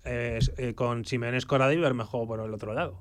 eh, 0.05 0.39
eh, 0.57 0.75
con 0.75 1.05
Simeone 1.05 1.37
Escorado 1.37 1.73
y 1.73 1.77
Bermejo 1.77 2.27
por 2.27 2.41
el 2.41 2.53
otro 2.55 2.73
lado. 2.75 2.99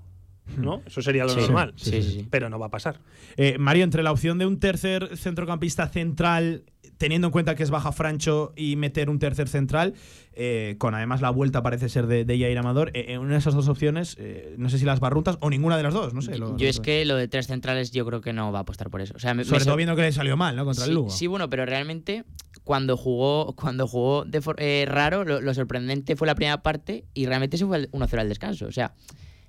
¿No? 0.57 0.81
Eso 0.85 1.01
sería 1.01 1.23
lo 1.23 1.29
Sí, 1.29 1.39
normal. 1.41 1.73
sí, 1.75 1.91
sí, 1.91 2.11
sí. 2.11 2.27
Pero 2.29 2.49
no 2.49 2.59
va 2.59 2.67
a 2.67 2.69
pasar. 2.71 2.99
Eh, 3.37 3.57
Mario, 3.59 3.83
entre 3.83 4.03
la 4.03 4.11
opción 4.11 4.37
de 4.37 4.45
un 4.45 4.59
tercer 4.59 5.15
centrocampista 5.17 5.87
central, 5.87 6.63
teniendo 6.97 7.27
en 7.27 7.31
cuenta 7.31 7.55
que 7.55 7.63
es 7.63 7.69
baja 7.69 7.91
Francho, 7.91 8.51
y 8.57 8.75
meter 8.75 9.09
un 9.09 9.19
tercer 9.19 9.47
central, 9.47 9.93
eh, 10.33 10.75
con 10.79 10.95
además 10.95 11.21
la 11.21 11.29
vuelta 11.29 11.61
parece 11.63 11.87
ser 11.87 12.07
de, 12.07 12.25
de 12.25 12.37
Jair 12.39 12.57
Amador, 12.57 12.91
eh, 12.93 13.05
en 13.09 13.19
una 13.21 13.33
de 13.33 13.37
esas 13.39 13.53
dos 13.53 13.67
opciones, 13.69 14.17
eh, 14.19 14.55
no 14.57 14.69
sé 14.69 14.77
si 14.79 14.85
las 14.85 14.99
barruntas 14.99 15.37
o 15.39 15.49
ninguna 15.49 15.77
de 15.77 15.83
las 15.83 15.93
dos, 15.93 16.13
no 16.13 16.21
sé. 16.21 16.37
lo- 16.37 16.57
Yo 16.57 16.65
lo- 16.65 16.69
es 16.69 16.79
que 16.79 17.05
lo 17.05 17.15
de 17.15 17.27
tres 17.27 17.47
centrales 17.47 17.91
yo 17.91 18.05
creo 18.05 18.19
que 18.21 18.33
no 18.33 18.51
va 18.51 18.59
a 18.59 18.61
apostar 18.63 18.89
por 18.89 19.01
eso. 19.01 19.13
O 19.15 19.19
sea, 19.19 19.33
me- 19.33 19.43
me 19.43 19.45
Sobre 19.45 19.63
todo 19.65 19.75
viendo 19.77 19.95
que 19.95 20.01
le 20.01 20.11
salió 20.11 20.35
mal, 20.35 20.55
¿no? 20.55 20.65
Contra 20.65 20.83
sí, 20.85 20.89
el 20.91 20.95
Lugo. 20.95 21.09
sí, 21.09 21.27
bueno, 21.27 21.49
pero 21.49 21.65
realmente 21.65 22.25
cuando 22.65 22.97
jugó 22.97 23.53
cuando 23.55 23.87
jugó 23.87 24.25
de 24.25 24.41
for- 24.41 24.57
eh, 24.59 24.85
raro, 24.87 25.23
lo, 25.23 25.39
lo 25.41 25.53
sorprendente 25.53 26.15
fue 26.15 26.27
la 26.27 26.35
primera 26.35 26.61
parte 26.63 27.05
y 27.13 27.25
realmente 27.27 27.57
se 27.57 27.65
fue 27.65 27.77
el 27.77 27.89
1-0 27.91 28.19
al 28.21 28.29
descanso. 28.29 28.65
O 28.67 28.71
sea, 28.71 28.93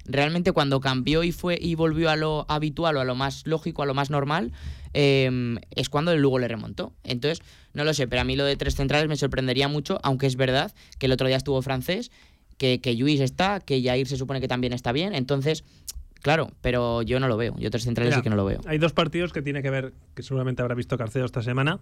realmente 0.04 0.52
cuando 0.52 0.80
cambió 0.80 1.22
y 1.24 1.32
fue 1.32 1.58
y 1.60 1.74
volvió 1.74 2.10
a 2.10 2.16
lo 2.16 2.46
habitual 2.48 2.96
o 2.96 3.00
a 3.00 3.04
lo 3.04 3.14
más 3.14 3.46
lógico, 3.46 3.82
a 3.82 3.86
lo 3.86 3.94
más 3.94 4.10
normal, 4.10 4.52
eh, 4.94 5.56
es 5.70 5.88
cuando 5.88 6.12
el 6.12 6.20
Lugo 6.20 6.38
le 6.38 6.48
remontó. 6.48 6.92
Entonces, 7.04 7.42
no 7.72 7.84
lo 7.84 7.94
sé, 7.94 8.08
pero 8.08 8.22
a 8.22 8.24
mí 8.24 8.36
lo 8.36 8.44
de 8.44 8.56
tres 8.56 8.74
centrales 8.74 9.08
me 9.08 9.16
sorprendería 9.16 9.68
mucho, 9.68 10.00
aunque 10.02 10.26
es 10.26 10.36
verdad 10.36 10.72
que 10.98 11.06
el 11.06 11.12
otro 11.12 11.28
día 11.28 11.36
estuvo 11.36 11.60
francés, 11.62 12.10
que, 12.58 12.80
que 12.80 12.94
Luis 12.94 13.20
está, 13.20 13.60
que 13.60 13.82
Jair 13.82 14.06
se 14.06 14.16
supone 14.16 14.40
que 14.40 14.48
también 14.48 14.72
está 14.72 14.92
bien. 14.92 15.14
Entonces, 15.14 15.64
claro, 16.22 16.50
pero 16.60 17.02
yo 17.02 17.20
no 17.20 17.28
lo 17.28 17.36
veo. 17.36 17.54
Yo 17.58 17.70
tres 17.70 17.84
centrales 17.84 18.10
Mira, 18.10 18.18
sí 18.18 18.22
que 18.22 18.30
no 18.30 18.36
lo 18.36 18.44
veo. 18.44 18.60
Hay 18.66 18.78
dos 18.78 18.92
partidos 18.92 19.32
que 19.32 19.42
tiene 19.42 19.62
que 19.62 19.70
ver, 19.70 19.92
que 20.14 20.22
seguramente 20.22 20.62
habrá 20.62 20.74
visto 20.74 20.98
Carcedo 20.98 21.24
esta 21.24 21.42
semana. 21.42 21.78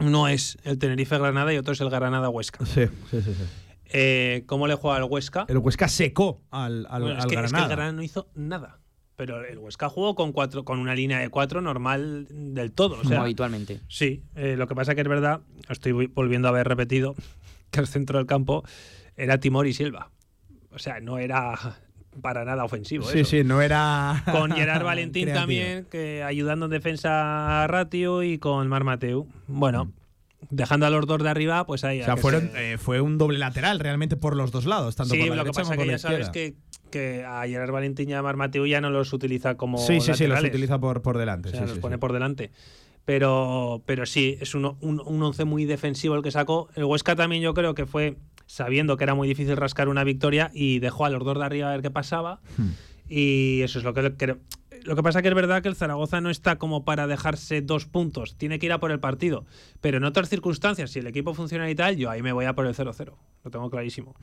Uno 0.00 0.26
es 0.26 0.58
el 0.64 0.78
Tenerife-Granada 0.78 1.54
y 1.54 1.58
otro 1.58 1.72
es 1.72 1.80
el 1.80 1.88
Granada-Huesca. 1.88 2.66
Sí, 2.66 2.86
sí, 3.10 3.22
sí. 3.22 3.34
sí. 3.34 3.71
Eh, 3.92 4.44
¿Cómo 4.46 4.66
le 4.66 4.74
juega 4.74 4.96
al 4.96 5.04
Huesca? 5.04 5.44
El 5.48 5.58
Huesca 5.58 5.88
secó 5.88 6.40
al, 6.50 6.86
al, 6.90 7.02
Bueno, 7.02 7.18
es, 7.18 7.24
al 7.24 7.30
que, 7.30 7.34
es 7.36 7.40
que 7.40 7.48
Granada. 7.48 7.64
el 7.64 7.70
Granada 7.70 7.92
no 7.92 8.02
hizo 8.02 8.28
nada. 8.34 8.78
Pero 9.16 9.44
el 9.44 9.58
Huesca 9.58 9.88
jugó 9.88 10.14
con 10.14 10.32
cuatro, 10.32 10.64
con 10.64 10.78
una 10.78 10.94
línea 10.94 11.18
de 11.18 11.28
cuatro 11.28 11.60
normal 11.60 12.26
del 12.30 12.72
todo. 12.72 12.94
O 12.94 12.98
Como 12.98 13.08
sea, 13.10 13.20
habitualmente. 13.22 13.80
sí, 13.88 14.22
eh, 14.34 14.56
lo 14.56 14.66
que 14.66 14.74
pasa 14.74 14.94
que 14.94 15.02
es 15.02 15.08
verdad, 15.08 15.42
estoy 15.68 15.92
vi- 15.92 16.06
volviendo 16.06 16.48
a 16.48 16.50
haber 16.50 16.66
repetido, 16.66 17.14
que 17.70 17.80
el 17.80 17.86
centro 17.86 18.18
del 18.18 18.26
campo 18.26 18.64
era 19.16 19.38
Timor 19.38 19.66
y 19.66 19.74
Silva. 19.74 20.10
O 20.70 20.78
sea, 20.78 20.98
no 21.00 21.18
era 21.18 21.54
para 22.22 22.44
nada 22.46 22.64
ofensivo. 22.64 23.04
Sí, 23.04 23.20
eso. 23.20 23.30
sí, 23.30 23.44
no 23.44 23.60
era. 23.60 24.22
Con 24.32 24.50
Gerard 24.52 24.82
Valentín 24.84 25.32
también, 25.32 25.86
que 25.90 26.22
ayudando 26.22 26.64
en 26.66 26.70
defensa 26.72 27.62
a 27.62 27.66
Ratio 27.66 28.22
y 28.22 28.38
con 28.38 28.66
Mar 28.68 28.82
Mateu. 28.84 29.28
Bueno, 29.46 29.92
dejando 30.52 30.86
a 30.86 30.90
los 30.90 31.06
dos 31.06 31.22
de 31.22 31.28
arriba, 31.28 31.66
pues 31.66 31.82
ahí. 31.82 32.00
O 32.02 32.04
sea, 32.04 32.14
que 32.14 32.20
fueron, 32.20 32.50
se- 32.52 32.74
eh, 32.74 32.78
fue 32.78 33.00
un 33.00 33.18
doble 33.18 33.38
lateral 33.38 33.80
realmente 33.80 34.16
por 34.16 34.36
los 34.36 34.52
dos 34.52 34.66
lados, 34.66 34.94
tanto 34.94 35.14
Sí, 35.14 35.20
por 35.20 35.30
la 35.30 35.36
lo 35.36 35.42
que 35.42 35.46
derecha 35.48 35.60
pasa 35.62 35.70
como 35.70 35.72
que 35.72 35.76
por 35.78 35.86
ya 35.86 35.92
la 35.92 35.98
sabes 35.98 36.30
que, 36.30 36.54
que 36.90 37.24
a 37.24 37.44
Gerard 37.46 37.72
Valentín 37.72 38.08
y 38.10 38.12
a 38.12 38.22
Mar 38.22 38.36
Mateu 38.36 38.66
ya 38.66 38.80
no 38.80 38.90
los 38.90 39.12
utiliza 39.12 39.56
como. 39.56 39.78
Sí, 39.78 39.94
sí, 39.94 40.00
sí, 40.00 40.08
los 40.08 40.18
laterales. 40.20 40.50
utiliza 40.50 40.78
por, 40.78 41.02
por 41.02 41.18
delante. 41.18 41.48
O 41.48 41.52
sea, 41.52 41.60
sí, 41.62 41.66
los 41.66 41.74
sí, 41.76 41.80
pone 41.80 41.98
por 41.98 42.12
delante. 42.12 42.52
Pero, 43.04 43.82
pero 43.84 44.06
sí, 44.06 44.38
es 44.40 44.54
un, 44.54 44.64
un, 44.80 45.00
un 45.04 45.22
once 45.22 45.44
muy 45.44 45.64
defensivo 45.64 46.14
el 46.14 46.22
que 46.22 46.30
sacó. 46.30 46.68
El 46.76 46.84
Huesca 46.84 47.16
también 47.16 47.42
yo 47.42 47.52
creo 47.52 47.74
que 47.74 47.84
fue 47.84 48.16
sabiendo 48.46 48.96
que 48.96 49.04
era 49.04 49.14
muy 49.14 49.26
difícil 49.26 49.56
rascar 49.56 49.88
una 49.88 50.04
victoria 50.04 50.50
y 50.54 50.78
dejó 50.78 51.04
a 51.06 51.10
los 51.10 51.24
dos 51.24 51.36
de 51.38 51.44
arriba 51.44 51.68
a 51.68 51.72
ver 51.72 51.82
qué 51.82 51.90
pasaba. 51.90 52.40
Hmm. 52.56 52.68
Y 53.08 53.60
eso 53.62 53.78
es 53.80 53.84
lo 53.84 53.92
que 53.92 54.14
creo. 54.16 54.38
Lo 54.84 54.96
que 54.96 55.02
pasa 55.02 55.22
que 55.22 55.28
es 55.28 55.34
verdad 55.34 55.62
que 55.62 55.68
el 55.68 55.76
Zaragoza 55.76 56.20
no 56.20 56.30
está 56.30 56.56
como 56.56 56.84
para 56.84 57.06
dejarse 57.06 57.62
dos 57.62 57.86
puntos. 57.86 58.36
Tiene 58.36 58.58
que 58.58 58.66
ir 58.66 58.72
a 58.72 58.80
por 58.80 58.90
el 58.90 59.00
partido. 59.00 59.44
Pero 59.80 59.98
en 59.98 60.04
otras 60.04 60.28
circunstancias, 60.28 60.90
si 60.90 60.98
el 60.98 61.06
equipo 61.06 61.34
funciona 61.34 61.68
y 61.70 61.74
tal, 61.74 61.96
yo 61.96 62.10
ahí 62.10 62.22
me 62.22 62.32
voy 62.32 62.44
a 62.44 62.54
por 62.54 62.66
el 62.66 62.74
0-0. 62.74 63.14
Lo 63.44 63.50
tengo 63.50 63.70
clarísimo. 63.70 64.14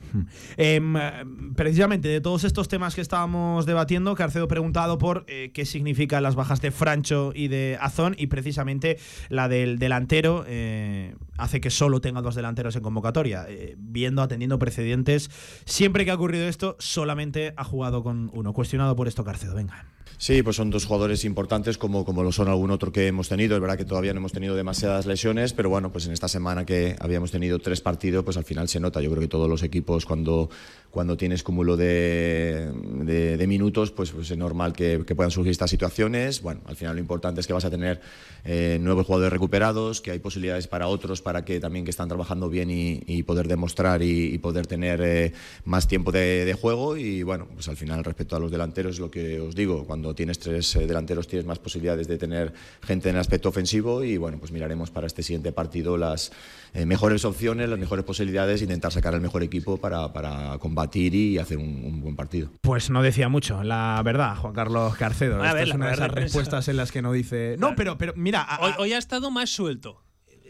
Em, 0.56 0.96
eh, 0.96 1.24
precisamente 1.54 2.08
de 2.08 2.20
todos 2.20 2.44
estos 2.44 2.68
temas 2.68 2.94
que 2.94 3.00
estábamos 3.00 3.66
debatiendo, 3.66 4.14
Carcedo 4.14 4.48
preguntado 4.48 4.98
por 4.98 5.24
eh, 5.28 5.50
qué 5.52 5.66
significan 5.66 6.22
las 6.22 6.34
bajas 6.34 6.60
de 6.60 6.70
Francho 6.70 7.32
y 7.34 7.48
de 7.48 7.78
Azón 7.80 8.14
y 8.18 8.28
precisamente 8.28 8.98
la 9.28 9.48
del 9.48 9.78
delantero 9.78 10.44
eh, 10.46 11.14
hace 11.36 11.60
que 11.60 11.70
solo 11.70 12.00
tenga 12.00 12.22
dos 12.22 12.34
delanteros 12.34 12.76
en 12.76 12.82
convocatoria. 12.82 13.46
Viendo, 13.76 14.22
atendiendo 14.22 14.58
precedentes, 14.58 15.30
siempre 15.64 16.04
que 16.04 16.10
ha 16.10 16.14
ocurrido 16.14 16.46
esto, 16.46 16.76
solamente 16.78 17.52
ha 17.56 17.64
jugado 17.64 18.02
con 18.02 18.30
uno. 18.32 18.52
Cuestionado 18.52 18.96
por 18.96 19.08
esto, 19.08 19.24
Carcedo, 19.24 19.54
venga. 19.54 19.86
Sí, 20.18 20.42
pues 20.42 20.56
son 20.56 20.70
dos 20.70 20.84
jugadores 20.84 21.24
importantes 21.24 21.78
como, 21.78 22.04
como 22.04 22.22
lo 22.22 22.30
son 22.30 22.48
algún 22.48 22.70
otro 22.70 22.92
que 22.92 23.06
hemos 23.06 23.28
tenido. 23.28 23.56
Es 23.56 23.60
verdad 23.60 23.78
que 23.78 23.84
todavía 23.84 24.12
no 24.12 24.18
hemos 24.18 24.32
tenido 24.32 24.54
demasiadas 24.54 25.06
lesiones, 25.06 25.52
pero 25.52 25.70
bueno, 25.70 25.90
pues 25.92 26.06
en 26.06 26.12
esta 26.12 26.28
semana 26.28 26.66
que 26.66 26.96
habíamos 27.00 27.30
tenido 27.30 27.58
tres 27.58 27.80
partidos, 27.80 28.22
pues 28.24 28.36
al 28.36 28.44
final 28.44 28.68
se 28.68 28.80
nota. 28.80 29.00
Yo 29.00 29.10
creo 29.10 29.22
que 29.22 29.28
todos 29.28 29.48
los 29.48 29.62
equipos 29.62 30.04
cuando, 30.04 30.50
cuando 30.90 31.16
tienes 31.16 31.42
cúmulo 31.42 31.76
de, 31.76 32.70
de- 33.04 33.36
de 33.36 33.46
minutos, 33.46 33.90
pues, 33.92 34.10
pues 34.10 34.30
es 34.30 34.36
normal 34.36 34.72
que, 34.72 35.04
que 35.06 35.14
puedan 35.14 35.30
surgir 35.30 35.52
estas 35.52 35.70
situaciones. 35.70 36.42
Bueno, 36.42 36.60
al 36.66 36.76
final 36.76 36.96
lo 36.96 37.00
importante 37.00 37.40
es 37.40 37.46
que 37.46 37.52
vas 37.52 37.64
a 37.64 37.70
tener 37.70 38.00
eh, 38.44 38.78
nuevos 38.80 39.06
jugadores 39.06 39.32
recuperados, 39.32 40.00
que 40.00 40.10
hay 40.10 40.18
posibilidades 40.18 40.66
para 40.66 40.88
otros, 40.88 41.22
para 41.22 41.44
que 41.44 41.60
también 41.60 41.84
que 41.84 41.90
están 41.90 42.08
trabajando 42.08 42.48
bien 42.48 42.70
y, 42.70 43.02
y 43.06 43.22
poder 43.22 43.46
demostrar 43.46 44.02
y, 44.02 44.34
y 44.34 44.38
poder 44.38 44.66
tener 44.66 45.00
eh, 45.02 45.32
más 45.64 45.86
tiempo 45.86 46.10
de, 46.10 46.44
de 46.44 46.54
juego. 46.54 46.96
Y 46.96 47.22
bueno, 47.22 47.46
pues 47.54 47.68
al 47.68 47.76
final 47.76 48.02
respecto 48.02 48.34
a 48.34 48.40
los 48.40 48.50
delanteros, 48.50 48.98
lo 48.98 49.10
que 49.10 49.40
os 49.40 49.54
digo, 49.54 49.84
cuando 49.84 50.14
tienes 50.14 50.38
tres 50.40 50.74
eh, 50.76 50.86
delanteros 50.86 51.28
tienes 51.28 51.46
más 51.46 51.58
posibilidades 51.60 52.08
de 52.08 52.18
tener 52.18 52.52
gente 52.82 53.08
en 53.10 53.14
el 53.14 53.20
aspecto 53.20 53.48
ofensivo 53.48 54.02
y 54.02 54.16
bueno, 54.16 54.38
pues 54.38 54.50
miraremos 54.50 54.90
para 54.90 55.06
este 55.06 55.22
siguiente 55.22 55.52
partido 55.52 55.96
las 55.96 56.32
eh, 56.74 56.86
mejores 56.86 57.24
opciones, 57.24 57.68
las 57.68 57.78
mejores 57.78 58.04
posibilidades, 58.04 58.62
intentar 58.62 58.92
sacar 58.92 59.14
el 59.14 59.20
mejor 59.20 59.42
equipo 59.42 59.76
para, 59.78 60.12
para 60.12 60.58
combatir 60.58 61.14
y 61.14 61.38
hacer 61.38 61.58
un, 61.58 61.84
un 61.84 62.00
buen 62.00 62.16
partido. 62.16 62.48
Pues 62.60 62.90
no 62.90 63.02
decía 63.02 63.28
mucho, 63.28 63.62
la 63.62 64.00
verdad, 64.04 64.36
Juan 64.36 64.52
Carlos 64.54 64.94
Carcedo. 64.96 65.40
A 65.42 65.46
Esta 65.46 65.54
ver, 65.54 65.68
es 65.68 65.74
una 65.74 65.86
de 65.88 65.92
esas 65.94 66.08
es- 66.08 66.14
respuestas 66.14 66.68
en 66.68 66.76
las 66.76 66.92
que 66.92 67.02
no 67.02 67.12
dice. 67.12 67.56
No, 67.58 67.74
pero, 67.76 67.98
pero 67.98 68.12
mira, 68.16 68.42
a- 68.42 68.60
Hoy, 68.64 68.72
a- 68.72 68.80
hoy 68.80 68.92
ha 68.92 68.98
estado 68.98 69.30
más 69.30 69.50
suelto. 69.50 70.02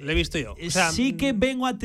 Le 0.02 0.12
he 0.12 0.14
visto 0.14 0.38
yo. 0.38 0.54
sí 0.92 1.14
que 1.14 1.32
vengo 1.32 1.66
a 1.66 1.78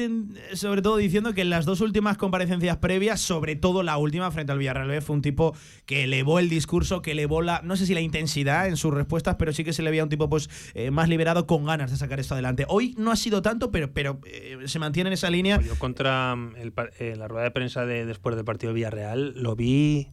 sobre 0.53 0.82
todo 0.82 0.97
diciendo 0.97 1.34
que 1.34 1.41
en 1.41 1.49
las 1.49 1.66
dos 1.66 1.82
últimas 1.82 2.18
comparecencias 2.18 2.78
previas, 2.78 3.22
sobre 3.22 3.55
todo 3.55 3.84
la 3.84 3.97
última 3.97 4.32
frente 4.32 4.51
al 4.51 4.57
Villarreal, 4.57 5.01
fue 5.01 5.16
un 5.16 5.22
tipo 5.22 5.55
que 5.86 6.03
elevó 6.03 6.39
el 6.39 6.49
discurso, 6.49 7.01
que 7.01 7.11
elevó 7.11 7.41
la, 7.41 7.61
no 7.63 7.76
sé 7.76 7.86
si 7.86 7.93
la 7.93 8.01
intensidad 8.01 8.68
en 8.68 8.78
sus 8.78 8.93
respuestas, 8.93 9.36
pero 9.38 9.53
sí 9.53 9.63
que 9.63 9.74
se 9.74 9.84
le 9.84 9.89
veía 9.89 10.03
un 10.03 10.09
tipo 10.09 10.30
pues 10.30 10.49
eh, 10.74 10.91
más 10.91 11.09
liberado 11.09 11.47
con 11.47 11.66
ganas 11.66 11.91
de 11.91 11.97
sacar 11.97 12.20
esto 12.20 12.34
adelante. 12.34 12.66
Hoy 12.68 12.95
no 12.97 13.11
ha 13.11 13.16
sido 13.16 13.41
tanto, 13.41 13.72
pero, 13.72 13.91
pero 13.93 14.20
eh, 14.26 14.57
se 14.66 14.80
mantiene 14.80 15.09
en 15.09 15.13
esa 15.13 15.30
línea. 15.30 15.59
Yo 15.61 15.78
contra 15.78 16.36
mm, 16.36 16.55
el, 16.57 17.20
la 17.20 17.28
rueda 17.28 17.43
de 17.45 17.51
prensa 17.51 17.86
de, 17.86 18.05
después 18.05 18.36
del 18.36 18.45
partido 18.45 18.70
del 18.70 18.76
Villarreal 18.76 19.34
lo 19.41 19.55
vi 19.55 20.09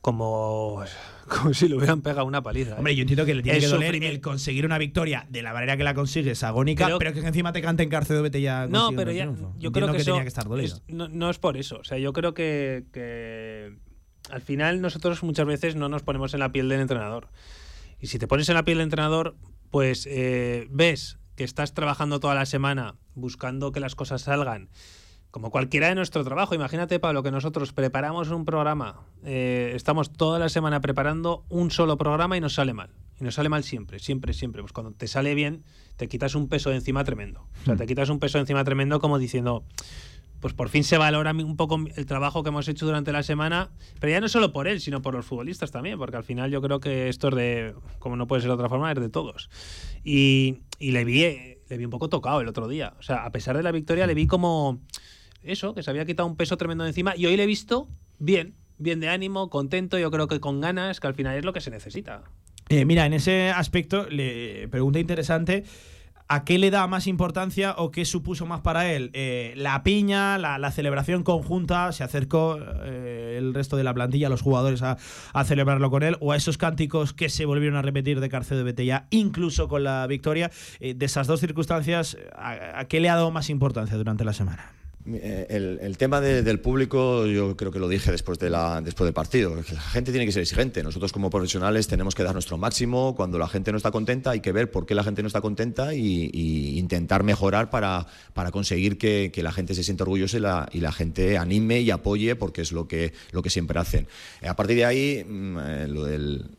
como, 0.00 0.82
como 1.30 1.54
si 1.54 1.68
le 1.68 1.76
hubieran 1.76 2.02
pegado 2.02 2.26
una 2.26 2.42
paliza. 2.42 2.72
¿eh? 2.72 2.78
Hombre, 2.78 2.94
yo 2.94 3.02
entiendo 3.02 3.24
que 3.24 3.34
le 3.34 3.42
tiene 3.42 3.60
que 3.60 3.66
doler 3.66 3.94
el 3.94 4.20
conseguir 4.20 4.66
una 4.66 4.78
victoria 4.78 5.26
de 5.30 5.42
la 5.42 5.52
manera 5.52 5.76
que 5.76 5.84
la 5.84 5.94
consigues 5.94 6.42
agónica, 6.42 6.98
pero, 6.98 7.12
que 7.12 7.20
encima 7.20 7.52
te 7.52 7.62
cante 7.62 7.82
en 7.82 7.88
cárcel 7.88 8.20
vete 8.22 8.40
ya. 8.40 8.66
No, 8.66 8.90
pero 8.94 9.12
ya. 9.12 9.32
Yo 9.58 9.72
creo 9.72 9.92
que, 9.92 10.04
tenía 10.04 10.22
que 10.22 10.28
estar 10.28 10.48
dolido. 10.48 10.80
no, 10.88 11.30
es 11.30 11.38
por 11.38 11.56
eso. 11.56 11.78
O 11.78 11.84
sea, 11.84 11.98
yo 11.98 12.12
creo 12.12 12.34
que, 12.34 13.78
al 14.30 14.40
final 14.42 14.80
nosotros 14.80 15.22
muchas 15.22 15.46
veces 15.46 15.76
no 15.76 15.88
nos 15.88 16.02
ponemos 16.02 16.34
en 16.34 16.40
la 16.40 16.52
piel 16.52 16.68
del 16.68 16.80
entrenador. 16.80 17.28
Y 18.00 18.08
si 18.08 18.18
te 18.18 18.26
pones 18.26 18.48
en 18.48 18.54
la 18.54 18.64
piel 18.64 18.78
del 18.78 18.84
entrenador, 18.84 19.36
pues 19.70 20.06
eh, 20.10 20.66
ves 20.70 21.18
que 21.36 21.44
estás 21.44 21.74
trabajando 21.74 22.20
toda 22.20 22.34
la 22.34 22.46
semana 22.46 22.96
buscando 23.14 23.72
que 23.72 23.80
las 23.80 23.94
cosas 23.94 24.22
salgan 24.22 24.68
como 25.30 25.50
cualquiera 25.50 25.88
de 25.88 25.94
nuestro 25.94 26.24
trabajo. 26.24 26.54
Imagínate, 26.54 26.98
Pablo, 26.98 27.22
que 27.22 27.30
nosotros 27.30 27.72
preparamos 27.72 28.30
un 28.30 28.44
programa, 28.44 29.00
eh, 29.24 29.72
estamos 29.74 30.12
toda 30.12 30.38
la 30.38 30.48
semana 30.48 30.80
preparando 30.80 31.44
un 31.48 31.70
solo 31.70 31.96
programa 31.96 32.36
y 32.36 32.40
nos 32.40 32.54
sale 32.54 32.72
mal. 32.72 32.90
Y 33.20 33.24
nos 33.24 33.34
sale 33.34 33.48
mal 33.48 33.62
siempre, 33.62 33.98
siempre, 33.98 34.32
siempre. 34.32 34.62
Pues 34.62 34.72
cuando 34.72 34.92
te 34.92 35.06
sale 35.06 35.34
bien, 35.34 35.62
te 35.96 36.08
quitas 36.08 36.34
un 36.34 36.48
peso 36.48 36.70
de 36.70 36.76
encima 36.76 37.04
tremendo. 37.04 37.46
O 37.62 37.64
sea, 37.64 37.76
te 37.76 37.86
quitas 37.86 38.08
un 38.08 38.18
peso 38.18 38.38
de 38.38 38.42
encima 38.42 38.64
tremendo 38.64 38.98
como 38.98 39.18
diciendo, 39.18 39.64
pues 40.40 40.54
por 40.54 40.70
fin 40.70 40.84
se 40.84 40.96
valora 40.96 41.32
un 41.32 41.56
poco 41.56 41.78
el 41.94 42.06
trabajo 42.06 42.42
que 42.42 42.48
hemos 42.48 42.66
hecho 42.66 42.86
durante 42.86 43.12
la 43.12 43.22
semana, 43.22 43.70
pero 44.00 44.10
ya 44.10 44.20
no 44.20 44.28
solo 44.28 44.52
por 44.52 44.66
él, 44.66 44.80
sino 44.80 45.02
por 45.02 45.14
los 45.14 45.26
futbolistas 45.26 45.70
también, 45.70 45.98
porque 45.98 46.16
al 46.16 46.24
final 46.24 46.50
yo 46.50 46.62
creo 46.62 46.80
que 46.80 47.08
esto 47.08 47.28
es 47.28 47.34
de, 47.34 47.74
como 47.98 48.16
no 48.16 48.26
puede 48.26 48.40
ser 48.40 48.48
de 48.48 48.54
otra 48.54 48.70
forma, 48.70 48.90
es 48.90 48.98
de 48.98 49.10
todos. 49.10 49.50
Y, 50.02 50.62
y 50.78 50.92
le 50.92 51.04
vi, 51.04 51.20
le 51.68 51.76
vi 51.76 51.84
un 51.84 51.90
poco 51.90 52.08
tocado 52.08 52.40
el 52.40 52.48
otro 52.48 52.68
día. 52.68 52.94
O 52.98 53.02
sea, 53.02 53.26
a 53.26 53.30
pesar 53.30 53.54
de 53.56 53.62
la 53.62 53.70
victoria, 53.70 54.06
le 54.06 54.14
vi 54.14 54.26
como 54.26 54.80
eso, 55.42 55.74
que 55.74 55.82
se 55.82 55.90
había 55.90 56.04
quitado 56.04 56.28
un 56.28 56.36
peso 56.36 56.56
tremendo 56.56 56.84
de 56.84 56.90
encima 56.90 57.14
y 57.16 57.26
hoy 57.26 57.36
le 57.36 57.44
he 57.44 57.46
visto 57.46 57.88
bien, 58.18 58.54
bien 58.78 59.00
de 59.00 59.08
ánimo, 59.08 59.50
contento, 59.50 59.98
yo 59.98 60.10
creo 60.10 60.28
que 60.28 60.40
con 60.40 60.60
ganas, 60.60 61.00
que 61.00 61.06
al 61.06 61.14
final 61.14 61.36
es 61.36 61.44
lo 61.44 61.52
que 61.52 61.60
se 61.60 61.70
necesita. 61.70 62.22
Eh, 62.68 62.84
mira, 62.84 63.04
en 63.04 63.14
ese 63.14 63.50
aspecto, 63.50 64.08
le 64.08 64.68
pregunta 64.68 65.00
interesante. 65.00 65.64
¿A 66.28 66.44
qué 66.44 66.58
le 66.58 66.70
da 66.70 66.86
más 66.86 67.08
importancia 67.08 67.74
o 67.76 67.90
qué 67.90 68.04
supuso 68.04 68.46
más 68.46 68.60
para 68.60 68.92
él? 68.92 69.10
Eh, 69.14 69.52
la 69.56 69.82
piña, 69.82 70.38
la, 70.38 70.70
celebración 70.70 71.24
conjunta, 71.24 71.90
se 71.90 72.04
acercó 72.04 72.60
eh, 72.84 73.34
el 73.36 73.52
resto 73.52 73.76
de 73.76 73.82
la 73.82 73.92
plantilla, 73.92 74.28
los 74.28 74.40
jugadores, 74.40 74.80
a, 74.82 74.96
celebrarlo 75.44 75.90
con 75.90 76.04
él, 76.04 76.16
o 76.20 76.30
a 76.30 76.36
esos 76.36 76.56
cánticos 76.56 77.12
que 77.12 77.28
se 77.28 77.46
volvieron 77.46 77.76
a 77.76 77.82
repetir 77.82 78.20
de 78.20 78.28
Carcedo 78.28 78.58
de 78.58 78.64
Betella, 78.64 79.08
incluso 79.10 79.66
con 79.66 79.82
la 79.82 80.06
victoria. 80.06 80.52
de 80.78 81.04
esas 81.04 81.26
dos 81.26 81.40
circunstancias, 81.40 82.16
¿a 82.36 82.84
qué 82.84 83.00
le 83.00 83.08
ha 83.08 83.16
dado 83.16 83.32
más 83.32 83.50
importancia 83.50 83.96
durante 83.96 84.24
la 84.24 84.32
semana? 84.32 84.79
Eh, 85.06 85.78
el, 85.80 85.96
tema 85.96 86.20
del 86.20 86.60
público, 86.60 87.24
yo 87.24 87.56
creo 87.56 87.72
que 87.72 87.78
lo 87.78 87.88
dije 87.88 88.10
después, 88.10 88.38
de 88.38 88.50
la, 88.50 88.82
después 88.82 89.06
del 89.06 89.14
partido, 89.14 89.56
la 89.56 89.80
gente 89.80 90.12
tiene 90.12 90.26
que 90.26 90.32
ser 90.32 90.42
exigente. 90.42 90.82
Nosotros 90.82 91.10
como 91.10 91.30
profesionales 91.30 91.86
tenemos 91.88 92.14
que 92.14 92.22
dar 92.22 92.34
nuestro 92.34 92.58
máximo. 92.58 93.14
Cuando 93.16 93.38
la 93.38 93.48
gente 93.48 93.72
no 93.72 93.78
está 93.78 93.90
contenta 93.90 94.30
hay 94.30 94.40
que 94.40 94.52
ver 94.52 94.70
por 94.70 94.84
qué 94.84 94.94
la 94.94 95.02
gente 95.02 95.22
no 95.22 95.28
está 95.28 95.40
contenta 95.40 95.94
y, 95.94 96.30
intentar 96.78 97.22
mejorar 97.22 97.70
para, 97.70 98.06
para 98.34 98.50
conseguir 98.50 98.98
que, 98.98 99.32
la 99.40 99.52
gente 99.52 99.74
se 99.74 99.82
sienta 99.82 100.04
orgullosa 100.04 100.36
y 100.36 100.40
la, 100.40 100.68
y 100.70 100.80
la, 100.80 100.92
gente 100.92 101.38
anime 101.38 101.80
y 101.80 101.90
apoye 101.90 102.36
porque 102.36 102.60
es 102.60 102.72
lo 102.72 102.86
que, 102.86 103.14
lo 103.32 103.42
que 103.42 103.48
siempre 103.48 103.78
hacen. 103.78 104.06
A 104.46 104.54
partir 104.54 104.76
de 104.76 104.84
ahí, 104.84 105.24
mm, 105.26 105.58
eh, 105.58 105.88
lo, 105.88 106.06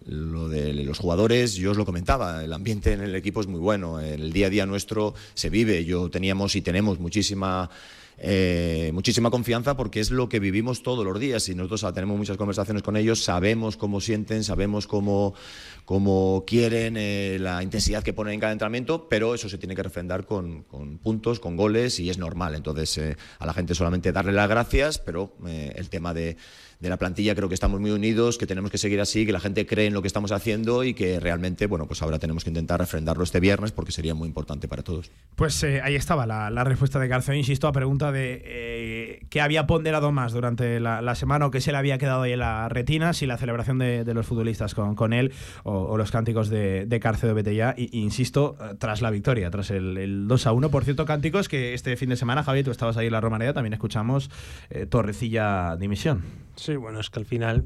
lo 0.06 0.50
de 0.50 0.74
los 0.74 0.98
jugadores, 0.98 1.54
yo 1.54 1.72
os 1.72 1.78
lo 1.78 1.86
comentaba, 1.86 2.44
el 2.44 2.52
ambiente 2.54 2.94
en 2.94 3.02
el 3.02 3.14
equipo 3.14 3.42
es 3.42 3.48
muy 3.48 3.60
bueno, 3.60 4.00
el 4.00 4.34
día 4.34 4.48
a 4.48 4.50
día 4.50 4.66
nuestro 4.66 5.14
se 5.36 5.52
vive. 5.52 5.86
Yo 5.86 6.10
teníamos 6.10 6.56
y 6.56 6.62
tenemos 6.62 7.00
muchísima 7.00 7.70
eh, 8.24 8.92
muchísima 8.94 9.32
confianza 9.32 9.76
porque 9.76 10.00
es 10.00 10.12
lo 10.12 10.30
que 10.30 10.40
vivimos 10.40 10.84
todos 10.84 11.04
los 11.04 11.20
días 11.20 11.50
y 11.50 11.56
nosotros 11.56 11.92
tenemos 11.96 12.20
muchas 12.20 12.38
conversaciones 12.38 12.84
con 12.84 12.96
ellos, 12.96 13.24
sabemos 13.24 13.78
cómo 13.78 14.00
sienten, 14.00 14.44
sabemos 14.44 14.86
cómo, 14.86 15.34
cómo 15.92 16.46
quieren, 16.48 16.96
eh, 16.96 17.36
la 17.38 17.62
intensidad 17.62 18.02
que 18.02 18.14
ponen 18.14 18.36
en 18.36 18.40
cada 18.40 18.54
entrenamiento, 18.54 19.10
pero 19.10 19.36
eso 19.36 19.50
se 19.50 19.58
tiene 19.58 19.76
que 19.76 19.84
refrendar 19.84 20.26
con, 20.26 20.64
puntos, 21.04 21.42
con 21.42 21.58
goles 21.58 22.00
y 22.00 22.10
es 22.10 22.18
normal. 22.18 22.56
Entonces, 22.56 22.98
eh, 22.98 23.18
a 23.40 23.46
la 23.46 23.52
gente 23.52 23.76
solamente 23.76 24.14
darle 24.14 24.32
las 24.32 24.48
gracias, 24.48 25.00
pero 25.00 25.34
el 25.46 25.90
tema 25.90 26.14
de 26.14 26.38
la 26.90 26.98
plantilla 26.98 27.36
creo 27.36 27.48
que 27.48 27.54
estamos 27.54 27.80
muy 27.80 27.92
unidos, 27.92 28.38
que 28.38 28.48
tenemos 28.48 28.72
que 28.72 28.78
seguir 28.78 29.00
así, 29.02 29.26
que 29.26 29.32
la 29.32 29.40
gente 29.40 29.66
cree 29.66 29.88
en 29.88 29.94
lo 29.94 30.02
que 30.02 30.08
estamos 30.08 30.32
haciendo 30.32 30.84
y 30.84 30.94
que 30.94 31.20
realmente, 31.20 31.68
bueno, 31.68 31.86
pues 31.86 32.02
ahora 32.02 32.18
tenemos 32.18 32.44
que 32.44 32.50
intentar 32.50 32.80
refrendarlo 32.80 33.24
este 33.24 33.40
viernes 33.40 33.72
porque 33.72 33.92
sería 33.92 34.16
muy 34.16 34.28
importante 34.28 34.68
para 34.68 34.82
todos. 34.82 35.12
Pues 35.36 35.62
eh, 35.64 35.82
ahí 35.84 35.96
estaba 35.96 36.26
la, 36.26 36.64
respuesta 36.64 37.00
de 37.00 37.08
García, 37.08 37.36
insisto, 37.36 37.68
a 37.68 37.72
pregunta 37.72 38.12
de 38.12 38.42
eh, 38.46 39.26
qué 39.30 39.42
había 39.42 39.68
ponderado 39.68 40.12
más 40.12 40.34
durante 40.34 40.80
la, 40.80 41.16
semana 41.16 41.46
o 41.46 41.52
qué 41.52 41.60
se 41.62 41.72
le 41.72 41.78
había 41.78 41.98
quedado 41.98 42.24
ahí 42.24 42.32
en 42.32 42.40
la 42.40 42.70
retina, 42.70 43.14
si 43.14 43.26
la 43.26 43.38
celebración 43.38 43.78
de, 43.78 44.12
los 44.12 44.26
futbolistas 44.26 44.74
con, 44.74 44.96
con 44.96 45.14
él 45.14 45.34
o, 45.64 45.81
los 45.98 46.12
cánticos 46.12 46.50
de, 46.50 46.86
de 46.86 47.00
de 47.00 47.34
Betella, 47.34 47.74
y, 47.78 48.00
insisto, 48.00 48.58
eh, 48.60 48.76
tras 48.78 49.02
la 49.02 49.12
victoria, 49.12 49.50
tras 49.52 49.72
el, 49.72 50.28
2 50.28 50.48
a 50.48 50.52
1. 50.52 50.70
Por 50.70 50.84
cierto, 50.84 51.06
cánticos 51.06 51.50
que 51.50 51.74
este 51.74 51.96
fin 51.98 52.10
de 52.10 52.16
semana, 52.16 52.44
Javi, 52.44 52.64
tú 52.64 52.72
estabas 52.72 52.98
ahí 52.98 53.08
en 53.08 53.14
la 53.14 53.22
Romaneda, 53.22 53.54
también 53.54 53.74
escuchamos 53.74 54.30
Torrecilla 54.90 55.76
Dimisión. 55.78 56.24
Sí, 56.56 56.76
bueno, 56.76 57.00
es 57.00 57.10
que 57.10 57.20
al 57.20 57.26
final 57.26 57.66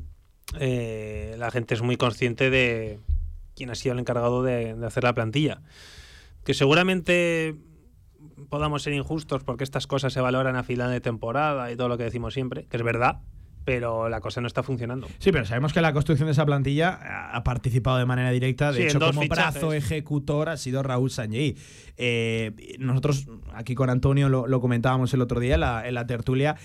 eh, 0.60 1.36
la 1.38 1.52
gente 1.52 1.74
es 1.74 1.82
muy 1.82 1.98
consciente 1.98 2.50
de 2.50 3.00
quién 3.56 3.70
ha 3.70 3.76
sido 3.76 3.94
el 3.94 4.00
encargado 4.00 4.44
de, 4.44 4.76
hacer 4.86 5.04
la 5.04 5.14
plantilla. 5.14 5.62
Que 6.44 6.54
seguramente 6.54 7.56
podamos 8.50 8.84
ser 8.84 8.94
injustos 8.94 9.44
porque 9.44 9.64
estas 9.64 9.88
cosas 9.88 10.14
se 10.14 10.22
valoran 10.22 10.56
a 10.56 10.64
final 10.64 10.92
de 10.92 11.02
temporada 11.02 11.72
y 11.72 11.76
todo 11.76 11.90
lo 11.90 11.98
que 11.98 12.04
decimos 12.04 12.34
siempre, 12.34 12.66
que 12.66 12.78
es 12.78 12.84
verdad, 12.84 13.22
pero 13.66 14.08
la 14.08 14.22
cosa 14.22 14.40
no 14.40 14.48
está 14.48 14.64
funcionando. 14.64 15.08
Sí, 15.18 15.32
pero 15.32 15.44
sabemos 15.44 15.74
que 15.74 15.82
la 15.82 15.92
construcción 15.92 16.28
de 16.28 16.34
esa 16.34 16.46
plantilla 16.46 17.32
ha 17.34 17.44
participado 17.44 17.98
de 17.98 18.06
manera 18.06 18.30
directa. 18.30 18.72
De 18.72 18.86
hecho, 18.86 19.00
como 19.00 19.28
brazo 19.28 19.74
ejecutor 19.74 20.50
ha 20.50 20.58
sido 20.58 20.84
Raúl 20.84 21.10
Sanjei. 21.10 21.58
Eh, 21.98 22.78
nosotros 22.80 23.28
aquí 23.54 23.74
con 23.74 23.90
Antonio 23.90 24.30
lo, 24.30 24.62
comentábamos 24.62 25.14
el 25.14 25.22
otro 25.22 25.40
día 25.40 25.56
en 25.86 25.94
la 25.94 26.08
tertulia 26.08 26.56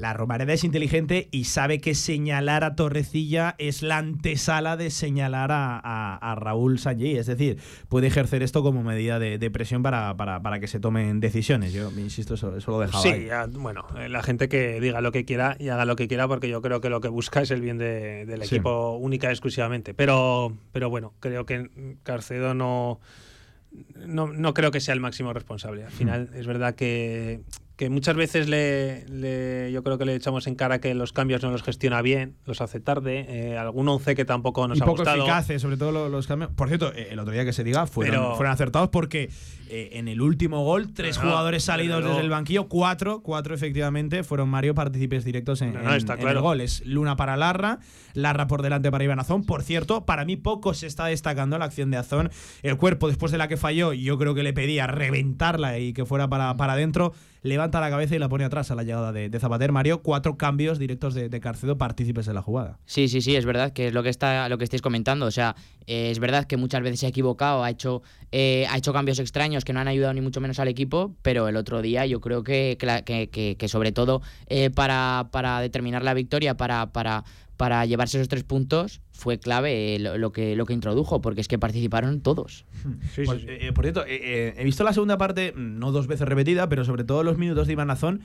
la 0.00 0.14
Romareda 0.14 0.54
es 0.54 0.64
inteligente 0.64 1.28
y 1.30 1.44
sabe 1.44 1.78
que 1.78 1.94
señalar 1.94 2.64
a 2.64 2.74
Torrecilla 2.74 3.54
es 3.58 3.82
la 3.82 3.98
antesala 3.98 4.78
de 4.78 4.88
señalar 4.88 5.50
a, 5.52 6.36
Raúl 6.40 6.78
Sanjay. 6.78 7.18
Es 7.18 7.26
decir, 7.26 7.58
puede 7.90 8.06
ejercer 8.06 8.42
esto 8.42 8.62
como 8.62 8.82
medida 8.82 9.18
de, 9.18 9.50
presión 9.50 9.82
para, 9.82 10.16
para, 10.16 10.58
que 10.58 10.68
se 10.68 10.80
tomen 10.80 11.20
decisiones. 11.20 11.74
Yo 11.74 11.90
insisto, 11.90 12.34
eso, 12.34 12.56
eso 12.56 12.70
lo 12.70 12.80
dejaba. 12.80 13.02
Sí, 13.02 13.28
bueno, 13.58 13.84
eh, 13.98 14.08
la 14.08 14.22
gente 14.22 14.48
que 14.48 14.80
diga 14.80 15.02
lo 15.02 15.12
que 15.12 15.26
quiera 15.26 15.56
y 15.58 15.68
haga 15.68 15.84
lo 15.84 15.96
que 15.96 16.08
quiera, 16.08 16.26
porque 16.26 16.48
yo 16.48 16.62
creo 16.62 16.80
que 16.80 16.88
lo 16.88 17.02
que 17.02 17.08
busca 17.08 17.42
es 17.42 17.50
el 17.50 17.60
bien 17.60 17.76
del 17.76 18.42
equipo 18.42 18.92
única 18.92 19.28
y 19.28 19.32
exclusivamente. 19.32 19.92
Pero, 19.92 20.56
pero 20.72 20.88
bueno, 20.88 21.12
creo 21.20 21.44
que 21.44 21.98
Carcedo 22.04 22.54
no. 22.54 23.00
No, 23.94 24.32
no, 24.32 24.54
creo 24.54 24.72
que 24.72 24.80
sea 24.80 24.94
el 24.94 25.00
máximo 25.00 25.32
responsable. 25.32 25.84
Al 25.84 25.92
final, 25.92 26.30
es 26.34 26.44
verdad 26.46 26.74
que, 26.74 27.42
que 27.80 27.88
muchas 27.88 28.14
veces 28.14 28.46
le, 28.46 29.72
yo 29.72 29.82
creo 29.82 29.96
que 29.96 30.04
le 30.04 30.14
echamos 30.14 30.46
en 30.46 30.54
cara 30.54 30.82
que 30.82 30.92
los 30.92 31.14
cambios 31.14 31.42
no 31.42 31.50
los 31.50 31.62
gestiona 31.62 32.02
bien, 32.02 32.36
los 32.44 32.60
hace 32.60 32.78
tarde, 32.78 33.24
eh, 33.26 33.56
algún 33.56 33.88
once 33.88 34.14
que 34.14 34.26
tampoco 34.26 34.68
nos 34.68 34.76
y 34.76 34.82
ha 34.82 34.84
poco 34.84 34.98
gustado. 34.98 35.16
eficaces, 35.16 35.62
sobre 35.62 35.78
todo 35.78 36.10
los, 36.10 36.26
cambios. 36.26 36.50
Por 36.50 36.68
cierto, 36.68 36.92
eh, 36.94 37.08
el 37.12 37.18
otro 37.18 37.32
día 37.32 37.46
que 37.46 37.54
se 37.54 37.64
diga 37.64 37.86
fueron, 37.86 38.36
fueron 38.36 38.52
acertados 38.52 38.90
porque 38.90 39.30
eh, 39.70 39.92
en 39.94 40.08
el 40.08 40.20
último 40.20 40.62
gol, 40.62 40.92
tres 40.92 41.16
jugadores 41.16 41.64
salidos 41.64 42.04
desde 42.04 42.20
el 42.20 42.28
banquillo, 42.28 42.68
cuatro, 42.68 43.22
cuatro 43.22 43.54
efectivamente, 43.54 44.24
fueron 44.24 44.50
Mario 44.50 44.74
partícipes 44.74 45.24
directos 45.24 45.62
en, 45.62 45.74
el 45.74 46.40
gol. 46.40 46.60
Es 46.60 46.84
Luna 46.84 47.16
para 47.16 47.38
Larra, 47.38 47.78
Larra 48.12 48.46
por 48.46 48.60
delante 48.60 48.90
para 48.90 49.04
Iván 49.04 49.20
Azón. 49.20 49.44
Por 49.46 49.62
cierto, 49.62 50.04
para 50.04 50.26
mí 50.26 50.36
poco 50.36 50.74
se 50.74 50.86
está 50.86 51.06
destacando 51.06 51.56
la 51.56 51.64
acción 51.64 51.90
de 51.90 51.96
Azón. 51.96 52.28
El 52.62 52.76
cuerpo, 52.76 53.08
después 53.08 53.32
de 53.32 53.38
la 53.38 53.48
que 53.48 53.56
falló, 53.56 53.94
yo 53.94 54.18
creo 54.18 54.34
que 54.34 54.42
le 54.42 54.52
pedía 54.52 54.86
reventarla 54.86 55.78
y 55.78 55.94
que 55.94 56.04
fuera 56.04 56.28
para, 56.28 56.54
para 56.58 56.74
adentro 56.74 57.14
levanta 57.42 57.80
la 57.80 57.90
cabeza 57.90 58.16
y 58.16 58.18
la 58.18 58.28
pone 58.28 58.44
atrás 58.44 58.70
a 58.70 58.74
la 58.74 58.82
llegada 58.82 59.12
de, 59.12 59.38
Zapater. 59.38 59.72
Mario, 59.72 60.02
cuatro 60.02 60.36
cambios 60.36 60.78
directos 60.78 61.14
de, 61.14 61.40
Carcedo 61.40 61.78
partícipes 61.78 62.28
en 62.28 62.34
la 62.34 62.42
jugada. 62.42 62.78
Sí, 62.84 63.08
sí, 63.08 63.20
sí, 63.20 63.34
es 63.34 63.46
verdad 63.46 63.72
que 63.72 63.86
es 63.86 63.94
lo 63.94 64.02
que 64.02 64.10
está 64.10 64.48
lo 64.48 64.58
que 64.58 64.64
estáis 64.64 64.82
comentando. 64.82 65.26
O 65.26 65.30
sea, 65.30 65.56
eh, 65.86 66.10
es 66.10 66.18
verdad 66.18 66.44
que 66.44 66.56
muchas 66.56 66.82
veces 66.82 67.00
se 67.00 67.06
ha 67.06 67.08
equivocado, 67.08 67.64
ha 67.64 67.70
hecho, 67.70 68.02
eh, 68.32 68.66
ha 68.70 68.76
hecho 68.76 68.92
cambios 68.92 69.18
extraños 69.18 69.64
que 69.64 69.72
no 69.72 69.80
han 69.80 69.88
ayudado 69.88 70.12
ni 70.12 70.20
mucho 70.20 70.40
menos 70.40 70.58
al 70.58 70.68
equipo, 70.68 71.14
pero 71.22 71.48
el 71.48 71.56
otro 71.56 71.80
día 71.82 72.04
yo 72.06 72.20
creo 72.20 72.42
que, 72.42 72.76
que, 72.78 73.68
sobre 73.68 73.92
todo 73.92 74.22
eh, 74.46 74.70
para, 74.70 75.28
para 75.30 75.60
determinar 75.60 76.04
la 76.04 76.14
victoria, 76.14 76.56
para, 76.56 76.92
para 76.92 77.24
para 77.60 77.84
llevarse 77.84 78.16
esos 78.16 78.28
tres 78.28 78.42
puntos 78.42 79.02
fue 79.12 79.38
clave 79.38 79.98
lo, 79.98 80.16
lo 80.16 80.32
que, 80.32 80.56
lo 80.56 80.64
que 80.64 80.72
introdujo, 80.72 81.20
porque 81.20 81.42
es 81.42 81.46
que 81.46 81.58
participaron 81.58 82.22
todos. 82.22 82.64
Sí, 83.14 83.20
pues, 83.26 83.44
eh, 83.46 83.70
por 83.74 83.84
cierto, 83.84 84.02
eh, 84.06 84.54
he 84.56 84.64
visto 84.64 84.82
la 84.82 84.94
segunda 84.94 85.18
parte, 85.18 85.52
no 85.54 85.92
dos 85.92 86.06
veces 86.06 86.26
repetida, 86.26 86.70
pero 86.70 86.86
sobre 86.86 87.04
todo 87.04 87.22
los 87.22 87.36
minutos 87.36 87.66
de 87.66 87.74
Iván 87.74 87.88
Nazón. 87.88 88.22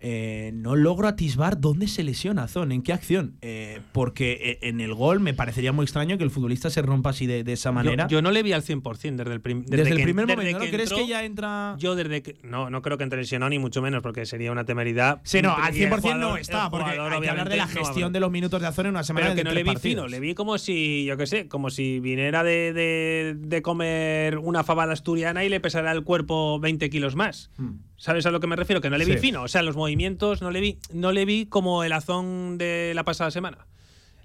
Eh, 0.00 0.52
no 0.54 0.76
logro 0.76 1.08
atisbar 1.08 1.60
dónde 1.60 1.88
se 1.88 2.04
lesiona 2.04 2.46
Zon, 2.46 2.70
en 2.70 2.82
qué 2.82 2.92
acción. 2.92 3.36
Eh, 3.42 3.80
porque 3.92 4.58
eh, 4.62 4.68
en 4.68 4.80
el 4.80 4.94
gol 4.94 5.18
me 5.18 5.34
parecería 5.34 5.72
muy 5.72 5.84
extraño 5.84 6.16
que 6.18 6.24
el 6.24 6.30
futbolista 6.30 6.70
se 6.70 6.82
rompa 6.82 7.10
así 7.10 7.26
de, 7.26 7.44
esa 7.52 7.72
manera. 7.72 8.06
Yo, 8.06 8.22
no 8.22 8.30
le 8.30 8.44
vi 8.44 8.52
al 8.52 8.62
100% 8.62 9.16
desde 9.16 9.34
el, 9.34 9.64
desde 9.64 9.90
el 9.90 10.02
primer 10.02 10.26
momento. 10.26 10.58
¿no? 10.58 10.70
¿Crees 10.70 10.92
que 10.92 11.06
ya 11.06 11.24
entra.? 11.24 11.74
Yo 11.78 11.96
desde 11.96 12.22
que. 12.22 12.36
No, 12.44 12.70
no 12.70 12.80
creo 12.82 12.96
que 12.96 13.04
entre 13.04 13.18
lesionado 13.18 13.50
ni 13.50 13.58
mucho 13.58 13.82
menos, 13.82 14.02
porque 14.02 14.24
sería 14.24 14.52
una 14.52 14.64
temeridad. 14.64 15.20
Sí, 15.24 15.42
no, 15.42 15.56
al 15.56 15.74
100% 15.74 16.18
no 16.18 16.36
está, 16.36 16.70
porque 16.70 16.90
hay 16.90 17.20
que 17.20 17.28
hablar 17.28 17.48
de 17.48 17.56
la 17.56 17.66
gestión 17.66 18.12
de 18.12 18.20
los 18.20 18.30
minutos 18.30 18.60
de 18.60 18.66
Azón 18.68 18.86
en 18.86 18.90
una 18.90 19.02
semana. 19.02 19.26
Pero 19.26 19.36
que 19.36 19.44
no 19.44 19.52
le 19.52 19.64
vi 19.64 19.76
fino, 19.76 20.06
le 20.06 20.20
vi 20.20 20.34
como 20.34 20.58
si, 20.58 21.04
yo 21.04 21.16
qué 21.16 21.26
sé, 21.26 21.48
como 21.48 21.70
si 21.70 21.98
viniera 21.98 22.44
de, 22.44 23.34
de, 23.36 23.62
comer 23.62 24.38
una 24.38 24.62
fabada 24.62 24.92
asturiana 24.92 25.44
y 25.44 25.48
le 25.48 25.58
pesara 25.58 25.90
el 25.90 26.04
cuerpo 26.04 26.60
20 26.60 26.88
kilos 26.88 27.16
más. 27.16 27.50
Hmm. 27.56 27.87
¿Sabes 27.98 28.24
a 28.26 28.30
lo 28.30 28.38
que 28.38 28.46
me 28.46 28.54
refiero? 28.54 28.80
Que 28.80 28.90
no 28.90 28.96
le 28.96 29.04
vi 29.04 29.18
fino. 29.18 29.42
O 29.42 29.48
sea, 29.48 29.62
los 29.62 29.76
movimientos 29.76 30.40
no 30.40 30.50
le 30.52 30.60
vi, 30.60 30.78
no 30.92 31.10
le 31.10 31.24
vi 31.24 31.46
como 31.46 31.82
el 31.82 31.92
azón 31.92 32.56
de 32.56 32.92
la 32.94 33.04
pasada 33.04 33.32
semana. 33.32 33.66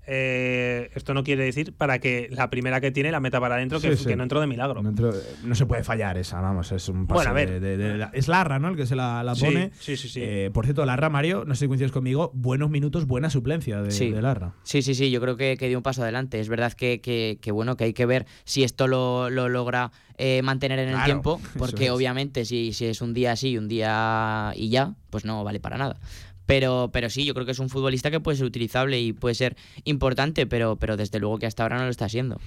Eh, 0.05 0.89
esto 0.95 1.13
no 1.13 1.23
quiere 1.23 1.45
decir 1.45 1.73
para 1.73 1.99
que 1.99 2.27
la 2.31 2.49
primera 2.49 2.81
que 2.81 2.91
tiene 2.91 3.11
la 3.11 3.19
meta 3.21 3.39
para 3.39 3.55
adentro, 3.55 3.79
que, 3.79 4.15
no 4.15 4.23
entró 4.23 4.41
de 4.41 4.47
milagro. 4.47 4.81
No, 4.83 5.55
se 5.55 5.65
puede 5.65 5.83
fallar 5.83 6.17
esa, 6.17 6.41
vamos, 6.41 6.71
es 6.71 6.89
un 6.89 7.07
paso 7.07 7.31
bueno, 7.31 7.59
De, 7.59 8.09
es 8.13 8.27
Larra, 8.27 8.59
¿no? 8.59 8.69
El 8.69 8.75
que 8.75 8.85
se 8.85 8.95
la, 8.95 9.33
pone. 9.39 9.71
Sí, 9.79 9.95
sí, 9.95 10.09
sí. 10.09 10.19
Eh, 10.21 10.49
por 10.53 10.65
cierto, 10.65 10.85
Larra, 10.85 11.09
Mario, 11.09 11.45
no 11.45 11.55
sé 11.55 11.61
si 11.61 11.67
coincides 11.67 11.91
conmigo, 11.91 12.31
buenos 12.33 12.69
minutos, 12.69 13.07
buena 13.07 13.29
suplencia 13.29 13.81
de, 13.81 14.21
Larra. 14.21 14.53
Sí, 14.63 14.81
sí, 14.81 14.93
sí, 14.93 15.09
yo 15.09 15.21
creo 15.21 15.37
que, 15.37 15.55
dio 15.55 15.77
un 15.77 15.83
paso 15.83 16.03
adelante. 16.03 16.39
Es 16.39 16.49
verdad 16.49 16.73
que, 16.73 16.99
que, 17.01 17.51
bueno, 17.51 17.77
que 17.77 17.85
hay 17.85 17.93
que 17.93 18.05
ver 18.05 18.25
si 18.43 18.63
esto 18.63 18.87
lo, 18.87 19.29
logra 19.29 19.91
eh, 20.17 20.41
mantener 20.41 20.79
en 20.79 20.89
el 20.89 21.03
tiempo, 21.03 21.39
porque 21.57 21.91
obviamente 21.91 22.45
si, 22.45 22.73
si 22.73 22.85
es 22.85 23.01
un 23.01 23.13
día 23.13 23.31
así, 23.31 23.57
un 23.57 23.67
día 23.67 24.51
y 24.55 24.69
ya, 24.69 24.95
pues 25.09 25.23
no 25.25 25.43
vale 25.43 25.59
para 25.59 25.77
nada. 25.77 25.97
Pero, 26.45 26.89
pero 26.91 27.09
sí, 27.09 27.25
yo 27.25 27.33
creo 27.33 27.45
que 27.45 27.51
es 27.53 27.59
un 27.59 27.69
futbolista 27.69 28.11
que 28.11 28.19
puede 28.19 28.37
ser 28.37 28.45
utilizable 28.45 28.99
y 28.99 29.13
puede 29.13 29.35
ser 29.35 29.55
importante, 29.85 30.45
pero, 30.45 30.75
pero 30.77 30.97
desde 30.97 31.19
luego 31.19 31.39
que 31.39 31.45
hasta 31.45 31.63
ahora 31.63 31.77
no 31.77 31.85
lo 31.85 31.89
está 31.89 32.09
siendo. 32.09 32.39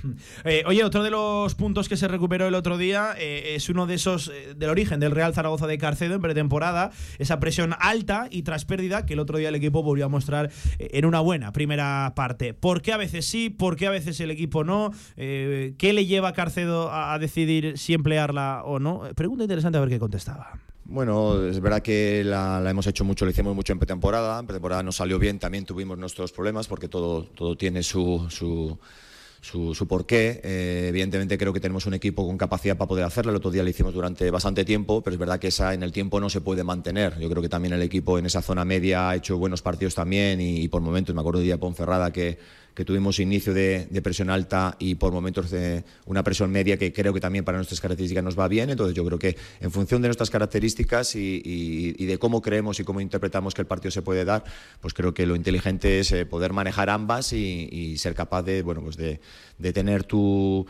Eh, 0.44 0.62
oye, 0.66 0.84
otro 0.84 1.03
de 1.03 1.11
los 1.11 1.55
puntos 1.55 1.88
que 1.88 1.97
se 1.97 2.09
recuperó 2.09 2.47
el 2.47 2.55
otro 2.55 2.78
día 2.78 3.14
eh, 3.18 3.55
es 3.57 3.68
uno 3.68 3.86
de 3.86 3.94
esos 3.94 4.28
eh, 4.28 4.55
del 4.57 4.70
origen 4.70 5.01
del 5.01 5.12
Real 5.12 5.34
Zaragoza 5.34 5.66
de 5.66 5.78
Carcedo 5.78 6.14
en 6.14 6.20
pretemporada, 6.20 6.90
esa 7.18 7.40
presión 7.40 7.74
alta 7.80 8.28
y 8.30 8.42
tras 8.42 8.64
pérdida 8.64 9.07
que 9.07 9.14
el 9.14 9.20
otro 9.20 9.38
día 9.38 9.49
el 9.49 9.55
equipo 9.55 9.82
volvió 9.82 10.07
a 10.07 10.09
mostrar 10.09 10.51
en 10.78 11.05
una 11.05 11.20
buena 11.20 11.53
primera 11.53 12.12
parte. 12.14 12.55
¿Por 12.55 12.82
qué 12.82 12.92
a 12.92 12.97
veces 12.97 13.26
sí? 13.26 13.51
¿Por 13.51 13.76
qué 13.76 13.86
a 13.86 13.90
veces 13.90 14.20
el 14.20 14.30
equipo 14.30 14.64
no? 14.64 14.92
¿Qué 15.16 15.92
le 15.94 16.07
lleva 16.07 16.28
a 16.28 16.32
Carcedo 16.32 16.92
a 16.92 17.18
decidir 17.18 17.78
si 17.78 17.94
emplearla 17.94 18.62
o 18.64 18.78
no? 18.78 19.03
Pregunta 19.14 19.44
interesante 19.44 19.78
a 19.78 19.80
ver 19.80 19.90
qué 19.90 19.99
contestaba. 19.99 20.65
Bueno, 20.89 21.45
es 21.47 21.59
verdad 21.61 21.82
que 21.82 22.22
la, 22.24 22.62
hemos 22.70 22.87
hecho 22.87 23.05
mucho, 23.05 23.24
lo 23.24 23.32
hicimos 23.32 23.57
mucho 23.57 23.72
en 23.72 23.78
pretemporada. 23.80 24.39
En 24.39 24.47
pretemporada 24.47 24.84
nos 24.84 24.97
salió 24.97 25.18
bien, 25.18 25.41
también 25.41 25.64
tuvimos 25.64 25.99
nuestros 25.99 26.30
problemas 26.30 26.68
porque 26.68 26.89
todo, 26.89 27.24
todo 27.24 27.57
tiene 27.57 27.82
su, 27.82 28.24
su, 28.30 28.78
su, 29.41 29.89
porqué. 29.89 30.41
Eh, 30.45 30.87
evidentemente 30.89 31.37
creo 31.37 31.53
que 31.53 31.59
tenemos 31.59 31.87
un 31.87 31.95
equipo 31.95 32.24
con 32.24 32.39
capacidad 32.39 32.76
para 32.76 32.87
poder 32.87 33.05
hacerlo. 33.05 33.32
El 33.32 33.37
otro 33.37 33.51
día 33.51 33.64
lo 33.64 33.68
hicimos 33.68 33.95
durante 33.95 34.30
bastante 34.30 34.64
tiempo, 34.64 35.03
pero 35.03 35.14
es 35.14 35.18
verdad 35.18 35.41
que 35.41 35.49
esa 35.49 35.74
en 35.74 35.82
el 35.82 35.91
tiempo 35.91 36.20
no 36.20 36.30
se 36.30 36.41
puede 36.41 36.62
mantener. 36.62 37.18
Yo 37.18 37.28
creo 37.28 37.43
que 37.43 37.49
también 37.49 37.74
el 37.74 37.82
equipo 37.82 38.16
en 38.16 38.26
esa 38.26 38.41
zona 38.41 38.64
media 38.64 39.11
ha 39.11 39.16
hecho 39.16 39.39
buenos 39.39 39.62
partidos 39.62 39.97
también 39.97 40.41
y, 40.41 40.68
por 40.68 40.82
momentos, 40.82 41.16
me 41.16 41.20
acuerdo 41.20 41.41
de 41.41 41.47
día 41.47 41.59
Ponferrada 41.59 42.12
que 42.12 42.39
que 42.76 42.84
tuvimos 42.84 43.18
inicio 43.20 43.54
de, 43.54 43.88
presión 44.04 44.28
alta 44.28 44.76
y 44.78 44.96
por 44.96 45.10
momentos 45.10 45.50
de 45.50 45.82
una 46.04 46.22
presión 46.22 46.50
media 46.50 46.76
que 46.76 46.92
creo 46.92 47.14
que 47.14 47.20
también 47.20 47.42
para 47.42 47.56
nuestras 47.56 47.80
características 47.80 48.22
nos 48.22 48.38
va 48.38 48.48
bien. 48.48 48.68
Entonces 48.68 48.94
yo 48.94 49.02
creo 49.06 49.18
que 49.18 49.34
en 49.60 49.70
función 49.70 50.02
de 50.02 50.08
nuestras 50.08 50.28
características 50.28 51.16
y, 51.16 51.94
de 52.06 52.18
cómo 52.18 52.42
creemos 52.42 52.78
y 52.78 52.84
cómo 52.84 53.00
interpretamos 53.00 53.54
que 53.54 53.62
el 53.62 53.66
partido 53.66 53.90
se 53.90 54.02
puede 54.02 54.26
dar, 54.26 54.44
pues 54.82 54.92
creo 54.92 55.14
que 55.14 55.24
lo 55.24 55.36
inteligente 55.36 56.00
es 56.00 56.12
eh, 56.12 56.26
poder 56.26 56.52
manejar 56.52 56.90
ambas 56.90 57.32
y, 57.32 57.96
ser 57.96 58.14
capaz 58.14 58.42
de, 58.42 58.60
bueno, 58.60 58.82
pues 58.82 58.98
de, 58.98 59.20
tener 59.72 60.04
tu... 60.04 60.66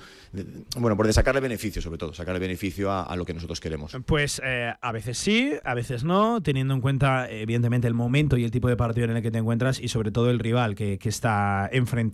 bueno, 0.79 0.97
por 0.97 1.07
de 1.07 1.13
sacarle 1.13 1.41
beneficio 1.41 1.83
sobre 1.83 1.99
todo, 1.99 2.13
sacarle 2.15 2.41
beneficio 2.41 2.93
a, 2.93 3.15
lo 3.17 3.25
que 3.25 3.35
nosotros 3.35 3.61
queremos. 3.61 3.97
Pues 4.07 4.41
eh, 4.45 4.73
a 4.81 4.93
veces 4.93 5.19
sí, 5.19 5.53
a 5.65 5.75
veces 5.75 6.05
no, 6.05 6.43
teniendo 6.43 6.75
en 6.75 6.81
cuenta 6.81 7.31
evidentemente 7.31 7.87
el 7.89 7.95
momento 7.95 8.37
y 8.37 8.45
el 8.45 8.51
tipo 8.51 8.69
de 8.69 8.77
partido 8.77 9.07
en 9.07 9.17
el 9.17 9.23
que 9.23 9.31
te 9.31 9.39
encuentras 9.39 9.81
y 9.81 9.89
sobre 9.89 10.11
todo 10.11 10.31
el 10.31 10.39
rival 10.39 10.75
que, 10.75 10.99
que 10.99 11.09
está 11.09 11.69
enfrentando 11.73 12.07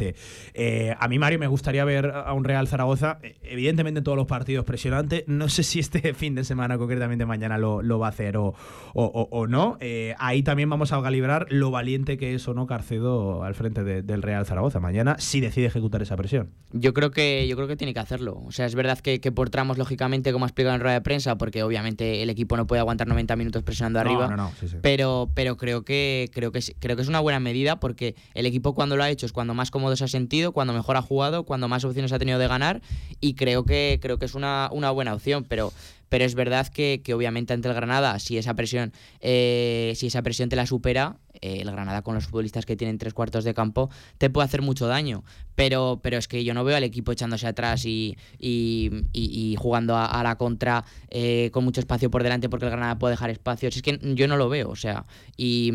eh, 0.55 0.95
a 0.99 1.09
mí, 1.09 1.19
Mario, 1.19 1.39
me 1.39 1.47
gustaría 1.47 1.85
ver 1.85 2.07
a 2.07 2.33
un 2.33 2.45
Real 2.45 2.67
Zaragoza, 2.69 3.19
eh, 3.23 3.37
evidentemente 3.43 3.99
en 3.99 4.05
todos 4.05 4.17
los 4.17 4.27
partidos 4.27 4.65
presionante. 4.65 5.25
No 5.27 5.49
sé 5.49 5.63
si 5.63 5.79
este 5.81 6.15
fin 6.15 6.35
de 6.35 6.45
semana, 6.45 6.79
concretamente 6.79 7.27
mañana, 7.27 7.59
lo, 7.59 7.99
va 7.99 8.07
a 8.07 8.11
hacer 8.11 8.37
o, 8.37 8.55
o, 8.95 9.47
no. 9.47 9.77
Eh, 9.81 10.15
ahí 10.19 10.43
también 10.43 10.71
vamos 10.71 10.93
a 10.93 11.03
calibrar 11.03 11.47
lo 11.51 11.71
valiente 11.71 12.17
que 12.17 12.35
es 12.35 12.47
o 12.49 12.55
no 12.55 12.67
Carcedo 12.67 13.43
al 13.45 13.55
frente 13.55 13.85
del 13.85 14.23
Real 14.23 14.47
Zaragoza 14.47 14.81
mañana, 14.81 15.17
si 15.19 15.41
decide 15.41 15.67
ejecutar 15.67 16.03
esa 16.03 16.17
presión. 16.17 16.51
Yo 16.73 16.95
creo 16.95 17.11
que, 17.11 17.47
yo 17.49 17.57
creo 17.57 17.69
que 17.69 17.77
tiene 17.77 17.93
que 17.93 18.01
hacerlo. 18.01 18.43
O 18.47 18.53
sea, 18.53 18.67
es 18.67 18.75
verdad 18.75 18.99
que, 18.99 19.19
por 19.33 19.51
tramos, 19.51 19.79
lógicamente, 19.79 20.33
como 20.33 20.45
ha 20.45 20.49
explicado 20.49 20.75
en 20.75 20.81
rueda 20.81 20.95
de 20.95 21.01
prensa, 21.01 21.37
porque 21.37 21.63
obviamente 21.63 22.23
el 22.23 22.31
equipo 22.31 22.57
no 22.57 22.67
puede 22.67 22.81
aguantar 22.81 23.07
90 23.09 23.37
minutos 23.37 23.63
presionando 23.63 24.01
arriba. 24.01 24.51
Pero, 24.81 25.31
pero 25.35 25.57
creo 25.57 25.85
que 25.85 26.31
creo 26.33 26.53
que 26.53 26.61
creo 26.79 26.97
que 26.97 27.03
es 27.03 27.09
una 27.09 27.21
buena 27.21 27.41
medida 27.41 27.79
porque 27.79 28.15
el 28.35 28.47
equipo 28.47 28.75
cuando 28.75 28.97
lo 28.97 29.03
ha 29.03 29.11
hecho 29.11 29.27
es 29.27 29.33
cuando 29.33 29.55
más 29.55 29.71
cómodo 29.71 29.97
se 29.97 30.05
ha 30.05 30.09
sentido, 30.09 30.53
cuando 30.53 30.73
mejor 30.73 30.97
ha 30.97 31.03
jugado, 31.03 31.45
cuando 31.45 31.69
más 31.69 31.85
opciones 31.85 32.13
ha 32.13 32.19
tenido 32.19 32.39
de 32.39 32.49
ganar 32.49 32.81
y 33.21 33.35
creo 33.35 33.65
que, 33.65 33.99
creo 34.01 34.19
que 34.19 34.27
es 34.27 34.35
una, 34.35 34.69
una 34.73 34.91
buena 34.91 35.15
opción, 35.15 35.45
pero 35.49 35.73
pero 36.13 36.27
es 36.27 36.35
verdad 36.35 36.69
que, 36.69 37.01
que, 37.03 37.15
obviamente 37.15 37.55
ante 37.55 37.69
el 37.69 37.75
Granada, 37.75 38.19
si 38.19 38.37
esa 38.37 38.53
presión, 38.53 38.93
eh, 39.21 39.95
si 39.97 40.09
esa 40.09 40.21
presión 40.21 40.51
te 40.51 40.57
la 40.57 40.67
supera, 40.67 41.17
eh, 41.43 41.59
el 41.63 41.71
Granada 41.73 42.03
con 42.03 42.15
los 42.15 42.27
futbolistas 42.27 42.67
que 42.67 42.77
tienen 42.77 42.99
tres 42.99 43.15
cuartos 43.15 43.43
de 43.43 43.53
campo 43.53 43.91
te 44.19 44.31
puede 44.31 44.45
hacer 44.45 44.63
mucho 44.63 44.87
daño. 44.87 45.25
Pero, 45.55 46.01
pero 46.03 46.17
es 46.17 46.29
que 46.29 46.45
yo 46.45 46.55
no 46.55 46.65
veo 46.65 46.77
al 46.77 46.85
equipo 46.85 47.13
echándose 47.13 47.47
atrás 47.47 47.85
y, 47.85 48.17
y, 48.39 49.57
jugando 49.59 49.97
a, 49.97 50.23
la 50.23 50.37
contra 50.37 50.85
eh, 51.11 51.51
con 51.53 51.65
mucho 51.65 51.81
espacio 51.81 52.11
por 52.11 52.23
delante 52.23 52.49
porque 52.49 52.67
el 52.67 52.71
Granada 52.71 52.99
puede 52.99 53.13
dejar 53.13 53.31
espacios. 53.31 53.77
Es 53.77 53.83
que 53.83 53.99
yo 54.15 54.29
no 54.29 54.37
lo 54.37 54.49
veo, 54.49 54.71
o 54.71 54.77
sea. 54.77 55.05
Y, 55.37 55.73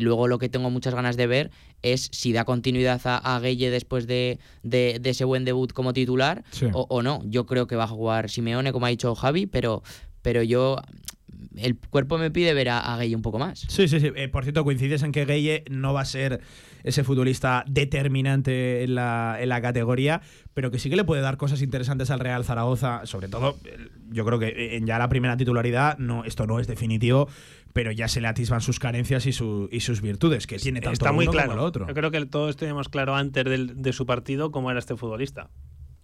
luego 0.00 0.26
lo 0.26 0.38
que 0.38 0.48
tengo 0.48 0.70
muchas 0.70 0.94
ganas 0.94 1.16
de 1.16 1.26
ver 1.26 1.50
es 1.82 2.08
si 2.12 2.32
da 2.32 2.44
continuidad 2.44 3.00
a, 3.04 3.36
a 3.36 3.38
Gueye 3.40 3.70
después 3.70 4.06
de, 4.06 4.38
de, 4.62 5.00
ese 5.04 5.24
buen 5.24 5.44
debut 5.44 5.72
como 5.72 5.92
titular 5.92 6.42
o, 6.72 6.86
o, 6.88 7.02
no. 7.02 7.22
Yo 7.24 7.46
creo 7.46 7.66
que 7.66 7.76
va 7.76 7.84
a 7.84 7.88
jugar 7.88 8.30
Simeone, 8.30 8.72
como 8.72 8.86
ha 8.86 8.88
dicho 8.88 9.14
Javi, 9.14 9.46
pero, 9.46 9.79
pero 10.22 10.42
yo 10.42 10.78
el 11.56 11.78
cuerpo 11.78 12.18
me 12.18 12.30
pide 12.30 12.54
ver 12.54 12.68
a, 12.68 12.78
a 12.78 12.98
un 12.98 13.22
poco 13.22 13.38
más. 13.38 13.60
Sí, 13.68 13.88
sí, 13.88 14.00
sí. 14.00 14.10
Eh, 14.14 14.28
por 14.28 14.44
cierto, 14.44 14.64
coincides 14.64 15.02
en 15.02 15.12
que 15.12 15.24
Gueye 15.24 15.64
no 15.70 15.92
va 15.92 16.02
a 16.02 16.04
ser 16.04 16.40
ese 16.82 17.04
futbolista 17.04 17.64
determinante 17.66 18.84
en 18.84 18.94
la, 18.94 19.36
en 19.40 19.48
la 19.48 19.60
categoría, 19.60 20.22
pero 20.54 20.70
que 20.70 20.78
sí 20.78 20.88
que 20.88 20.96
le 20.96 21.04
puede 21.04 21.22
dar 21.22 21.36
cosas 21.36 21.62
interesantes 21.62 22.10
al 22.10 22.20
Real 22.20 22.44
Zaragoza. 22.44 23.02
Sobre 23.04 23.28
todo, 23.28 23.58
yo 24.10 24.24
creo 24.24 24.38
que 24.38 24.76
en 24.76 24.86
ya 24.86 24.98
la 24.98 25.08
primera 25.08 25.36
titularidad, 25.36 25.98
no, 25.98 26.24
esto 26.24 26.46
no 26.46 26.58
es 26.58 26.66
definitivo, 26.66 27.28
pero 27.72 27.92
ya 27.92 28.08
se 28.08 28.20
le 28.20 28.28
atisban 28.28 28.60
sus 28.60 28.78
carencias 28.78 29.26
y, 29.26 29.32
su, 29.32 29.68
y 29.70 29.80
sus 29.80 30.00
virtudes, 30.00 30.46
que 30.46 30.58
tiene 30.58 30.80
tanto 30.80 30.94
Está 30.94 31.12
muy 31.12 31.26
claro. 31.26 31.50
como 31.50 31.60
el 31.60 31.66
otro. 31.66 31.86
Yo 31.86 31.94
creo 31.94 32.10
que 32.10 32.24
todos 32.26 32.56
tenemos 32.56 32.88
claro 32.88 33.14
antes 33.14 33.44
de 33.76 33.92
su 33.92 34.06
partido 34.06 34.50
cómo 34.50 34.70
era 34.70 34.78
este 34.80 34.96
futbolista. 34.96 35.50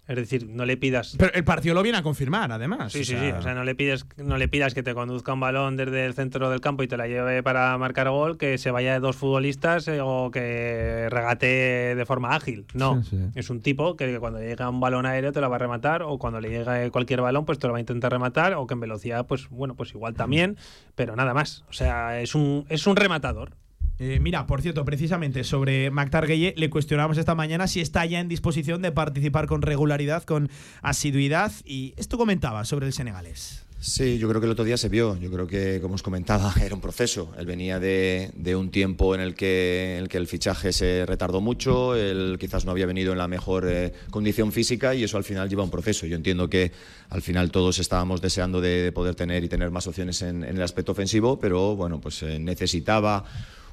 Es 0.09 0.16
decir, 0.16 0.48
no 0.48 0.64
le 0.64 0.76
pidas. 0.76 1.16
Pero 1.18 1.32
el 1.34 1.42
partido 1.42 1.74
lo 1.74 1.82
viene 1.82 1.98
a 1.98 2.02
confirmar, 2.02 2.52
además. 2.52 2.92
Sí, 2.92 3.04
sí, 3.04 3.16
sí. 3.18 3.30
O 3.32 3.42
sea, 3.42 3.54
no 3.54 3.64
le 3.64 3.74
pides, 3.74 4.07
no 4.16 4.38
le 4.38 4.46
pidas 4.46 4.72
que 4.72 4.84
te 4.84 4.94
conduzca 4.94 5.32
un 5.32 5.40
balón 5.40 5.76
desde 5.76 6.07
el 6.07 6.14
centro 6.14 6.48
del 6.48 6.61
campo 6.61 6.84
y 6.84 6.88
te 6.88 6.96
la 6.96 7.09
lleve 7.09 7.42
para 7.42 7.76
marcar 7.76 8.09
gol, 8.11 8.38
que 8.38 8.57
se 8.59 8.70
vaya 8.70 8.92
de 8.92 9.00
dos 9.00 9.16
futbolistas 9.16 9.88
eh, 9.88 9.98
o 10.00 10.30
que 10.30 11.09
regate 11.11 11.94
de 11.96 12.07
forma 12.07 12.36
ágil. 12.36 12.66
No. 12.72 13.02
Es 13.34 13.50
un 13.50 13.61
tipo 13.62 13.96
que, 13.96 14.20
cuando 14.20 14.38
llega 14.38 14.68
un 14.68 14.78
balón 14.78 15.07
aéreo 15.07 15.32
te 15.32 15.40
la 15.40 15.48
va 15.48 15.57
a 15.57 15.59
rematar, 15.61 16.02
o 16.02 16.18
cuando 16.18 16.40
le 16.40 16.50
llega 16.50 16.88
cualquier 16.90 17.20
balón, 17.20 17.44
pues 17.44 17.59
te 17.59 17.66
lo 17.66 17.72
va 17.72 17.78
a 17.78 17.80
intentar 17.80 18.12
rematar, 18.12 18.54
o 18.54 18.66
que 18.66 18.74
en 18.74 18.80
velocidad, 18.80 19.26
pues 19.26 19.48
bueno, 19.50 19.74
pues 19.74 19.92
igual 19.92 20.14
también, 20.14 20.57
pero 20.94 21.16
nada 21.16 21.34
más. 21.34 21.64
O 21.68 21.72
sea, 21.72 22.20
es 22.20 22.34
un, 22.34 22.64
es 22.68 22.86
un 22.86 22.94
rematador. 22.94 23.50
Eh, 23.99 24.18
mira, 24.20 24.47
por 24.47 24.61
cierto, 24.61 24.84
precisamente 24.84 25.42
sobre 25.42 25.90
Mactar 25.90 26.26
Gueye 26.26 26.55
le 26.57 26.68
cuestionamos 26.68 27.16
esta 27.16 27.34
mañana 27.34 27.66
si 27.66 27.80
está 27.80 28.05
ya 28.05 28.20
en 28.20 28.28
disposición 28.28 28.82
de 28.82 28.92
participar 28.92 29.47
con 29.47 29.62
regularidad, 29.62 30.24
con 30.24 30.51
asiduidad. 30.82 31.53
Y 31.64 31.94
esto 31.97 32.18
comentaba 32.18 32.64
sobre 32.64 32.86
el 32.86 32.92
senegalés. 32.92 33.66
Sí, 33.78 34.18
yo 34.18 34.28
creo 34.28 34.40
que 34.40 34.47
el 34.47 34.53
otro 34.53 34.64
día 34.64 34.76
se 34.76 34.88
vio. 34.88 35.16
Yo 35.18 35.30
creo 35.30 35.47
que, 35.47 35.80
como 35.80 35.94
os 35.94 36.03
comentaba, 36.03 36.53
era 36.62 36.74
un 36.74 36.80
proceso. 36.80 37.32
Él 37.38 37.47
venía 37.47 37.78
de, 37.78 38.57
un 38.57 38.70
tiempo 38.70 39.14
en 39.14 39.20
el, 39.20 39.34
que, 39.34 39.97
el 39.99 40.09
que 40.09 40.16
el 40.16 40.26
fichaje 40.26 40.72
se 40.72 41.07
retardó 41.07 41.40
mucho, 41.40 41.94
él 41.94 42.36
quizás 42.40 42.64
no 42.64 42.72
había 42.72 42.86
venido 42.86 43.12
en 43.12 43.18
la 43.18 43.28
mejor 43.28 43.66
eh, 43.68 43.92
condición 44.11 44.51
física 44.51 44.94
y 44.94 45.05
eso 45.05 45.16
al 45.16 45.24
final 45.24 45.49
lleva 45.49 45.62
un 45.62 45.70
proceso. 45.70 46.07
Yo 46.07 46.16
entiendo 46.16 46.49
que 46.49 46.72
al 47.11 47.22
final 47.22 47.51
todos 47.51 47.78
estábamos 47.78 48.20
deseando 48.20 48.61
de, 48.61 48.90
poder 48.92 49.14
tener 49.14 49.44
y 49.44 49.49
tener 49.49 49.70
más 49.70 49.86
opciones 49.86 50.22
en, 50.22 50.42
el 50.42 50.62
aspecto 50.62 50.92
ofensivo, 50.92 51.38
pero 51.38 51.76
bueno, 51.76 52.01
pues 52.01 52.22
eh, 52.22 52.38
necesitaba 52.38 53.24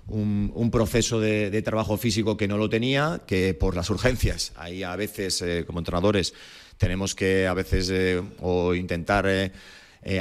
un, 0.07 0.69
proceso 0.71 1.19
de, 1.19 1.61
trabajo 1.61 1.97
físico 1.97 2.37
que 2.37 2.47
no 2.47 2.57
lo 2.57 2.69
tenía, 2.69 3.21
que 3.25 3.53
por 3.53 3.75
las 3.75 3.89
urgencias, 3.89 4.51
ahí 4.55 4.83
a 4.83 4.95
veces 4.95 5.41
eh, 5.41 5.63
como 5.65 5.79
entrenadores 5.79 6.33
tenemos 6.77 7.15
que 7.15 7.47
a 7.47 7.53
veces 7.53 7.89
eh, 7.91 8.21
o 8.41 8.73
intentar 8.73 9.25
eh, 9.27 9.51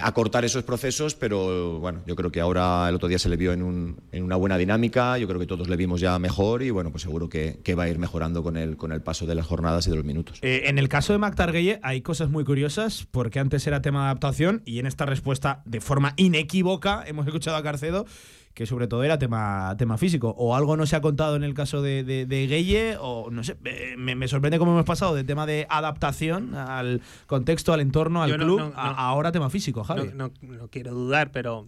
acortar 0.01 0.45
esos 0.45 0.63
procesos, 0.63 1.17
pero 1.17 1.81
bueno, 1.81 2.03
yo 2.07 2.15
creo 2.15 2.31
que 2.31 2.41
ahora 2.41 2.89
el 2.89 2.95
otro 2.95 3.09
día 3.09 3.19
se 3.19 3.29
le 3.29 3.37
vio 3.37 3.53
en, 3.53 3.97
una 4.13 4.37
buena 4.37 4.57
dinámica, 4.57 5.19
yo 5.19 5.27
creo 5.27 5.41
que 5.41 5.47
todos 5.47 5.69
le 5.69 5.77
vimos 5.77 6.01
ya 6.01 6.17
mejor 6.21 6.63
y 6.63 6.71
bueno, 6.71 6.93
pues 6.93 7.03
seguro 7.03 7.29
que, 7.29 7.59
va 7.77 7.85
a 7.85 7.89
ir 7.89 7.99
mejorando 7.99 8.45
con 8.45 8.57
el, 8.57 8.77
con 8.77 8.93
el 8.93 9.03
paso 9.03 9.27
de 9.27 9.35
las 9.35 9.47
jornadas 9.47 9.87
y 9.89 9.91
de 9.91 9.97
los 9.97 10.05
minutos. 10.05 10.39
en 10.43 10.79
el 10.79 10.89
caso 10.89 11.13
de 11.13 11.19
Mac 11.19 11.37
hay 11.83 12.03
cosas 12.03 12.31
muy 12.31 12.45
curiosas, 12.45 13.09
porque 13.11 13.41
antes 13.41 13.67
era 13.67 13.83
tema 13.83 14.01
de 14.01 14.05
adaptación 14.07 14.63
y 14.65 14.79
en 14.79 14.87
esta 14.87 15.07
respuesta 15.07 15.63
de 15.65 15.81
forma 15.81 16.15
inequívoca 16.17 17.03
hemos 17.07 17.27
escuchado 17.27 17.57
a 17.57 17.63
Carcedo 17.65 18.07
que 18.55 18.67
sobre 18.67 18.87
todo 18.87 19.03
era 19.03 19.19
tema, 19.19 19.75
tema 19.79 19.97
físico. 19.99 20.35
O 20.37 20.55
algo 20.55 20.77
no 20.77 20.87
se 20.87 20.97
ha 20.97 21.01
contado 21.01 21.37
en 21.37 21.45
el 21.45 21.55
caso 21.55 21.83
de, 21.83 22.05
de, 22.05 22.47
Gueye, 22.47 22.97
o 23.01 23.31
no 23.31 23.45
sé, 23.45 23.57
me, 23.97 24.29
sorprende 24.29 24.59
cómo 24.59 24.73
hemos 24.73 24.85
pasado 24.85 25.15
de 25.15 25.25
tema 25.25 25.47
de 25.47 25.67
adaptación 25.71 26.55
al 26.55 27.01
contexto, 27.27 27.73
al 27.73 27.81
entorno, 27.81 28.23
al 28.23 28.37
club, 28.37 28.73
a, 28.75 29.09
ahora 29.09 29.33
tema 29.33 29.51
físico, 29.51 29.85
Javi. 29.85 30.11
No, 30.15 30.31
quiero 30.71 30.93
dudar, 30.93 31.33
pero 31.33 31.67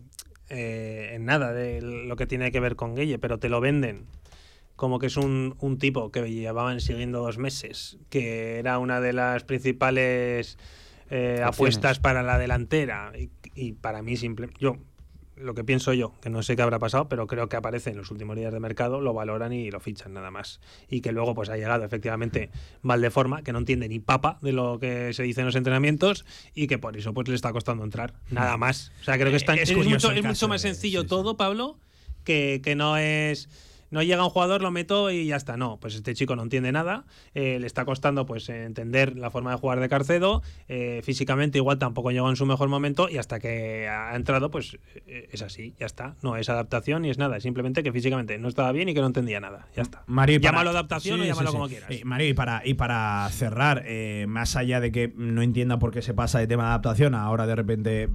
eh, 0.50 1.12
en 1.14 1.24
nada 1.24 1.52
de 1.52 1.80
lo 1.80 2.16
que 2.16 2.26
tiene 2.26 2.52
que 2.52 2.60
ver 2.60 2.76
con 2.76 2.94
Gueye, 2.94 3.18
pero 3.18 3.38
te 3.38 3.48
lo 3.48 3.60
venden 3.60 4.06
como 4.76 4.98
que 4.98 5.06
es 5.06 5.16
un, 5.16 5.54
un, 5.60 5.78
tipo 5.78 6.10
que 6.10 6.28
llevaban 6.28 6.80
siguiendo 6.80 7.20
dos 7.22 7.38
meses, 7.38 7.96
que 8.10 8.58
era 8.58 8.80
una 8.80 9.00
de 9.00 9.12
las 9.12 9.44
principales 9.44 10.58
eh, 11.10 11.42
apuestas 11.44 12.00
para 12.00 12.24
la 12.24 12.38
delantera 12.38 13.12
y, 13.16 13.30
y 13.54 13.74
para 13.74 14.02
mí 14.02 14.16
simple 14.16 14.50
yo 14.58 14.78
lo 15.36 15.54
que 15.54 15.64
pienso 15.64 15.92
yo, 15.92 16.12
que 16.20 16.30
no 16.30 16.42
sé 16.42 16.56
qué 16.56 16.62
habrá 16.62 16.78
pasado, 16.78 17.08
pero 17.08 17.26
creo 17.26 17.48
que 17.48 17.56
aparece 17.56 17.90
en 17.90 17.96
los 17.96 18.10
últimos 18.10 18.36
días 18.36 18.52
de 18.52 18.60
mercado, 18.60 19.00
lo 19.00 19.12
valoran 19.12 19.52
y 19.52 19.70
lo 19.70 19.80
fichan 19.80 20.12
nada 20.14 20.30
más. 20.30 20.60
Y 20.88 21.00
que 21.00 21.12
luego 21.12 21.34
pues 21.34 21.48
ha 21.48 21.56
llegado 21.56 21.84
efectivamente 21.84 22.50
Valdeforma, 22.82 23.42
que 23.42 23.52
no 23.52 23.58
entiende 23.58 23.88
ni 23.88 23.98
papa 23.98 24.38
de 24.42 24.52
lo 24.52 24.78
que 24.78 25.12
se 25.12 25.22
dice 25.22 25.40
en 25.40 25.46
los 25.46 25.56
entrenamientos 25.56 26.24
y 26.54 26.66
que 26.66 26.78
por 26.78 26.96
eso 26.96 27.12
pues 27.12 27.28
le 27.28 27.34
está 27.34 27.52
costando 27.52 27.84
entrar, 27.84 28.14
nada 28.30 28.56
más. 28.56 28.92
O 29.00 29.04
sea, 29.04 29.18
creo 29.18 29.30
que 29.30 29.36
está, 29.36 29.54
es, 29.54 29.74
mucho, 29.74 30.10
es 30.12 30.24
mucho, 30.24 30.48
más 30.48 30.60
sencillo 30.60 31.04
todo, 31.04 31.36
Pablo, 31.36 31.78
que, 32.24 32.60
que 32.62 32.74
no 32.74 32.96
es 32.96 33.48
no 33.94 34.02
llega 34.02 34.24
un 34.24 34.30
jugador, 34.30 34.60
lo 34.60 34.72
meto 34.72 35.10
y 35.12 35.26
ya 35.26 35.36
está. 35.36 35.56
No, 35.56 35.78
pues 35.80 35.94
este 35.94 36.14
chico 36.14 36.34
no 36.34 36.42
entiende 36.42 36.72
nada, 36.72 37.04
eh, 37.32 37.58
le 37.60 37.66
está 37.66 37.84
costando 37.84 38.26
pues 38.26 38.48
entender 38.48 39.16
la 39.16 39.30
forma 39.30 39.52
de 39.52 39.56
jugar 39.56 39.78
de 39.78 39.88
Carcedo, 39.88 40.42
eh, 40.68 41.00
físicamente 41.04 41.58
igual 41.58 41.78
tampoco 41.78 42.10
llegó 42.10 42.28
en 42.28 42.34
su 42.34 42.44
mejor 42.44 42.68
momento 42.68 43.08
y 43.08 43.18
hasta 43.18 43.38
que 43.38 43.88
ha 43.88 44.16
entrado 44.16 44.50
pues 44.50 44.78
eh, 45.06 45.28
es 45.30 45.42
así, 45.42 45.74
ya 45.78 45.86
está. 45.86 46.16
No 46.22 46.36
es 46.36 46.48
adaptación 46.48 47.02
ni 47.02 47.10
es 47.10 47.18
nada, 47.18 47.36
es 47.36 47.44
simplemente 47.44 47.84
que 47.84 47.92
físicamente 47.92 48.36
no 48.36 48.48
estaba 48.48 48.72
bien 48.72 48.88
y 48.88 48.94
que 48.94 49.00
no 49.00 49.06
entendía 49.06 49.38
nada, 49.38 49.68
ya 49.76 49.82
está. 49.82 50.02
Mario, 50.06 50.40
llámalo 50.40 50.70
adaptación 50.70 51.20
o 51.20 51.24
llámalo 51.24 51.52
como 51.52 51.68
quieras. 51.68 51.88
Mario, 52.04 52.28
y 52.28 52.34
para, 52.34 52.62
y 52.64 52.74
para 52.74 53.28
cerrar, 53.30 53.84
más 54.26 54.56
allá 54.56 54.80
de 54.80 54.90
que 54.90 55.12
no 55.16 55.42
entienda 55.42 55.78
por 55.78 55.92
qué 55.92 56.02
se 56.02 56.14
pasa 56.14 56.40
de 56.40 56.48
tema 56.48 56.64
de 56.64 56.68
adaptación 56.70 57.14
ahora 57.14 57.46
de 57.46 57.54
repente 57.54 58.08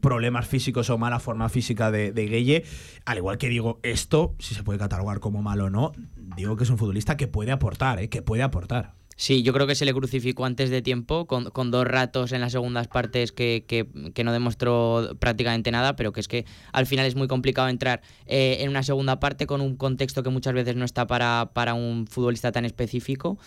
problemas 0.00 0.48
físicos 0.48 0.88
o 0.88 0.96
mala 0.96 1.20
forma 1.20 1.50
física 1.50 1.90
de, 1.90 2.12
de 2.12 2.26
Gueye, 2.26 2.64
al 3.04 3.18
igual 3.18 3.36
que 3.36 3.50
digo 3.50 3.78
esto, 3.82 4.34
si 4.38 4.54
se 4.54 4.62
puede 4.62 4.78
catalogar 4.78 5.01
como 5.20 5.42
malo 5.42 5.66
o 5.66 5.70
no, 5.70 5.92
digo 6.36 6.56
que 6.56 6.64
es 6.64 6.70
un 6.70 6.78
futbolista 6.78 7.16
que 7.16 7.28
puede 7.28 7.52
aportar, 7.52 7.98
¿eh? 8.00 8.08
que 8.08 8.22
puede 8.22 8.42
aportar. 8.42 8.94
Sí, 9.16 9.42
yo 9.42 9.52
creo 9.52 9.66
que 9.66 9.74
se 9.74 9.84
le 9.84 9.92
crucificó 9.92 10.46
antes 10.46 10.70
de 10.70 10.82
tiempo, 10.82 11.26
con, 11.26 11.70
dos 11.70 11.86
ratos 11.86 12.32
en 12.32 12.40
las 12.40 12.52
segundas 12.52 12.88
partes 12.88 13.30
que, 13.30 13.64
que, 13.68 14.24
no 14.24 14.32
demostró 14.32 15.16
prácticamente 15.18 15.70
nada, 15.70 15.96
pero 15.96 16.12
que 16.12 16.20
es 16.20 16.28
que 16.28 16.46
al 16.72 16.86
final 16.86 17.06
es 17.06 17.14
muy 17.14 17.28
complicado 17.28 17.68
entrar 17.68 18.02
eh, 18.26 18.58
en 18.60 18.70
una 18.70 18.82
segunda 18.82 19.20
parte 19.20 19.46
con 19.46 19.60
un 19.60 19.76
contexto 19.76 20.22
que 20.22 20.30
muchas 20.30 20.54
veces 20.54 20.76
no 20.76 20.84
está 20.84 21.06
para, 21.06 21.50
para 21.52 21.74
un 21.74 22.06
futbolista 22.06 22.52
tan 22.52 22.64
específico 22.64 23.38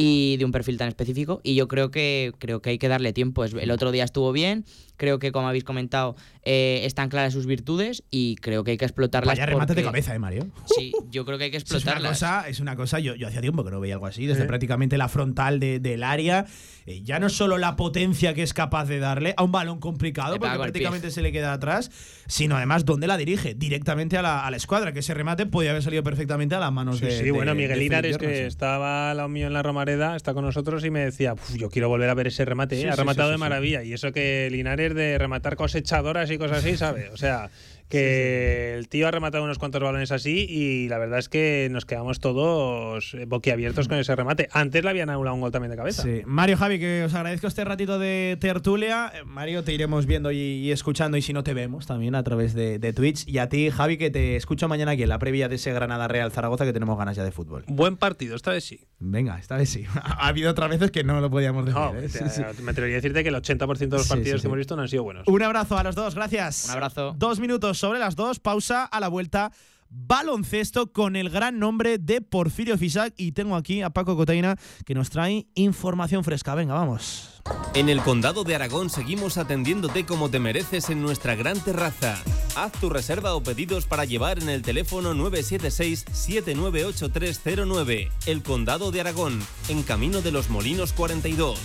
y 0.00 0.36
de 0.36 0.44
un 0.44 0.52
perfil 0.52 0.78
tan 0.78 0.86
específico. 0.86 1.40
Y 1.42 1.56
yo 1.56 1.66
creo 1.66 1.90
que, 1.90 2.32
creo 2.38 2.62
que 2.62 2.70
hay 2.70 2.78
que 2.78 2.86
darle 2.86 3.12
tiempo. 3.12 3.44
El 3.44 3.70
otro 3.72 3.90
día 3.90 4.04
estuvo 4.04 4.30
bien, 4.30 4.64
Creo 4.98 5.20
que, 5.20 5.30
como 5.30 5.48
habéis 5.48 5.62
comentado, 5.62 6.16
eh, 6.42 6.80
están 6.82 7.08
claras 7.08 7.32
sus 7.32 7.46
virtudes 7.46 8.02
y 8.10 8.34
creo 8.36 8.64
que 8.64 8.72
hay 8.72 8.76
que 8.78 8.84
explotarlas. 8.84 9.38
Vaya 9.38 9.46
remate 9.46 9.74
de 9.74 9.84
cabeza, 9.84 10.12
¿eh, 10.12 10.18
Mario? 10.18 10.48
Sí, 10.66 10.92
yo 11.08 11.24
creo 11.24 11.38
que 11.38 11.44
hay 11.44 11.50
que 11.52 11.56
explotarlas. 11.58 12.16
es 12.16 12.22
una 12.22 12.32
cosa, 12.32 12.48
es 12.48 12.60
una 12.60 12.76
cosa 12.76 12.98
yo, 12.98 13.14
yo 13.14 13.28
hacía 13.28 13.40
tiempo 13.40 13.64
que 13.64 13.70
no 13.70 13.78
veía 13.78 13.94
algo 13.94 14.06
así, 14.06 14.26
desde 14.26 14.44
prácticamente 14.44 14.98
la 14.98 15.08
frontal 15.08 15.60
del 15.60 16.02
área. 16.02 16.46
Eh, 16.84 17.02
ya 17.02 17.20
no 17.20 17.28
solo 17.28 17.58
la 17.58 17.76
potencia 17.76 18.34
que 18.34 18.42
es 18.42 18.52
capaz 18.52 18.86
de 18.86 18.98
darle 18.98 19.34
a 19.36 19.44
un 19.44 19.52
balón 19.52 19.78
complicado, 19.78 20.36
porque 20.38 20.58
prácticamente 20.58 21.12
se 21.12 21.22
le 21.22 21.30
queda 21.30 21.52
atrás, 21.52 21.92
sino 22.26 22.56
además 22.56 22.84
dónde 22.84 23.06
la 23.06 23.16
dirige, 23.16 23.54
directamente 23.54 24.18
a 24.18 24.22
la, 24.22 24.44
a 24.44 24.50
la 24.50 24.56
escuadra, 24.56 24.92
que 24.92 24.98
ese 24.98 25.14
remate 25.14 25.46
podía 25.46 25.70
haber 25.70 25.84
salido 25.84 26.02
perfectamente 26.02 26.56
a 26.56 26.60
las 26.60 26.72
manos 26.72 26.98
de. 27.00 27.12
Sí, 27.12 27.30
bueno, 27.30 27.54
Miguel 27.54 27.78
Linares, 27.78 28.18
que 28.18 28.46
estaba 28.46 29.14
lado 29.14 29.28
mío 29.28 29.46
en 29.46 29.52
la 29.52 29.62
Romareda, 29.88 30.16
está 30.16 30.34
con 30.34 30.44
nosotros 30.44 30.84
y 30.84 30.90
me 30.90 31.00
decía, 31.00 31.34
yo 31.56 31.70
quiero 31.70 31.88
volver 31.88 32.10
a 32.10 32.14
ver 32.14 32.26
ese 32.26 32.44
remate, 32.44 32.88
ha 32.88 32.96
rematado 32.96 33.30
de 33.30 33.38
maravilla. 33.38 33.82
Y 33.82 33.92
eso 33.92 34.12
que 34.12 34.48
Linares 34.50 34.94
de 34.94 35.16
rematar 35.18 35.56
cosechadoras 35.56 36.30
y 36.30 36.38
cosas 36.38 36.58
así, 36.58 36.76
¿sabe? 36.76 37.08
O 37.10 37.16
sea, 37.16 37.50
que 37.88 38.74
el 38.74 38.88
tío 38.88 39.08
ha 39.08 39.10
rematado 39.10 39.44
unos 39.44 39.58
cuantos 39.58 39.82
balones 39.82 40.12
así 40.12 40.46
y 40.48 40.88
la 40.88 40.98
verdad 40.98 41.18
es 41.18 41.28
que 41.28 41.68
nos 41.70 41.84
quedamos 41.84 42.20
todos 42.20 43.16
boquiabiertos 43.26 43.88
con 43.88 43.98
ese 43.98 44.14
remate. 44.14 44.48
Antes 44.52 44.84
le 44.84 44.90
habían 44.90 45.10
anulado 45.10 45.34
un 45.34 45.40
gol 45.40 45.52
también 45.52 45.70
de 45.70 45.76
cabeza. 45.76 46.02
Sí. 46.02 46.22
Mario, 46.26 46.56
Javi, 46.56 46.78
que 46.78 47.04
os 47.04 47.14
agradezco 47.14 47.46
este 47.46 47.64
ratito 47.64 47.98
de 47.98 48.36
tertulia. 48.40 49.10
Eh, 49.14 49.24
Mario, 49.24 49.64
te 49.64 49.72
iremos 49.72 50.06
viendo 50.06 50.30
y, 50.30 50.70
escuchando 50.70 51.16
y 51.16 51.22
si 51.22 51.32
no 51.32 51.42
te 51.42 51.54
vemos 51.54 51.86
también 51.86 52.14
a 52.14 52.22
través 52.22 52.54
de, 52.54 52.78
Twitch. 52.92 53.26
Y 53.28 53.38
a 53.38 53.48
ti, 53.48 53.70
Javi, 53.70 53.96
que 53.96 54.10
te 54.10 54.36
escucho 54.36 54.68
mañana 54.68 54.92
aquí 54.92 55.02
en 55.02 55.08
la 55.08 55.18
previa 55.18 55.48
de 55.48 55.56
ese 55.56 55.72
Granada 55.72 56.08
Real 56.08 56.32
Zaragoza 56.32 56.64
que 56.64 56.72
tenemos 56.72 56.98
ganas 56.98 57.16
ya 57.16 57.24
de 57.24 57.32
fútbol. 57.32 57.64
Buen 57.68 57.96
partido, 57.96 58.36
esta 58.36 58.50
vez 58.50 58.64
sí. 58.64 58.86
Venga, 58.98 59.38
esta 59.38 59.56
vez 59.56 59.70
sí. 59.70 59.84
ha 60.02 60.28
habido 60.28 60.50
otras 60.50 60.70
veces 60.70 60.90
que 60.90 61.04
no 61.04 61.20
lo 61.20 61.30
podíamos 61.30 61.64
decir. 61.64 61.80
No, 61.80 61.94
¿eh? 61.94 62.54
Me 62.62 62.70
atrevería 62.72 62.96
a 62.96 63.00
decirte 63.00 63.22
que 63.22 63.28
el 63.28 63.34
80% 63.34 63.76
de 63.76 63.96
los 63.96 64.08
partidos 64.08 64.40
que 64.40 64.46
hemos 64.46 64.58
visto 64.58 64.76
no 64.76 64.82
han 64.82 64.88
sido 64.88 65.04
buenos. 65.04 65.26
Un 65.26 65.42
abrazo 65.42 65.78
a 65.78 65.82
los 65.82 65.94
dos, 65.94 66.14
gracias. 66.14 66.66
Un 66.66 66.72
abrazo. 66.72 67.14
Dos 67.16 67.40
minutos 67.40 67.77
sobre 67.78 67.98
las 67.98 68.16
dos, 68.16 68.40
pausa 68.40 68.84
a 68.84 69.00
la 69.00 69.08
vuelta. 69.08 69.52
Baloncesto 69.90 70.92
con 70.92 71.16
el 71.16 71.30
gran 71.30 71.58
nombre 71.58 71.96
de 71.98 72.20
Porfirio 72.20 72.76
Fisac 72.76 73.14
y 73.16 73.32
tengo 73.32 73.56
aquí 73.56 73.80
a 73.80 73.88
Paco 73.90 74.16
Cotaina 74.16 74.56
que 74.84 74.94
nos 74.94 75.08
trae 75.08 75.46
información 75.54 76.24
fresca. 76.24 76.54
Venga, 76.54 76.74
vamos. 76.74 77.40
En 77.74 77.88
el 77.88 78.02
Condado 78.02 78.44
de 78.44 78.54
Aragón 78.54 78.90
seguimos 78.90 79.38
atendiéndote 79.38 80.04
como 80.04 80.28
te 80.28 80.40
mereces 80.40 80.90
en 80.90 81.00
nuestra 81.00 81.36
gran 81.36 81.58
terraza. 81.60 82.22
Haz 82.54 82.72
tu 82.72 82.90
reserva 82.90 83.34
o 83.34 83.42
pedidos 83.42 83.86
para 83.86 84.04
llevar 84.04 84.42
en 84.42 84.50
el 84.50 84.60
teléfono 84.60 85.14
976-798309. 85.14 88.10
El 88.26 88.42
Condado 88.42 88.90
de 88.90 89.00
Aragón, 89.00 89.40
en 89.68 89.82
Camino 89.82 90.20
de 90.20 90.32
los 90.32 90.50
Molinos 90.50 90.92
42. 90.92 91.58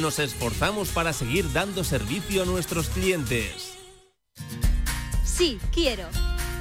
Nos 0.00 0.18
esforzamos 0.18 0.88
para 0.88 1.12
seguir 1.12 1.52
dando 1.52 1.84
servicio 1.84 2.42
a 2.42 2.46
nuestros 2.46 2.88
clientes. 2.88 3.78
Sí, 5.28 5.60
quiero. 5.72 6.04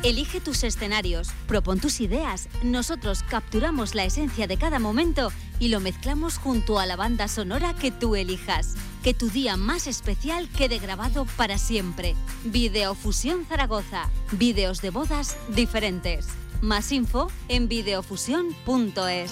Elige 0.04 0.40
tus 0.40 0.64
escenarios, 0.64 1.30
propon 1.48 1.80
tus 1.80 2.02
ideas. 2.02 2.50
Nosotros 2.64 3.24
capturamos 3.24 3.96
la 3.96 4.06
esencia 4.06 4.46
de 4.46 4.58
cada 4.58 4.78
momento 4.78 5.32
y 5.60 5.70
lo 5.70 5.80
mezclamos 5.80 6.38
junto 6.38 6.78
a 6.78 6.86
la 6.86 6.96
banda 6.96 7.28
sonora 7.28 7.74
que 7.74 7.92
tú 7.92 8.16
elijas. 8.16 8.76
Que 9.04 9.14
tu 9.14 9.30
día 9.30 9.58
más 9.58 9.88
especial 9.88 10.50
quede 10.50 10.78
grabado 10.78 11.26
para 11.38 11.58
siempre. 11.58 12.16
Videofusión 12.44 13.46
Zaragoza. 13.46 14.10
Videos 14.34 14.82
de 14.82 14.92
bodas 14.92 15.38
diferentes. 15.50 16.28
Más 16.62 16.92
info 16.92 17.32
en 17.48 17.68
videofusión.es. 17.68 19.32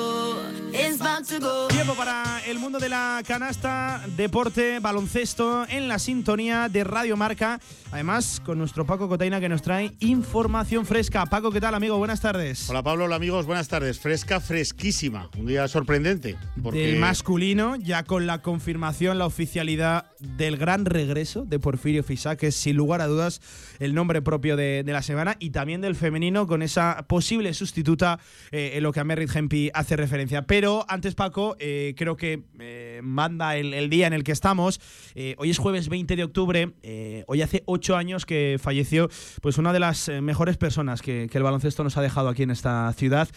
Tiempo 1.69 1.95
para 1.95 2.41
el 2.45 2.59
mundo 2.59 2.77
de 2.77 2.87
la 2.87 3.23
canasta, 3.25 4.03
deporte, 4.15 4.79
baloncesto 4.79 5.65
en 5.67 5.87
la 5.87 5.97
sintonía 5.97 6.69
de 6.69 6.83
Radio 6.83 7.17
Marca. 7.17 7.59
Además, 7.91 8.39
con 8.45 8.57
nuestro 8.57 8.85
Paco 8.85 9.09
Cotaina 9.09 9.39
que 9.39 9.49
nos 9.49 9.61
trae 9.61 9.93
información 9.99 10.85
fresca. 10.85 11.25
Paco, 11.25 11.51
¿qué 11.51 11.59
tal, 11.59 11.73
amigo? 11.73 11.97
Buenas 11.97 12.21
tardes. 12.21 12.69
Hola, 12.69 12.83
Pablo. 12.83 13.05
Hola, 13.05 13.15
amigos. 13.15 13.45
Buenas 13.45 13.67
tardes. 13.67 13.99
Fresca, 13.99 14.39
fresquísima. 14.39 15.29
Un 15.37 15.47
día 15.47 15.67
sorprendente. 15.67 16.37
Del 16.55 16.99
masculino, 16.99 17.75
ya 17.75 18.03
con 18.03 18.27
la 18.27 18.41
confirmación, 18.41 19.17
la 19.17 19.25
oficialidad 19.25 20.05
del 20.19 20.57
gran 20.57 20.85
regreso 20.85 21.45
de 21.45 21.59
Porfirio 21.59 22.03
Fisac, 22.03 22.39
que 22.39 22.47
es 22.47 22.55
sin 22.55 22.77
lugar 22.77 23.01
a 23.01 23.07
dudas 23.07 23.41
el 23.79 23.93
nombre 23.93 24.21
propio 24.21 24.55
de, 24.55 24.83
la 24.85 25.01
semana, 25.01 25.35
y 25.39 25.49
también 25.49 25.81
del 25.81 25.95
femenino 25.95 26.47
con 26.47 26.61
esa 26.61 27.05
posible 27.07 27.53
sustituta 27.53 28.19
eh, 28.51 28.73
en 28.75 28.83
lo 28.83 28.93
que 28.93 28.99
a 28.99 29.03
Merritt 29.03 29.35
Hempi 29.35 29.71
hace 29.73 29.97
referencia. 29.97 30.43
Pero 30.43 30.85
antes, 30.91 31.15
Paco, 31.15 31.55
eh, 31.59 31.93
creo 31.97 32.17
que 32.17 32.43
eh, 32.59 32.99
manda 33.03 33.55
el, 33.55 33.89
día 33.89 34.07
en 34.07 34.13
el 34.13 34.23
que 34.23 34.31
estamos. 34.31 34.79
hoy 35.37 35.49
es 35.49 35.57
jueves 35.57 35.89
20 35.89 36.15
de 36.15 36.23
octubre. 36.23 36.73
hoy 37.27 37.41
hace 37.41 37.63
ocho 37.65 37.95
años 37.95 38.25
que 38.25 38.57
falleció 38.61 39.09
pues 39.41 39.57
una 39.57 39.73
de 39.73 39.79
las 39.79 40.09
mejores 40.21 40.57
personas 40.57 41.01
que, 41.01 41.29
el 41.31 41.43
baloncesto 41.43 41.83
nos 41.83 41.97
ha 41.97 42.01
dejado 42.01 42.29
aquí 42.29 42.43
en 42.43 42.51
esta 42.51 42.91
ciudad 42.93 43.29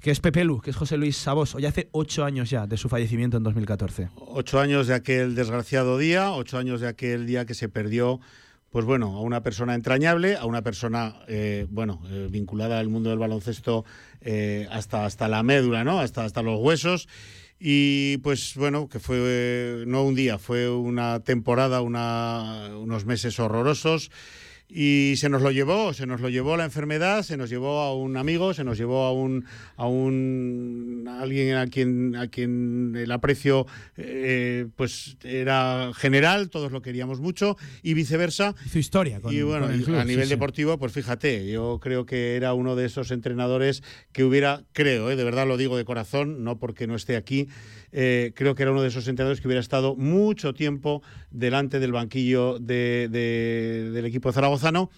que 0.00 0.12
es 0.12 0.20
Pepe 0.20 0.44
Lu, 0.44 0.60
que 0.60 0.70
es 0.70 0.76
José 0.76 0.96
Luis 0.96 1.16
Sabos. 1.16 1.56
Hoy 1.56 1.66
hace 1.66 1.88
ocho 1.90 2.24
años 2.24 2.50
ya 2.50 2.68
de 2.68 2.76
su 2.76 2.88
fallecimiento 2.88 3.36
en 3.36 3.42
2014. 3.42 4.10
Ocho 4.14 4.60
años 4.60 4.86
de 4.86 4.94
aquel 4.94 5.34
desgraciado 5.34 5.98
día, 5.98 6.30
ocho 6.30 6.56
años 6.56 6.80
de 6.80 6.86
aquel 6.86 7.26
día 7.26 7.46
que 7.46 7.54
se 7.54 7.68
perdió 7.68 8.20
pues 8.70 8.84
bueno, 8.84 9.16
a 9.16 9.20
una 9.20 9.42
persona 9.42 9.74
entrañable, 9.74 10.36
a 10.36 10.44
una 10.44 10.62
persona, 10.62 11.16
eh, 11.26 11.66
bueno, 11.70 12.02
eh, 12.10 12.28
vinculada 12.30 12.78
al 12.78 12.88
mundo 12.88 13.10
del 13.10 13.18
baloncesto 13.18 13.84
eh, 14.20 14.66
hasta, 14.70 15.04
hasta 15.04 15.28
la 15.28 15.42
médula, 15.42 15.84
¿no? 15.84 16.00
Hasta, 16.00 16.24
hasta 16.24 16.42
los 16.42 16.60
huesos. 16.60 17.08
Y 17.58 18.18
pues 18.18 18.54
bueno, 18.56 18.88
que 18.88 19.00
fue 19.00 19.84
no 19.86 20.04
un 20.04 20.14
día, 20.14 20.38
fue 20.38 20.70
una 20.70 21.20
temporada, 21.20 21.80
una, 21.80 22.70
unos 22.76 23.04
meses 23.04 23.40
horrorosos 23.40 24.10
y 24.68 25.14
se 25.16 25.28
nos 25.28 25.42
lo 25.42 25.50
llevó, 25.50 25.94
se 25.94 26.06
nos 26.06 26.20
lo 26.20 26.28
llevó 26.28 26.56
la 26.56 26.64
enfermedad, 26.64 27.22
se 27.22 27.36
nos 27.36 27.48
llevó 27.48 27.80
a 27.80 27.94
un 27.94 28.16
amigo, 28.16 28.52
se 28.52 28.64
nos 28.64 28.76
llevó 28.76 29.06
a 29.06 29.12
un 29.12 29.46
a 29.76 29.86
un 29.86 31.08
alguien 31.08 31.56
a 31.56 31.66
quien 31.68 32.16
a 32.16 32.28
quien 32.28 32.94
el 32.96 33.10
aprecio 33.10 33.66
eh, 33.96 34.66
pues 34.76 35.16
era 35.22 35.92
general, 35.94 36.50
todos 36.50 36.70
lo 36.70 36.82
queríamos 36.82 37.20
mucho 37.20 37.56
y 37.82 37.94
viceversa. 37.94 38.54
Su 38.70 38.78
historia 38.78 39.20
y 39.30 39.42
bueno, 39.42 39.66
a 39.66 40.04
nivel 40.04 40.28
deportivo, 40.28 40.78
pues 40.78 40.92
fíjate, 40.92 41.50
yo 41.50 41.78
creo 41.80 42.04
que 42.04 42.36
era 42.36 42.52
uno 42.52 42.76
de 42.76 42.86
esos 42.86 43.10
entrenadores 43.10 43.82
que 44.12 44.24
hubiera, 44.24 44.64
creo, 44.72 45.10
eh, 45.10 45.16
de 45.16 45.24
verdad 45.24 45.46
lo 45.46 45.56
digo 45.56 45.76
de 45.76 45.84
corazón, 45.84 46.44
no 46.44 46.58
porque 46.58 46.86
no 46.86 46.94
esté 46.94 47.16
aquí, 47.16 47.48
eh, 47.92 48.32
creo 48.34 48.54
que 48.54 48.62
era 48.62 48.72
uno 48.72 48.82
de 48.82 48.88
esos 48.88 49.08
entrenadores 49.08 49.40
que 49.40 49.48
hubiera 49.48 49.60
estado 49.60 49.96
mucho 49.96 50.54
tiempo 50.54 51.02
delante 51.30 51.80
del 51.80 51.92
banquillo 51.92 52.58
de, 52.58 53.08
del 53.08 54.04
equipo 54.04 54.32
zaragozano 54.32 54.90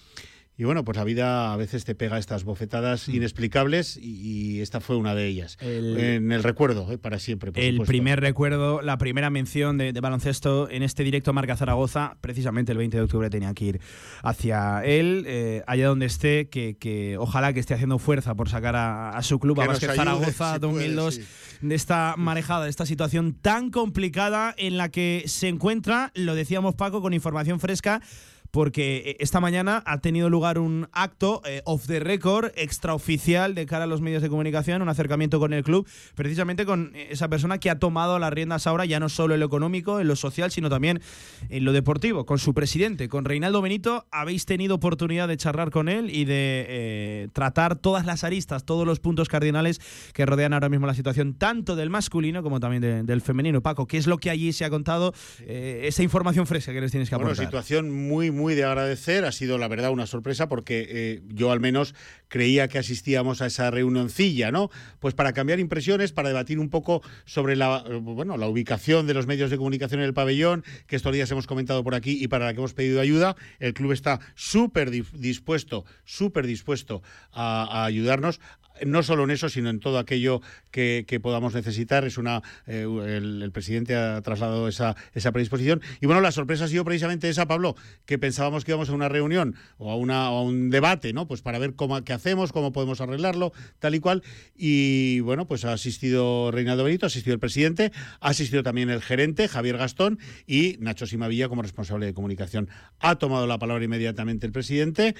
y 0.61 0.65
bueno, 0.65 0.85
pues 0.85 0.99
la 0.99 1.05
vida 1.05 1.55
a 1.55 1.57
veces 1.57 1.87
te 1.87 1.95
pega 1.95 2.19
estas 2.19 2.45
bofetadas 2.45 3.09
mm. 3.09 3.15
inexplicables 3.15 3.97
y, 3.97 4.61
esta 4.61 4.83
fue 4.83 4.97
una 4.97 5.15
de 5.15 5.27
ellas. 5.27 5.57
en 5.63 6.33
el 6.33 6.43
recuerdo, 6.43 6.93
eh, 6.93 6.99
para 6.99 7.19
siempre. 7.19 7.51
el 7.55 7.81
primer 7.81 8.21
recuerdo, 8.21 8.83
la 8.83 8.99
primera 8.99 9.31
mención 9.31 9.79
de, 9.79 9.93
baloncesto 9.93 10.69
en 10.69 10.83
este 10.83 11.03
directo 11.03 11.33
Marca 11.33 11.57
Zaragoza, 11.57 12.19
precisamente 12.21 12.73
el 12.73 12.79
20 12.79 12.99
de 12.99 13.03
octubre 13.03 13.31
tenía 13.31 13.55
que 13.55 13.65
ir 13.65 13.81
hacia 14.23 14.85
él, 14.85 15.25
eh, 15.27 15.63
allá 15.67 15.87
donde 15.89 16.05
esté, 16.05 16.51
que, 16.51 17.17
ojalá 17.19 17.55
que 17.55 17.61
esté 17.61 17.73
haciendo 17.73 17.99
fuerza 17.99 18.35
por 18.35 18.51
sacar 18.51 18.77
a, 18.77 19.19
su 19.23 19.39
club, 19.39 19.63
a 19.63 19.67
Vázquez 19.67 19.97
Zaragoza 19.97 20.59
2002, 20.59 21.21
de 21.63 21.75
esta 21.75 22.17
marejada, 22.19 22.65
de 22.65 22.71
esta 22.71 22.85
situación 22.85 23.33
tan 23.33 23.71
complicada 23.71 24.55
en 24.59 24.77
la 24.77 24.91
que 24.91 25.23
se 25.25 25.49
encuentra, 25.49 26.13
lo 26.15 26.35
decíamos 26.35 26.75
Paco, 26.75 27.01
con 27.01 27.15
información 27.15 27.61
fresca 27.61 28.03
porque 28.51 29.03
eh, 29.07 29.17
esta 29.21 29.41
mañana 29.41 29.83
ha 29.87 29.99
tenido 29.99 30.31
lugar 30.31 30.59
un 30.59 30.89
acto 30.93 31.43
eh, 31.45 31.63
off 31.65 31.87
the 31.87 32.01
record, 32.01 32.53
extraoficial 32.57 33.55
de 33.55 33.67
cara 33.67 33.85
a 33.85 33.87
los 33.87 34.01
medios 34.01 34.23
de 34.23 34.29
comunicación, 34.29 34.83
un 34.83 34.89
acercamiento 34.89 35.39
con 35.39 35.53
el 35.53 35.63
club, 35.63 35.87
precisamente 36.15 36.67
con 36.67 36.93
eh, 36.95 37.09
esa 37.11 37.29
persona 37.29 37.59
que 37.59 37.71
ha 37.71 37.79
tomado 37.79 38.19
las 38.19 38.33
riendas 38.33 38.67
ahora, 38.67 38.85
ya 38.85 39.01
no 39.01 39.09
solo 39.09 39.35
en 39.35 39.41
lo 39.41 39.47
económico, 39.47 40.01
en 40.01 40.09
lo 40.09 40.17
social, 40.17 40.51
sino 40.51 40.69
también 40.69 41.01
en 41.49 41.65
lo 41.65 41.73
deportivo, 41.73 42.27
con 42.27 42.39
su 42.39 42.55
presidente, 42.55 43.09
con 43.09 43.25
Reinaldo 43.25 43.63
Benito. 43.63 44.07
Habéis 44.11 44.47
tenido 44.47 44.75
oportunidad 44.75 45.29
de 45.29 45.37
charlar 45.37 45.71
con 45.71 45.89
él 45.89 46.15
y 46.15 46.25
de 46.25 47.31
tratar 47.33 47.77
todas 47.77 48.07
las 48.07 48.25
aristas, 48.25 48.65
todos 48.65 48.87
los 48.87 49.01
puntos 49.01 49.29
cardinales 49.29 49.81
que 50.13 50.27
rodean 50.27 50.53
ahora 50.53 50.69
mismo 50.69 50.87
la 50.87 50.95
situación, 50.95 51.35
tanto 51.35 51.77
del 51.77 51.91
masculino 51.91 52.43
como 52.43 52.61
también 52.61 53.07
del 53.07 53.21
femenino. 53.21 53.61
Paco, 53.61 53.87
¿qué 53.87 53.99
es 53.99 54.07
lo 54.07 54.19
que 54.19 54.31
allí 54.31 54.53
se 54.53 54.65
ha 54.65 54.71
contado? 54.71 55.15
esa 55.47 56.03
información 56.03 56.47
fresca 56.47 56.73
que 56.73 56.81
les 56.81 56.91
tienes 56.91 57.09
que 57.09 57.15
aportar. 57.15 57.37
Bueno, 57.37 57.51
situación 57.51 57.91
muy, 57.91 58.31
muy 58.31 58.40
de 58.49 58.65
agradecer. 58.65 59.25
Ha 59.25 59.33
sido, 59.33 59.59
la 59.59 59.69
verdad, 59.69 59.91
una 59.91 60.07
sorpresa 60.07 60.49
porque 60.49 60.87
eh, 60.89 61.23
yo 61.29 61.53
al 61.53 61.61
menos 61.61 61.95
creía 62.29 62.69
que 62.69 62.79
asistíamos 62.79 63.43
a 63.43 63.47
esa 63.47 63.71
reunioncilla, 63.71 64.51
¿no? 64.51 64.71
Pues 64.99 65.15
para 65.15 65.33
cambiar 65.33 65.61
impresiones, 65.61 66.13
para 66.13 66.29
debatir 66.29 66.59
un 66.59 66.71
poco 66.71 67.03
sobre 67.25 67.57
la, 67.57 67.85
bueno, 68.01 68.37
la 68.37 68.49
ubicación 68.49 69.07
de 69.07 69.15
los 69.15 69.27
medios 69.27 69.51
de 69.51 69.57
comunicación 69.57 70.01
en 70.01 70.07
el 70.07 70.15
pabellón, 70.15 70.65
que 70.87 70.97
estos 70.97 71.13
días 71.13 71.31
hemos 71.31 71.47
comentado 71.47 71.85
por 71.85 71.95
aquí 71.95 72.23
y 72.23 72.29
para 72.29 72.47
la 72.47 72.53
que 72.53 72.59
hemos 72.59 72.75
pedido 72.75 73.01
ayuda. 73.01 73.37
El 73.59 73.75
club 73.75 73.93
está 73.93 74.21
súper 74.35 74.91
dispuesto, 74.91 75.85
súper 76.05 76.47
dispuesto 76.47 77.03
a 77.33 77.85
ayudarnos 77.85 78.41
no 78.87 79.03
solo 79.03 79.25
en 79.25 79.31
eso, 79.31 79.49
sino 79.49 79.71
en 79.71 79.81
todo 79.81 79.99
aquello 79.99 80.41
que, 80.71 81.05
podamos 81.23 81.55
necesitar. 81.55 82.05
Es 82.05 82.19
una 82.19 82.43
eh, 82.67 82.87
el, 83.17 83.51
presidente 83.53 83.97
ha 83.97 84.23
trasladado 84.23 84.69
esa, 84.69 84.97
esa 85.15 85.33
predisposición. 85.33 85.83
Y 86.01 86.07
bueno, 86.07 86.21
la 86.21 86.33
sorpresa 86.33 86.65
ha 86.65 86.69
sido 86.69 86.85
precisamente 86.85 87.29
esa, 87.29 87.47
Pablo, 87.47 87.77
que 88.07 88.19
pensábamos 88.19 88.65
que 88.65 88.73
íbamos 88.73 88.89
a 88.89 88.93
una 88.93 89.09
reunión 89.09 89.55
o 89.79 89.91
a, 89.91 89.97
una, 89.97 90.27
a 90.27 90.41
un 90.41 90.71
debate, 90.71 91.13
¿no? 91.13 91.27
Pues 91.27 91.43
para 91.43 91.59
ver 91.59 91.75
cómo, 91.75 92.03
qué 92.05 92.13
hacemos, 92.13 92.53
cómo 92.53 92.73
podemos 92.73 93.01
arreglarlo, 93.01 93.53
tal 93.79 93.95
y 93.95 94.01
cual. 94.01 94.23
Y 94.57 95.21
bueno, 95.21 95.47
pues 95.47 95.65
ha 95.65 95.73
asistido 95.73 96.51
Reinaldo 96.51 96.85
Benito, 96.85 97.07
ha 97.07 97.09
asistido 97.09 97.35
el 97.35 97.41
presidente, 97.41 97.93
ha 98.21 98.29
asistido 98.29 98.63
también 98.63 98.91
el 98.91 99.03
gerente, 99.03 99.49
Javier 99.49 99.77
Gastón, 99.77 100.19
y 100.47 100.77
Nacho 100.81 101.07
Simavilla 101.07 101.49
como 101.49 101.63
responsable 101.63 102.07
de 102.07 102.15
comunicación. 102.15 102.69
Ha 103.01 103.17
tomado 103.17 103.47
la 103.47 103.59
palabra 103.59 103.85
inmediatamente 103.85 104.47
el 104.47 104.53
presidente 104.53 105.15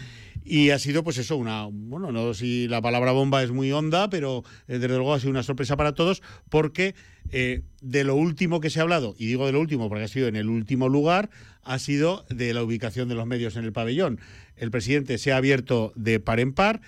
y 0.45 0.71
ha 0.71 0.79
sido, 0.79 1.05
pues 1.05 1.19
eso, 1.19 1.37
una, 1.37 1.67
bueno, 1.71 2.13
no 2.13 2.35
si 2.35 2.69
la 2.69 2.81
palabra 2.81 3.13
bomba 3.13 3.43
es 3.43 3.51
muy 3.51 3.71
honda, 3.73 4.09
pero 4.11 4.45
eh, 4.69 4.79
desde 4.79 4.97
luego 4.97 5.15
ha 5.15 5.21
sido 5.21 5.31
una 5.31 5.43
sorpresa 5.43 5.77
para 5.77 5.95
todos 5.95 6.23
porque 6.49 6.95
eh, 7.31 7.63
de 7.81 8.05
lo 8.05 8.17
último 8.17 8.61
que 8.61 8.71
se 8.71 8.81
ha 8.81 8.83
hablado, 8.83 9.15
y 9.19 9.27
digo 9.27 9.47
de 9.47 9.53
lo 9.53 9.61
último 9.61 9.89
porque 9.89 10.05
ha 10.05 10.09
sido 10.09 10.29
en 10.29 10.37
el 10.37 10.49
último 10.49 10.89
lugar, 10.89 11.31
ha 11.63 11.79
sido 11.79 12.25
de 12.31 12.55
la 12.55 12.63
ubicación 12.63 13.09
de 13.09 13.15
los 13.15 13.27
medios 13.27 13.57
en 13.57 13.65
el 13.65 13.73
pabellón. 13.73 14.19
El 14.57 14.71
presidente 14.71 15.19
se 15.19 15.33
ha 15.33 15.37
abierto 15.37 15.93
de 15.95 16.21
par 16.21 16.41
en 16.41 16.53
par. 16.53 16.81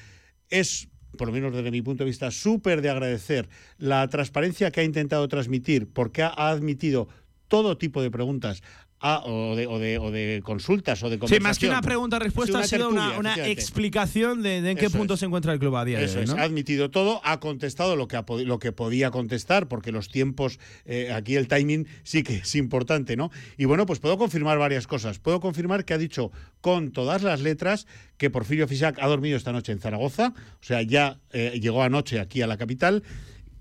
Es 0.48 0.88
por 1.16 1.28
lo 1.28 1.34
menos 1.34 1.55
desde 1.55 1.70
mi 1.70 1.82
punto 1.82 2.05
de 2.05 2.11
vista, 2.11 2.30
súper 2.30 2.80
de 2.80 2.90
agradecer 2.90 3.48
la 3.78 4.09
transparencia 4.09 4.70
que 4.70 4.80
ha 4.80 4.84
intentado 4.84 5.28
transmitir, 5.28 5.86
porque 5.92 6.22
ha 6.22 6.48
admitido 6.48 7.09
todo 7.48 7.76
tipo 7.76 8.00
de 8.00 8.11
preguntas 8.11 8.62
o, 9.03 9.57
de, 9.57 9.66
o, 9.66 9.78
de, 9.78 9.98
o, 9.98 10.11
de, 10.11 10.40
consultas 10.44 11.03
o 11.03 11.11
de 11.11 11.18
conversación. 11.18 11.40
Sí, 11.40 11.42
más 11.42 11.59
que 11.59 11.66
una 11.66 11.82
pregunta-respuesta 11.82 12.61
ha 12.61 12.64
sido 12.64 12.88
una, 12.88 13.18
una 13.18 13.34
explicación 13.48 14.42
de, 14.42 14.59
en 14.59 14.76
qué 14.76 14.90
punto 14.90 15.16
se 15.16 15.26
encuentra 15.26 15.53
el 15.53 15.59
club 15.59 15.76
a 15.76 15.84
día 15.84 15.98
de 15.98 16.18
hoy. 16.18 16.26
Ha 16.38 16.42
admitido 16.42 16.90
todo, 16.90 17.20
ha 17.24 17.40
contestado 17.40 17.96
lo 17.96 18.09
que, 18.09 18.22
lo 18.44 18.59
que 18.59 18.72
podía 18.72 19.11
contestar, 19.11 19.68
porque 19.68 19.92
los 19.92 20.09
tiempos, 20.09 20.59
eh, 20.84 21.12
aquí 21.12 21.36
el 21.36 21.48
timing 21.48 21.86
sí 22.05 22.22
que 22.22 22.36
es 22.36 22.55
importante, 22.55 23.16
¿no? 23.16 23.30
Y 23.57 23.64
bueno, 23.64 23.86
pues 23.86 23.98
puedo 23.98 24.18
confirmar 24.18 24.59
varias 24.59 24.86
cosas. 24.86 25.18
Puedo 25.18 25.40
confirmar 25.40 25.84
que 25.84 25.94
ha 25.94 25.98
dicho 25.98 26.30
con 26.61 26.92
todas 26.92 27.22
las 27.22 27.40
letras 27.40 27.86
que 28.16 28.30
Porfirio 28.30 28.68
Fisac 28.68 28.98
ha 29.00 29.07
dormido 29.09 29.36
esta 29.36 29.53
noche 29.53 29.72
en 29.72 29.80
Zaragoza, 29.80 30.32
o 30.36 30.64
sea, 30.64 30.82
ya 30.82 31.18
eh, 31.32 31.59
llegó 31.61 31.82
anoche 31.82 32.20
aquí 32.20 32.42
a 32.42 32.46
la 32.46 32.57
capital 32.57 33.03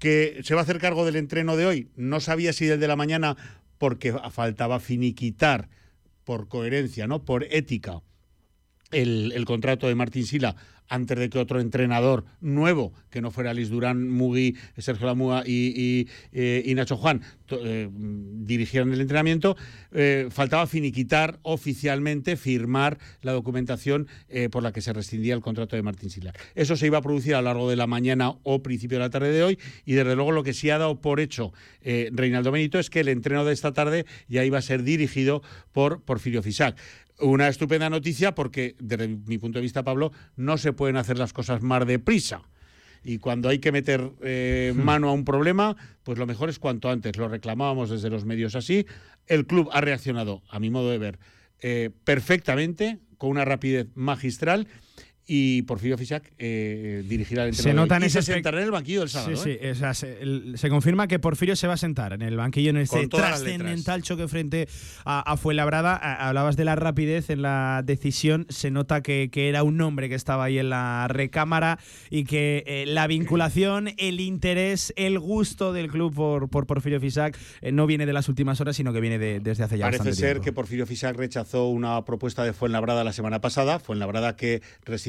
que 0.02 0.42
se 0.44 0.56
va 0.56 0.62
a 0.62 0.64
hacer 0.64 0.80
cargo 0.80 1.06
del 1.06 1.16
entreno 1.16 1.56
de 1.56 1.68
hoy. 1.68 1.90
No 1.96 2.20
sabía 2.20 2.54
si 2.54 2.66
del 2.66 2.80
de 2.80 2.88
la 2.88 2.96
mañana 2.96 3.38
porque 3.82 4.14
faltaba 4.30 4.80
finiquitar 4.80 5.68
por 6.24 6.48
coherencia, 6.48 7.08
¿no? 7.08 7.26
Por 7.26 7.46
ética. 7.46 8.04
El, 8.92 9.32
el, 9.32 9.44
contrato 9.46 9.88
de 9.88 9.96
Martín 9.96 10.28
Sila 10.28 10.56
antes 10.92 11.18
de 11.18 11.30
que 11.30 11.40
otro 11.40 11.62
entrenador 11.62 12.26
nuevo, 12.42 12.94
que 13.10 13.22
no 13.22 13.32
fuera 13.32 13.54
Liz 13.54 13.70
Durán, 13.70 14.10
Mugi, 14.10 14.58
Sergio 14.78 15.08
Lamúa 15.08 15.44
y, 15.46 16.08
eh, 16.34 16.72
Nacho 16.76 16.98
Juan, 16.98 17.22
eh, 17.50 17.90
dirigieran 17.92 18.92
el 18.92 19.00
entrenamiento, 19.00 19.56
eh, 19.94 20.28
faltaba 20.30 20.68
finiquitar 20.68 21.40
oficialmente, 21.44 22.36
firmar 22.36 22.98
la 23.22 23.32
documentación 23.32 24.08
por 24.52 24.64
la 24.64 24.72
que 24.72 24.82
se 24.82 24.92
rescindía 24.94 25.34
el 25.34 25.42
contrato 25.42 25.76
de 25.76 25.82
Martín 25.82 26.10
Silar. 26.10 26.36
Eso 26.56 26.76
se 26.76 26.88
iba 26.88 26.98
a 26.98 27.02
producir 27.02 27.36
a 27.36 27.42
lo 27.42 27.46
largo 27.46 27.70
de 27.70 27.76
la 27.78 27.88
mañana 27.88 28.34
o 28.44 28.62
principio 28.62 28.98
de 28.98 29.04
la 29.04 29.10
tarde 29.10 29.32
de 29.32 29.44
hoy 29.44 29.60
y 29.86 29.94
desde 29.94 30.16
luego 30.16 30.32
lo 30.32 30.44
que 30.44 30.54
sí 30.54 30.70
ha 30.70 30.78
dado 30.78 31.00
por 31.00 31.20
hecho 31.20 31.54
Reinaldo 31.84 32.52
Benito 32.52 32.80
es 32.80 32.90
que 32.90 33.00
el 33.00 33.08
entreno 33.08 33.46
de 33.46 33.54
esta 33.54 33.74
tarde 33.74 34.06
ya 34.28 34.44
iba 34.44 34.58
a 34.58 34.62
ser 34.62 34.84
dirigido 34.84 35.42
por 35.72 36.02
Porfirio 36.02 36.44
Fisac 36.44 36.78
una 37.22 37.48
estupenda 37.48 37.90
noticia 37.90 38.34
porque, 38.36 38.76
desde 38.80 39.08
mi 39.08 39.38
punto 39.38 39.60
de 39.60 39.64
vista, 39.64 39.84
Pablo, 39.84 40.12
no 40.36 40.58
se 40.58 40.74
pueden 40.74 40.98
hacer 40.98 41.18
las 41.18 41.34
cosas 41.34 41.62
más 41.62 41.86
deprisa. 41.86 42.42
y 43.04 43.18
cuando 43.18 43.50
hay 43.50 43.58
que 43.58 43.72
meter 43.72 44.12
eh, 44.22 44.74
Hmm. 44.76 44.82
mano 44.84 45.10
a 45.10 45.14
un 45.14 45.26
problema, 45.26 45.76
pues 46.04 46.20
lo 46.20 46.28
mejor 46.28 46.50
es 46.50 46.60
cuanto 46.60 46.88
antes. 46.88 47.18
Lo 47.18 47.28
reclamábamos 47.28 47.90
desde 47.90 48.12
los 48.12 48.26
medios 48.26 48.54
así. 48.56 48.86
El 49.26 49.48
club 49.48 49.70
ha 49.74 49.82
reaccionado, 49.82 50.44
a 50.50 50.60
mi 50.60 50.70
modo 50.70 50.92
de 50.92 51.00
ver, 51.00 51.20
eh, 51.62 51.90
perfectamente, 52.04 53.00
con 53.18 53.32
una 53.32 53.44
rapidez 53.44 53.88
magistral. 53.96 54.68
Y 55.28 55.62
Porfirio 55.62 55.98
Fisac 55.98 56.24
eh, 56.40 57.04
dirigirá 57.08 57.46
el 57.46 57.54
Se 57.54 57.62
entrenador. 57.70 57.88
nota 57.88 57.98
en 57.98 58.04
y 58.08 58.10
se 58.10 58.22
sentará 58.22 58.58
en 58.58 58.66
el 58.66 58.72
banquillo 58.72 59.04
el 59.04 59.10
sábado. 59.10 59.36
Sí, 59.38 59.52
¿eh? 59.52 59.60
sí, 59.62 59.68
o 59.70 59.76
sea, 59.76 59.94
se, 59.94 60.22
el- 60.22 60.58
se 60.58 60.68
confirma 60.70 61.08
que 61.08 61.20
Porfirio 61.20 61.56
se 61.56 61.68
va 61.68 61.74
a 61.76 61.78
sentar 61.78 62.14
en 62.14 62.22
el 62.22 62.36
banquillo 62.36 62.72
en 62.72 62.78
este 62.78 63.08
trascendental 63.08 64.02
choque 64.02 64.28
frente 64.28 64.68
a, 65.06 65.20
a 65.32 65.38
Fuenlabrada. 65.38 65.96
A- 65.96 66.28
Hablabas 66.28 66.58
de 66.58 66.66
la 66.66 66.76
rapidez 66.76 67.30
en 67.30 67.44
la 67.44 67.82
decisión. 67.86 68.46
Se 68.50 68.72
nota 68.72 69.02
que, 69.02 69.30
que 69.32 69.48
era 69.48 69.64
un 69.64 69.80
hombre 69.82 70.10
que 70.10 70.16
estaba 70.16 70.46
ahí 70.46 70.58
en 70.60 70.70
la 70.70 71.08
recámara 71.08 71.80
y 72.10 72.26
que 72.26 72.64
eh, 72.66 72.86
la 72.88 73.08
vinculación, 73.08 73.90
el 73.98 74.20
interés, 74.20 74.92
el 74.98 75.20
gusto 75.20 75.72
del 75.72 75.88
club 75.90 76.14
por, 76.14 76.50
por 76.50 76.66
Porfirio 76.66 77.00
Fisac 77.00 77.38
eh, 77.62 77.72
no 77.72 77.86
viene 77.88 78.06
de 78.06 78.14
las 78.14 78.28
últimas 78.28 78.60
horas, 78.60 78.76
sino 78.76 78.92
que 78.92 79.00
viene 79.00 79.18
de- 79.20 79.40
desde 79.40 79.64
hace 79.64 79.78
ya 79.78 79.86
Parece 79.86 80.00
bastante 80.00 80.20
ser 80.20 80.30
tiempo. 80.34 80.44
que 80.46 80.52
Porfirio 80.52 80.86
Fisac 80.88 81.16
rechazó 81.16 81.70
una 81.70 82.04
propuesta 82.04 82.44
de 82.44 82.54
Fuenlabrada 82.54 83.04
la 83.04 83.14
semana 83.14 83.40
pasada. 83.40 83.80
Fuenlabrada 83.80 84.36
que 84.36 84.62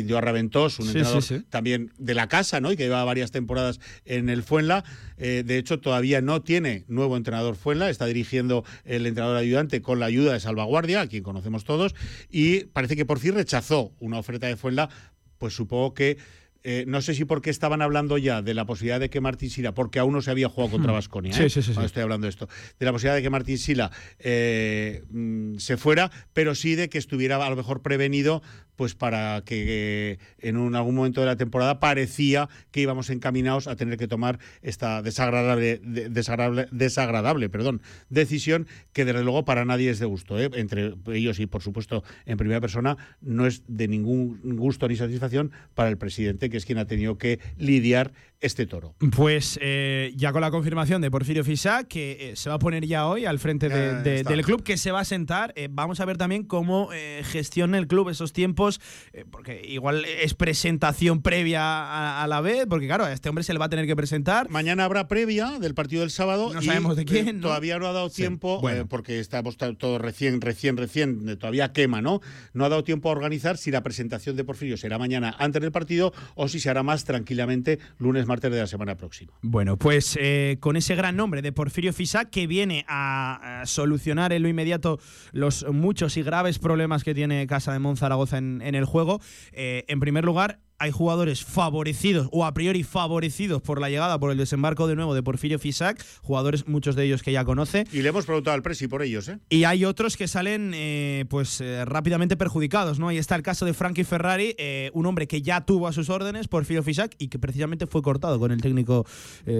rescindió 0.03 0.19
a 0.19 0.21
Raventós, 0.21 0.79
un 0.79 0.87
Sí, 0.87 0.91
entrenador 0.91 1.23
sí, 1.23 1.39
sí. 1.39 1.47
también 1.49 1.93
de 1.99 2.15
la 2.15 2.29
casa, 2.29 2.61
¿no? 2.61 2.73
Y 2.73 2.77
que 2.77 2.85
lleva 2.85 3.05
varias 3.05 3.31
temporadas 3.31 3.81
en 4.05 4.29
el 4.29 4.43
Fuenla. 4.43 4.85
Eh, 5.17 5.45
de 5.47 5.59
hecho, 5.59 5.79
todavía 5.81 6.21
no 6.21 6.43
tiene 6.43 6.85
nuevo 6.89 7.17
entrenador 7.17 7.57
Fuenla. 7.57 7.89
Está 7.91 8.07
dirigiendo 8.07 8.65
el 8.85 9.07
entrenador 9.07 9.37
ayudante 9.37 9.81
con 9.83 10.01
la 10.01 10.07
ayuda 10.07 10.33
de 10.33 10.41
Salvaguardia, 10.41 11.03
a 11.03 11.07
quien 11.07 11.23
conocemos 11.23 11.65
todos. 11.65 11.95
Y 12.31 12.65
parece 12.65 12.97
que 12.97 13.05
por 13.07 13.19
fin 13.21 13.35
rechazó 13.35 13.93
una 14.01 14.19
oferta 14.19 14.47
de 14.47 14.57
Fuenla. 14.57 14.89
Pues 15.39 15.55
supongo 15.55 15.95
que. 15.95 16.19
Eh, 16.65 16.85
no 16.87 17.01
sé 17.03 17.15
si 17.15 17.25
porque 17.25 17.51
estaban 17.51 17.83
hablando 17.83 18.19
ya 18.19 18.43
de 18.43 18.55
la 18.55 18.65
posibilidad 18.67 19.01
de 19.01 19.11
que 19.11 19.21
Martín 19.21 19.51
Sila, 19.51 19.73
porque 19.75 19.99
aún 19.99 20.13
no 20.13 20.23
se 20.23 20.31
había 20.31 20.49
jugado 20.49 20.71
contra. 20.73 20.93
Vasconia, 20.93 21.33
Sí, 21.33 21.49
sí, 21.51 21.63
sí, 21.63 21.75
sí. 21.75 21.81
estoy 21.85 22.03
hablando 22.03 22.27
de 22.27 22.31
esto, 22.31 22.49
de 22.79 22.87
la 22.87 22.93
posibilidad 22.93 23.17
de 23.17 23.23
que 23.23 23.31
Martín 23.31 23.59
Sila 23.59 23.91
eh, 24.19 25.03
mm, 25.11 25.57
se 25.59 25.77
fuera, 25.77 26.11
pero 26.33 26.55
sí 26.55 26.75
de 26.75 26.89
que 26.89 26.99
estuviera 26.99 27.45
a 27.45 27.51
lo 27.51 27.57
mejor 27.57 27.83
prevenido, 27.83 28.43
pues 28.77 28.95
para 28.95 29.43
que 29.45 29.65
eh, 30.13 30.19
en 30.39 30.57
un, 30.57 30.75
algún 30.75 30.95
momento 30.95 31.21
de 31.21 31.27
la 31.27 31.37
temporada 31.37 31.79
parecía 31.81 32.49
que 32.71 32.81
íbamos 32.81 33.11
encaminados 33.11 33.67
a 33.69 33.77
tener 33.77 33.97
que 33.99 34.09
tomar 34.09 34.39
esta 34.63 35.03
desagradable, 35.03 35.79
de- 35.79 36.09
desagradable, 36.09 36.69
desagradable 36.73 37.49
perdón, 37.49 37.83
decisión 38.09 38.67
que 38.93 39.05
desde 39.05 39.23
luego 39.23 39.45
para 39.45 39.65
nadie 39.65 39.91
es 39.91 39.99
de 39.99 40.07
gusto. 40.07 40.39
¿eh? 40.41 40.51
Entre 40.55 40.95
ellos 41.13 41.39
y 41.39 41.47
por 41.47 41.63
supuesto 41.63 42.03
en 42.27 42.39
primera 42.39 42.61
persona 42.61 42.97
no 43.21 43.47
es 43.47 43.63
de 43.69 43.89
ningún 43.89 44.41
gusto 44.57 44.89
ni 44.89 44.97
satisfacción 44.97 45.53
para 45.75 45.89
el 45.91 45.99
presidente, 45.99 46.49
que 46.53 46.59
es 46.59 46.65
quien 46.65 46.79
ha 46.79 46.87
tenido 46.87 47.19
que 47.19 47.41
lidiar 47.59 48.13
este 48.43 48.67
toro. 48.67 48.95
Pues 49.17 49.59
eh, 49.63 50.13
ya 50.17 50.33
con 50.33 50.41
la 50.43 50.51
confirmación 50.51 51.01
de 51.01 51.11
Porfirio 51.11 51.45
Fisac, 51.45 51.89
que 51.89 52.31
eh, 52.33 52.37
se 52.37 52.49
va 52.51 52.57
a 52.57 52.59
poner 52.59 52.85
ya 52.87 53.07
hoy 53.07 53.25
al 53.25 53.39
frente 53.39 53.69
de- 53.69 54.23
del 54.25 54.43
club, 54.45 54.63
que 54.63 54.77
se 54.77 54.91
va 54.91 55.01
a 55.01 55.05
sentar. 55.05 55.53
Eh, 55.57 55.69
vamos 55.71 56.01
a 56.01 56.05
ver 56.05 56.17
también 56.19 56.43
cómo 56.45 56.91
eh, 56.93 57.23
gestiona 57.25 57.79
el 57.79 57.87
club 57.87 58.09
esos 58.11 58.33
tiempos, 58.33 58.81
eh, 59.13 59.25
porque 59.31 59.63
igual 59.67 60.05
es 60.05 60.35
presentación 60.35 61.23
previa 61.23 61.63
a, 61.63 62.23
a 62.23 62.27
la 62.27 62.41
vez, 62.41 62.67
porque 62.69 62.87
claro, 62.87 63.05
a 63.05 63.13
este 63.13 63.29
hombre 63.29 63.45
se 63.45 63.53
le 63.53 63.59
va 63.59 63.67
a 63.67 63.69
tener 63.71 63.87
que 63.87 63.97
presentar. 63.97 64.51
Mañana 64.51 64.85
habrá 64.85 65.09
previa 65.09 65.59
del 65.61 65.75
partido 65.75 66.01
del 66.03 66.11
sábado. 66.11 66.53
No 66.53 66.61
y, 66.61 66.67
sabemos 66.67 66.97
de 66.97 67.05
quién, 67.05 67.29
eh, 67.29 67.33
¿no? 67.33 67.43
Todavía 67.43 67.79
no 67.79 67.87
ha 67.87 67.93
dado 67.93 68.09
Sí, 68.11 68.17
tiempo, 68.23 68.61
bueno. 68.61 68.83
eh, 68.83 68.85
porque 68.89 69.21
estamos 69.21 69.57
ta- 69.57 69.73
todo 69.75 69.99
recién, 69.99 70.41
recién, 70.41 70.77
recién, 70.77 71.39
todavía 71.39 71.73
quema, 71.73 72.03
¿no? 72.03 72.21
No 72.53 72.65
ha 72.65 72.69
dado 72.69 72.85
tiempo 72.85 73.09
a 73.09 73.13
organizar 73.13 73.57
si 73.57 73.71
la 73.71 73.83
presentación 73.83 74.37
de 74.37 74.45
Porfirio 74.45 74.77
será 74.77 74.99
mañana 74.99 75.35
antes 75.39 75.63
del 75.63 75.73
partido 75.73 76.13
o 76.35 76.49
si 76.49 76.59
se 76.61 76.69
hará 76.71 76.83
más 76.83 77.05
tranquilamente 77.05 77.79
lunes, 77.99 78.27
martes 78.33 78.51
de 78.51 78.59
la 78.59 78.67
semana 78.67 78.97
próxima. 78.97 79.33
Bueno, 79.43 79.77
pues 79.77 80.19
eh, 80.21 80.57
con 80.61 80.77
ese 80.77 80.95
gran 80.95 81.17
nombre 81.17 81.43
de 81.43 81.53
Porfirio 81.53 81.93
Fisac 81.93 82.31
que 82.31 82.47
viene 82.47 82.85
a, 82.89 83.63
solucionar 83.67 84.33
en 84.33 84.43
lo 84.43 84.49
inmediato 84.49 84.99
los 85.33 85.67
muchos 85.71 86.17
y 86.17 86.23
graves 86.23 86.59
problemas 86.59 87.05
que 87.05 87.15
tiene 87.15 87.47
Casa 87.47 87.73
de 87.73 87.79
Monzaragoza 87.79 88.39
en, 88.39 88.63
en 88.63 88.75
el 88.75 88.87
juego. 88.87 89.21
eh, 89.53 89.85
en 89.89 90.01
primer 90.01 90.25
lugar, 90.25 90.61
hay 90.79 90.91
jugadores 90.91 91.45
favorecidos 91.45 92.29
o 92.33 92.45
a 92.45 92.53
priori 92.55 92.83
favorecidos 92.83 93.63
por 93.63 93.81
la 93.81 93.89
llegada, 93.89 94.19
por 94.19 94.31
el 94.33 94.39
desembarco 94.39 94.87
de 94.89 94.97
nuevo 94.97 95.15
de 95.15 95.23
Porfirio 95.23 95.59
Fisac, 95.59 96.05
jugadores 96.23 96.67
muchos 96.67 96.97
de 96.97 97.05
ellos 97.05 97.23
que 97.23 97.31
ya 97.33 97.45
conoce. 97.45 97.85
Y 97.93 98.03
le 98.03 98.09
hemos 98.09 98.27
preguntado 98.27 98.55
al 98.55 98.63
Presi 98.63 98.89
por 98.89 99.03
ellos, 99.03 99.29
¿eh? 99.29 99.39
Y 99.49 99.65
hay 99.65 99.85
otros 99.85 100.17
que 100.17 100.27
salen 100.27 100.73
eh, 100.75 101.25
pues 101.31 101.61
eh, 101.61 101.85
rápidamente 101.85 102.37
perjudicados, 102.37 102.99
¿no? 102.99 103.09
Ahí 103.09 103.19
está 103.19 103.37
el 103.37 103.43
caso 103.43 103.65
de 103.65 103.75
Frankie 103.75 104.05
Ferrari, 104.05 104.55
eh, 104.59 104.91
un 104.95 105.07
hombre 105.07 105.27
que 105.29 105.41
ya 105.43 105.61
tuvo 105.61 105.87
a 105.87 105.93
sus 105.93 106.11
órdenes 106.11 106.49
Porfirio 106.49 106.83
Fisac 106.83 107.15
y 107.19 107.29
que 107.29 107.39
precisamente 107.39 107.87
fue 107.87 108.03
cortado 108.03 108.39
con 108.41 108.51
el 108.51 108.61
técnico 108.61 109.07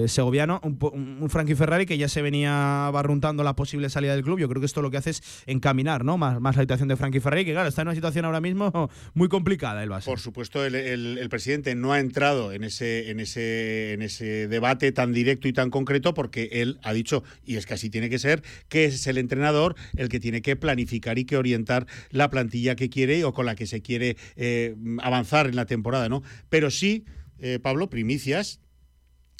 segoviano, 0.07 0.59
un, 0.63 0.77
un- 0.91 1.17
un 1.21 1.29
Frankie 1.29 1.55
Ferrari 1.55 1.85
que 1.85 1.97
ya 1.97 2.07
se 2.07 2.21
venía 2.21 2.89
barruntando 2.93 3.43
la 3.43 3.55
posible 3.55 3.89
salida 3.89 4.13
del 4.15 4.23
club. 4.23 4.39
Yo 4.39 4.49
creo 4.49 4.59
que 4.59 4.65
esto 4.65 4.81
lo 4.81 4.91
que 4.91 4.97
hace 4.97 5.11
es 5.11 5.23
encaminar, 5.45 6.03
¿no? 6.03 6.17
Más, 6.17 6.39
más 6.41 6.55
la 6.55 6.63
situación 6.63 6.89
de 6.89 6.95
Frankie 6.97 7.19
Ferrari, 7.19 7.45
que 7.45 7.51
claro, 7.53 7.69
está 7.69 7.81
en 7.81 7.87
una 7.87 7.95
situación 7.95 8.25
ahora 8.25 8.41
mismo 8.41 8.89
muy 9.13 9.29
complicada 9.29 9.83
el 9.83 9.89
base. 9.89 10.09
Por 10.09 10.19
supuesto, 10.19 10.63
el, 10.65 10.75
el- 10.75 11.12
el 11.17 11.29
presidente 11.29 11.75
no 11.75 11.93
ha 11.93 11.99
entrado 11.99 12.51
en 12.51 12.63
ese, 12.63 13.09
en, 13.09 13.19
ese, 13.19 13.93
en 13.93 14.01
ese 14.01 14.47
debate 14.47 14.91
tan 14.91 15.13
directo 15.13 15.47
y 15.47 15.53
tan 15.53 15.69
concreto 15.69 16.13
porque 16.13 16.49
él 16.51 16.79
ha 16.83 16.93
dicho, 16.93 17.23
y 17.45 17.55
es 17.55 17.65
que 17.65 17.73
así 17.73 17.89
tiene 17.89 18.09
que 18.09 18.19
ser, 18.19 18.43
que 18.69 18.85
es 18.85 19.07
el 19.07 19.17
entrenador 19.17 19.75
el 19.95 20.09
que 20.09 20.19
tiene 20.19 20.41
que 20.41 20.55
planificar 20.55 21.17
y 21.17 21.25
que 21.25 21.37
orientar 21.37 21.87
la 22.09 22.29
plantilla 22.29 22.75
que 22.75 22.89
quiere 22.89 23.23
o 23.23 23.33
con 23.33 23.45
la 23.45 23.55
que 23.55 23.67
se 23.67 23.81
quiere 23.81 24.17
eh, 24.35 24.75
avanzar 24.99 25.47
en 25.47 25.55
la 25.55 25.65
temporada, 25.65 26.09
¿no? 26.09 26.23
Pero 26.49 26.71
sí, 26.71 27.05
eh, 27.39 27.59
Pablo, 27.59 27.89
primicias. 27.89 28.59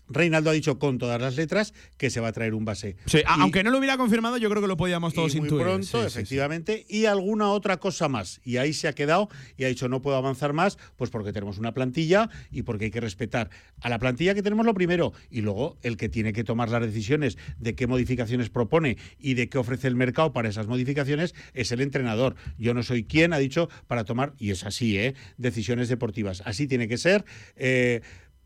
Reinaldo 0.10 0.50
ha 0.50 0.54
dicho 0.54 0.80
con 0.80 0.98
todas 0.98 1.20
las 1.22 1.36
letras 1.36 1.74
que 1.98 2.10
se 2.10 2.20
va 2.20 2.30
a 2.30 2.32
traer 2.34 2.54
un 2.54 2.66
base. 2.66 2.96
Sí, 3.06 3.20
a- 3.26 3.38
Y- 3.38 3.42
aunque 3.42 3.64
no 3.64 3.72
lo 3.72 3.78
hubiera 3.80 3.98
confirmado, 3.98 4.38
yo 4.38 4.50
creo 4.50 4.62
que 4.62 4.68
lo 4.68 4.78
podíamos 4.78 5.14
todos 5.14 5.34
y 5.36 5.40
muy 5.40 5.48
intuir. 5.48 5.64
pronto, 5.64 5.86
Sí, 5.86 5.92
sí, 5.94 6.00
sí. 6.02 6.06
efectivamente, 6.08 6.86
y 6.90 7.06
alguna 7.06 7.50
otra 7.52 7.78
cosa 7.78 8.10
más. 8.10 8.42
Y 8.44 8.58
ahí 8.58 8.74
se 8.74 8.88
ha 8.88 8.94
quedado 8.94 9.30
y 9.58 9.64
ha 9.64 9.68
dicho 9.68 9.88
no 9.90 10.02
puedo 10.02 10.18
avanzar 10.18 10.54
más, 10.54 10.78
pues 10.98 11.10
porque 11.10 11.32
tenemos 11.34 11.58
una 11.58 11.74
plantilla 11.74 12.30
y 12.52 12.64
porque 12.64 12.86
hay 12.86 12.92
que 12.92 13.02
respetar 13.02 13.50
a 13.82 13.90
la 13.90 14.00
plantilla 14.00 14.34
que 14.36 14.44
tenemos 14.44 14.66
lo 14.66 14.74
primero 14.74 15.14
y 15.30 15.42
luego 15.42 15.78
el 15.84 15.98
que 15.98 16.10
tiene 16.10 16.34
que 16.34 16.44
tomar 16.44 16.70
las 16.70 16.82
decisiones 16.82 17.38
de 17.58 17.76
qué 17.76 17.88
modificaciones 17.88 18.50
propone 18.50 18.98
y 19.20 19.34
de 19.36 19.50
qué 19.50 19.58
ofrece 19.58 19.88
el 19.88 19.96
mercado 19.96 20.34
para 20.34 20.50
esas 20.50 20.68
modificaciones 20.68 21.34
es 21.54 21.72
el 21.72 21.82
entrenador. 21.82 22.36
Yo 22.58 22.74
no 22.74 22.84
soy 22.84 23.04
quien 23.06 23.34
ha 23.34 23.38
dicho 23.38 23.70
para 23.88 24.04
tomar, 24.04 24.34
y 24.38 24.52
es 24.52 24.64
así, 24.64 24.98
¿eh? 24.98 25.16
decisiones 25.38 25.90
deportivas. 25.90 26.42
Así 26.46 26.68
tiene 26.68 26.88
que 26.88 26.98
ser. 26.98 27.26
Eh, 27.56 28.02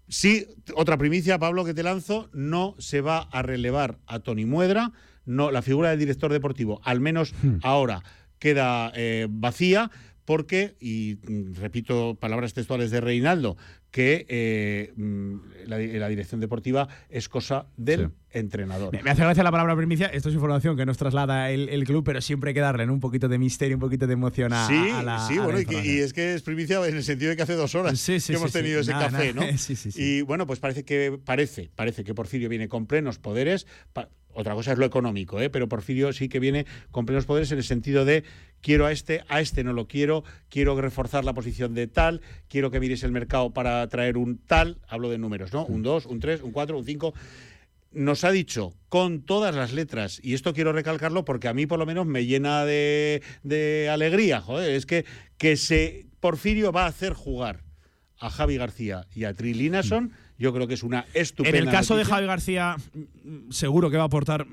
Sí, 0.10 0.48
otra 0.76 0.98
primicia, 0.98 1.38
Pablo, 1.38 1.66
que 1.66 1.74
te 1.74 1.84
lanzo, 1.84 2.30
no 2.34 2.76
se 2.80 3.02
va 3.02 3.20
a 3.20 3.42
relevar 3.42 4.00
a 4.08 4.20
Tony 4.20 4.46
Muedra, 4.46 4.94
no, 5.26 5.52
la 5.52 5.62
figura 5.62 5.90
del 5.90 6.00
director 6.00 6.32
deportivo, 6.32 6.80
al 6.84 7.02
menos 7.02 7.34
ahora, 7.62 8.04
queda 8.40 8.92
eh, 8.96 9.28
vacía, 9.30 9.92
porque, 10.28 10.76
y 10.82 11.20
mm, 11.26 11.54
repito 11.56 12.16
palabras 12.20 12.54
textuales 12.54 12.92
de 12.92 13.00
Reinaldo, 13.00 13.56
que 13.92 14.26
eh, 14.28 14.92
mm, 14.98 15.36
la, 15.68 15.80
la 15.80 16.10
dirección 16.10 16.42
deportiva 16.42 16.90
es 17.10 17.30
cosa 17.30 17.68
del 17.78 18.10
entrenador. 18.32 18.92
Me, 18.94 19.02
me 19.04 19.12
hace 19.12 19.22
gracia 19.22 19.42
la 19.42 19.52
palabra 19.52 19.74
primicia. 19.78 20.08
Esto 20.08 20.28
es 20.28 20.36
información 20.36 20.76
que 20.76 20.86
nos 20.86 20.98
traslada 20.98 21.50
el, 21.50 21.70
el 21.70 21.86
club, 21.86 22.04
pero 22.04 22.20
siempre 22.20 22.50
hay 22.50 22.54
que 22.54 22.60
darle 22.60 22.86
¿no? 22.86 22.92
un 22.94 23.00
poquito 23.00 23.30
de 23.30 23.38
misterio, 23.40 23.78
un 23.78 23.82
poquito 23.82 24.06
de 24.06 24.14
emoción 24.14 24.52
a, 24.52 24.68
Sí, 24.68 24.74
a 24.94 25.02
la. 25.02 25.26
sí, 25.26 25.36
a 25.36 25.38
la 25.38 25.44
bueno, 25.46 25.62
y, 25.62 25.66
que- 25.66 25.72
información. 25.76 25.96
y 25.96 26.00
es 26.02 26.12
que 26.12 26.34
es 26.34 26.42
primicia 26.42 26.86
en 26.86 26.98
el 26.98 27.04
sentido 27.06 27.30
de 27.30 27.38
que 27.38 27.44
hace 27.44 27.54
dos 27.56 27.74
horas 27.76 27.98
Sí, 27.98 28.20
sí, 28.20 28.34
que 28.34 28.34
sí, 28.34 28.34
hemos 28.34 28.52
sí. 28.52 28.60
tenido 28.60 28.82
ese 28.82 28.92
Nada, 28.92 29.10
café, 29.10 29.34
nada. 29.34 29.50
¿no? 29.50 29.58
Sí, 29.58 29.78
sí, 29.78 29.92
sí. 29.94 30.02
Y 30.04 30.22
bueno, 30.24 30.46
pues 30.46 30.60
parece 30.60 30.84
que 30.84 31.18
parece, 31.24 31.72
parece 31.74 32.04
que 32.04 32.14
Porfirio 32.14 32.50
viene 32.50 32.68
con 32.68 32.86
plenos 32.86 33.18
poderes. 33.18 33.66
pa- 33.94 34.10
otra 34.40 34.54
cosa 34.54 34.72
es 34.74 34.78
lo 34.78 34.86
económico, 34.86 35.42
¿eh? 35.42 35.50
pero 35.50 35.68
Porfirio 35.68 36.14
sí 36.14 36.30
que 36.30 36.40
viene 36.40 36.68
con 36.92 37.08
plenos 37.08 37.26
poderes 37.26 37.52
en 37.54 37.58
el 37.58 37.64
sentido 37.64 38.06
de 38.06 38.24
quiero 38.62 38.86
a 38.86 38.92
este, 38.92 39.24
a 39.28 39.42
este 39.42 39.64
no 39.64 39.74
lo 39.74 39.88
quiero, 39.88 40.24
quiero 40.50 40.80
reforzar 40.80 41.26
la 41.26 41.34
posición 41.34 41.74
de 41.74 41.88
tal, 41.88 42.22
quiero 42.48 42.72
que 42.72 42.80
mires 42.80 43.04
el 43.04 43.12
mercado 43.12 43.52
para 43.52 43.88
traer 43.88 44.18
un 44.18 44.38
tal, 44.38 44.78
hablo 44.88 45.10
de 45.10 45.18
números, 45.18 45.54
¿no? 45.54 45.66
Un 45.66 45.84
2, 45.84 46.06
un 46.06 46.20
3, 46.20 46.42
un 46.42 46.52
4, 46.52 46.78
un 46.78 46.86
5 46.86 47.14
nos 47.94 48.24
ha 48.26 48.32
dicho 48.32 48.74
con 48.90 49.22
todas 49.22 49.56
las 49.56 49.74
letras, 49.74 50.20
y 50.22 50.34
esto 50.34 50.54
quiero 50.54 50.74
recalcarlo 50.74 51.26
porque 51.26 51.48
a 51.48 51.54
mí 51.54 51.66
por 51.66 51.80
lo 51.80 51.86
menos 51.86 52.06
me 52.06 52.26
llena 52.26 52.66
de, 52.66 53.24
de 53.44 53.90
alegría, 53.90 54.42
joder, 54.42 54.76
es 54.76 54.86
que, 54.86 55.06
que 55.38 55.56
se 55.56 56.06
Porfirio 56.20 56.72
va 56.72 56.84
a 56.84 56.88
hacer 56.88 57.14
jugar 57.14 57.64
a 58.20 58.30
Javi 58.30 58.58
García 58.58 59.08
y 59.14 59.26
a 59.26 59.34
Tri 59.34 59.54
Linason, 59.54 60.12
yo 60.38 60.54
creo 60.54 60.68
que 60.68 60.74
es 60.74 60.84
una 60.84 61.06
En 61.14 61.22
estupenda 61.22 61.60
el 61.60 61.70
caso 61.70 61.96
de. 61.96 62.06
Javi 62.06 62.26
García, 62.26 62.76
mm, 62.94 63.52
seguro 63.52 63.90
que 63.90 63.98
va 63.98 64.04
a 64.04 64.08
aportar. 64.08 64.46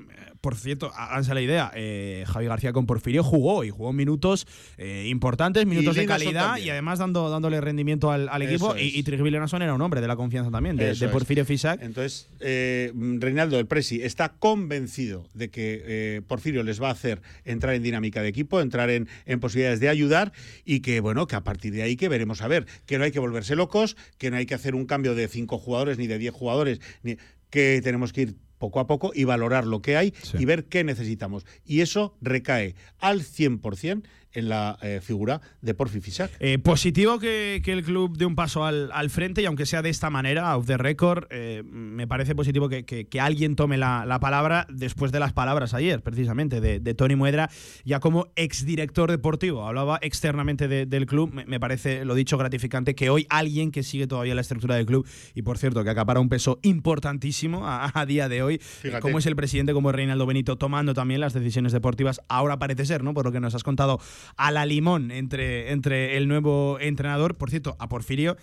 Por 0.45 0.55
cierto, 0.55 0.91
háganse 0.95 1.33
la 1.33 1.41
idea. 1.41 1.71
eh, 1.75 2.23
Javi 2.27 2.45
García 2.45 2.71
con 2.71 2.85
Porfirio 2.85 3.23
jugó 3.23 3.63
y 3.63 3.69
jugó 3.71 3.93
minutos 3.93 4.47
eh, 4.77 5.07
importantes, 5.09 5.65
minutos 5.65 5.95
de 5.95 6.05
calidad 6.05 6.57
y 6.57 6.69
además 6.69 6.99
dando, 6.99 7.29
dándole 7.29 7.59
rendimiento 7.61 8.11
al, 8.11 8.29
al 8.29 8.41
equipo. 8.43 8.75
Y, 8.77 8.97
y 8.97 9.03
Trigvi 9.03 9.31
Lenason 9.31 9.61
era 9.61 9.73
un 9.73 9.81
hombre 9.81 10.01
de 10.01 10.07
la 10.07 10.15
confianza 10.15 10.51
también, 10.51 10.75
de. 10.75 10.95
Porfirio 11.09 11.45
Fisac. 11.45 11.81
Entonces, 11.81 12.29
eh, 12.39 12.91
Reinaldo 13.19 13.57
del 13.57 13.67
Presi 13.67 14.01
está 14.01 14.29
convencido 14.29 15.27
de 15.33 15.49
que 15.49 15.83
eh, 15.85 16.21
Porfirio 16.27 16.63
les 16.63 16.81
va 16.81 16.87
a 16.89 16.91
hacer 16.91 17.21
entrar 17.43 17.75
en 17.75 17.83
dinámica 17.83 18.21
de 18.21 18.29
equipo, 18.29 18.61
entrar 18.61 18.89
en, 18.89 19.07
en 19.25 19.39
posibilidades 19.39 19.79
de 19.79 19.89
ayudar 19.89 20.31
y 20.63 20.79
que, 20.79 20.99
bueno, 20.99 21.27
que 21.27 21.35
a 21.35 21.43
partir 21.43 21.73
de 21.73 21.83
ahí 21.83 21.95
que 21.95 22.09
veremos 22.09 22.41
a 22.41 22.47
ver, 22.47 22.65
que 22.85 22.97
no 22.97 23.03
hay 23.03 23.11
que 23.11 23.19
volverse 23.19 23.55
locos, 23.55 23.97
que 24.17 24.31
no 24.31 24.37
hay 24.37 24.45
que 24.45 24.55
hacer 24.55 24.75
un 24.75 24.85
cambio 24.85 25.15
de 25.15 25.27
cinco 25.27 25.57
jugadores 25.57 25.75
jugadores 25.75 25.97
ni 25.97 26.07
de 26.07 26.17
10 26.17 26.33
jugadores, 26.33 26.79
ni 27.03 27.17
que 27.49 27.81
tenemos 27.83 28.13
que 28.13 28.21
ir 28.21 28.35
poco 28.57 28.79
a 28.79 28.87
poco 28.87 29.11
y 29.13 29.23
valorar 29.23 29.65
lo 29.65 29.81
que 29.81 29.97
hay 29.97 30.13
y 30.37 30.45
ver 30.45 30.65
qué 30.65 30.83
necesitamos. 30.83 31.45
Y 31.65 31.81
eso 31.81 32.17
recae 32.21 32.75
al 32.99 33.21
100% 33.21 34.03
en 34.35 34.49
la 34.49 34.77
eh, 34.81 34.99
figura 35.01 35.41
de 35.61 35.73
Porfi 35.73 36.01
Fisac. 36.01 36.31
Eh, 36.39 36.59
positivo 36.59 37.19
que, 37.19 37.61
que, 37.63 37.71
el 37.71 37.83
club 37.83 38.17
dé 38.17 38.25
un 38.25 38.35
paso 38.35 38.65
al, 38.65 38.91
al, 38.93 39.09
frente 39.09 39.41
y 39.41 39.45
aunque 39.45 39.65
sea 39.65 39.81
de 39.81 39.89
esta 39.89 40.09
manera, 40.09 40.55
off 40.55 40.67
the 40.67 40.77
record, 40.77 41.25
eh, 41.29 41.63
me 41.65 42.07
parece 42.07 42.35
positivo 42.35 42.69
que, 42.69 42.85
que, 42.85 43.07
que 43.07 43.19
alguien 43.19 43.55
tome 43.55 43.77
la, 43.77 44.05
la, 44.05 44.19
palabra 44.19 44.67
después 44.69 45.11
de 45.11 45.19
las 45.19 45.33
palabras 45.33 45.73
ayer, 45.73 46.01
precisamente, 46.01 46.61
de, 46.61 46.79
de 46.79 46.93
Tony 46.93 47.15
Muedra, 47.15 47.49
ya 47.83 47.99
como 47.99 48.27
exdirector 48.35 49.09
deportivo. 49.09 49.65
Hablaba 49.65 49.99
externamente 50.01 50.67
de, 50.67 50.85
del 50.85 51.05
club, 51.05 51.33
me, 51.33 51.45
me, 51.45 51.59
parece, 51.59 52.05
lo 52.05 52.15
dicho, 52.15 52.37
gratificante 52.37 52.95
que 52.95 53.09
hoy 53.09 53.25
alguien 53.29 53.71
que 53.71 53.83
sigue 53.83 54.07
todavía 54.07 54.35
la 54.35 54.41
estructura 54.41 54.75
del 54.75 54.85
club 54.85 55.07
y, 55.33 55.41
por 55.41 55.57
cierto, 55.57 55.83
que 55.83 55.89
acapara 55.89 56.19
un 56.19 56.29
peso 56.29 56.59
importantísimo 56.61 57.67
a, 57.67 57.91
a 57.93 58.05
día 58.05 58.29
de 58.29 58.43
hoy, 58.43 58.57
Fíjate. 58.59 59.01
como 59.01 59.19
es 59.19 59.25
el 59.25 59.35
presidente, 59.35 59.73
como 59.73 59.89
es 59.89 59.95
Reinaldo 59.95 60.25
Benito, 60.25 60.57
tomando 60.57 60.93
también 60.93 61.21
las 61.21 61.33
decisiones 61.33 61.71
deportivas, 61.71 62.21
ahora 62.27 62.59
parece 62.59 62.85
ser, 62.85 63.03
¿no? 63.03 63.13
Por 63.13 63.25
lo 63.25 63.31
que 63.31 63.39
nos 63.39 63.55
has 63.55 63.63
contado 63.63 63.99
a 64.37 64.51
la 64.51 64.65
limón 64.65 65.11
entre, 65.11 65.71
entre 65.71 66.17
el 66.17 66.27
nuevo 66.27 66.77
entrenador. 66.79 67.35
Por 67.35 67.49
cierto, 67.49 67.75
a 67.79 67.89
Porfirio 67.89 68.37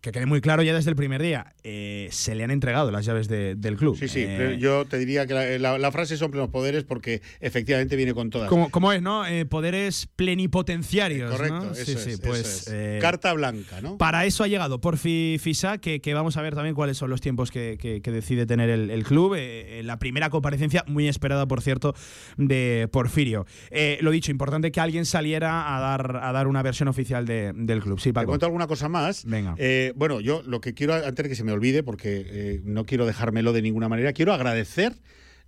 que 0.00 0.12
quede 0.12 0.26
muy 0.26 0.40
claro 0.40 0.62
ya 0.62 0.74
desde 0.74 0.90
el 0.90 0.96
primer 0.96 1.20
día, 1.20 1.54
eh, 1.64 2.08
se 2.12 2.34
le 2.34 2.44
han 2.44 2.50
entregado 2.50 2.90
las 2.90 3.04
llaves 3.04 3.26
de, 3.28 3.56
del 3.56 3.76
club. 3.76 3.96
Sí, 3.98 4.06
sí, 4.08 4.24
eh, 4.26 4.56
yo 4.58 4.84
te 4.84 4.96
diría 4.98 5.26
que 5.26 5.34
la, 5.34 5.58
la, 5.58 5.78
la, 5.78 5.92
frase 5.92 6.16
son 6.16 6.30
plenos 6.30 6.50
poderes 6.50 6.84
porque 6.84 7.20
efectivamente 7.40 7.96
viene 7.96 8.14
con 8.14 8.30
todas. 8.30 8.48
Como, 8.48 8.70
como 8.70 8.92
es, 8.92 9.02
¿no? 9.02 9.26
Eh, 9.26 9.44
poderes 9.44 10.08
plenipotenciarios. 10.14 11.32
correcto, 11.32 11.64
¿no? 11.66 11.72
eso 11.72 11.84
sí, 11.84 11.92
es, 11.92 12.00
sí, 12.00 12.10
eso 12.10 12.22
pues. 12.22 12.68
es. 12.68 13.02
Carta 13.02 13.32
blanca, 13.32 13.80
¿no? 13.80 13.98
Para 13.98 14.24
eso 14.24 14.44
ha 14.44 14.46
llegado 14.46 14.80
Porfi 14.80 15.38
Fisa, 15.40 15.78
que, 15.78 16.00
que, 16.00 16.14
vamos 16.14 16.36
a 16.36 16.42
ver 16.42 16.54
también 16.54 16.76
cuáles 16.76 16.96
son 16.96 17.10
los 17.10 17.20
tiempos 17.20 17.50
que, 17.50 17.76
que, 17.80 18.00
que 18.00 18.12
decide 18.12 18.46
tener 18.46 18.70
el, 18.70 18.90
el 18.90 19.04
club. 19.04 19.36
la 19.82 19.98
primera 19.98 20.30
comparecencia, 20.30 20.84
muy 20.86 21.08
esperada, 21.08 21.46
por 21.46 21.60
cierto, 21.60 21.94
de 22.36 22.88
Porfirio. 22.92 23.46
lo 24.00 24.10
dicho, 24.12 24.30
importante 24.30 24.70
que 24.70 24.80
alguien 24.80 25.04
saliera 25.04 25.76
a 25.76 25.80
dar, 25.80 26.20
a 26.22 26.32
dar 26.32 26.46
una 26.46 26.62
versión 26.62 26.88
oficial 26.88 27.26
de, 27.26 27.52
del 27.54 27.82
club. 27.82 27.98
Sí, 27.98 28.12
Paco. 28.12 28.26
Te 28.26 28.28
cuento 28.28 28.46
alguna 28.46 28.68
cosa 28.68 28.88
más. 28.88 29.24
Venga. 29.24 29.56
Bueno, 29.94 30.20
yo 30.20 30.42
lo 30.42 30.60
que 30.60 30.74
quiero, 30.74 30.94
antes 30.94 31.22
de 31.22 31.28
que 31.28 31.34
se 31.34 31.44
me 31.44 31.52
olvide, 31.52 31.82
porque 31.82 32.24
eh, 32.26 32.60
no 32.64 32.84
quiero 32.84 33.06
dejármelo 33.06 33.52
de 33.52 33.62
ninguna 33.62 33.88
manera, 33.88 34.12
quiero 34.12 34.32
agradecer 34.32 34.94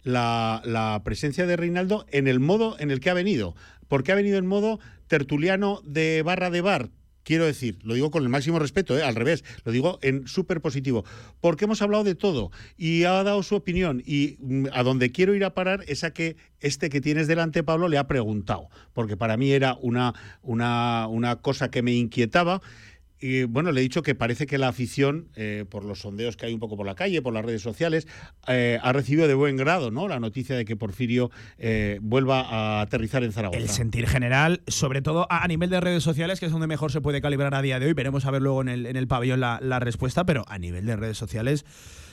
la, 0.02 0.62
la, 0.64 1.02
presencia 1.04 1.46
de 1.46 1.56
Reinaldo 1.56 2.06
en 2.10 2.26
el 2.26 2.40
modo 2.40 2.76
en 2.78 2.90
el 2.90 3.00
que 3.00 3.10
ha 3.10 3.14
venido. 3.14 3.54
Porque 3.88 4.12
ha 4.12 4.14
venido 4.14 4.38
en 4.38 4.46
modo 4.46 4.78
tertuliano 5.08 5.80
de 5.84 6.22
barra 6.22 6.50
de 6.50 6.60
bar. 6.60 6.90
Quiero 7.22 7.44
decir, 7.44 7.78
lo 7.82 7.94
digo 7.94 8.10
con 8.10 8.22
el 8.22 8.28
máximo 8.30 8.58
respeto, 8.58 8.96
¿eh? 8.98 9.02
al 9.02 9.14
revés, 9.14 9.44
lo 9.64 9.72
digo 9.72 9.98
en 10.02 10.26
súper 10.26 10.60
positivo, 10.62 11.04
porque 11.40 11.66
hemos 11.66 11.82
hablado 11.82 12.02
de 12.02 12.14
todo 12.14 12.50
y 12.78 13.04
ha 13.04 13.22
dado 13.22 13.42
su 13.42 13.56
opinión 13.56 14.02
y 14.06 14.38
mm, 14.40 14.66
a 14.72 14.82
donde 14.82 15.12
quiero 15.12 15.34
ir 15.34 15.44
a 15.44 15.54
parar 15.54 15.84
es 15.86 16.02
a 16.02 16.12
que 16.12 16.36
este 16.60 16.88
que 16.88 17.00
tienes 17.00 17.28
delante, 17.28 17.62
Pablo, 17.62 17.88
le 17.88 17.98
ha 17.98 18.06
preguntado, 18.06 18.68
porque 18.94 19.18
para 19.18 19.36
mí 19.36 19.52
era 19.52 19.76
una, 19.82 20.14
una, 20.42 21.06
una 21.08 21.36
cosa 21.36 21.70
que 21.70 21.82
me 21.82 21.92
inquietaba. 21.92 22.62
Y 23.20 23.44
bueno, 23.44 23.70
le 23.70 23.80
he 23.80 23.82
dicho 23.82 24.02
que 24.02 24.14
parece 24.14 24.46
que 24.46 24.56
la 24.56 24.68
afición, 24.68 25.28
eh, 25.36 25.66
por 25.68 25.84
los 25.84 26.00
sondeos 26.00 26.36
que 26.36 26.46
hay 26.46 26.54
un 26.54 26.60
poco 26.60 26.76
por 26.76 26.86
la 26.86 26.94
calle, 26.94 27.20
por 27.20 27.34
las 27.34 27.44
redes 27.44 27.60
sociales, 27.60 28.08
eh, 28.48 28.78
ha 28.82 28.92
recibido 28.92 29.28
de 29.28 29.34
buen 29.34 29.56
grado 29.56 29.90
¿no? 29.90 30.08
la 30.08 30.18
noticia 30.20 30.56
de 30.56 30.64
que 30.64 30.74
Porfirio 30.74 31.30
eh, 31.58 31.98
vuelva 32.00 32.40
a 32.40 32.80
aterrizar 32.80 33.22
en 33.22 33.32
Zaragoza. 33.32 33.60
El 33.60 33.68
sentir 33.68 34.06
general, 34.06 34.62
sobre 34.66 35.02
todo 35.02 35.26
a, 35.28 35.46
nivel 35.48 35.68
de 35.68 35.80
redes 35.80 36.02
sociales, 36.02 36.40
que 36.40 36.46
es 36.46 36.52
donde 36.52 36.66
mejor 36.66 36.92
se 36.92 37.02
puede 37.02 37.20
calibrar 37.20 37.54
a 37.54 37.60
día 37.60 37.78
de 37.78 37.86
hoy. 37.86 37.92
Veremos 37.92 38.24
a 38.24 38.30
ver 38.30 38.40
luego 38.40 38.62
en 38.62 38.68
el, 38.68 38.86
en 38.86 38.96
el 38.96 39.06
pabellón 39.06 39.40
la, 39.40 39.58
la 39.62 39.80
respuesta, 39.80 40.24
pero 40.24 40.44
a 40.48 40.58
nivel 40.58 40.86
de 40.86 40.96
redes 40.96 41.18
sociales. 41.18 41.66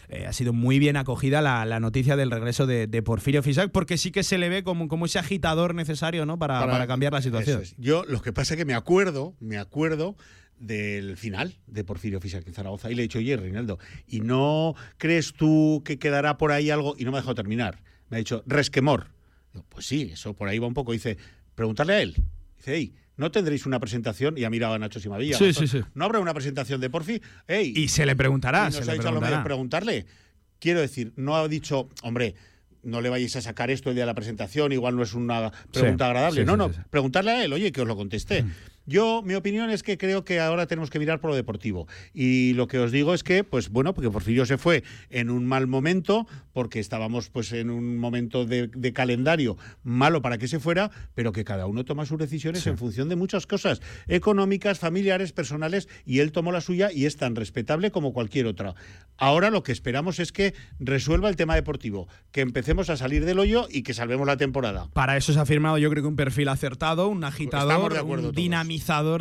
Eh, 0.10 0.26
ha 0.26 0.32
sido 0.32 0.54
muy 0.54 0.80
bien 0.80 0.96
acogida 0.96 1.42
la, 1.42 1.66
la 1.66 1.82
noticia 1.82 2.16
del 2.16 2.32
regreso 2.32 2.66
de, 2.66 2.88
de, 2.88 3.02
Porfirio 3.02 3.44
Fisac, 3.44 3.72
porque 3.72 3.98
sí 3.98 4.12
que 4.12 4.24
se 4.24 4.38
le 4.38 4.48
ve 4.48 4.64
como, 4.64 4.88
como 4.88 5.06
ese 5.06 5.20
agitador 5.20 5.76
necesario 5.76 6.26
¿no? 6.26 6.40
para, 6.40 6.60
para, 6.62 6.72
para 6.72 6.88
cambiar 6.88 7.12
la 7.12 7.22
situación. 7.22 7.62
Es. 7.62 7.76
Yo 7.78 8.06
lo 8.08 8.22
que 8.22 8.32
pasa 8.32 8.54
es 8.54 8.58
que 8.58 8.64
me 8.64 8.74
acuerdo, 8.74 9.36
me 9.42 9.58
acuerdo 9.58 10.16
del 10.60 11.18
final 11.18 11.56
de 11.68 11.84
Porfirio 11.84 12.20
Fisac 12.20 12.48
en 12.48 12.54
Zaragoza 12.54 12.90
y 12.92 12.96
le 12.96 13.02
he 13.02 13.06
dicho, 13.06 13.20
oye, 13.20 13.38
Reinaldo, 13.38 13.80
¿y 14.08 14.22
no 14.22 14.76
crees 14.98 15.34
tú 15.34 15.82
que 15.86 16.00
quedará 16.00 16.38
por 16.38 16.52
ahí 16.52 16.70
algo? 16.70 16.96
Y 16.98 17.06
no 17.06 17.12
me 17.12 17.18
ha 17.18 17.22
dejado 17.22 17.36
terminar. 17.36 17.82
Me 18.10 18.18
ha 18.18 18.20
dicho, 18.20 18.44
resquemor. 18.48 19.08
Digo, 19.54 19.66
pues 19.70 19.86
sí, 19.86 20.10
eso 20.14 20.34
por 20.34 20.48
ahí 20.48 20.60
va 20.60 20.68
un 20.68 20.74
poco. 20.74 20.92
Dice, 20.94 21.18
preguntarle 21.56 21.94
a 21.94 22.02
él. 22.02 22.16
Dice, 22.58 22.74
hey, 22.76 22.94
¿no 23.18 23.32
tendréis 23.32 23.66
una 23.66 23.80
presentación? 23.80 24.38
Y 24.38 24.44
ha 24.46 24.50
mirado 24.50 24.74
a 24.74 24.80
Nacho 24.80 25.00
Simavilla. 25.00 25.38
Sí, 25.38 25.54
sí, 25.54 25.68
sí. 25.68 25.82
¿No 25.94 26.06
habrá 26.06 26.20
una 26.20 26.34
presentación 26.34 26.82
de 26.82 26.90
Porfi? 26.90 27.22
Hey, 27.48 27.74
y 27.76 27.88
se 27.90 28.06
le 28.06 28.16
preguntará. 28.16 28.68
Y 28.70 28.72
se 28.72 28.80
nos 28.80 28.86
le 28.88 28.92
ha 28.92 28.96
dicho 28.96 29.04
preguntará. 29.04 29.28
a 29.28 29.30
lo 29.30 29.36
mejor 29.38 29.44
preguntarle. 29.44 30.06
Quiero 30.60 30.82
decir, 30.82 31.14
no 31.18 31.36
ha 31.36 31.48
dicho, 31.48 31.90
hombre, 32.02 32.34
no 32.84 33.02
le 33.02 33.10
vayáis 33.10 33.36
a 33.36 33.42
sacar 33.42 33.70
esto 33.70 33.90
el 33.90 33.96
día 33.96 34.04
de 34.04 34.08
la 34.08 34.16
presentación, 34.16 34.72
igual 34.72 34.96
no 34.96 35.04
es 35.04 35.14
una 35.14 35.52
pregunta 35.72 36.06
Sí, 36.06 36.10
agradable. 36.10 36.42
sí, 36.42 36.46
no, 36.46 36.54
sí, 36.54 36.58
no, 36.78 36.86
preguntarle 36.90 37.32
a 37.32 37.44
él, 37.44 37.54
oye, 37.54 37.72
que 37.72 37.82
os 37.82 37.88
lo 37.88 37.96
contesté. 37.96 38.46
Yo, 38.88 39.22
mi 39.24 39.36
opinión 39.36 39.70
es 39.70 39.84
que 39.84 39.98
creo 39.98 40.26
que 40.26 40.40
ahora 40.40 40.66
tenemos 40.66 40.90
que 40.90 40.98
mirar 40.98 41.20
por 41.20 41.30
lo 41.30 41.36
deportivo. 41.36 41.88
Y 42.14 42.54
lo 42.54 42.68
que 42.68 42.80
os 42.80 42.92
digo 42.92 43.14
es 43.14 43.22
que, 43.24 43.44
pues 43.44 43.70
bueno, 43.70 43.94
porque 43.94 44.10
Porfirio 44.10 44.46
se 44.46 44.58
fue 44.58 44.84
en 45.10 45.30
un 45.30 45.46
mal 45.46 45.68
momento, 45.68 46.26
porque 46.54 46.80
estábamos 46.80 47.30
pues 47.30 47.52
en 47.52 47.70
un 47.70 47.98
momento 47.98 48.46
de, 48.46 48.68
de 48.68 48.94
calendario 48.94 49.58
malo 49.84 50.22
para 50.22 50.38
que 50.38 50.48
se 50.48 50.60
fuera, 50.60 50.90
pero 51.14 51.34
que 51.34 51.44
cada 51.44 51.68
uno 51.68 51.86
toma 51.86 52.06
sus 52.06 52.18
decisiones 52.18 52.64
Sí. 52.64 52.70
en 52.70 52.78
función 52.78 53.10
de 53.10 53.16
muchas 53.18 53.46
cosas, 53.46 53.82
económicas, 54.08 54.80
familiares, 54.80 55.34
personales, 55.34 55.88
y 56.06 56.20
él 56.20 56.32
tomó 56.32 56.52
la 56.52 56.62
suya 56.62 56.90
y 56.92 57.06
es 57.06 57.18
tan 57.18 57.36
respetable 57.36 57.92
como 57.92 58.14
cualquier 58.14 58.48
otra. 58.48 58.74
Ahora 59.18 59.50
lo 59.50 59.64
que 59.64 59.72
esperamos 59.72 60.20
es 60.20 60.32
que 60.32 60.54
resuelva 60.80 61.28
el 61.30 61.36
tema 61.36 61.56
deportivo, 61.56 62.08
que 62.32 62.42
empecemos 62.42 62.90
a 62.90 62.98
salir 62.98 63.26
del 63.26 63.40
hoyo 63.40 63.68
y 63.70 63.84
que 63.84 63.94
salvemos 63.94 64.26
la 64.28 64.38
temporada. 64.38 64.90
Para 64.94 65.18
eso 65.18 65.34
se 65.34 65.40
ha 65.40 65.46
firmado, 65.46 65.78
yo 65.78 65.90
creo 65.90 66.04
que 66.04 66.08
un 66.08 66.16
perfil 66.16 66.48
acertado, 66.48 67.10
un 67.10 67.24
agitador, 67.24 67.92
un. 68.28 68.34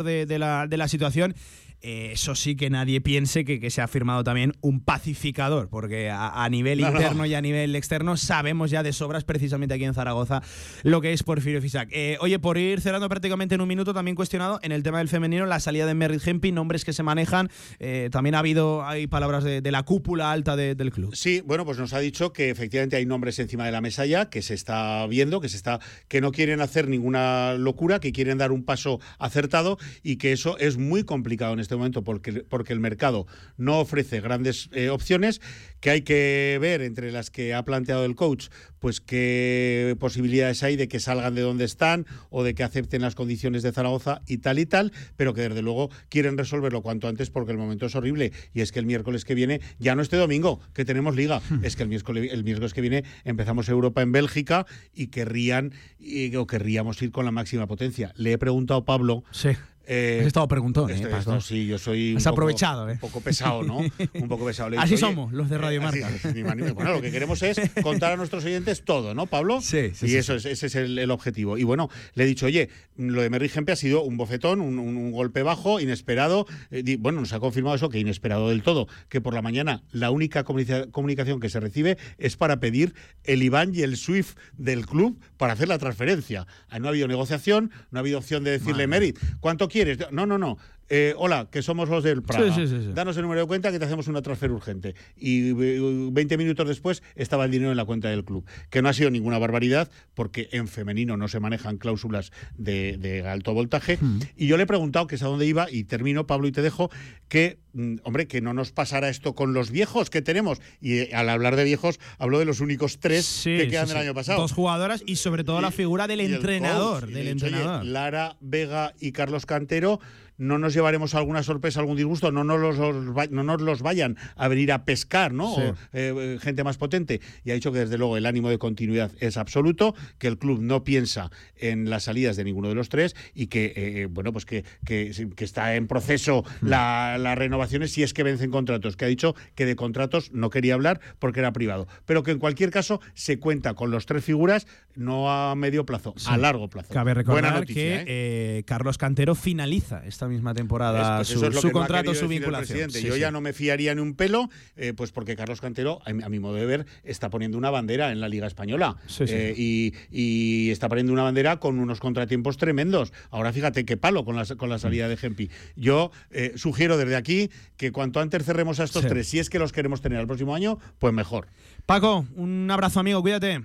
De 0.03 0.77
la 0.77 0.87
situación. 0.87 1.35
Eh, 1.81 2.09
eso 2.13 2.33
sí 2.33 2.55
que 2.55 2.69
nadie 2.69 3.01
piense 3.01 3.45
que, 3.45 3.59
que 3.59 3.69
se 3.69 3.81
ha 3.81 3.87
firmado 3.87 4.23
también 4.23 4.53
un 4.61 4.79
pacificador, 4.79 5.69
porque 5.69 6.09
a, 6.09 6.43
a 6.43 6.49
nivel 6.49 6.81
No, 6.81 6.89
no. 6.89 6.97
interno 6.97 7.25
y 7.25 7.33
a 7.35 7.41
nivel 7.41 7.75
externo 7.75 8.17
sabemos 8.17 8.71
ya 8.71 8.81
de 8.83 8.93
sobras 8.93 9.23
precisamente 9.23 9.75
aquí 9.75 9.83
en 9.83 9.93
Zaragoza 9.93 10.41
lo 10.83 11.01
que 11.01 11.13
es 11.13 11.21
Porfirio 11.23 11.61
Fisac. 11.61 11.89
Eh, 11.91 12.17
oye, 12.19 12.39
por 12.39 12.57
ir 12.57 12.81
cerrando 12.81 13.07
prácticamente 13.09 13.55
en 13.55 13.61
un 13.61 13.67
minuto, 13.67 13.93
también 13.93 14.15
cuestionado 14.15 14.59
en 14.63 14.71
el 14.71 14.81
tema 14.83 14.97
del 14.97 15.07
femenino, 15.07 15.45
la 15.45 15.59
salida 15.59 15.85
de 15.85 15.93
Merritt 15.93 16.27
Hempi, 16.27 16.51
nombres 16.51 16.83
que 16.83 16.93
se 16.93 17.03
manejan, 17.03 17.49
eh, 17.79 18.09
también 18.11 18.35
ha 18.35 18.39
habido, 18.39 18.83
hay 18.85 19.07
palabras 19.07 19.43
de, 19.43 19.61
de 19.61 19.71
la 19.71 19.83
cúpula 19.83 20.31
alta 20.31 20.55
de- 20.55 20.73
del 20.75 20.91
club. 20.91 21.15
Sí, 21.15 21.41
bueno, 21.45 21.63
pues 21.63 21.77
nos 21.77 21.93
ha 21.93 21.99
dicho 21.99 22.33
que 22.33 22.49
efectivamente 22.49 22.95
hay 22.95 23.05
nombres 23.05 23.37
encima 23.39 23.65
de 23.65 23.71
la 23.71 23.81
mesa 23.81 24.05
ya, 24.05 24.29
que 24.29 24.41
se 24.41 24.53
está 24.55 25.05
viendo, 25.07 25.41
que 25.41 25.49
se 25.49 25.57
está, 25.57 25.79
que 26.07 26.21
no 26.21 26.31
quieren 26.31 26.59
hacer 26.61 26.87
ninguna 26.87 27.53
locura, 27.53 27.99
que 27.99 28.11
quieren 28.11 28.37
dar 28.39 28.51
un 28.51 28.63
paso 28.63 28.99
acertado 29.19 29.77
y 30.03 30.15
que 30.17 30.31
eso 30.31 30.57
es 30.57 30.77
muy 30.77 31.03
complicado 31.03 31.53
en 31.53 31.59
este 31.59 31.66
momento 31.75 32.03
porque, 32.03 32.43
porque 32.47 32.73
el 32.73 32.79
mercado 32.79 33.27
no 33.57 33.79
ofrece 33.79 34.21
grandes 34.21 34.69
eh, 34.73 34.89
opciones, 34.89 35.41
que 35.79 35.89
hay 35.89 36.01
que 36.01 36.57
ver 36.61 36.81
entre 36.81 37.11
las 37.11 37.29
que 37.29 37.53
ha 37.53 37.63
planteado 37.63 38.05
el 38.05 38.15
coach, 38.15 38.47
pues 38.79 39.01
qué 39.01 39.95
posibilidades 39.99 40.63
hay 40.63 40.75
de 40.75 40.87
que 40.87 40.99
salgan 40.99 41.35
de 41.35 41.41
donde 41.41 41.65
están 41.65 42.05
o 42.29 42.43
de 42.43 42.55
que 42.55 42.63
acepten 42.63 43.01
las 43.01 43.15
condiciones 43.15 43.63
de 43.63 43.71
Zaragoza 43.71 44.21
y 44.27 44.39
tal 44.39 44.59
y 44.59 44.65
tal, 44.65 44.91
pero 45.15 45.33
que 45.33 45.41
desde 45.41 45.61
luego 45.61 45.89
quieren 46.09 46.37
resolverlo 46.37 46.81
cuanto 46.81 47.07
antes 47.07 47.29
porque 47.29 47.51
el 47.51 47.57
momento 47.57 47.85
es 47.85 47.95
horrible 47.95 48.31
y 48.53 48.61
es 48.61 48.71
que 48.71 48.79
el 48.79 48.85
miércoles 48.85 49.25
que 49.25 49.35
viene, 49.35 49.61
ya 49.79 49.95
no 49.95 50.01
este 50.01 50.17
domingo, 50.17 50.59
que 50.73 50.85
tenemos 50.85 51.15
liga, 51.15 51.41
es 51.63 51.75
que 51.75 51.83
el 51.83 51.89
miércoles, 51.89 52.31
el 52.31 52.43
miércoles 52.43 52.73
que 52.73 52.81
viene 52.81 53.03
empezamos 53.23 53.69
Europa 53.69 54.01
en 54.01 54.11
Bélgica 54.11 54.65
y 54.93 55.07
querrían 55.07 55.73
y, 55.99 56.35
o 56.35 56.47
querríamos 56.47 57.01
ir 57.01 57.11
con 57.11 57.25
la 57.25 57.31
máxima 57.31 57.67
potencia. 57.67 58.13
Le 58.15 58.33
he 58.33 58.37
preguntado 58.37 58.81
a 58.81 58.85
Pablo 58.85 59.23
Sí. 59.31 59.49
Eh, 59.87 60.17
Has 60.21 60.27
estado 60.27 60.47
preguntón, 60.47 60.89
eh, 60.91 60.99
Paco. 61.01 61.17
esto 61.17 61.41
sí, 61.41 61.65
yo 61.65 61.77
soy 61.77 62.11
un 62.11 62.17
Has 62.17 62.23
poco- 62.25 62.33
aprovechado, 62.35 62.89
eh. 62.89 62.93
un 62.93 62.99
poco 62.99 63.21
pesado, 63.21 63.63
¿no? 63.63 63.77
Un 64.13 64.27
poco 64.27 64.45
pesado. 64.45 64.69
Le 64.69 64.77
Así 64.77 64.95
dicho, 64.95 65.05
"Oye, 65.07 65.15
somos, 65.15 65.33
los 65.33 65.49
de 65.49 65.57
Radio 65.57 65.81
así- 65.85 65.99
Marca. 66.01 66.31
ni 66.33 66.43
ni. 66.43 66.71
Bueno, 66.71 66.91
lo 66.93 67.01
que 67.01 67.11
queremos 67.11 67.41
es 67.43 67.57
contar 67.83 68.11
a 68.11 68.17
nuestros 68.17 68.43
oyentes 68.45 68.83
todo, 68.83 69.13
¿no, 69.13 69.25
Pablo? 69.27 69.61
Sí, 69.61 69.91
sí, 69.93 70.05
Y 70.07 70.09
sí, 70.09 70.17
eso 70.17 70.35
es, 70.35 70.45
ese 70.45 70.67
es 70.67 70.75
el, 70.75 70.99
el 70.99 71.09
objetivo. 71.11 71.57
Y 71.57 71.63
bueno, 71.63 71.89
le 72.15 72.23
he 72.23 72.27
dicho, 72.27 72.45
oye, 72.47 72.69
lo 72.97 73.21
de 73.21 73.29
Merry 73.29 73.49
Gempe 73.49 73.71
ha 73.71 73.75
sido 73.75 74.03
un 74.03 74.17
bofetón, 74.17 74.59
un, 74.61 74.77
un- 74.79 74.97
un 74.97 75.11
golpe 75.11 75.41
bajo, 75.43 75.79
inesperado. 75.79 76.45
Eh, 76.71 76.97
bueno, 76.99 77.21
nos 77.21 77.31
ha 77.33 77.39
confirmado 77.39 77.75
eso, 77.75 77.89
que 77.89 77.99
inesperado 77.99 78.49
del 78.49 78.63
todo, 78.63 78.87
que 79.09 79.21
por 79.21 79.33
la 79.33 79.41
mañana 79.41 79.83
la 79.91 80.11
única 80.11 80.43
comunica- 80.43 80.89
comunicación 80.91 81.39
que 81.39 81.49
se 81.49 81.59
recibe 81.59 81.97
es 82.17 82.35
para 82.35 82.59
pedir 82.59 82.93
el 83.23 83.41
IBAN 83.43 83.73
y 83.73 83.81
el 83.83 83.95
SWIFT 83.97 84.37
del 84.57 84.85
club 84.85 85.19
para 85.37 85.53
hacer 85.53 85.67
la 85.67 85.77
transferencia. 85.77 86.45
Ah, 86.69 86.79
No 86.79 86.87
ha 86.87 86.89
habido 86.89 87.07
negociación, 87.07 87.71
no 87.91 87.99
ha 87.99 88.01
habido 88.01 88.17
opción 88.17 88.43
de 88.43 88.51
decirle. 88.51 88.87
Merit, 88.87 89.17
¿cuánto 89.39 89.67
quieres? 89.67 89.76
No, 90.11 90.25
no, 90.25 90.37
no. 90.37 90.57
Eh, 90.89 91.13
hola, 91.17 91.47
que 91.51 91.61
somos 91.61 91.89
los 91.89 92.03
del 92.03 92.23
Praga, 92.23 92.53
Sí, 92.55 92.67
sí, 92.67 92.75
sí, 92.81 92.91
danos 92.93 93.15
el 93.17 93.23
número 93.23 93.41
de 93.41 93.47
cuenta 93.47 93.71
que 93.71 93.79
te 93.79 93.85
hacemos 93.85 94.07
una 94.07 94.21
transfer 94.21 94.51
urgente. 94.51 94.95
Y 95.15 95.49
eh, 95.51 96.09
20 96.11 96.37
minutos 96.37 96.67
después 96.67 97.03
estaba 97.15 97.45
el 97.45 97.51
dinero 97.51 97.71
en 97.71 97.77
la 97.77 97.85
cuenta 97.85 98.09
del 98.09 98.23
club. 98.23 98.45
Que 98.69 98.81
no 98.81 98.89
ha 98.89 98.93
sido 98.93 99.09
ninguna 99.09 99.37
barbaridad, 99.37 99.89
porque 100.13 100.49
en 100.51 100.67
femenino 100.67 101.17
no 101.17 101.27
se 101.27 101.39
manejan 101.39 101.77
cláusulas 101.77 102.31
de, 102.57 102.97
de 102.97 103.27
alto 103.27 103.53
voltaje. 103.53 103.99
Y 104.35 104.47
yo 104.47 104.57
le 104.57 104.63
he 104.63 104.67
preguntado 104.67 105.07
que 105.07 105.15
es 105.15 105.23
a 105.23 105.27
dónde 105.27 105.45
iba, 105.45 105.67
y 105.71 105.83
termino, 105.83 106.25
Pablo, 106.27 106.47
y 106.47 106.51
te 106.51 106.61
dejo, 106.61 106.89
que, 107.27 107.59
mm, 107.73 107.95
hombre, 108.03 108.27
que 108.27 108.41
no 108.41 108.53
nos 108.53 108.71
pasara 108.71 109.09
esto 109.09 109.35
con 109.35 109.53
los 109.53 109.71
viejos 109.71 110.09
que 110.09 110.21
tenemos. 110.21 110.59
Y 110.79 110.99
eh, 110.99 111.09
al 111.13 111.29
hablar 111.29 111.55
de 111.55 111.63
viejos, 111.65 111.99
hablo 112.17 112.39
de 112.39 112.45
los 112.45 112.61
únicos 112.61 112.99
tres 112.99 113.41
que 113.43 113.67
quedan 113.67 113.87
del 113.89 113.97
año 113.97 114.13
pasado. 114.13 114.39
Dos 114.41 114.53
jugadoras 114.53 115.03
y 115.05 115.17
sobre 115.17 115.43
todo 115.43 115.59
la 115.61 115.71
figura 115.71 116.07
del 116.07 116.21
entrenador. 116.21 117.01
coach. 117.01 117.09
Del 117.13 117.25
le 117.25 117.31
he 117.31 117.33
dicho, 117.33 117.45
"Oye, 117.47 117.55
entrenador. 117.55 117.85
Lara, 117.85 118.37
Vega 118.39 118.93
y 118.99 119.11
Carlos 119.11 119.45
Cantero, 119.45 119.99
no 120.37 120.57
nos 120.59 120.73
llevaremos 120.73 121.15
alguna 121.15 121.43
sorpresa, 121.43 121.79
algún 121.79 121.97
disgusto, 121.97 122.31
no 122.31 122.43
nos 122.43 122.59
los, 122.77 123.31
no 123.31 123.43
nos 123.43 123.61
los 123.61 123.81
vayan 123.81 124.17
a 124.35 124.47
venir 124.47 124.71
a 124.71 124.85
pescar, 124.85 125.33
¿no? 125.33 125.55
Sí. 125.55 125.61
O, 125.61 125.65
eh, 125.93 126.13
eh, 126.33 126.37
gente 126.41 126.63
más 126.63 126.77
potente. 126.77 127.21
Y 127.43 127.51
ha 127.51 127.53
dicho 127.55 127.71
que 127.71 127.79
desde 127.79 127.97
luego 127.97 128.17
el 128.17 128.25
ánimo 128.25 128.49
de 128.49 128.57
continuidad 128.57 129.11
es 129.19 129.37
absoluto, 129.37 129.95
que 130.19 130.27
el 130.27 130.37
club 130.37 130.61
no 130.61 130.83
piensa 130.83 131.31
en 131.55 131.89
las 131.89 132.03
salidas 132.03 132.35
de 132.37 132.43
ninguno 132.43 132.69
de 132.69 132.75
los 132.75 132.89
tres 132.89 133.15
y 133.33 133.47
que, 133.47 133.73
eh, 133.75 134.05
bueno, 134.05 134.31
pues 134.31 134.45
que, 134.45 134.63
que, 134.85 135.11
que 135.35 135.43
está 135.43 135.75
en 135.75 135.87
proceso 135.87 136.43
la- 136.61 137.17
las 137.19 137.37
renovaciones 137.37 137.91
si 137.91 138.03
es 138.03 138.13
que 138.13 138.23
vencen 138.23 138.51
contratos. 138.51 138.95
Que 138.95 139.05
ha 139.05 139.07
dicho 139.07 139.35
que 139.55 139.65
de 139.65 139.75
contratos 139.75 140.31
no 140.33 140.49
quería 140.49 140.75
hablar 140.75 140.99
porque 141.19 141.39
era 141.39 141.51
privado. 141.51 141.87
Pero 142.05 142.23
que 142.23 142.31
en 142.31 142.39
cualquier 142.39 142.69
caso 142.69 143.01
se 143.15 143.39
cuenta 143.39 143.73
con 143.73 143.91
los 143.91 144.05
tres 144.05 144.23
figuras, 144.23 144.67
no 144.95 145.31
a 145.31 145.55
medio 145.55 145.85
plazo, 145.85 146.13
a 146.27 146.37
largo 146.37 146.69
plazo. 146.69 146.93
Cabe 146.93 147.13
recordar 147.13 147.41
Buena 147.43 147.59
noticia, 147.59 148.05
que 148.05 148.63
Carlos 148.67 148.97
Cantero 148.97 149.33
finaliza 149.35 150.05
esta 150.05 150.26
misma 150.27 150.53
temporada 150.53 151.17
Pues 151.17 151.27
su, 151.27 151.45
es 151.45 151.55
contrato, 151.71 152.13
su 152.15 152.27
vinculación. 152.27 152.91
Sí, 152.91 153.03
Yo 153.03 153.13
sí. 153.15 153.19
ya 153.19 153.31
no 153.31 153.41
me 153.41 153.53
fiaría 153.53 153.93
ni 153.95 154.01
un 154.01 154.15
pelo, 154.15 154.49
eh, 154.75 154.93
pues 154.95 155.11
porque 155.11 155.35
Carlos 155.35 155.61
Cantero, 155.61 155.99
a, 156.05 156.13
mi- 156.13 156.23
a 156.23 156.29
mi 156.29 156.39
modo 156.39 156.55
de 156.55 156.65
ver, 156.65 156.85
está 157.03 157.29
poniendo 157.29 157.57
una 157.57 157.69
bandera 157.69 158.11
en 158.11 158.19
la 158.19 158.27
Liga 158.29 158.47
Española. 158.47 158.97
Sí, 159.07 159.27
sí. 159.27 159.33
Eh, 159.33 159.53
y, 159.57 159.93
y 160.11 160.71
está 160.71 160.89
poniendo 160.89 161.13
una 161.13 161.23
bandera 161.23 161.57
con 161.59 161.79
unos 161.79 161.99
contratiempos 161.99 162.57
tremendos. 162.57 163.13
Ahora 163.29 163.53
fíjate 163.53 163.85
qué 163.85 163.97
palo 163.97 164.25
con 164.25 164.35
la, 164.35 164.45
con 164.57 164.69
la 164.69 164.79
salida 164.79 165.07
de 165.07 165.17
Gempi. 165.17 165.49
Yo 165.75 166.11
eh, 166.31 166.53
sugiero 166.55 166.97
desde 166.97 167.15
aquí 167.15 167.49
que 167.77 167.91
cuanto 167.91 168.19
antes 168.19 168.43
cerremos 168.45 168.79
a 168.79 168.83
estos 168.83 169.05
tres, 169.07 169.27
si 169.27 169.39
es 169.39 169.49
que 169.49 169.59
los 169.59 169.71
queremos 169.71 170.01
tener 170.01 170.19
al 170.19 170.27
próximo 170.27 170.55
año, 170.55 170.79
pues 170.99 171.13
mejor. 171.13 171.47
Paco, 171.85 172.25
un 172.35 172.69
abrazo 172.69 172.99
amigo, 172.99 173.21
cuídate. 173.21 173.61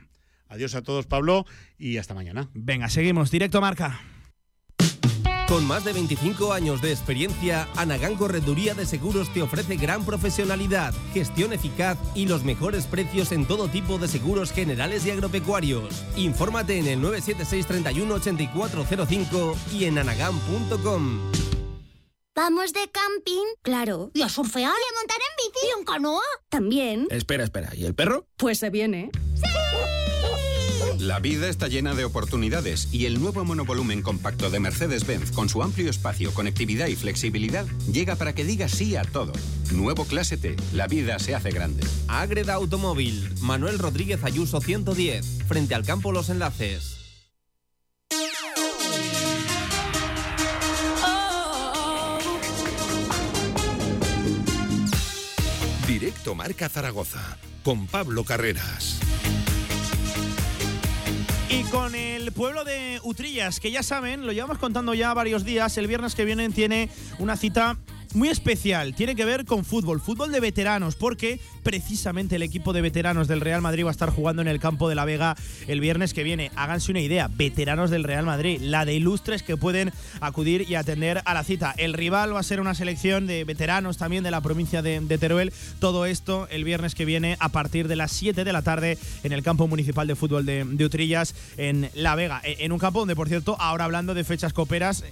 Adiós 0.48 0.74
a 0.74 0.82
todos, 0.82 1.06
Pablo, 1.06 1.46
y 1.78 1.96
hasta 1.96 2.12
mañana. 2.14 2.48
Venga, 2.52 2.88
seguimos, 2.90 3.30
directo 3.30 3.60
marca. 3.62 4.00
Con 5.48 5.66
más 5.66 5.84
de 5.84 5.92
25 5.92 6.52
años 6.52 6.80
de 6.80 6.92
experiencia, 6.92 7.68
Anagán 7.76 8.16
Correduría 8.16 8.74
de 8.74 8.86
Seguros 8.86 9.30
te 9.32 9.42
ofrece 9.42 9.76
gran 9.76 10.04
profesionalidad, 10.04 10.94
gestión 11.12 11.52
eficaz 11.52 11.98
y 12.14 12.26
los 12.26 12.42
mejores 12.44 12.86
precios 12.86 13.32
en 13.32 13.46
todo 13.46 13.68
tipo 13.68 13.98
de 13.98 14.08
seguros 14.08 14.50
generales 14.52 15.04
y 15.04 15.10
agropecuarios. 15.10 16.04
Infórmate 16.16 16.78
en 16.78 16.86
el 16.86 17.02
976 17.02 17.66
31 17.66 18.14
8405 18.14 19.56
y 19.74 19.84
en 19.84 19.98
anagán.com. 19.98 21.20
¿Vamos 22.34 22.72
de 22.72 22.88
camping? 22.90 23.44
Claro. 23.60 24.10
¿Y 24.14 24.22
a 24.22 24.28
surfear? 24.30 24.72
¿Y 24.72 24.94
a 24.94 24.98
montar 24.98 25.18
en 25.18 25.36
bici? 25.52 25.66
¿Y 25.66 25.78
en 25.78 25.84
canoa? 25.84 26.22
También. 26.48 27.06
Espera, 27.10 27.44
espera. 27.44 27.70
¿Y 27.76 27.84
el 27.84 27.94
perro? 27.94 28.26
Pues 28.38 28.58
se 28.58 28.70
viene. 28.70 29.10
La 31.02 31.18
vida 31.18 31.48
está 31.48 31.66
llena 31.66 31.96
de 31.96 32.04
oportunidades 32.04 32.86
y 32.92 33.06
el 33.06 33.20
nuevo 33.20 33.44
monovolumen 33.44 34.02
compacto 34.02 34.50
de 34.50 34.60
Mercedes-Benz 34.60 35.32
con 35.32 35.48
su 35.48 35.60
amplio 35.60 35.90
espacio, 35.90 36.32
conectividad 36.32 36.86
y 36.86 36.94
flexibilidad 36.94 37.66
llega 37.90 38.14
para 38.14 38.36
que 38.36 38.44
diga 38.44 38.68
sí 38.68 38.94
a 38.94 39.02
todo. 39.02 39.32
Nuevo 39.72 40.04
Clase 40.04 40.36
T, 40.36 40.54
la 40.72 40.86
vida 40.86 41.18
se 41.18 41.34
hace 41.34 41.50
grande. 41.50 41.84
Ágreda 42.06 42.54
Automóvil, 42.54 43.28
Manuel 43.40 43.80
Rodríguez 43.80 44.22
Ayuso 44.22 44.60
110, 44.60 45.42
frente 45.48 45.74
al 45.74 45.84
campo 45.84 46.12
Los 46.12 46.28
Enlaces. 46.28 46.98
Directo 55.88 56.36
Marca 56.36 56.68
Zaragoza 56.68 57.38
con 57.64 57.88
Pablo 57.88 58.22
Carreras. 58.22 59.00
Y 61.52 61.64
con 61.64 61.94
el 61.94 62.32
pueblo 62.32 62.64
de 62.64 62.98
Utrillas, 63.02 63.60
que 63.60 63.70
ya 63.70 63.82
saben, 63.82 64.24
lo 64.24 64.32
llevamos 64.32 64.56
contando 64.56 64.94
ya 64.94 65.12
varios 65.12 65.44
días, 65.44 65.76
el 65.76 65.86
viernes 65.86 66.14
que 66.14 66.24
viene 66.24 66.48
tiene 66.48 66.88
una 67.18 67.36
cita 67.36 67.76
muy 68.14 68.28
especial, 68.28 68.94
tiene 68.94 69.14
que 69.16 69.24
ver 69.24 69.44
con 69.44 69.64
fútbol, 69.64 70.00
fútbol 70.00 70.32
de 70.32 70.40
veteranos, 70.40 70.96
porque 70.96 71.40
precisamente 71.62 72.36
el 72.36 72.42
equipo 72.42 72.72
de 72.72 72.80
veteranos 72.80 73.28
del 73.28 73.40
Real 73.40 73.62
Madrid 73.62 73.84
va 73.84 73.88
a 73.88 73.92
estar 73.92 74.10
jugando 74.10 74.42
en 74.42 74.48
el 74.48 74.60
campo 74.60 74.88
de 74.88 74.94
la 74.94 75.04
Vega 75.04 75.36
el 75.68 75.80
viernes 75.80 76.12
que 76.12 76.22
viene. 76.22 76.50
Háganse 76.56 76.90
una 76.90 77.00
idea, 77.00 77.28
veteranos 77.28 77.90
del 77.90 78.04
Real 78.04 78.24
Madrid, 78.26 78.60
la 78.60 78.84
de 78.84 78.94
ilustres 78.94 79.42
que 79.42 79.56
pueden 79.56 79.92
acudir 80.20 80.68
y 80.68 80.74
atender 80.74 81.22
a 81.24 81.34
la 81.34 81.44
cita. 81.44 81.74
El 81.76 81.94
rival 81.94 82.34
va 82.34 82.40
a 82.40 82.44
ser 82.44 82.60
una 82.60 82.74
selección 82.74 83.26
de 83.26 83.44
veteranos 83.44 83.96
también 83.98 84.24
de 84.24 84.30
la 84.30 84.40
provincia 84.40 84.82
de, 84.82 85.00
Teruel. 85.18 85.52
Todo 85.78 86.06
esto 86.06 86.48
el 86.50 86.64
viernes 86.64 86.94
que 86.94 87.04
viene 87.04 87.36
a 87.40 87.48
partir 87.50 87.88
de 87.88 87.96
las 87.96 88.12
7 88.12 88.44
de 88.44 88.52
la 88.52 88.62
tarde 88.62 88.98
en 89.22 89.32
el 89.32 89.42
campo 89.42 89.68
municipal 89.68 90.06
de 90.06 90.16
fútbol 90.16 90.44
de, 90.46 90.64
de 90.64 90.84
Utrillas 90.84 91.34
en 91.56 91.90
La 91.94 92.14
Vega. 92.14 92.40
E- 92.44 92.56
En 92.64 92.72
un 92.72 92.78
campo 92.78 92.98
donde, 93.00 93.16
por 93.16 93.28
cierto, 93.28 93.56
ahora 93.60 93.84
hablando 93.84 94.14
de 94.14 94.24
fechas 94.24 94.52
coperas, 94.52 95.04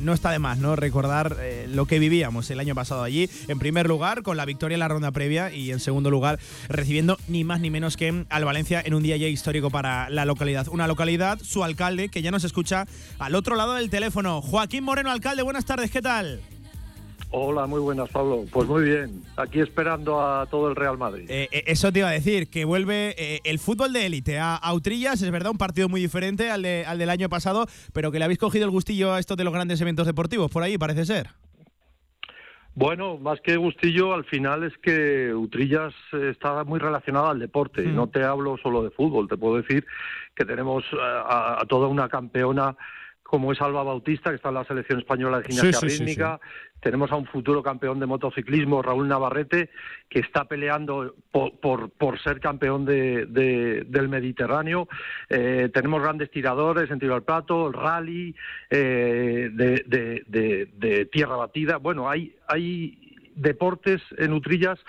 no 0.00 0.12
está 0.12 0.30
de 0.30 0.38
más, 0.38 0.58
¿no? 0.58 0.76
Recordar 0.76 1.36
eh, 1.40 1.66
lo 1.68 1.86
que 1.86 1.98
vivíamos 1.98 2.50
el 2.50 2.60
año 2.60 2.74
pasado 2.74 3.02
allí. 3.02 3.28
En 3.48 3.58
primer 3.58 3.88
lugar, 3.88 4.22
con 4.22 4.36
la 4.36 4.44
victoria 4.44 4.74
en 4.74 4.80
la 4.80 4.88
ronda 4.88 5.10
previa 5.10 5.52
y 5.52 5.70
en 5.70 5.80
segundo 5.80 6.10
lugar, 6.10 6.38
recibiendo 6.68 7.18
ni 7.28 7.44
más 7.44 7.60
ni 7.60 7.70
menos 7.70 7.96
que 7.96 8.24
al 8.28 8.44
Valencia 8.44 8.82
en 8.84 8.94
un 8.94 9.02
día 9.02 9.16
ya 9.16 9.28
histórico 9.28 9.70
para 9.70 10.08
la 10.10 10.24
localidad. 10.24 10.68
Una 10.68 10.86
localidad, 10.86 11.38
su 11.42 11.64
alcalde, 11.64 12.08
que 12.08 12.22
ya 12.22 12.30
nos 12.30 12.44
escucha 12.44 12.86
al 13.18 13.34
otro 13.34 13.56
lado 13.56 13.74
del 13.74 13.90
teléfono. 13.90 14.42
Joaquín 14.42 14.84
Moreno, 14.84 15.10
alcalde, 15.10 15.42
buenas 15.42 15.64
tardes, 15.64 15.90
¿qué 15.90 16.02
tal? 16.02 16.40
Hola, 17.32 17.66
muy 17.68 17.78
buenas, 17.80 18.08
Pablo. 18.10 18.44
Pues 18.52 18.66
muy 18.68 18.82
bien, 18.82 19.22
aquí 19.36 19.60
esperando 19.60 20.20
a 20.20 20.46
todo 20.46 20.68
el 20.68 20.74
Real 20.74 20.98
Madrid. 20.98 21.26
Eh, 21.30 21.48
eh, 21.52 21.62
eso 21.66 21.92
te 21.92 22.00
iba 22.00 22.08
a 22.08 22.12
decir, 22.12 22.50
que 22.50 22.64
vuelve 22.64 23.14
eh, 23.16 23.40
el 23.44 23.60
fútbol 23.60 23.92
de 23.92 24.06
élite 24.06 24.38
a, 24.40 24.56
a 24.56 24.74
Utrillas, 24.74 25.22
es 25.22 25.30
verdad, 25.30 25.52
un 25.52 25.58
partido 25.58 25.88
muy 25.88 26.00
diferente 26.00 26.50
al, 26.50 26.62
de- 26.62 26.84
al 26.84 26.98
del 26.98 27.08
año 27.08 27.28
pasado, 27.28 27.66
pero 27.92 28.10
que 28.10 28.18
le 28.18 28.24
habéis 28.24 28.40
cogido 28.40 28.64
el 28.64 28.72
gustillo 28.72 29.12
a 29.12 29.20
esto 29.20 29.36
de 29.36 29.44
los 29.44 29.52
grandes 29.54 29.80
eventos 29.80 30.06
deportivos, 30.08 30.50
por 30.50 30.64
ahí 30.64 30.76
parece 30.76 31.04
ser. 31.06 31.28
Bueno, 32.74 33.16
más 33.18 33.40
que 33.42 33.56
gustillo, 33.56 34.12
al 34.14 34.24
final 34.24 34.64
es 34.64 34.72
que 34.78 35.32
Utrillas 35.34 35.92
está 36.12 36.64
muy 36.64 36.78
relacionada 36.80 37.30
al 37.30 37.38
deporte. 37.38 37.82
Y 37.84 37.88
no 37.88 38.08
te 38.08 38.22
hablo 38.24 38.56
solo 38.62 38.82
de 38.82 38.90
fútbol, 38.90 39.28
te 39.28 39.36
puedo 39.36 39.56
decir 39.56 39.84
que 40.36 40.44
tenemos 40.44 40.84
eh, 40.92 40.96
a, 41.00 41.58
a 41.60 41.66
toda 41.66 41.88
una 41.88 42.08
campeona 42.08 42.76
como 43.30 43.52
es 43.52 43.60
Alba 43.60 43.84
Bautista, 43.84 44.30
que 44.30 44.36
está 44.36 44.48
en 44.48 44.56
la 44.56 44.64
selección 44.64 44.98
española 44.98 45.38
de 45.38 45.44
gimnasia 45.44 45.72
Sí, 45.78 45.88
sí, 45.88 45.90
sí, 45.90 45.98
rítmica. 46.04 46.40
Tenemos 46.80 47.12
a 47.12 47.14
un 47.16 47.26
futuro 47.26 47.62
campeón 47.62 48.00
de 48.00 48.06
motociclismo, 48.06 48.82
Raúl 48.82 49.06
Navarrete, 49.06 49.70
que 50.08 50.18
está 50.18 50.46
peleando 50.46 51.14
por, 51.30 51.52
por, 51.60 51.90
por 51.90 52.18
ser 52.20 52.40
campeón 52.40 52.84
de, 52.84 53.26
de- 53.26 53.84
del 53.86 54.08
Mediterráneo. 54.08 54.88
Eh, 55.28 55.70
tenemos 55.72 56.02
grandes 56.02 56.28
tiradores 56.32 56.90
en 56.90 56.98
tiro 56.98 57.14
al 57.14 57.22
plato, 57.22 57.68
el 57.68 57.74
rally, 57.74 58.34
eh, 58.68 59.48
de, 59.52 59.84
de- 59.86 60.24
de- 60.26 60.68
de 60.76 61.04
tierra 61.04 61.36
batida. 61.36 61.76
Bueno, 61.76 62.10
hay, 62.10 62.34
hay 62.48 62.98
deportes 63.36 64.02
en 64.18 64.32
Utrillas 64.32 64.80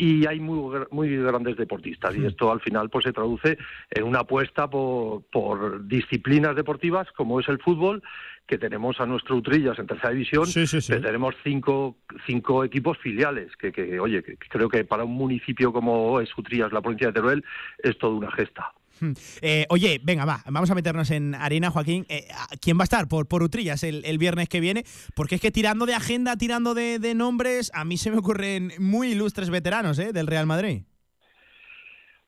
y 0.00 0.26
hay 0.26 0.40
muy, 0.40 0.80
muy 0.90 1.14
grandes 1.18 1.58
deportistas. 1.58 2.16
Y 2.16 2.24
esto 2.24 2.50
al 2.50 2.60
final 2.60 2.88
pues 2.88 3.04
se 3.04 3.12
traduce 3.12 3.58
en 3.90 4.04
una 4.04 4.20
apuesta 4.20 4.68
por, 4.68 5.24
por 5.30 5.86
disciplinas 5.86 6.56
deportivas 6.56 7.06
como 7.12 7.38
es 7.38 7.48
el 7.48 7.58
fútbol 7.58 8.02
que 8.46 8.56
tenemos 8.56 8.98
a 8.98 9.06
nuestro 9.06 9.36
Utrillas 9.36 9.78
en 9.78 9.86
tercera 9.86 10.10
división 10.10 10.46
que 10.50 11.00
tenemos 11.00 11.34
cinco, 11.44 11.98
cinco 12.26 12.64
equipos 12.64 12.96
filiales 12.98 13.54
que, 13.56 13.70
que 13.70 14.00
oye 14.00 14.22
que 14.22 14.36
creo 14.36 14.68
que 14.70 14.84
para 14.84 15.04
un 15.04 15.12
municipio 15.12 15.70
como 15.72 16.18
es 16.20 16.36
Utrillas 16.36 16.72
la 16.72 16.80
provincia 16.80 17.08
de 17.08 17.12
Teruel 17.12 17.44
es 17.78 17.98
toda 17.98 18.14
una 18.14 18.30
gesta. 18.32 18.72
Eh, 19.42 19.66
oye, 19.68 20.00
venga, 20.02 20.24
va, 20.24 20.42
vamos 20.46 20.70
a 20.70 20.74
meternos 20.74 21.10
en 21.10 21.34
arena, 21.34 21.70
Joaquín. 21.70 22.06
Eh, 22.08 22.28
¿Quién 22.60 22.78
va 22.78 22.82
a 22.82 22.84
estar 22.84 23.08
por, 23.08 23.26
por 23.26 23.42
Utrillas 23.42 23.82
el, 23.82 24.04
el 24.04 24.18
viernes 24.18 24.48
que 24.48 24.60
viene? 24.60 24.84
Porque 25.14 25.36
es 25.36 25.40
que 25.40 25.50
tirando 25.50 25.86
de 25.86 25.94
agenda, 25.94 26.36
tirando 26.36 26.74
de, 26.74 26.98
de 26.98 27.14
nombres, 27.14 27.70
a 27.74 27.84
mí 27.84 27.96
se 27.96 28.10
me 28.10 28.18
ocurren 28.18 28.72
muy 28.78 29.12
ilustres 29.12 29.50
veteranos 29.50 29.98
¿eh? 29.98 30.12
del 30.12 30.26
Real 30.26 30.46
Madrid. 30.46 30.82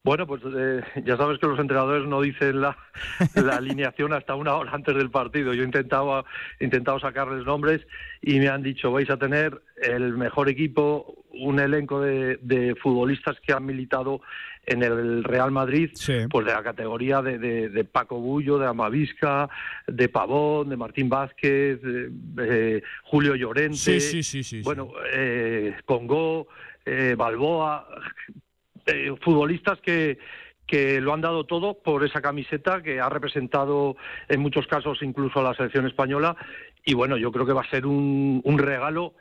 Bueno, 0.04 0.26
pues 0.26 0.42
eh, 0.44 0.82
ya 1.04 1.16
sabes 1.16 1.38
que 1.38 1.46
los 1.46 1.60
entrenadores 1.60 2.08
no 2.08 2.20
dicen 2.20 2.60
la, 2.60 2.76
la 3.36 3.56
alineación 3.56 4.12
hasta 4.12 4.34
una 4.34 4.56
hora 4.56 4.72
antes 4.72 4.96
del 4.96 5.10
partido. 5.10 5.54
Yo 5.54 5.62
he 5.62 5.64
intentado 5.64 6.98
sacarles 7.00 7.46
nombres 7.46 7.86
y 8.20 8.40
me 8.40 8.48
han 8.48 8.64
dicho 8.64 8.90
vais 8.90 9.08
a 9.10 9.16
tener 9.16 9.62
el 9.82 10.16
mejor 10.16 10.48
equipo, 10.48 11.24
un 11.32 11.60
elenco 11.60 12.00
de, 12.00 12.38
de 12.42 12.74
futbolistas 12.76 13.40
que 13.40 13.52
han 13.52 13.66
militado 13.66 14.20
en 14.64 14.82
el 14.82 15.24
Real 15.24 15.50
Madrid, 15.50 15.90
pues 16.30 16.46
de 16.46 16.52
la 16.52 16.62
categoría 16.62 17.20
de, 17.20 17.38
de, 17.38 17.68
de 17.68 17.84
Paco 17.84 18.20
Bullo, 18.20 18.58
de 18.58 18.66
Amavisca, 18.66 19.48
de 19.86 20.08
Pavón, 20.08 20.68
de 20.68 20.76
Martín 20.76 21.08
Vázquez, 21.08 21.80
de, 21.82 22.82
Julio 23.02 23.34
Llorente, 23.34 23.76
Sí, 23.76 24.00
sí, 24.00 24.22
sí, 24.22 24.42
sí, 24.42 24.58
sí. 24.58 24.62
bueno, 24.62 24.92
eh, 25.12 25.74
Congo, 25.84 26.46
eh, 26.84 27.14
Balboa, 27.16 27.88
eh, 28.86 29.12
futbolistas 29.20 29.80
que 29.80 30.18
que 30.64 31.02
lo 31.02 31.12
han 31.12 31.20
dado 31.20 31.44
todo 31.44 31.82
por 31.82 32.02
esa 32.02 32.22
camiseta 32.22 32.82
que 32.82 32.98
ha 32.98 33.10
representado 33.10 33.96
en 34.28 34.40
muchos 34.40 34.66
casos 34.66 35.02
incluso 35.02 35.40
a 35.40 35.42
la 35.42 35.54
selección 35.54 35.86
española 35.86 36.34
y 36.84 36.94
bueno 36.94 37.16
yo 37.16 37.30
creo 37.32 37.46
que 37.46 37.52
va 37.52 37.62
a 37.62 37.70
ser 37.70 37.86
un, 37.86 38.40
un 38.44 38.58
regalo 38.58 39.14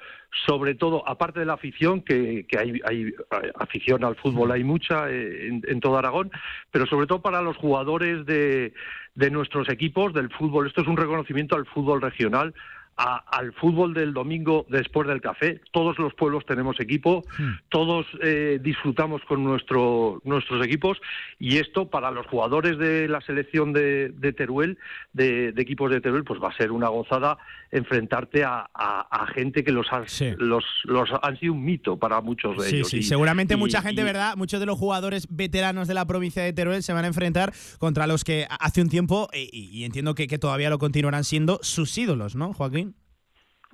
sobre 0.47 0.75
todo 0.75 1.07
aparte 1.07 1.41
de 1.41 1.45
la 1.45 1.53
afición 1.53 2.01
que, 2.01 2.45
que 2.47 2.57
hay, 2.57 2.79
hay 2.85 3.13
afición 3.55 4.03
al 4.03 4.15
fútbol 4.15 4.51
hay 4.51 4.63
mucha 4.63 5.09
eh, 5.09 5.47
en, 5.47 5.61
en 5.67 5.79
todo 5.79 5.97
Aragón 5.97 6.31
pero 6.71 6.85
sobre 6.85 7.07
todo 7.07 7.21
para 7.21 7.41
los 7.41 7.57
jugadores 7.57 8.25
de, 8.25 8.73
de 9.15 9.29
nuestros 9.29 9.69
equipos 9.69 10.13
del 10.13 10.29
fútbol. 10.29 10.67
Esto 10.67 10.81
es 10.81 10.87
un 10.87 10.97
reconocimiento 10.97 11.55
al 11.55 11.65
fútbol 11.65 12.01
regional 12.01 12.53
a- 13.03 13.23
al 13.31 13.51
fútbol 13.53 13.93
del 13.95 14.13
domingo 14.13 14.65
después 14.69 15.07
del 15.07 15.21
café. 15.21 15.59
Todos 15.71 15.97
los 15.97 16.13
pueblos 16.13 16.45
tenemos 16.45 16.79
equipo, 16.79 17.23
todos 17.69 18.05
eh, 18.21 18.59
disfrutamos 18.61 19.21
con 19.27 19.43
nuestro, 19.43 20.21
nuestros 20.23 20.63
equipos 20.63 20.99
y 21.39 21.57
esto 21.57 21.89
para 21.89 22.11
los 22.11 22.27
jugadores 22.27 22.77
de 22.77 23.07
la 23.07 23.21
selección 23.21 23.73
de, 23.73 24.09
de 24.09 24.33
Teruel, 24.33 24.77
de, 25.13 25.51
de 25.51 25.61
equipos 25.61 25.89
de 25.89 25.99
Teruel, 25.99 26.23
pues 26.23 26.39
va 26.39 26.49
a 26.49 26.55
ser 26.57 26.71
una 26.71 26.89
gozada 26.89 27.37
enfrentarte 27.71 28.43
a, 28.43 28.69
a- 28.73 29.07
a 29.09 29.27
gente 29.27 29.63
que 29.63 29.71
los, 29.71 29.87
ha- 29.91 30.05
los, 30.37 30.63
los 30.83 31.09
han 31.23 31.39
sido 31.39 31.53
un 31.53 31.63
mito 31.65 31.97
para 31.97 32.21
muchos 32.21 32.57
de 32.57 32.69
Sí, 32.69 32.75
ellos. 32.75 32.89
sí, 32.89 32.97
Y- 32.97 33.03
seguramente 33.03 33.55
y- 33.55 33.57
mucha 33.57 33.81
gente, 33.81 34.01
y- 34.01 34.05
¿verdad? 34.05 34.35
Muchos 34.37 34.59
de 34.59 34.65
los 34.65 34.77
jugadores 34.77 35.27
veteranos 35.29 35.87
de 35.87 35.93
la 35.95 36.05
provincia 36.05 36.43
de 36.43 36.53
Teruel 36.53 36.83
se 36.83 36.93
van 36.93 37.05
a 37.05 37.07
enfrentar 37.07 37.53
contra 37.79 38.05
los 38.07 38.23
que 38.23 38.45
hace 38.59 38.81
un 38.81 38.89
tiempo, 38.89 39.29
y, 39.33 39.49
y- 39.51 39.69
y 39.79 39.83
entiendo 39.85 40.13
que, 40.13 40.27
que 40.27 40.37
todavía 40.37 40.69
lo 40.69 40.77
continuarán 40.77 41.23
siendo, 41.23 41.59
sus 41.63 41.97
ídolos, 41.97 42.35
¿no, 42.35 42.53
Joaquín? 42.53 42.90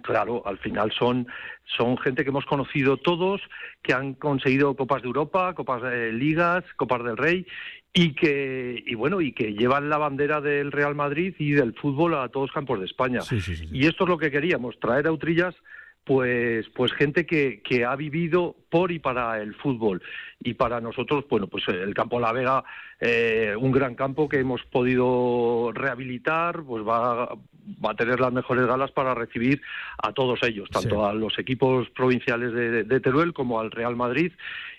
Claro, 0.04 0.44
al 0.46 0.58
final 0.60 0.92
son, 0.92 1.28
son 1.66 1.98
gente 1.98 2.24
que 2.24 2.30
hemos 2.30 2.46
conocido 2.46 2.98
todos, 2.98 3.42
que 3.82 3.94
han 3.94 4.14
conseguido 4.14 4.76
Copas 4.76 5.02
de 5.02 5.08
Europa, 5.08 5.54
Copas 5.56 5.82
de 5.82 6.12
Ligas, 6.14 6.64
Copas 6.76 7.04
del 7.04 7.18
Rey 7.18 7.46
y 7.94 8.14
que 8.14 8.84
y 8.86 8.94
bueno 8.96 9.22
y 9.22 9.32
que 9.32 9.54
llevan 9.54 9.90
la 9.90 9.98
bandera 9.98 10.40
del 10.40 10.72
Real 10.72 10.94
Madrid 10.94 11.34
y 11.40 11.52
del 11.52 11.74
fútbol 11.74 12.14
a 12.16 12.30
todos 12.30 12.52
campos 12.52 12.80
de 12.80 12.86
España. 12.86 13.22
Y 13.72 13.88
esto 13.88 14.04
es 14.04 14.10
lo 14.10 14.18
que 14.18 14.30
queríamos, 14.30 14.80
traer 14.80 15.08
a 15.08 15.12
Utrillas 15.12 15.56
pues 16.08 16.66
pues 16.74 16.94
gente 16.94 17.26
que, 17.26 17.62
que 17.62 17.84
ha 17.84 17.96
vivido 17.96 18.56
por 18.70 18.92
y 18.92 19.00
para 19.00 19.42
el 19.42 19.54
fútbol 19.56 20.02
y 20.40 20.54
para 20.54 20.80
nosotros 20.80 21.26
bueno 21.30 21.48
pues 21.48 21.68
el 21.68 21.94
campo 21.94 22.20
La 22.20 22.32
Vega 22.32 22.64
eh, 23.02 23.54
un 23.60 23.72
gran 23.72 23.94
campo 23.94 24.30
que 24.30 24.40
hemos 24.40 24.64
podido 24.64 25.72
rehabilitar 25.74 26.64
pues 26.64 26.88
va 26.88 27.38
va 27.84 27.92
a 27.92 27.96
tener 27.96 28.20
las 28.20 28.34
mejores 28.34 28.66
galas 28.66 28.92
para 28.92 29.14
recibir 29.14 29.62
a 30.02 30.14
todos 30.14 30.40
ellos 30.44 30.70
tanto 30.70 31.06
a 31.06 31.14
los 31.14 31.38
equipos 31.40 31.90
provinciales 31.90 32.54
de, 32.54 32.84
de 32.84 33.00
Teruel 33.00 33.34
como 33.34 33.60
al 33.60 33.72
Real 33.72 33.96
Madrid 33.96 34.32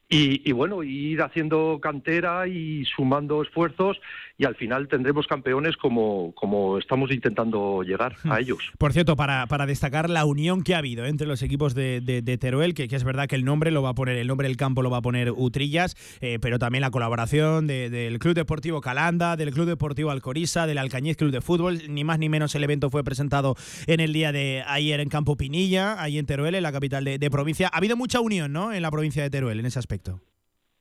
y, 0.08 0.48
y 0.48 0.52
bueno, 0.52 0.82
ir 0.82 1.20
haciendo 1.22 1.78
cantera 1.82 2.48
y 2.48 2.84
sumando 2.86 3.42
esfuerzos 3.42 3.98
y 4.38 4.44
al 4.44 4.54
final 4.54 4.86
tendremos 4.88 5.26
campeones 5.26 5.76
como, 5.76 6.32
como 6.34 6.78
estamos 6.78 7.10
intentando 7.10 7.82
llegar 7.82 8.14
a 8.24 8.38
ellos. 8.40 8.58
Por 8.78 8.92
cierto, 8.92 9.16
para, 9.16 9.46
para 9.48 9.66
destacar 9.66 10.08
la 10.08 10.24
unión 10.24 10.62
que 10.62 10.74
ha 10.74 10.78
habido 10.78 11.04
entre 11.06 11.26
los 11.26 11.42
equipos 11.42 11.74
de, 11.74 12.00
de- 12.00 12.22
de 12.22 12.38
Teruel, 12.38 12.72
que, 12.72 12.86
que 12.88 12.94
es 12.96 13.02
verdad 13.04 13.26
que 13.26 13.34
el 13.34 13.44
nombre 13.44 13.70
lo 13.72 13.82
va 13.82 13.90
a 13.90 13.94
poner, 13.94 14.16
el 14.16 14.28
nombre 14.28 14.46
del 14.46 14.56
campo 14.56 14.80
lo 14.82 14.90
va 14.90 14.98
a 14.98 15.02
poner 15.02 15.32
Utrillas, 15.32 15.96
eh, 16.20 16.38
pero 16.40 16.58
también 16.60 16.82
la 16.82 16.90
colaboración 16.92 17.66
de- 17.66 17.90
del 17.90 18.18
Club 18.20 18.34
Deportivo 18.34 18.80
Calanda, 18.80 19.36
del 19.36 19.50
Club 19.50 19.66
Deportivo 19.66 20.10
Alcoriza, 20.12 20.66
del 20.68 20.78
Alcañiz 20.78 21.16
Club 21.16 21.32
de 21.32 21.40
Fútbol, 21.40 21.80
ni 21.88 22.04
más 22.04 22.18
ni 22.20 22.28
menos 22.28 22.54
el 22.54 22.62
evento 22.64 22.90
fue 22.90 23.02
presentado 23.04 23.56
en 23.88 23.98
el 24.00 24.12
día 24.12 24.30
de 24.32 24.62
ayer 24.68 25.00
en 25.00 25.08
Campo 25.08 25.36
Pinilla, 25.36 26.00
ahí 26.00 26.16
en 26.16 26.26
Teruel, 26.26 26.54
en 26.54 26.62
la 26.62 26.70
capital 26.72 27.04
de, 27.04 27.18
de 27.18 27.30
provincia. 27.30 27.68
Ha 27.72 27.76
habido 27.78 27.96
mucha 27.96 28.20
unión, 28.20 28.52
¿no? 28.52 28.72
En 28.72 28.82
la 28.82 28.90
provincia 28.92 29.22
de 29.22 29.30
Teruel, 29.30 29.58
en 29.60 29.66
ese 29.66 29.80
aspecto. 29.80 29.97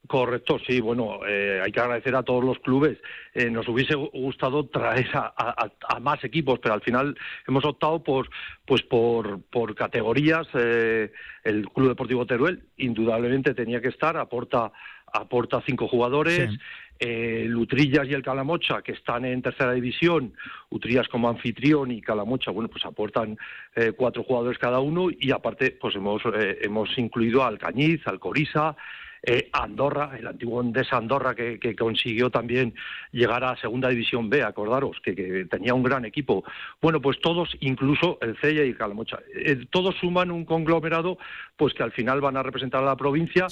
Correcto, 0.07 0.57
sí, 0.65 0.80
bueno, 0.80 1.19
eh, 1.27 1.60
hay 1.61 1.69
que 1.72 1.81
agradecer 1.81 2.15
a 2.15 2.23
todos 2.23 2.41
los 2.41 2.60
clubes. 2.60 2.98
Eh, 3.34 3.49
nos 3.49 3.68
hubiese 3.68 3.94
gustado 3.95 4.65
traer 4.68 5.10
a, 5.14 5.34
a- 5.35 5.72
a 5.95 5.99
más 5.99 6.23
equipos, 6.23 6.60
pero 6.60 6.76
al 6.76 6.81
final 6.81 7.18
hemos 7.45 7.65
optado 7.65 8.02
por, 8.02 8.30
pues 8.65 8.84
por, 8.84 9.41
por 9.49 9.76
categorías. 9.76 10.48
Eh, 10.53 11.11
el 11.44 11.68
Club 11.69 11.89
Deportivo 11.89 12.26
Teruel 12.26 12.64
indudablemente 12.77 13.53
tenía 13.53 13.81
que 13.81 13.89
estar, 13.89 14.15
aporta, 14.15 14.72
aporta 15.11 15.61
cinco 15.65 15.89
jugadores. 15.89 16.52
Sí. 16.52 16.57
Eh, 16.99 17.44
el 17.45 17.56
Utrillas 17.57 18.07
y 18.07 18.14
el 18.14 18.23
Calamocha, 18.23 18.81
que 18.81 18.94
están 18.94 19.26
en 19.26 19.41
tercera 19.41 19.73
división, 19.73 20.34
Utrillas 20.69 21.07
como 21.10 21.27
anfitrión 21.30 21.91
y 21.91 22.02
Calamocha, 22.02 22.49
bueno, 22.52 22.69
pues 22.69 22.85
aportan 22.85 23.38
eh, 23.76 23.91
cuatro 23.95 24.23
jugadores 24.23 24.57
cada 24.57 24.80
uno 24.80 25.10
y 25.11 25.31
aparte, 25.31 25.72
pues 25.80 25.95
hemos, 25.95 26.23
eh, 26.34 26.60
hemos 26.61 26.98
incluido 26.98 27.44
a 27.44 27.48
Alcañiz, 27.49 28.02
Alcoriza, 28.07 28.76
eh, 29.23 29.49
Andorra, 29.52 30.11
el 30.18 30.27
antiguo 30.27 30.61
Endesa 30.61 30.98
Andorra, 30.98 31.35
que, 31.35 31.60
que 31.60 31.76
consiguió 31.76 32.30
también 32.30 32.73
llegar 33.11 33.44
a 33.44 33.57
Segunda 33.57 33.89
División 33.89 34.30
B, 34.30 34.44
acordaros, 34.44 34.98
que, 35.02 35.45
tenía 35.49 35.73
un 35.73 35.84
gran 35.84 36.06
equipo. 36.06 36.44
Bueno, 36.81 37.02
pues 37.02 37.19
todos, 37.22 37.56
incluso 37.60 38.18
el 38.22 38.38
Cella 38.38 38.64
y 38.64 38.73
Calamocha, 38.73 39.19
eh, 39.35 39.65
todos 39.69 39.95
suman 39.95 40.31
un 40.31 40.45
conglomerado, 40.45 41.18
pues 41.56 41.73
que 41.73 41.84
al 41.84 41.91
final 41.91 42.22
van 42.22 42.38
a 42.38 42.44
representar 42.44 42.84
a 42.84 42.85
la 42.85 42.95
provincia. 42.95 43.48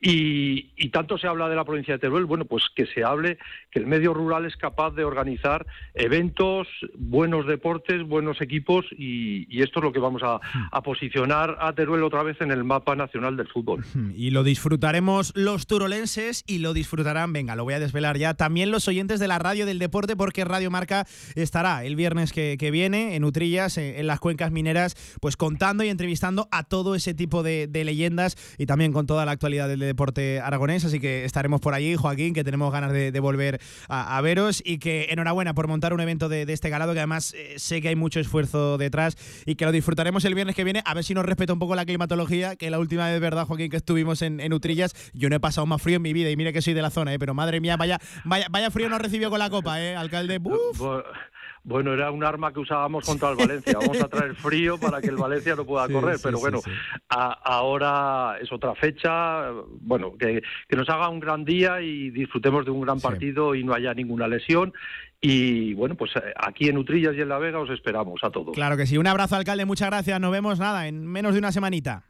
Y, 0.00 0.90
tanto 0.90 1.18
se 1.18 1.26
habla 1.26 1.48
de 1.48 1.56
la 1.56 1.64
provincia 1.64 1.94
de 1.94 1.98
Teruel, 1.98 2.24
bueno, 2.24 2.46
pues 2.46 2.64
que 2.74 2.86
se 2.86 3.04
hable 3.04 3.38
que 3.70 3.78
el 3.78 3.86
medio 3.86 4.14
rural 4.14 4.46
es 4.46 4.56
capaz 4.56 4.92
de 4.92 5.04
organizar 5.04 5.66
eventos, 5.94 6.68
buenos 6.94 7.46
deportes, 7.46 8.02
buenos 8.02 8.40
equipos 8.40 8.86
y, 8.96 9.62
esto 9.62 9.80
es 9.80 9.84
lo 9.84 9.92
que 9.92 9.98
vamos 9.98 10.22
a, 10.22 10.40
posicionar 10.82 11.56
a 11.60 11.72
Teruel 11.74 12.04
otra 12.04 12.22
vez 12.22 12.40
en 12.40 12.52
el 12.52 12.62
mapa 12.62 12.94
nacional 12.94 13.36
del 13.36 13.48
fútbol. 13.48 13.84
Y 14.16 14.30
lo 14.30 14.44
disfrutaremos 14.44 15.32
los 15.34 15.66
turolenses 15.66 16.44
y 16.46 16.58
lo 16.58 16.72
disfrutarán, 16.72 17.32
venga, 17.32 17.54
lo 17.54 17.64
voy 17.64 17.74
a 17.74 17.80
desvelar 17.80 18.16
ya, 18.16 18.34
también 18.34 18.70
los 18.70 18.88
oyentes 18.88 19.20
de 19.20 19.28
la 19.28 19.38
radio 19.38 19.66
del 19.66 19.78
deporte 19.78 20.16
porque 20.16 20.44
Radio 20.44 20.70
Marca 20.70 21.06
estará 21.34 21.84
el 21.84 21.96
viernes 21.96 22.32
que, 22.32 22.56
que 22.58 22.70
viene 22.70 23.16
en 23.16 23.24
Utrillas, 23.24 23.76
eh, 23.76 24.00
en 24.00 24.06
las 24.06 24.20
cuencas 24.20 24.52
mineras, 24.52 24.94
pues 25.20 25.36
contando 25.36 25.84
y 25.84 25.88
entrevistando 25.88 26.48
a 26.50 26.64
todo 26.64 26.94
ese 26.94 27.14
tipo 27.14 27.42
de, 27.42 27.66
de 27.66 27.84
leyendas 27.84 28.36
y 28.58 28.66
también 28.66 28.92
con 28.92 29.06
toda 29.06 29.24
la 29.24 29.32
actualidad 29.32 29.68
del 29.68 29.80
deporte 29.86 30.40
aragonés, 30.40 30.84
así 30.84 31.00
que 31.00 31.24
estaremos 31.24 31.60
por 31.60 31.74
allí, 31.74 31.96
Joaquín, 31.96 32.34
que 32.34 32.44
tenemos 32.44 32.72
ganas 32.72 32.92
de, 32.92 33.12
de 33.12 33.20
volver 33.20 33.60
a, 33.88 34.16
a 34.16 34.20
veros 34.20 34.62
y 34.64 34.78
que 34.78 35.06
enhorabuena 35.10 35.54
por 35.54 35.68
montar 35.68 35.92
un 35.94 36.00
evento 36.00 36.28
de, 36.28 36.46
de 36.46 36.52
este 36.52 36.70
galado 36.70 36.92
que 36.92 37.00
además 37.00 37.34
eh, 37.34 37.54
sé 37.56 37.80
que 37.80 37.88
hay 37.88 37.96
mucho 37.96 38.20
esfuerzo 38.20 38.78
detrás 38.78 39.16
y 39.46 39.54
que 39.54 39.64
lo 39.64 39.72
disfrutaremos 39.72 40.24
el 40.24 40.34
viernes 40.34 40.54
que 40.54 40.64
viene, 40.64 40.82
a 40.84 40.94
ver 40.94 41.04
si 41.04 41.14
nos 41.14 41.24
respeta 41.24 41.52
un 41.52 41.58
poco 41.58 41.74
la 41.74 41.84
climatología, 41.84 42.56
que 42.56 42.70
la 42.70 42.78
última 42.78 43.08
vez, 43.08 43.20
¿verdad, 43.20 43.46
Joaquín, 43.46 43.70
que 43.70 43.76
estuvimos 43.76 44.22
en, 44.22 44.40
en 44.40 44.52
Utrillas, 44.52 44.92
yo 45.14 45.28
no 45.28 45.36
he 45.36 45.40
pasado 45.40 45.66
más 45.66 45.80
frío 45.80 45.96
en 45.96 46.02
mi 46.02 46.12
vida 46.12 46.30
y 46.30 46.36
mire 46.36 46.52
que 46.52 46.62
soy 46.62 46.74
de 46.74 46.82
la 46.82 46.90
zona, 46.90 47.14
¿eh? 47.14 47.18
pero 47.18 47.34
madre 47.34 47.60
mía, 47.60 47.76
vaya, 47.76 47.98
vaya, 48.24 48.46
vaya 48.50 48.70
frío 48.70 48.88
nos 48.88 49.00
recibió 49.00 49.30
con 49.30 49.38
la 49.38 49.50
copa, 49.50 49.80
¿eh, 49.80 49.96
alcalde? 49.96 50.40
Bu- 51.66 51.76
Bueno, 51.76 51.92
era 51.92 52.10
un 52.10 52.24
arma 52.24 52.52
que 52.52 52.60
usábamos 52.60 53.04
contra 53.04 53.30
el 53.30 53.36
Valencia. 53.36 53.74
Vamos 53.78 54.00
a 54.00 54.08
traer 54.08 54.34
frío 54.34 54.78
para 54.80 55.00
que 55.00 55.08
el 55.08 55.16
Valencia 55.16 55.54
no 55.56 55.64
pueda 55.64 55.86
Sí, 55.88 55.92
correr. 55.92 56.16
sí, 56.16 56.22
pero 56.24 56.38
bueno, 56.38 56.60
sí. 56.64 56.70
a- 57.10 57.32
ahora 57.44 58.38
es 58.40 58.50
otra 58.52 58.74
fecha. 58.74 59.50
Bueno, 59.80 60.14
que, 60.18 60.42
que 60.68 60.76
nos 60.76 60.88
haga 60.88 61.08
un 61.08 61.20
gran 61.20 61.44
día 61.44 61.80
y 61.82 62.10
disfrutemos 62.10 62.64
de 62.64 62.70
un 62.70 62.80
gran 62.80 63.00
partido 63.00 63.54
y 63.54 63.62
no 63.64 63.74
haya 63.74 63.92
ninguna 63.94 64.26
lesión. 64.28 64.72
Y 65.20 65.74
bueno, 65.74 65.94
pues 65.96 66.12
eh, 66.16 66.20
aquí 66.36 66.68
en 66.68 66.78
Utrillas 66.78 67.14
y 67.16 67.20
en 67.20 67.28
La 67.28 67.38
Vega 67.38 67.58
os 67.58 67.70
esperamos 67.70 68.22
a 68.22 68.30
todos. 68.30 68.54
Claro 68.54 68.76
que 68.76 68.86
sí, 68.86 68.96
un 68.98 69.06
abrazo, 69.06 69.34
alcalde, 69.36 69.64
muchas 69.64 69.88
gracias, 69.88 70.20
nos 70.20 70.30
vemos 70.30 70.58
nada, 70.58 70.86
en 70.88 71.06
menos 71.06 71.32
de 71.34 71.38
una 71.40 71.52
semanita. 71.52 72.04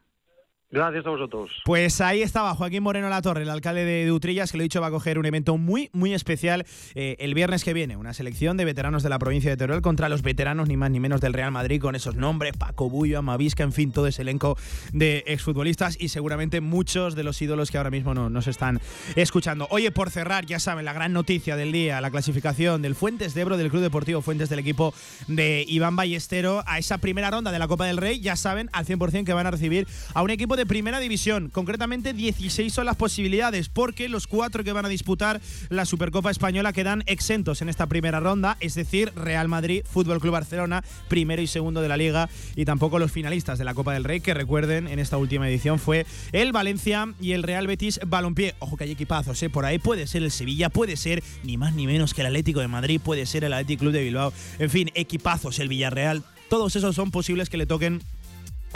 Gracias 0.76 1.06
a 1.06 1.10
vosotros. 1.10 1.50
Pues 1.64 2.00
ahí 2.02 2.20
estaba 2.20 2.54
Joaquín 2.54 2.82
Moreno 2.82 3.08
Latorre, 3.08 3.42
el 3.42 3.48
alcalde 3.50 3.84
de, 3.86 4.04
de 4.04 4.12
Utrillas, 4.12 4.52
que 4.52 4.58
lo 4.58 4.62
he 4.62 4.66
dicho 4.66 4.80
va 4.82 4.88
a 4.88 4.90
coger 4.90 5.18
un 5.18 5.24
evento 5.24 5.56
muy, 5.56 5.88
muy 5.92 6.12
especial 6.12 6.66
eh, 6.94 7.16
el 7.18 7.32
viernes 7.34 7.64
que 7.64 7.72
viene. 7.72 7.96
Una 7.96 8.12
selección 8.12 8.56
de 8.58 8.64
veteranos 8.66 9.02
de 9.02 9.08
la 9.08 9.18
provincia 9.18 9.50
de 9.50 9.56
Teruel 9.56 9.80
contra 9.80 10.08
los 10.10 10.20
veteranos 10.20 10.68
ni 10.68 10.76
más 10.76 10.90
ni 10.90 11.00
menos 11.00 11.20
del 11.22 11.32
Real 11.32 11.50
Madrid 11.50 11.80
con 11.80 11.94
esos 11.96 12.14
nombres, 12.16 12.52
Paco 12.58 12.90
Bullo, 12.90 13.18
Amavisca, 13.20 13.62
en 13.64 13.72
fin, 13.72 13.90
todo 13.90 14.06
ese 14.06 14.20
elenco 14.22 14.58
de 14.92 15.24
exfutbolistas 15.26 15.96
y 15.98 16.08
seguramente 16.10 16.60
muchos 16.60 17.14
de 17.14 17.24
los 17.24 17.40
ídolos 17.40 17.70
que 17.70 17.78
ahora 17.78 17.90
mismo 17.90 18.12
no- 18.12 18.28
nos 18.28 18.46
están 18.46 18.78
escuchando. 19.14 19.66
Oye, 19.70 19.90
por 19.92 20.10
cerrar, 20.10 20.44
ya 20.46 20.58
saben, 20.58 20.84
la 20.84 20.92
gran 20.92 21.12
noticia 21.12 21.56
del 21.56 21.72
día, 21.72 22.00
la 22.00 22.10
clasificación 22.10 22.82
del 22.82 22.94
Fuentes 22.94 23.32
de 23.34 23.40
Ebro 23.40 23.56
del 23.56 23.70
Club 23.70 23.82
Deportivo 23.82 24.20
Fuentes 24.20 24.48
del 24.50 24.58
equipo 24.58 24.92
de 25.28 25.64
Iván 25.66 25.96
Ballestero 25.96 26.62
a 26.66 26.78
esa 26.78 26.98
primera 26.98 27.30
ronda 27.30 27.50
de 27.50 27.58
la 27.58 27.68
Copa 27.68 27.86
del 27.86 27.96
Rey. 27.96 28.20
Ya 28.20 28.36
saben 28.36 28.68
al 28.72 28.84
100% 28.84 29.24
que 29.24 29.32
van 29.32 29.46
a 29.46 29.50
recibir 29.50 29.86
a 30.12 30.22
un 30.22 30.30
equipo 30.30 30.56
de 30.56 30.65
primera 30.66 31.00
división. 31.00 31.50
Concretamente 31.50 32.12
16 32.12 32.72
son 32.72 32.86
las 32.86 32.96
posibilidades 32.96 33.68
porque 33.68 34.08
los 34.08 34.26
cuatro 34.26 34.64
que 34.64 34.72
van 34.72 34.84
a 34.84 34.88
disputar 34.88 35.40
la 35.68 35.84
Supercopa 35.84 36.30
Española 36.30 36.72
quedan 36.72 37.02
exentos 37.06 37.62
en 37.62 37.68
esta 37.68 37.86
primera 37.86 38.20
ronda, 38.20 38.56
es 38.60 38.74
decir, 38.74 39.12
Real 39.14 39.48
Madrid, 39.48 39.84
Fútbol 39.84 40.20
Club 40.20 40.32
Barcelona, 40.32 40.84
primero 41.08 41.42
y 41.42 41.46
segundo 41.46 41.80
de 41.80 41.88
la 41.88 41.96
liga 41.96 42.28
y 42.54 42.64
tampoco 42.64 42.98
los 42.98 43.12
finalistas 43.12 43.58
de 43.58 43.64
la 43.64 43.74
Copa 43.74 43.94
del 43.94 44.04
Rey 44.04 44.20
que 44.20 44.34
recuerden 44.34 44.88
en 44.88 44.98
esta 44.98 45.16
última 45.16 45.48
edición 45.48 45.78
fue 45.78 46.06
el 46.32 46.52
Valencia 46.52 47.12
y 47.20 47.32
el 47.32 47.42
Real 47.42 47.66
Betis 47.66 48.00
Balompié. 48.06 48.54
Ojo 48.58 48.76
que 48.76 48.84
hay 48.84 48.90
equipazos, 48.90 49.42
¿eh? 49.42 49.50
por 49.50 49.64
ahí 49.64 49.78
puede 49.78 50.06
ser 50.06 50.22
el 50.22 50.30
Sevilla, 50.30 50.68
puede 50.68 50.96
ser 50.96 51.22
ni 51.42 51.56
más 51.56 51.74
ni 51.74 51.86
menos 51.86 52.14
que 52.14 52.22
el 52.22 52.28
Atlético 52.28 52.60
de 52.60 52.68
Madrid, 52.68 53.00
puede 53.02 53.26
ser 53.26 53.44
el 53.44 53.52
Atlético 53.52 53.80
Club 53.80 53.92
de 53.92 54.04
Bilbao. 54.04 54.32
En 54.58 54.70
fin, 54.70 54.90
equipazos 54.94 55.58
el 55.58 55.68
Villarreal. 55.68 56.22
Todos 56.48 56.76
esos 56.76 56.94
son 56.94 57.10
posibles 57.10 57.50
que 57.50 57.56
le 57.56 57.66
toquen 57.66 58.02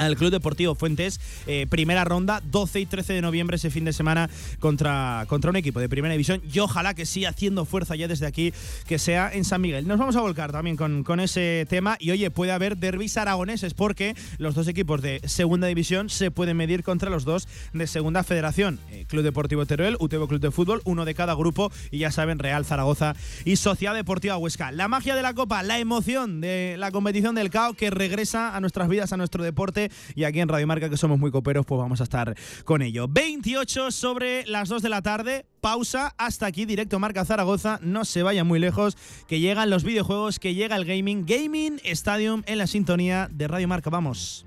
al 0.01 0.17
Club 0.17 0.31
Deportivo 0.31 0.75
Fuentes, 0.75 1.21
eh, 1.47 1.67
primera 1.69 2.05
ronda, 2.05 2.43
12 2.51 2.81
y 2.81 2.87
13 2.87 3.13
de 3.13 3.21
noviembre 3.21 3.57
ese 3.57 3.71
fin 3.71 3.85
de 3.85 3.93
semana 3.93 4.31
contra, 4.59 5.27
contra 5.29 5.51
un 5.51 5.57
equipo 5.57 5.79
de 5.79 5.89
primera 5.89 6.13
división 6.13 6.43
y 6.53 6.59
ojalá 6.59 6.95
que 6.95 7.07
sí, 7.07 7.27
haciendo 7.27 7.65
fuerza 7.65 7.97
ya 7.97 8.09
desde 8.09 8.27
aquí, 8.27 8.53
que 8.87 8.99
sea 8.99 9.31
en 9.33 9.45
San 9.45 9.61
Miguel. 9.61 9.87
Nos 9.87 9.99
vamos 9.99 10.17
a 10.17 10.21
volcar 10.21 10.53
también 10.53 10.77
con, 10.77 11.05
con 11.05 11.21
ese 11.21 11.67
tema 11.69 11.97
y 12.01 12.11
oye, 12.13 12.31
puede 12.31 12.53
haber 12.53 12.79
derbis 12.79 13.17
aragoneses 13.19 13.75
porque 13.75 14.15
los 14.39 14.55
dos 14.55 14.69
equipos 14.69 15.03
de 15.03 15.21
segunda 15.27 15.67
división 15.67 16.09
se 16.09 16.31
pueden 16.31 16.57
medir 16.57 16.83
contra 16.83 17.11
los 17.11 17.25
dos 17.25 17.47
de 17.75 17.87
segunda 17.87 18.25
federación. 18.25 18.81
Eh, 18.91 19.05
Club 19.07 19.23
Deportivo 19.23 19.67
Teruel, 19.67 19.97
UTV 19.99 20.29
Club 20.29 20.41
de 20.41 20.51
Fútbol, 20.51 20.81
uno 20.85 21.05
de 21.05 21.15
cada 21.15 21.35
grupo 21.35 21.71
y 21.91 21.99
ya 21.99 22.11
saben, 22.11 22.39
Real 22.39 22.65
Zaragoza 22.65 23.15
y 23.45 23.57
Sociedad 23.57 23.95
Deportiva 23.95 24.39
Huesca. 24.39 24.73
La 24.73 24.89
magia 24.89 25.15
de 25.15 25.23
la 25.23 25.35
Copa, 25.35 25.63
la 25.63 25.79
emoción 25.79 26.41
de 26.41 26.77
la 26.79 26.91
competición 26.91 27.35
del 27.35 27.51
CAO 27.51 27.75
que 27.75 27.91
regresa 27.91 28.57
a 28.57 28.61
nuestras 28.61 28.89
vidas, 28.89 29.13
a 29.13 29.17
nuestro 29.19 29.45
deporte 29.45 29.90
y 30.15 30.25
aquí 30.25 30.41
en 30.41 30.49
Radio 30.49 30.67
Marca, 30.67 30.91
que 30.91 30.97
somos 30.97 31.19
muy 31.19 31.31
coperos, 31.31 31.67
pues 31.67 31.79
vamos 31.79 32.01
a 32.01 32.05
estar 32.05 32.35
con 32.65 32.83
ello. 32.83 33.07
28 33.09 33.91
sobre 33.91 34.47
las 34.47 34.69
2 34.69 34.83
de 34.83 34.89
la 34.89 35.03
tarde, 35.03 35.47
pausa, 35.61 36.15
hasta 36.19 36.47
aquí, 36.47 36.65
directo 36.65 36.99
Marca 36.99 37.25
Zaragoza, 37.25 37.79
no 37.83 38.05
se 38.05 38.23
vayan 38.23 38.47
muy 38.47 38.59
lejos, 38.59 38.97
que 39.27 39.41
llegan 39.41 39.71
los 39.71 39.85
videojuegos, 39.85 40.39
que 40.39 40.55
llega 40.55 40.77
el 40.77 40.85
gaming, 40.85 41.25
Gaming 41.27 41.81
Stadium 41.85 42.43
en 42.47 42.59
la 42.59 42.67
sintonía 42.67 43.29
de 43.31 43.49
Radio 43.49 43.69
Marca, 43.69 43.91
vamos. 43.91 44.45